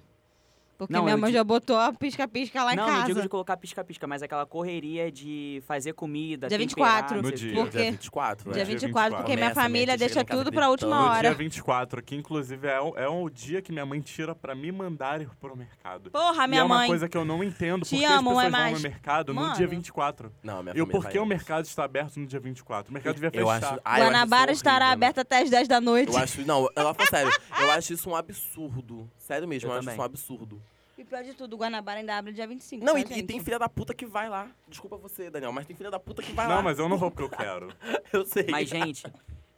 Porque 0.88 0.94
Não, 0.94 1.04
minha 1.04 1.16
mãe 1.18 1.30
di- 1.32 1.38
já 1.38 1.44
botou 1.44 1.78
a 1.78 1.94
pisca-pisca 1.94 2.64
lá 2.64 2.74
em 2.74 2.76
não, 2.76 2.88
não 2.88 2.94
casa. 2.94 3.06
digo 3.08 3.22
de 3.22 3.30
colocar 3.30 3.56
pisca-pisca, 3.58 4.08
mas 4.08 4.24
aquela 4.24 4.46
correria 4.46 5.12
de 5.12 5.62
fazer 5.68 5.94
comida. 5.94 6.48
Dia 6.48 6.58
temperar, 6.58 7.04
24. 7.08 7.16
não 7.18 7.22
No 7.24 7.32
dia. 7.32 7.50
quê. 7.50 7.56
Por 7.56 7.70
Dia 7.70 7.82
quê? 7.86 7.92
24, 7.92 8.52
Dia 8.54 8.62
é. 8.62 8.66
24, 8.66 9.18
porque 9.18 9.36
minha 9.36 9.54
família 9.54 9.86
minha 9.88 9.98
deixa 9.98 10.24
casa 10.26 10.44
tudo 10.44 10.52
pra 10.54 10.70
última. 10.70 10.96
No 11.00 11.06
hora. 11.08 11.22
dia 11.30 11.34
24, 11.36 12.02
que 12.02 12.16
inclusive 12.16 12.68
é 12.68 12.80
o, 12.82 12.98
é 12.98 13.08
o 13.08 13.30
dia 13.30 13.62
que 13.62 13.72
minha 13.72 13.86
mãe 13.86 14.02
tira 14.02 14.34
pra 14.34 14.56
me 14.56 14.72
mandar 14.72 15.22
ir 15.22 15.30
pro 15.40 15.56
mercado. 15.56 16.10
Porra, 16.12 16.46
e 16.46 16.48
minha 16.48 16.62
é 16.62 16.64
uma 16.64 16.78
mãe. 16.78 16.88
coisa 16.88 17.08
que 17.08 17.16
eu 17.18 17.24
não 17.24 17.44
entendo, 17.44 17.84
Te 17.86 17.92
porque 17.92 18.06
amo, 18.06 18.16
as 18.32 18.36
pessoas 18.38 18.46
é 18.46 18.50
vão 18.50 18.60
mais- 18.60 18.74
no 18.78 18.90
mercado 18.90 19.34
no 19.34 19.42
Mano. 19.42 19.56
dia 19.56 19.68
24. 19.68 20.32
Não, 20.44 20.64
minha 20.64 20.76
E 20.76 20.86
porquê 20.86 21.18
vai 21.18 21.20
o 21.20 21.26
mercado 21.28 21.66
está 21.66 21.84
aberto 21.84 22.18
no 22.20 22.26
dia 22.26 22.40
24? 22.40 22.90
O 22.90 22.94
mercado 22.94 23.14
devia 23.16 23.30
Eu 23.34 23.48
fechar. 23.48 23.74
acho, 23.74 23.82
ah, 23.86 24.00
eu 24.00 24.04
acho 24.06 24.12
Guanabara 24.14 24.52
isso 24.52 24.60
estará 24.60 24.86
horrível. 24.88 24.94
aberta 25.06 25.22
até 25.22 25.42
as 25.44 25.50
10 25.50 25.68
da 25.68 25.80
noite. 25.80 26.12
Eu 26.12 26.18
acho, 26.18 26.42
não, 26.46 26.68
ela 26.76 26.94
falou 26.94 27.10
sério, 27.10 27.32
eu 27.60 27.72
acho 27.72 27.94
isso 27.94 28.10
um 28.10 28.16
absurdo. 28.16 29.10
Sério 29.18 29.48
mesmo, 29.48 29.70
Eu 29.70 29.74
acho 29.78 29.90
isso 29.90 30.00
um 30.00 30.04
absurdo. 30.04 30.62
E 31.02 31.04
pior 31.04 31.24
de 31.24 31.34
tudo, 31.34 31.56
o 31.56 31.58
Guanabara 31.58 32.00
ainda 32.00 32.16
abre 32.16 32.32
dia 32.32 32.46
25. 32.46 32.86
Não, 32.86 32.94
tá, 32.94 33.16
e, 33.16 33.20
e 33.20 33.24
tem 33.24 33.40
filha 33.40 33.58
da 33.58 33.68
puta 33.68 33.92
que 33.92 34.06
vai 34.06 34.30
lá. 34.30 34.52
Desculpa 34.68 34.98
você, 34.98 35.32
Daniel, 35.32 35.52
mas 35.52 35.66
tem 35.66 35.76
filha 35.76 35.90
da 35.90 36.00
puta 36.00 36.22
que 36.22 36.32
vai 36.32 36.48
lá. 36.48 36.58
Não, 36.58 36.62
mas 36.62 36.78
eu 36.78 36.88
não 36.88 36.96
vou 36.96 37.10
porque 37.10 37.24
eu 37.24 37.30
quero. 37.36 37.74
Eu 38.14 38.24
sei. 38.24 38.46
Mas, 38.52 38.70
gente, 38.70 39.12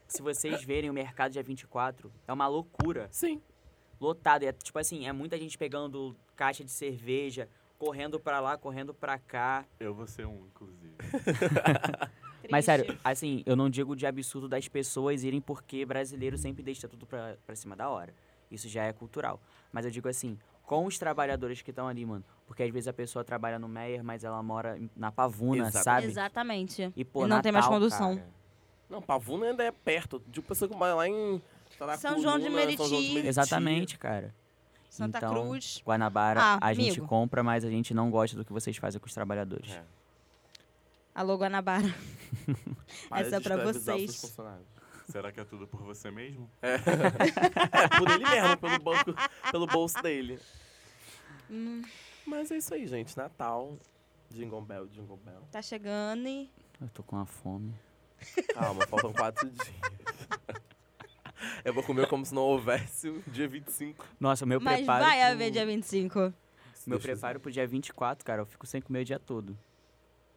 se 0.07 0.21
vocês 0.21 0.63
verem 0.63 0.89
o 0.89 0.93
mercado 0.93 1.33
dia 1.33 1.43
24, 1.43 2.09
é 2.25 2.31
uma 2.31 2.47
loucura. 2.47 3.09
Sim. 3.11 3.41
Lotado. 3.99 4.43
É, 4.43 4.53
tipo 4.53 4.79
assim, 4.79 5.05
é 5.05 5.11
muita 5.11 5.37
gente 5.37 5.57
pegando 5.57 6.15
caixa 6.33 6.63
de 6.63 6.71
cerveja, 6.71 7.49
correndo 7.77 8.21
pra 8.21 8.39
lá, 8.39 8.57
correndo 8.57 8.93
pra 8.93 9.19
cá. 9.19 9.65
Eu 9.81 9.93
vou 9.93 10.07
ser 10.07 10.25
um, 10.25 10.45
inclusive. 10.45 10.95
Mas 12.49 12.63
sério, 12.63 12.97
assim, 13.03 13.43
eu 13.45 13.57
não 13.57 13.69
digo 13.69 13.97
de 13.97 14.05
absurdo 14.05 14.47
das 14.47 14.69
pessoas 14.69 15.25
irem 15.25 15.41
porque 15.41 15.85
brasileiro 15.85 16.37
sempre 16.37 16.63
deixa 16.63 16.87
tudo 16.87 17.05
pra, 17.05 17.35
pra 17.45 17.53
cima 17.53 17.75
da 17.75 17.89
hora. 17.89 18.13
Isso 18.49 18.69
já 18.69 18.85
é 18.85 18.93
cultural. 18.93 19.41
Mas 19.73 19.83
eu 19.83 19.91
digo 19.91 20.07
assim, 20.07 20.37
com 20.64 20.86
os 20.86 20.97
trabalhadores 20.97 21.61
que 21.61 21.70
estão 21.72 21.88
ali, 21.88 22.05
mano. 22.05 22.24
Porque 22.47 22.64
às 22.64 22.72
vezes 22.72 22.88
a 22.88 22.93
pessoa 22.93 23.24
trabalha 23.24 23.57
no 23.59 23.68
Meyer, 23.68 24.03
mas 24.03 24.24
ela 24.24 24.41
mora 24.41 24.80
na 24.95 25.11
Pavuna, 25.11 25.68
Exato. 25.68 25.84
sabe? 25.84 26.07
Exatamente. 26.07 26.91
E, 26.95 27.03
pô, 27.05 27.26
E 27.26 27.30
não 27.30 27.41
tem 27.41 27.51
mais 27.51 27.66
Natal, 27.66 27.80
condução. 27.80 28.16
cara. 28.18 28.30
Não, 28.89 29.01
Pavuna 29.01 29.47
ainda 29.47 29.64
é 29.64 29.72
perto. 29.72 30.22
De 30.28 30.39
uma 30.39 30.45
pessoa 30.47 30.70
que 30.70 30.76
mora 30.76 30.93
lá 30.95 31.07
em. 31.07 31.41
São 31.97 32.22
João 32.22 32.38
de 32.38 32.49
Meriti. 32.49 33.18
Exatamente, 33.26 33.97
cara. 33.97 34.34
Santa 34.89 35.18
Então, 35.18 35.34
Cruz. 35.34 35.82
Guanabara, 35.84 36.39
Ah, 36.39 36.59
a 36.61 36.74
gente 36.74 36.91
amigo. 36.91 37.07
compra, 37.07 37.41
mas 37.41 37.66
a 37.66 37.70
gente 37.70 37.93
não 37.95 38.11
gosta 38.11 38.38
do 38.38 38.45
que 38.45 38.53
vocês 38.53 38.78
fazem 38.78 39.01
com 39.01 39.07
os 39.07 39.14
trabalhadores. 39.14 39.72
É. 39.72 39.84
Alô, 41.16 41.36
Guanabara. 41.36 41.93
Essa 43.11 43.38
é 43.38 43.39
pra 43.39 43.57
vocês. 43.64 44.36
Será 45.09 45.31
que 45.31 45.39
é 45.39 45.43
tudo 45.45 45.67
por 45.67 45.81
você 45.83 46.09
mesmo? 46.11 46.49
É, 46.61 47.87
por 47.97 48.09
ele 48.09 48.23
mesmo, 48.29 48.57
pelo, 48.57 48.79
banco, 48.79 49.13
pelo 49.51 49.67
bolso 49.67 50.01
dele. 50.01 50.39
Hum, 51.49 51.81
Mas 52.25 52.51
é 52.51 52.57
isso 52.57 52.73
aí, 52.73 52.87
gente. 52.87 53.15
Natal. 53.17 53.77
Jingle 54.29 54.61
Bell, 54.61 54.87
Jingle 54.87 55.17
Bell. 55.17 55.41
tá 55.51 55.61
chegando 55.61 56.27
e... 56.27 56.49
Eu 56.81 56.87
tô 56.89 57.03
com 57.03 57.15
uma 57.17 57.25
fome. 57.25 57.73
Calma, 58.53 58.85
faltam 58.87 59.13
quatro 59.13 59.47
dias. 59.49 59.73
Eu 61.63 61.73
vou 61.73 61.83
comer 61.83 62.07
como 62.07 62.25
se 62.25 62.33
não 62.33 62.41
houvesse 62.43 63.09
o 63.09 63.21
dia 63.27 63.47
25. 63.47 64.05
Nossa, 64.19 64.45
meu 64.45 64.59
Mas 64.61 64.77
preparo. 64.77 65.03
vai 65.05 65.17
pro- 65.19 65.31
haver 65.31 65.51
dia 65.51 65.65
25. 65.65 66.19
Meu 66.87 66.97
Deixa 66.97 67.13
preparo 67.13 67.39
pro 67.39 67.51
dia 67.51 67.65
24, 67.67 68.25
cara, 68.25 68.41
eu 68.41 68.45
fico 68.45 68.65
sem 68.65 68.81
comer 68.81 68.99
o 69.01 69.05
dia 69.05 69.19
todo. 69.19 69.57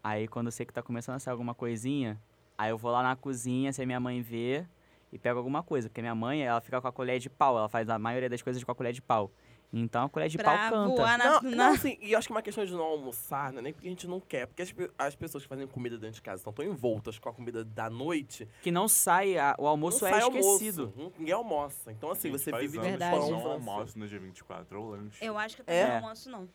Aí 0.03 0.29
quando 0.29 0.47
eu 0.47 0.53
sei 0.53 0.67
que 0.67 0.73
tá 0.73 0.83
começando 0.83 1.17
a 1.17 1.19
sair 1.19 1.33
alguma 1.33 1.55
coisinha, 1.55 2.21
aí 2.59 2.71
eu 2.71 2.79
vou 2.79 2.91
lá 2.93 3.03
na 3.03 3.17
cozinha, 3.17 3.73
se 3.73 3.83
a 3.83 3.87
minha 3.87 4.01
mãe 4.01 4.21
vê, 4.23 4.65
e 5.13 5.19
pego 5.19 5.39
alguma 5.39 5.63
coisa. 5.63 5.89
Porque 5.89 6.01
minha 6.01 6.15
mãe, 6.15 6.43
ela 6.43 6.61
fica 6.61 6.81
com 6.81 6.89
a 6.89 6.93
colher 6.93 7.19
de 7.19 7.31
pau, 7.31 7.57
ela 7.57 7.69
faz 7.69 7.89
a 7.89 7.99
maioria 7.99 8.29
das 8.29 8.43
coisas 8.43 8.63
com 8.63 8.71
a 8.71 8.75
colher 8.75 8.93
de 8.93 9.03
pau. 9.03 9.31
Então 9.73 10.05
a 10.05 10.09
colher 10.09 10.29
de 10.29 10.39
pra 10.39 10.57
pau 10.57 10.71
canta. 10.71 10.97
voar 10.97 11.19
na... 11.19 11.25
Não, 11.25 11.43
na- 11.43 11.57
não, 11.57 11.73
assim, 11.75 11.99
e 12.01 12.13
eu 12.13 12.19
acho 12.19 12.29
que 12.29 12.33
uma 12.33 12.41
questão 12.41 12.65
de 12.65 12.73
não 12.73 12.83
almoçar, 12.85 13.53
não 13.53 13.59
é 13.59 13.63
nem 13.63 13.73
porque 13.73 13.89
a 13.89 13.91
gente 13.91 14.07
não 14.07 14.21
quer. 14.21 14.47
Porque 14.47 14.63
as, 14.63 14.73
as 14.97 15.17
pessoas 15.17 15.43
que 15.43 15.49
fazem 15.49 15.67
comida 15.67 15.99
dentro 15.99 16.15
de 16.15 16.23
casa 16.23 16.37
estão 16.41 16.53
tão 16.53 16.65
envoltas 16.65 17.19
com 17.19 17.29
a 17.29 17.33
comida 17.33 17.65
da 17.65 17.91
noite. 17.91 18.49
Que 18.63 18.71
não 18.71 18.87
sai, 18.87 19.37
a- 19.37 19.57
o 19.59 19.67
almoço 19.67 20.01
não 20.03 20.09
é 20.09 20.21
sai 20.21 20.29
esquecido. 20.29 20.83
almoço. 20.83 21.01
Não- 21.03 21.13
Ninguém 21.19 21.35
almoça. 21.35 21.91
Então, 21.93 22.11
assim, 22.13 22.31
Gente, 22.31 22.41
você 22.41 22.51
faz 22.53 22.63
vive 22.63 22.79
anos 22.79 22.93
de 22.93 22.99
Verdade. 22.99 23.17
que 23.17 23.17
eu 23.19 23.29
pão 23.37 23.41
não 23.45 23.51
almoço 23.53 23.99
no 23.99 24.07
dia 24.09 24.21
24, 24.21 24.81
ou 24.81 24.91
lanche. 24.91 25.25
Eu 25.25 25.37
acho 25.37 25.57
que 25.57 25.63
eu 25.63 25.65
É. 25.67 25.83
também 25.83 25.89
não 26.01 26.05
almoço, 26.05 26.31
não. 26.31 26.49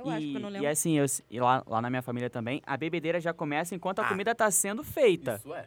Eu 0.00 0.10
acho 0.10 0.26
que 0.26 0.34
eu 0.34 0.40
não 0.40 0.48
E, 0.48 0.52
lembro. 0.52 0.66
e 0.66 0.70
assim, 0.70 0.98
eu, 0.98 1.06
e 1.30 1.40
lá, 1.40 1.62
lá 1.66 1.80
na 1.82 1.90
minha 1.90 2.02
família 2.02 2.28
também, 2.30 2.62
a 2.66 2.76
bebedeira 2.76 3.20
já 3.20 3.32
começa 3.32 3.74
enquanto 3.74 4.00
a 4.00 4.04
Ah. 4.04 4.08
comida 4.08 4.34
tá 4.34 4.50
sendo 4.50 4.82
feita. 4.84 5.36
Isso 5.36 5.54
é. 5.54 5.66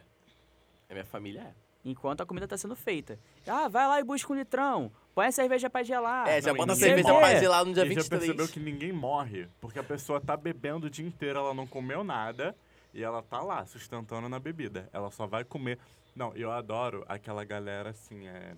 A 0.90 0.92
minha 0.92 1.04
família 1.04 1.40
é. 1.40 1.52
Enquanto 1.86 2.22
a 2.22 2.26
comida 2.26 2.48
tá 2.48 2.56
sendo 2.56 2.74
feita. 2.74 3.18
Ah, 3.46 3.68
vai 3.68 3.86
lá 3.86 4.00
e 4.00 4.04
busca 4.04 4.32
um 4.32 4.36
litrão. 4.36 4.90
Põe 5.14 5.26
a 5.26 5.32
cerveja 5.32 5.68
pra 5.68 5.82
gelar. 5.82 6.26
é, 6.26 6.40
já 6.40 6.48
não, 6.48 6.54
e 6.56 6.58
bota 6.58 6.72
a 6.72 6.76
cerveja 6.76 7.08
morre. 7.12 7.20
pra 7.30 7.38
gelar 7.40 7.64
no 7.64 7.72
dia 7.74 7.82
e 7.84 7.88
já 7.88 7.94
23. 7.94 8.20
percebeu 8.22 8.48
que 8.48 8.58
ninguém 8.58 8.90
morre, 8.92 9.46
porque 9.60 9.78
a 9.78 9.82
pessoa 9.82 10.18
tá 10.20 10.34
bebendo 10.36 10.86
o 10.86 10.90
dia 10.90 11.06
inteiro, 11.06 11.38
ela 11.38 11.52
não 11.52 11.66
comeu 11.66 12.02
nada, 12.02 12.56
e 12.94 13.02
ela 13.04 13.22
tá 13.22 13.40
lá, 13.42 13.66
sustentando 13.66 14.28
na 14.30 14.38
bebida. 14.38 14.88
Ela 14.92 15.10
só 15.10 15.26
vai 15.26 15.44
comer... 15.44 15.78
Não, 16.16 16.32
eu 16.34 16.50
adoro 16.50 17.04
aquela 17.06 17.44
galera, 17.44 17.90
assim, 17.90 18.26
é... 18.28 18.54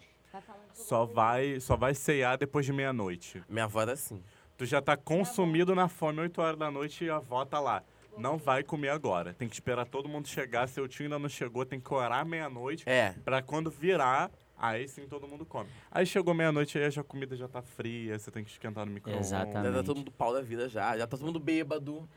Só 0.72 1.04
vai, 1.06 1.58
só 1.60 1.76
vai 1.76 1.94
ceiar 1.94 2.36
depois 2.38 2.64
de 2.66 2.72
meia-noite. 2.72 3.42
Minha 3.48 3.64
avó 3.64 3.80
era 3.82 3.92
assim. 3.94 4.22
Tu 4.56 4.64
já 4.64 4.80
tá 4.80 4.96
consumido 4.96 5.74
na 5.74 5.88
fome 5.88 6.20
8 6.20 6.40
horas 6.40 6.58
da 6.58 6.70
noite 6.70 7.04
e 7.04 7.10
a 7.10 7.16
avó 7.16 7.44
tá 7.44 7.60
lá. 7.60 7.82
Não 8.16 8.38
vai 8.38 8.62
comer 8.62 8.88
agora. 8.88 9.34
Tem 9.34 9.46
que 9.48 9.54
esperar 9.54 9.84
todo 9.84 10.08
mundo 10.08 10.26
chegar. 10.26 10.66
Seu 10.68 10.88
tio 10.88 11.04
ainda 11.04 11.18
não 11.18 11.28
chegou, 11.28 11.66
tem 11.66 11.78
que 11.78 11.92
orar 11.92 12.24
meia-noite. 12.24 12.84
É. 12.88 13.14
Pra 13.22 13.42
quando 13.42 13.70
virar, 13.70 14.30
aí 14.56 14.88
sim 14.88 15.06
todo 15.06 15.28
mundo 15.28 15.44
come. 15.44 15.68
Aí 15.90 16.06
chegou 16.06 16.32
meia-noite, 16.32 16.78
aí 16.78 16.86
a 16.86 17.04
comida 17.04 17.36
já 17.36 17.46
tá 17.46 17.60
fria, 17.60 18.18
você 18.18 18.30
tem 18.30 18.42
que 18.42 18.50
esquentar 18.50 18.86
no 18.86 18.92
micro-ondas. 18.92 19.28
Já 19.28 19.42
Exatamente. 19.42 19.74
tá 19.74 19.82
todo 19.82 19.96
mundo 19.98 20.10
pau 20.10 20.32
da 20.32 20.40
vida 20.40 20.66
já. 20.66 20.96
Já 20.96 21.06
tá 21.06 21.18
todo 21.18 21.26
mundo 21.26 21.38
bêbado. 21.38 22.08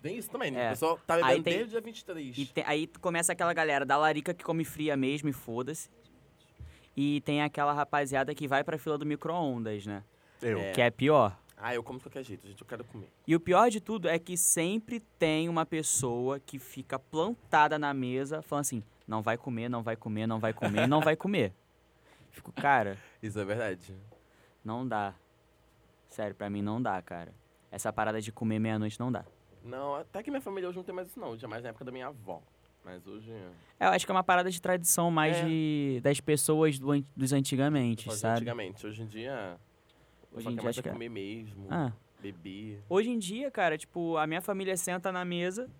Tem 0.00 0.16
isso 0.16 0.30
também, 0.30 0.52
né? 0.52 0.62
É. 0.62 0.66
O 0.68 0.70
pessoal 0.70 1.00
tá 1.04 1.14
Aí 1.16 1.22
bebendo 1.22 1.42
tem- 1.42 1.52
desde 1.54 1.66
o 1.66 1.70
dia 1.70 1.80
23. 1.80 2.38
E 2.38 2.46
te- 2.46 2.62
aí 2.64 2.86
começa 3.00 3.32
aquela 3.32 3.52
galera 3.52 3.84
da 3.84 3.96
larica 3.96 4.32
que 4.32 4.44
come 4.44 4.64
fria 4.64 4.96
mesmo 4.96 5.28
e 5.28 5.32
foda-se. 5.32 5.90
E 6.96 7.20
tem 7.22 7.42
aquela 7.42 7.72
rapaziada 7.72 8.32
que 8.36 8.46
vai 8.46 8.62
pra 8.62 8.78
fila 8.78 8.96
do 8.96 9.04
micro-ondas, 9.04 9.84
né? 9.84 10.04
Eu. 10.40 10.60
É. 10.60 10.70
Que 10.70 10.80
é 10.80 10.90
pior. 10.90 11.36
Ah, 11.60 11.74
eu 11.74 11.82
como 11.82 11.98
de 11.98 12.04
qualquer 12.04 12.22
jeito, 12.24 12.46
gente. 12.46 12.60
Eu 12.60 12.66
quero 12.66 12.84
comer. 12.84 13.08
E 13.26 13.34
o 13.34 13.40
pior 13.40 13.68
de 13.68 13.80
tudo 13.80 14.08
é 14.08 14.18
que 14.18 14.36
sempre 14.36 15.00
tem 15.18 15.48
uma 15.48 15.66
pessoa 15.66 16.38
que 16.38 16.58
fica 16.58 16.98
plantada 16.98 17.78
na 17.78 17.92
mesa 17.92 18.40
falando 18.42 18.60
assim: 18.62 18.82
não 19.06 19.22
vai 19.22 19.36
comer, 19.36 19.68
não 19.68 19.82
vai 19.82 19.96
comer, 19.96 20.26
não 20.26 20.38
vai 20.38 20.52
comer, 20.52 20.86
não 20.86 21.00
vai 21.00 21.16
comer. 21.16 21.52
Fico, 22.30 22.52
cara, 22.52 22.96
Isso 23.22 23.38
é 23.40 23.44
verdade. 23.44 23.94
não 24.64 24.86
dá. 24.86 25.14
Sério, 26.08 26.34
pra 26.36 26.48
mim 26.48 26.62
não 26.62 26.80
dá, 26.80 27.00
cara. 27.02 27.34
Essa 27.70 27.92
parada 27.92 28.20
de 28.20 28.30
comer 28.30 28.58
meia-noite 28.60 28.98
não 29.00 29.10
dá. 29.10 29.24
Não, 29.64 29.96
até 29.96 30.22
que 30.22 30.30
minha 30.30 30.40
família 30.40 30.68
hoje 30.68 30.76
não 30.78 30.84
tem 30.84 30.94
mais 30.94 31.08
isso, 31.08 31.18
não. 31.18 31.36
Já 31.36 31.48
mais 31.48 31.62
na 31.62 31.70
época 31.70 31.84
da 31.84 31.90
minha 31.92 32.06
avó. 32.06 32.40
Mas 32.84 33.06
hoje. 33.06 33.30
É, 33.80 33.86
Eu 33.86 33.88
acho 33.90 34.06
que 34.06 34.12
é 34.12 34.14
uma 34.14 34.22
parada 34.22 34.50
de 34.50 34.62
tradição 34.62 35.10
mais 35.10 35.36
É. 35.38 35.44
de, 35.44 36.00
das 36.02 36.20
pessoas 36.20 36.78
do 36.78 36.98
dos 37.16 37.32
antigamente, 37.32 38.10
sabe? 38.16 38.36
Antigamente. 38.36 38.86
Hoje 38.86 39.02
em 39.02 39.06
dia. 39.06 39.58
Hoje 40.32 40.44
só 40.44 40.50
em 40.50 40.54
quer 40.54 40.60
dia 40.60 40.70
acho 40.70 40.82
que 40.82 40.88
é. 40.88 40.92
comer 40.92 41.08
mesmo. 41.08 41.66
Ah, 41.70 41.92
Beber. 42.20 42.82
hoje 42.88 43.10
em 43.10 43.18
dia, 43.18 43.50
cara, 43.50 43.78
tipo, 43.78 44.16
a 44.16 44.26
minha 44.26 44.40
família 44.42 44.76
senta 44.76 45.10
na 45.12 45.24
mesa. 45.24 45.70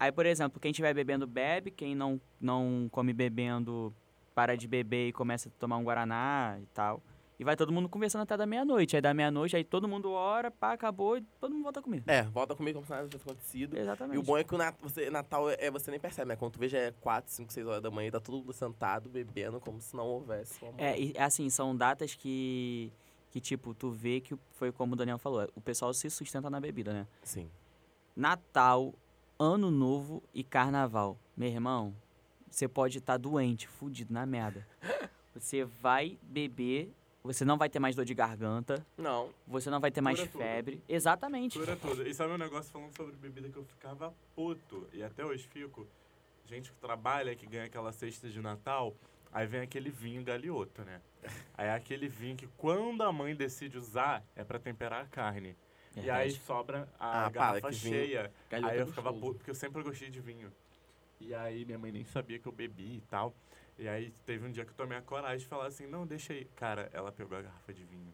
Aí, 0.00 0.10
por 0.10 0.26
exemplo, 0.26 0.58
quem 0.58 0.70
estiver 0.70 0.92
bebendo 0.94 1.26
bebe, 1.26 1.70
quem 1.70 1.94
não, 1.94 2.20
não 2.40 2.88
come 2.90 3.12
bebendo 3.12 3.94
para 4.34 4.56
de 4.56 4.66
beber 4.66 5.08
e 5.08 5.12
começa 5.12 5.48
a 5.48 5.52
tomar 5.58 5.76
um 5.76 5.84
guaraná 5.84 6.58
e 6.60 6.66
tal. 6.74 7.00
E 7.38 7.44
vai 7.44 7.56
todo 7.56 7.72
mundo 7.72 7.88
conversando 7.88 8.22
até 8.22 8.36
da 8.36 8.46
meia-noite. 8.46 8.94
Aí 8.96 9.02
da 9.02 9.12
meia-noite, 9.12 9.56
aí 9.56 9.64
todo 9.64 9.86
mundo 9.88 10.10
ora, 10.12 10.50
pá, 10.50 10.72
acabou 10.72 11.18
e 11.18 11.22
todo 11.40 11.52
mundo 11.52 11.64
volta 11.64 11.80
a 11.80 11.82
comer. 11.82 12.02
É, 12.06 12.22
volta 12.22 12.52
a 12.52 12.56
comer 12.56 12.72
como 12.72 12.84
se 12.84 12.90
nada 12.90 13.08
tivesse 13.08 13.28
acontecido. 13.28 13.76
Exatamente. 13.76 14.14
E 14.14 14.18
o 14.18 14.22
bom 14.22 14.38
é 14.38 14.44
que 14.44 14.54
o 14.54 14.58
Nat- 14.58 14.76
você, 14.80 15.10
Natal 15.10 15.50
é, 15.50 15.70
você 15.70 15.90
nem 15.90 15.98
percebe, 16.00 16.28
né? 16.28 16.36
Quando 16.36 16.52
tu 16.52 16.58
vê 16.60 16.68
já 16.68 16.78
é 16.78 16.92
4, 17.00 17.30
5, 17.32 17.52
6 17.52 17.66
horas 17.66 17.82
da 17.82 17.90
manhã 17.90 18.08
e 18.08 18.10
tá 18.12 18.20
todo 18.20 18.38
mundo 18.38 18.52
sentado, 18.52 19.08
bebendo, 19.08 19.60
como 19.60 19.80
se 19.80 19.94
não 19.96 20.06
houvesse 20.06 20.64
um 20.64 20.68
amor. 20.68 20.80
É, 20.80 20.98
e 20.98 21.12
assim, 21.18 21.48
são 21.50 21.76
datas 21.76 22.14
que, 22.14 22.92
que 23.32 23.40
tipo, 23.40 23.74
tu 23.74 23.90
vê 23.90 24.20
que 24.20 24.36
foi 24.52 24.70
como 24.70 24.92
o 24.92 24.96
Daniel 24.96 25.16
falou, 25.18 25.48
o 25.56 25.60
pessoal 25.60 25.92
se 25.94 26.08
sustenta 26.10 26.48
na 26.50 26.60
bebida, 26.60 26.92
né? 26.92 27.06
Sim. 27.24 27.50
Natal, 28.14 28.94
Ano 29.38 29.70
Novo 29.70 30.22
e 30.34 30.44
Carnaval. 30.44 31.18
Meu 31.34 31.48
irmão, 31.48 31.94
você 32.50 32.68
pode 32.68 32.98
estar 32.98 33.16
doente, 33.16 33.66
fudido 33.66 34.12
na 34.12 34.24
merda. 34.26 34.66
Você 35.34 35.64
vai 35.64 36.18
beber, 36.22 36.92
você 37.24 37.42
não 37.42 37.56
vai 37.56 37.70
ter 37.70 37.78
mais 37.78 37.96
dor 37.96 38.04
de 38.04 38.12
garganta, 38.12 38.84
Não. 38.98 39.30
você 39.46 39.70
não 39.70 39.80
vai 39.80 39.90
ter 39.90 40.02
mais 40.02 40.18
Cura 40.18 40.30
tudo. 40.30 40.42
febre. 40.42 40.82
Exatamente. 40.86 41.58
Cura 41.58 41.74
tudo. 41.74 42.06
E 42.06 42.12
sabe 42.12 42.34
um 42.34 42.36
negócio 42.36 42.70
falando 42.70 42.94
sobre 42.94 43.16
bebida 43.16 43.48
que 43.48 43.56
eu 43.56 43.64
ficava 43.64 44.12
puto, 44.36 44.86
e 44.92 45.02
até 45.02 45.24
hoje 45.24 45.48
fico. 45.50 45.86
Gente 46.44 46.70
que 46.70 46.76
trabalha, 46.76 47.34
que 47.34 47.46
ganha 47.46 47.64
aquela 47.64 47.92
cesta 47.92 48.28
de 48.28 48.42
Natal, 48.42 48.94
aí 49.32 49.46
vem 49.46 49.62
aquele 49.62 49.88
vinho 49.88 50.22
galioto, 50.22 50.82
né? 50.82 51.00
Aí 51.56 51.68
é 51.68 51.74
aquele 51.74 52.08
vinho 52.08 52.36
que 52.36 52.46
quando 52.56 53.02
a 53.02 53.12
mãe 53.12 53.34
decide 53.34 53.78
usar, 53.78 54.24
é 54.34 54.42
pra 54.44 54.58
temperar 54.58 55.04
a 55.04 55.06
carne. 55.06 55.56
E 55.96 56.10
aí 56.10 56.30
sobra 56.30 56.88
a 56.98 57.26
Ah, 57.26 57.30
para, 57.30 57.32
garrafa 57.32 57.72
cheia. 57.72 58.32
Aí 58.50 58.78
é 58.78 58.80
eu 58.80 58.86
ficava 58.86 59.12
puto, 59.12 59.34
porque 59.34 59.50
eu 59.50 59.54
sempre 59.54 59.82
gostei 59.82 60.10
de 60.10 60.20
vinho. 60.20 60.52
E 61.20 61.34
aí 61.34 61.64
minha 61.64 61.78
mãe 61.78 61.92
nem 61.92 62.04
sabia 62.04 62.38
que 62.38 62.46
eu 62.46 62.52
bebi 62.52 62.96
e 62.96 63.00
tal. 63.02 63.34
E 63.78 63.88
aí 63.88 64.12
teve 64.26 64.46
um 64.46 64.50
dia 64.50 64.64
que 64.64 64.70
eu 64.70 64.76
tomei 64.76 64.96
a 64.98 65.02
coragem 65.02 65.38
de 65.38 65.46
falar 65.46 65.66
assim, 65.66 65.86
não, 65.86 66.06
deixa 66.06 66.32
aí. 66.32 66.46
Cara, 66.56 66.90
ela 66.92 67.12
pegou 67.12 67.36
a 67.38 67.42
garrafa 67.42 67.72
de 67.72 67.84
vinho. 67.84 68.12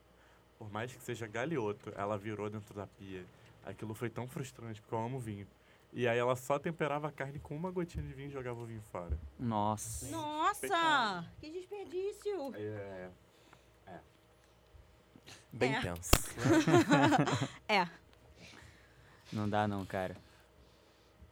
Por 0.59 0.71
mais 0.71 0.93
que 0.93 1.01
seja 1.01 1.27
galhoto, 1.27 1.93
ela 1.97 2.19
virou 2.19 2.51
dentro 2.51 2.75
da 2.75 2.87
pia. 2.87 3.25
Aquilo 3.65 3.95
foi 3.95 4.11
tão 4.11 4.27
frustrante, 4.27 4.81
porque 4.81 4.95
eu 4.95 4.99
amo 4.99 5.19
vinho. 5.19 5.47
E 5.93 6.07
aí 6.07 6.19
ela 6.19 6.37
só 6.37 6.59
temperava 6.59 7.09
a 7.09 7.13
carne 7.13 7.39
com 7.39 7.57
uma 7.57 7.71
gotinha 7.71 8.05
de 8.05 8.13
vinho 8.13 8.29
e 8.29 8.33
jogava 8.33 8.61
o 8.61 8.67
vinho 8.67 8.83
fora. 8.93 9.19
Nossa. 9.39 10.11
Nossa! 10.11 10.61
Pecado. 10.61 11.27
Que 11.41 11.51
desperdício! 11.51 12.55
É, 12.55 13.09
Bem 15.53 15.75
É. 15.75 15.81
tenso. 15.81 16.11
É. 17.69 17.89
Não 19.33 19.49
dá 19.49 19.67
não, 19.67 19.85
cara. 19.85 20.17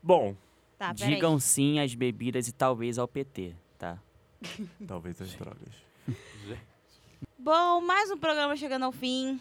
Bom, 0.03 0.35
Tá. 0.79 0.93
Digam 0.93 1.41
sim 1.41 1.81
às 1.81 1.95
bebidas 1.95 2.49
e 2.49 2.53
talvez 2.53 2.99
ao 2.99 3.09
PT, 3.09 3.55
tá? 3.79 3.99
talvez 4.87 5.21
as 5.23 5.35
drogas. 5.35 5.73
Bom, 7.39 7.81
mais 7.81 8.11
um 8.11 8.19
programa 8.19 8.55
chegando 8.57 8.85
ao 8.85 8.93
fim 8.93 9.41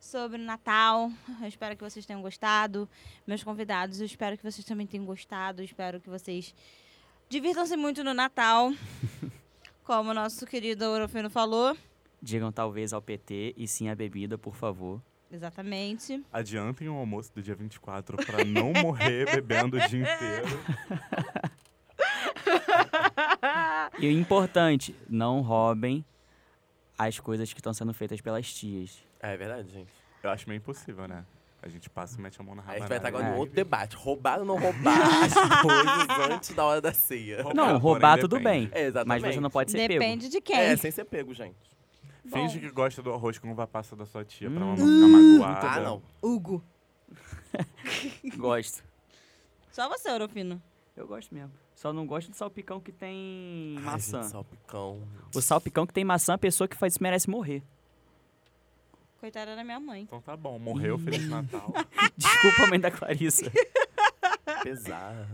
sobre 0.00 0.38
Natal. 0.38 1.10
Eu 1.40 1.48
espero 1.48 1.76
que 1.76 1.82
vocês 1.82 2.06
tenham 2.06 2.22
gostado. 2.22 2.88
Meus 3.26 3.42
convidados, 3.42 4.00
eu 4.00 4.06
espero 4.06 4.36
que 4.36 4.42
vocês 4.42 4.64
também 4.64 4.86
tenham 4.86 5.04
gostado. 5.04 5.60
Eu 5.60 5.64
espero 5.64 6.00
que 6.00 6.08
vocês 6.08 6.54
divirtam-se 7.28 7.76
muito 7.76 8.02
no 8.02 8.14
Natal. 8.14 8.72
Como 9.84 10.10
o 10.10 10.14
nosso 10.14 10.46
querido 10.46 10.84
Orofino 10.84 11.30
falou. 11.30 11.76
Digam 12.20 12.52
talvez 12.52 12.92
ao 12.92 13.00
PT 13.00 13.54
e 13.56 13.66
sim 13.66 13.88
à 13.88 13.94
bebida, 13.94 14.36
por 14.36 14.54
favor. 14.54 15.00
Exatamente. 15.30 16.24
Adiantem 16.32 16.88
o 16.88 16.94
almoço 16.94 17.32
do 17.34 17.42
dia 17.42 17.54
24 17.54 18.16
pra 18.24 18.44
não 18.44 18.72
morrer 18.72 19.26
bebendo 19.30 19.76
o 19.76 19.88
dia 19.88 20.00
inteiro. 20.00 20.48
E 23.98 24.06
o 24.06 24.10
importante, 24.10 24.94
não 25.08 25.40
roubem 25.40 26.04
as 26.98 27.18
coisas 27.18 27.52
que 27.52 27.60
estão 27.60 27.72
sendo 27.74 27.92
feitas 27.92 28.20
pelas 28.20 28.52
tias. 28.52 29.07
É 29.20 29.36
verdade, 29.36 29.68
gente. 29.70 29.92
Eu 30.22 30.30
acho 30.30 30.48
meio 30.48 30.58
impossível, 30.58 31.06
né? 31.08 31.24
A 31.60 31.68
gente 31.68 31.90
passa 31.90 32.16
e 32.16 32.20
mete 32.22 32.40
a 32.40 32.44
mão 32.44 32.54
na 32.54 32.62
A 32.62 32.64
rabanada. 32.66 32.80
gente 32.84 32.88
vai 32.88 32.96
estar 32.98 33.08
agora 33.08 33.26
É. 33.26 33.30
no 33.32 33.36
outro 33.38 33.54
debate. 33.54 33.96
Roubar 33.96 34.38
ou 34.38 34.44
não 34.44 34.56
roubar 34.58 35.24
as 35.24 35.34
coisas 35.62 36.30
antes 36.30 36.54
da 36.54 36.64
hora 36.64 36.80
da 36.80 36.92
ceia. 36.92 37.42
Roubar, 37.42 37.54
Não, 37.56 37.64
porém, 37.66 37.80
roubar 37.80 38.18
tudo 38.20 38.38
depende. 38.38 38.68
bem. 38.68 38.80
É, 38.80 38.86
exatamente. 38.86 39.22
Mas 39.22 39.34
você 39.34 39.40
não 39.40 39.50
pode 39.50 39.70
ser 39.72 39.78
pego. 39.78 39.94
Depende 39.94 40.28
de 40.28 40.40
quem. 40.40 40.56
É, 40.56 40.76
sem 40.76 40.90
ser 40.92 41.04
pego, 41.04 41.34
gente. 41.34 41.56
Finge 42.32 42.58
Bom. 42.60 42.66
que 42.68 42.70
gosta 42.72 43.02
do 43.02 43.12
arroz 43.12 43.38
com 43.38 43.50
uva 43.50 43.66
passa 43.66 43.96
da 43.96 44.06
sua 44.06 44.24
tia, 44.24 44.48
pra 44.50 44.60
ela 44.60 44.66
Hum. 44.72 44.76
não 44.76 44.86
ficar 44.86 45.48
magoada. 45.48 45.68
Ah, 45.72 45.80
não. 45.80 46.02
Hugo. 46.22 46.62
Gosto. 48.36 48.84
Só 49.72 49.88
você, 49.88 50.10
Orofino. 50.10 50.62
Eu 50.96 51.06
gosto 51.06 51.34
mesmo. 51.34 51.50
Só 51.74 51.92
não 51.92 52.06
gosto 52.06 52.30
do 52.30 52.36
salpicão 52.36 52.80
que 52.80 52.90
tem 52.92 53.76
Ai, 53.78 53.84
maçã. 53.84 54.22
gente, 54.22 54.30
salpicão. 54.32 55.00
O 55.34 55.40
salpicão 55.40 55.86
que 55.86 55.92
tem 55.94 56.04
maçã, 56.04 56.34
a 56.34 56.38
pessoa 56.38 56.66
que 56.66 56.76
faz 56.76 56.94
isso 56.94 57.02
merece 57.02 57.30
morrer. 57.30 57.62
Coitada 59.18 59.56
da 59.56 59.64
minha 59.64 59.80
mãe. 59.80 60.02
Então 60.02 60.20
tá 60.20 60.36
bom, 60.36 60.58
morreu, 60.58 60.96
Feliz 61.00 61.28
Natal. 61.28 61.72
Desculpa, 62.16 62.66
mãe 62.68 62.78
da 62.78 62.90
Clarissa. 62.90 63.50
Pesado. 64.62 65.28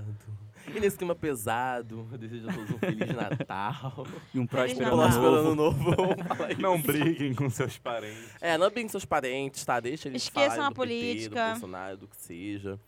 E 0.74 0.80
nesse 0.80 0.96
clima 0.96 1.14
pesado, 1.14 2.08
eu 2.10 2.16
desejo 2.18 2.48
a 2.48 2.52
todos 2.52 2.70
um 2.70 2.78
Feliz 2.78 3.14
Natal. 3.14 4.06
E 4.32 4.38
um 4.38 4.46
próspero 4.46 4.86
ano 4.86 4.96
novo. 4.96 5.38
ano 5.38 5.54
novo. 5.54 5.96
vamos 5.96 6.26
falar 6.26 6.52
isso. 6.52 6.60
não 6.62 6.80
briguem 6.80 7.34
com 7.34 7.50
seus 7.50 7.76
parentes. 7.76 8.30
É, 8.40 8.56
não 8.56 8.66
briguem 8.68 8.84
com 8.84 8.90
seus 8.90 9.04
parentes, 9.04 9.62
tá? 9.64 9.78
Deixa 9.78 10.08
eles 10.08 10.22
Esqueçam 10.22 10.56
falarem 10.56 10.64
a 10.64 10.68
do 10.70 10.74
PT, 10.74 10.86
do 10.86 10.88
política. 10.88 11.50
Bolsonaro, 11.50 11.96
do 11.98 12.08
que 12.08 12.16
seja. 12.16 12.80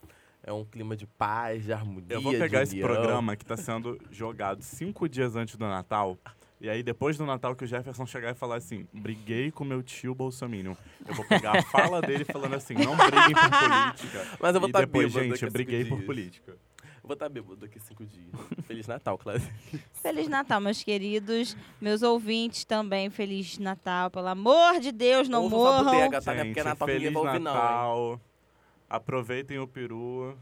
É 0.43 0.53
um 0.53 0.65
clima 0.65 0.97
de 0.97 1.07
paz, 1.07 1.65
de 1.65 1.73
harmonia, 1.73 2.07
Eu 2.09 2.23
vou 2.23 2.33
pegar 2.33 2.65
de 2.65 2.71
esse 2.71 2.81
programa 2.81 3.37
que 3.37 3.45
tá 3.45 3.57
sendo 3.57 4.01
jogado 4.11 4.63
cinco 4.63 5.09
dias 5.09 5.37
antes 5.37 5.57
do 5.57 5.67
Natal. 5.67 6.17
E 6.61 6.71
aí, 6.71 6.83
depois 6.83 7.19
do 7.19 7.27
Natal, 7.27 7.55
que 7.55 7.65
o 7.65 7.67
Jefferson 7.67 8.07
chegar 8.07 8.31
e 8.31 8.35
falar 8.35 8.57
assim: 8.57 8.87
briguei 8.93 9.51
com 9.51 9.65
meu 9.65 9.83
tio 9.83 10.15
Bolsominion. 10.15 10.75
Eu 11.07 11.15
vou 11.15 11.25
pegar 11.27 11.59
a 11.59 11.63
fala 11.63 12.01
dele 12.01 12.25
falando 12.25 12.55
assim: 12.55 12.75
não 12.75 12.97
briguem 12.97 13.35
por 13.35 13.51
política. 13.51 14.27
Mas 14.41 14.55
eu 14.55 14.61
vou 14.61 14.69
e 14.69 14.71
estar 14.71 14.81
depois, 14.81 15.13
bêbado 15.13 15.29
gente, 15.31 15.45
eu 15.45 15.51
briguei 15.51 15.85
cinco 15.85 15.91
por 15.91 15.97
dias. 15.97 16.07
política. 16.07 16.53
Eu 16.53 17.09
vou 17.09 17.13
estar 17.13 17.29
bêbado 17.29 17.57
daqui 17.57 17.79
a 17.79 17.81
cinco 17.81 18.07
dias. 18.07 18.27
Feliz 18.67 18.87
Natal, 18.87 19.19
claro. 19.19 19.41
Feliz 19.93 20.29
Natal, 20.29 20.61
meus 20.61 20.83
queridos. 20.83 21.57
Meus 21.81 22.03
ouvintes 22.03 22.65
também. 22.65 23.11
Feliz 23.11 23.59
Natal. 23.59 24.11
Pelo 24.11 24.29
amor 24.29 24.81
de 24.81 24.91
Deus, 24.91 25.29
não 25.29 25.49
morram. 25.49 25.85
bodega, 25.85 26.23
tá? 26.23 26.33
Não 26.33 26.41
é 26.41 26.45
Gente, 26.45 26.55
porque 26.55 26.69
Natal 26.69 26.89
que 26.89 26.95
ninguém 26.95 27.13
Feliz 27.13 27.23
vai 27.23 27.33
ouvir, 27.35 27.45
não, 27.45 27.53
hein? 27.53 27.59
Natal. 27.59 28.21
Aproveitem 28.89 29.59
o 29.59 29.69
peru, 29.69 30.37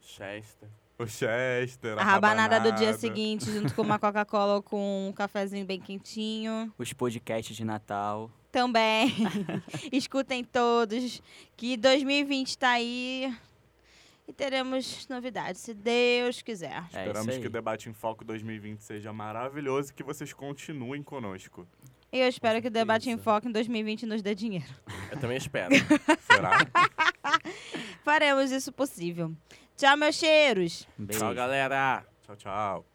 Chester. 0.00 0.68
O 1.02 1.06
Chester, 1.06 1.98
A 1.98 2.04
rabanada 2.04 2.58
do 2.58 2.64
dia 2.72 2.72
rabanada. 2.72 2.98
seguinte, 2.98 3.44
junto 3.50 3.74
com 3.74 3.82
uma 3.82 3.98
Coca-Cola 3.98 4.56
ou 4.56 4.62
com 4.62 5.08
um 5.08 5.12
cafezinho 5.12 5.64
bem 5.64 5.80
quentinho. 5.80 6.72
Os 6.78 6.92
podcasts 6.92 7.56
de 7.56 7.64
Natal. 7.64 8.30
Também. 8.52 9.14
Escutem 9.92 10.44
todos. 10.44 11.22
Que 11.56 11.76
2020 11.76 12.58
tá 12.58 12.70
aí. 12.70 13.34
E 14.26 14.32
teremos 14.32 15.08
novidades, 15.08 15.60
se 15.60 15.74
Deus 15.74 16.40
quiser. 16.40 16.84
É 16.92 17.06
Esperamos 17.06 17.36
que 17.38 17.46
o 17.46 17.50
Debate 17.50 17.88
em 17.88 17.92
Foco 17.92 18.24
2020 18.24 18.80
seja 18.80 19.12
maravilhoso 19.12 19.90
e 19.90 19.94
que 19.94 20.04
vocês 20.04 20.32
continuem 20.32 21.02
conosco. 21.02 21.66
E 22.12 22.18
eu 22.18 22.28
espero 22.28 22.60
que 22.60 22.68
o 22.68 22.70
Debate 22.70 23.08
em. 23.08 23.16
Foco 23.16 23.48
em 23.48 23.52
2020 23.52 24.06
nos 24.06 24.20
dê 24.20 24.34
dinheiro. 24.34 24.72
Eu 25.10 25.18
também 25.18 25.36
espero. 25.36 25.74
Será? 26.30 26.58
Faremos 28.04 28.50
isso 28.50 28.72
possível. 28.72 29.32
Tchau, 29.80 29.96
meus 29.96 30.16
cheiros. 30.20 30.86
Um 30.98 31.06
beijo. 31.06 31.20
Tchau, 31.20 31.34
galera. 31.34 32.04
tchau, 32.26 32.36
tchau. 32.36 32.89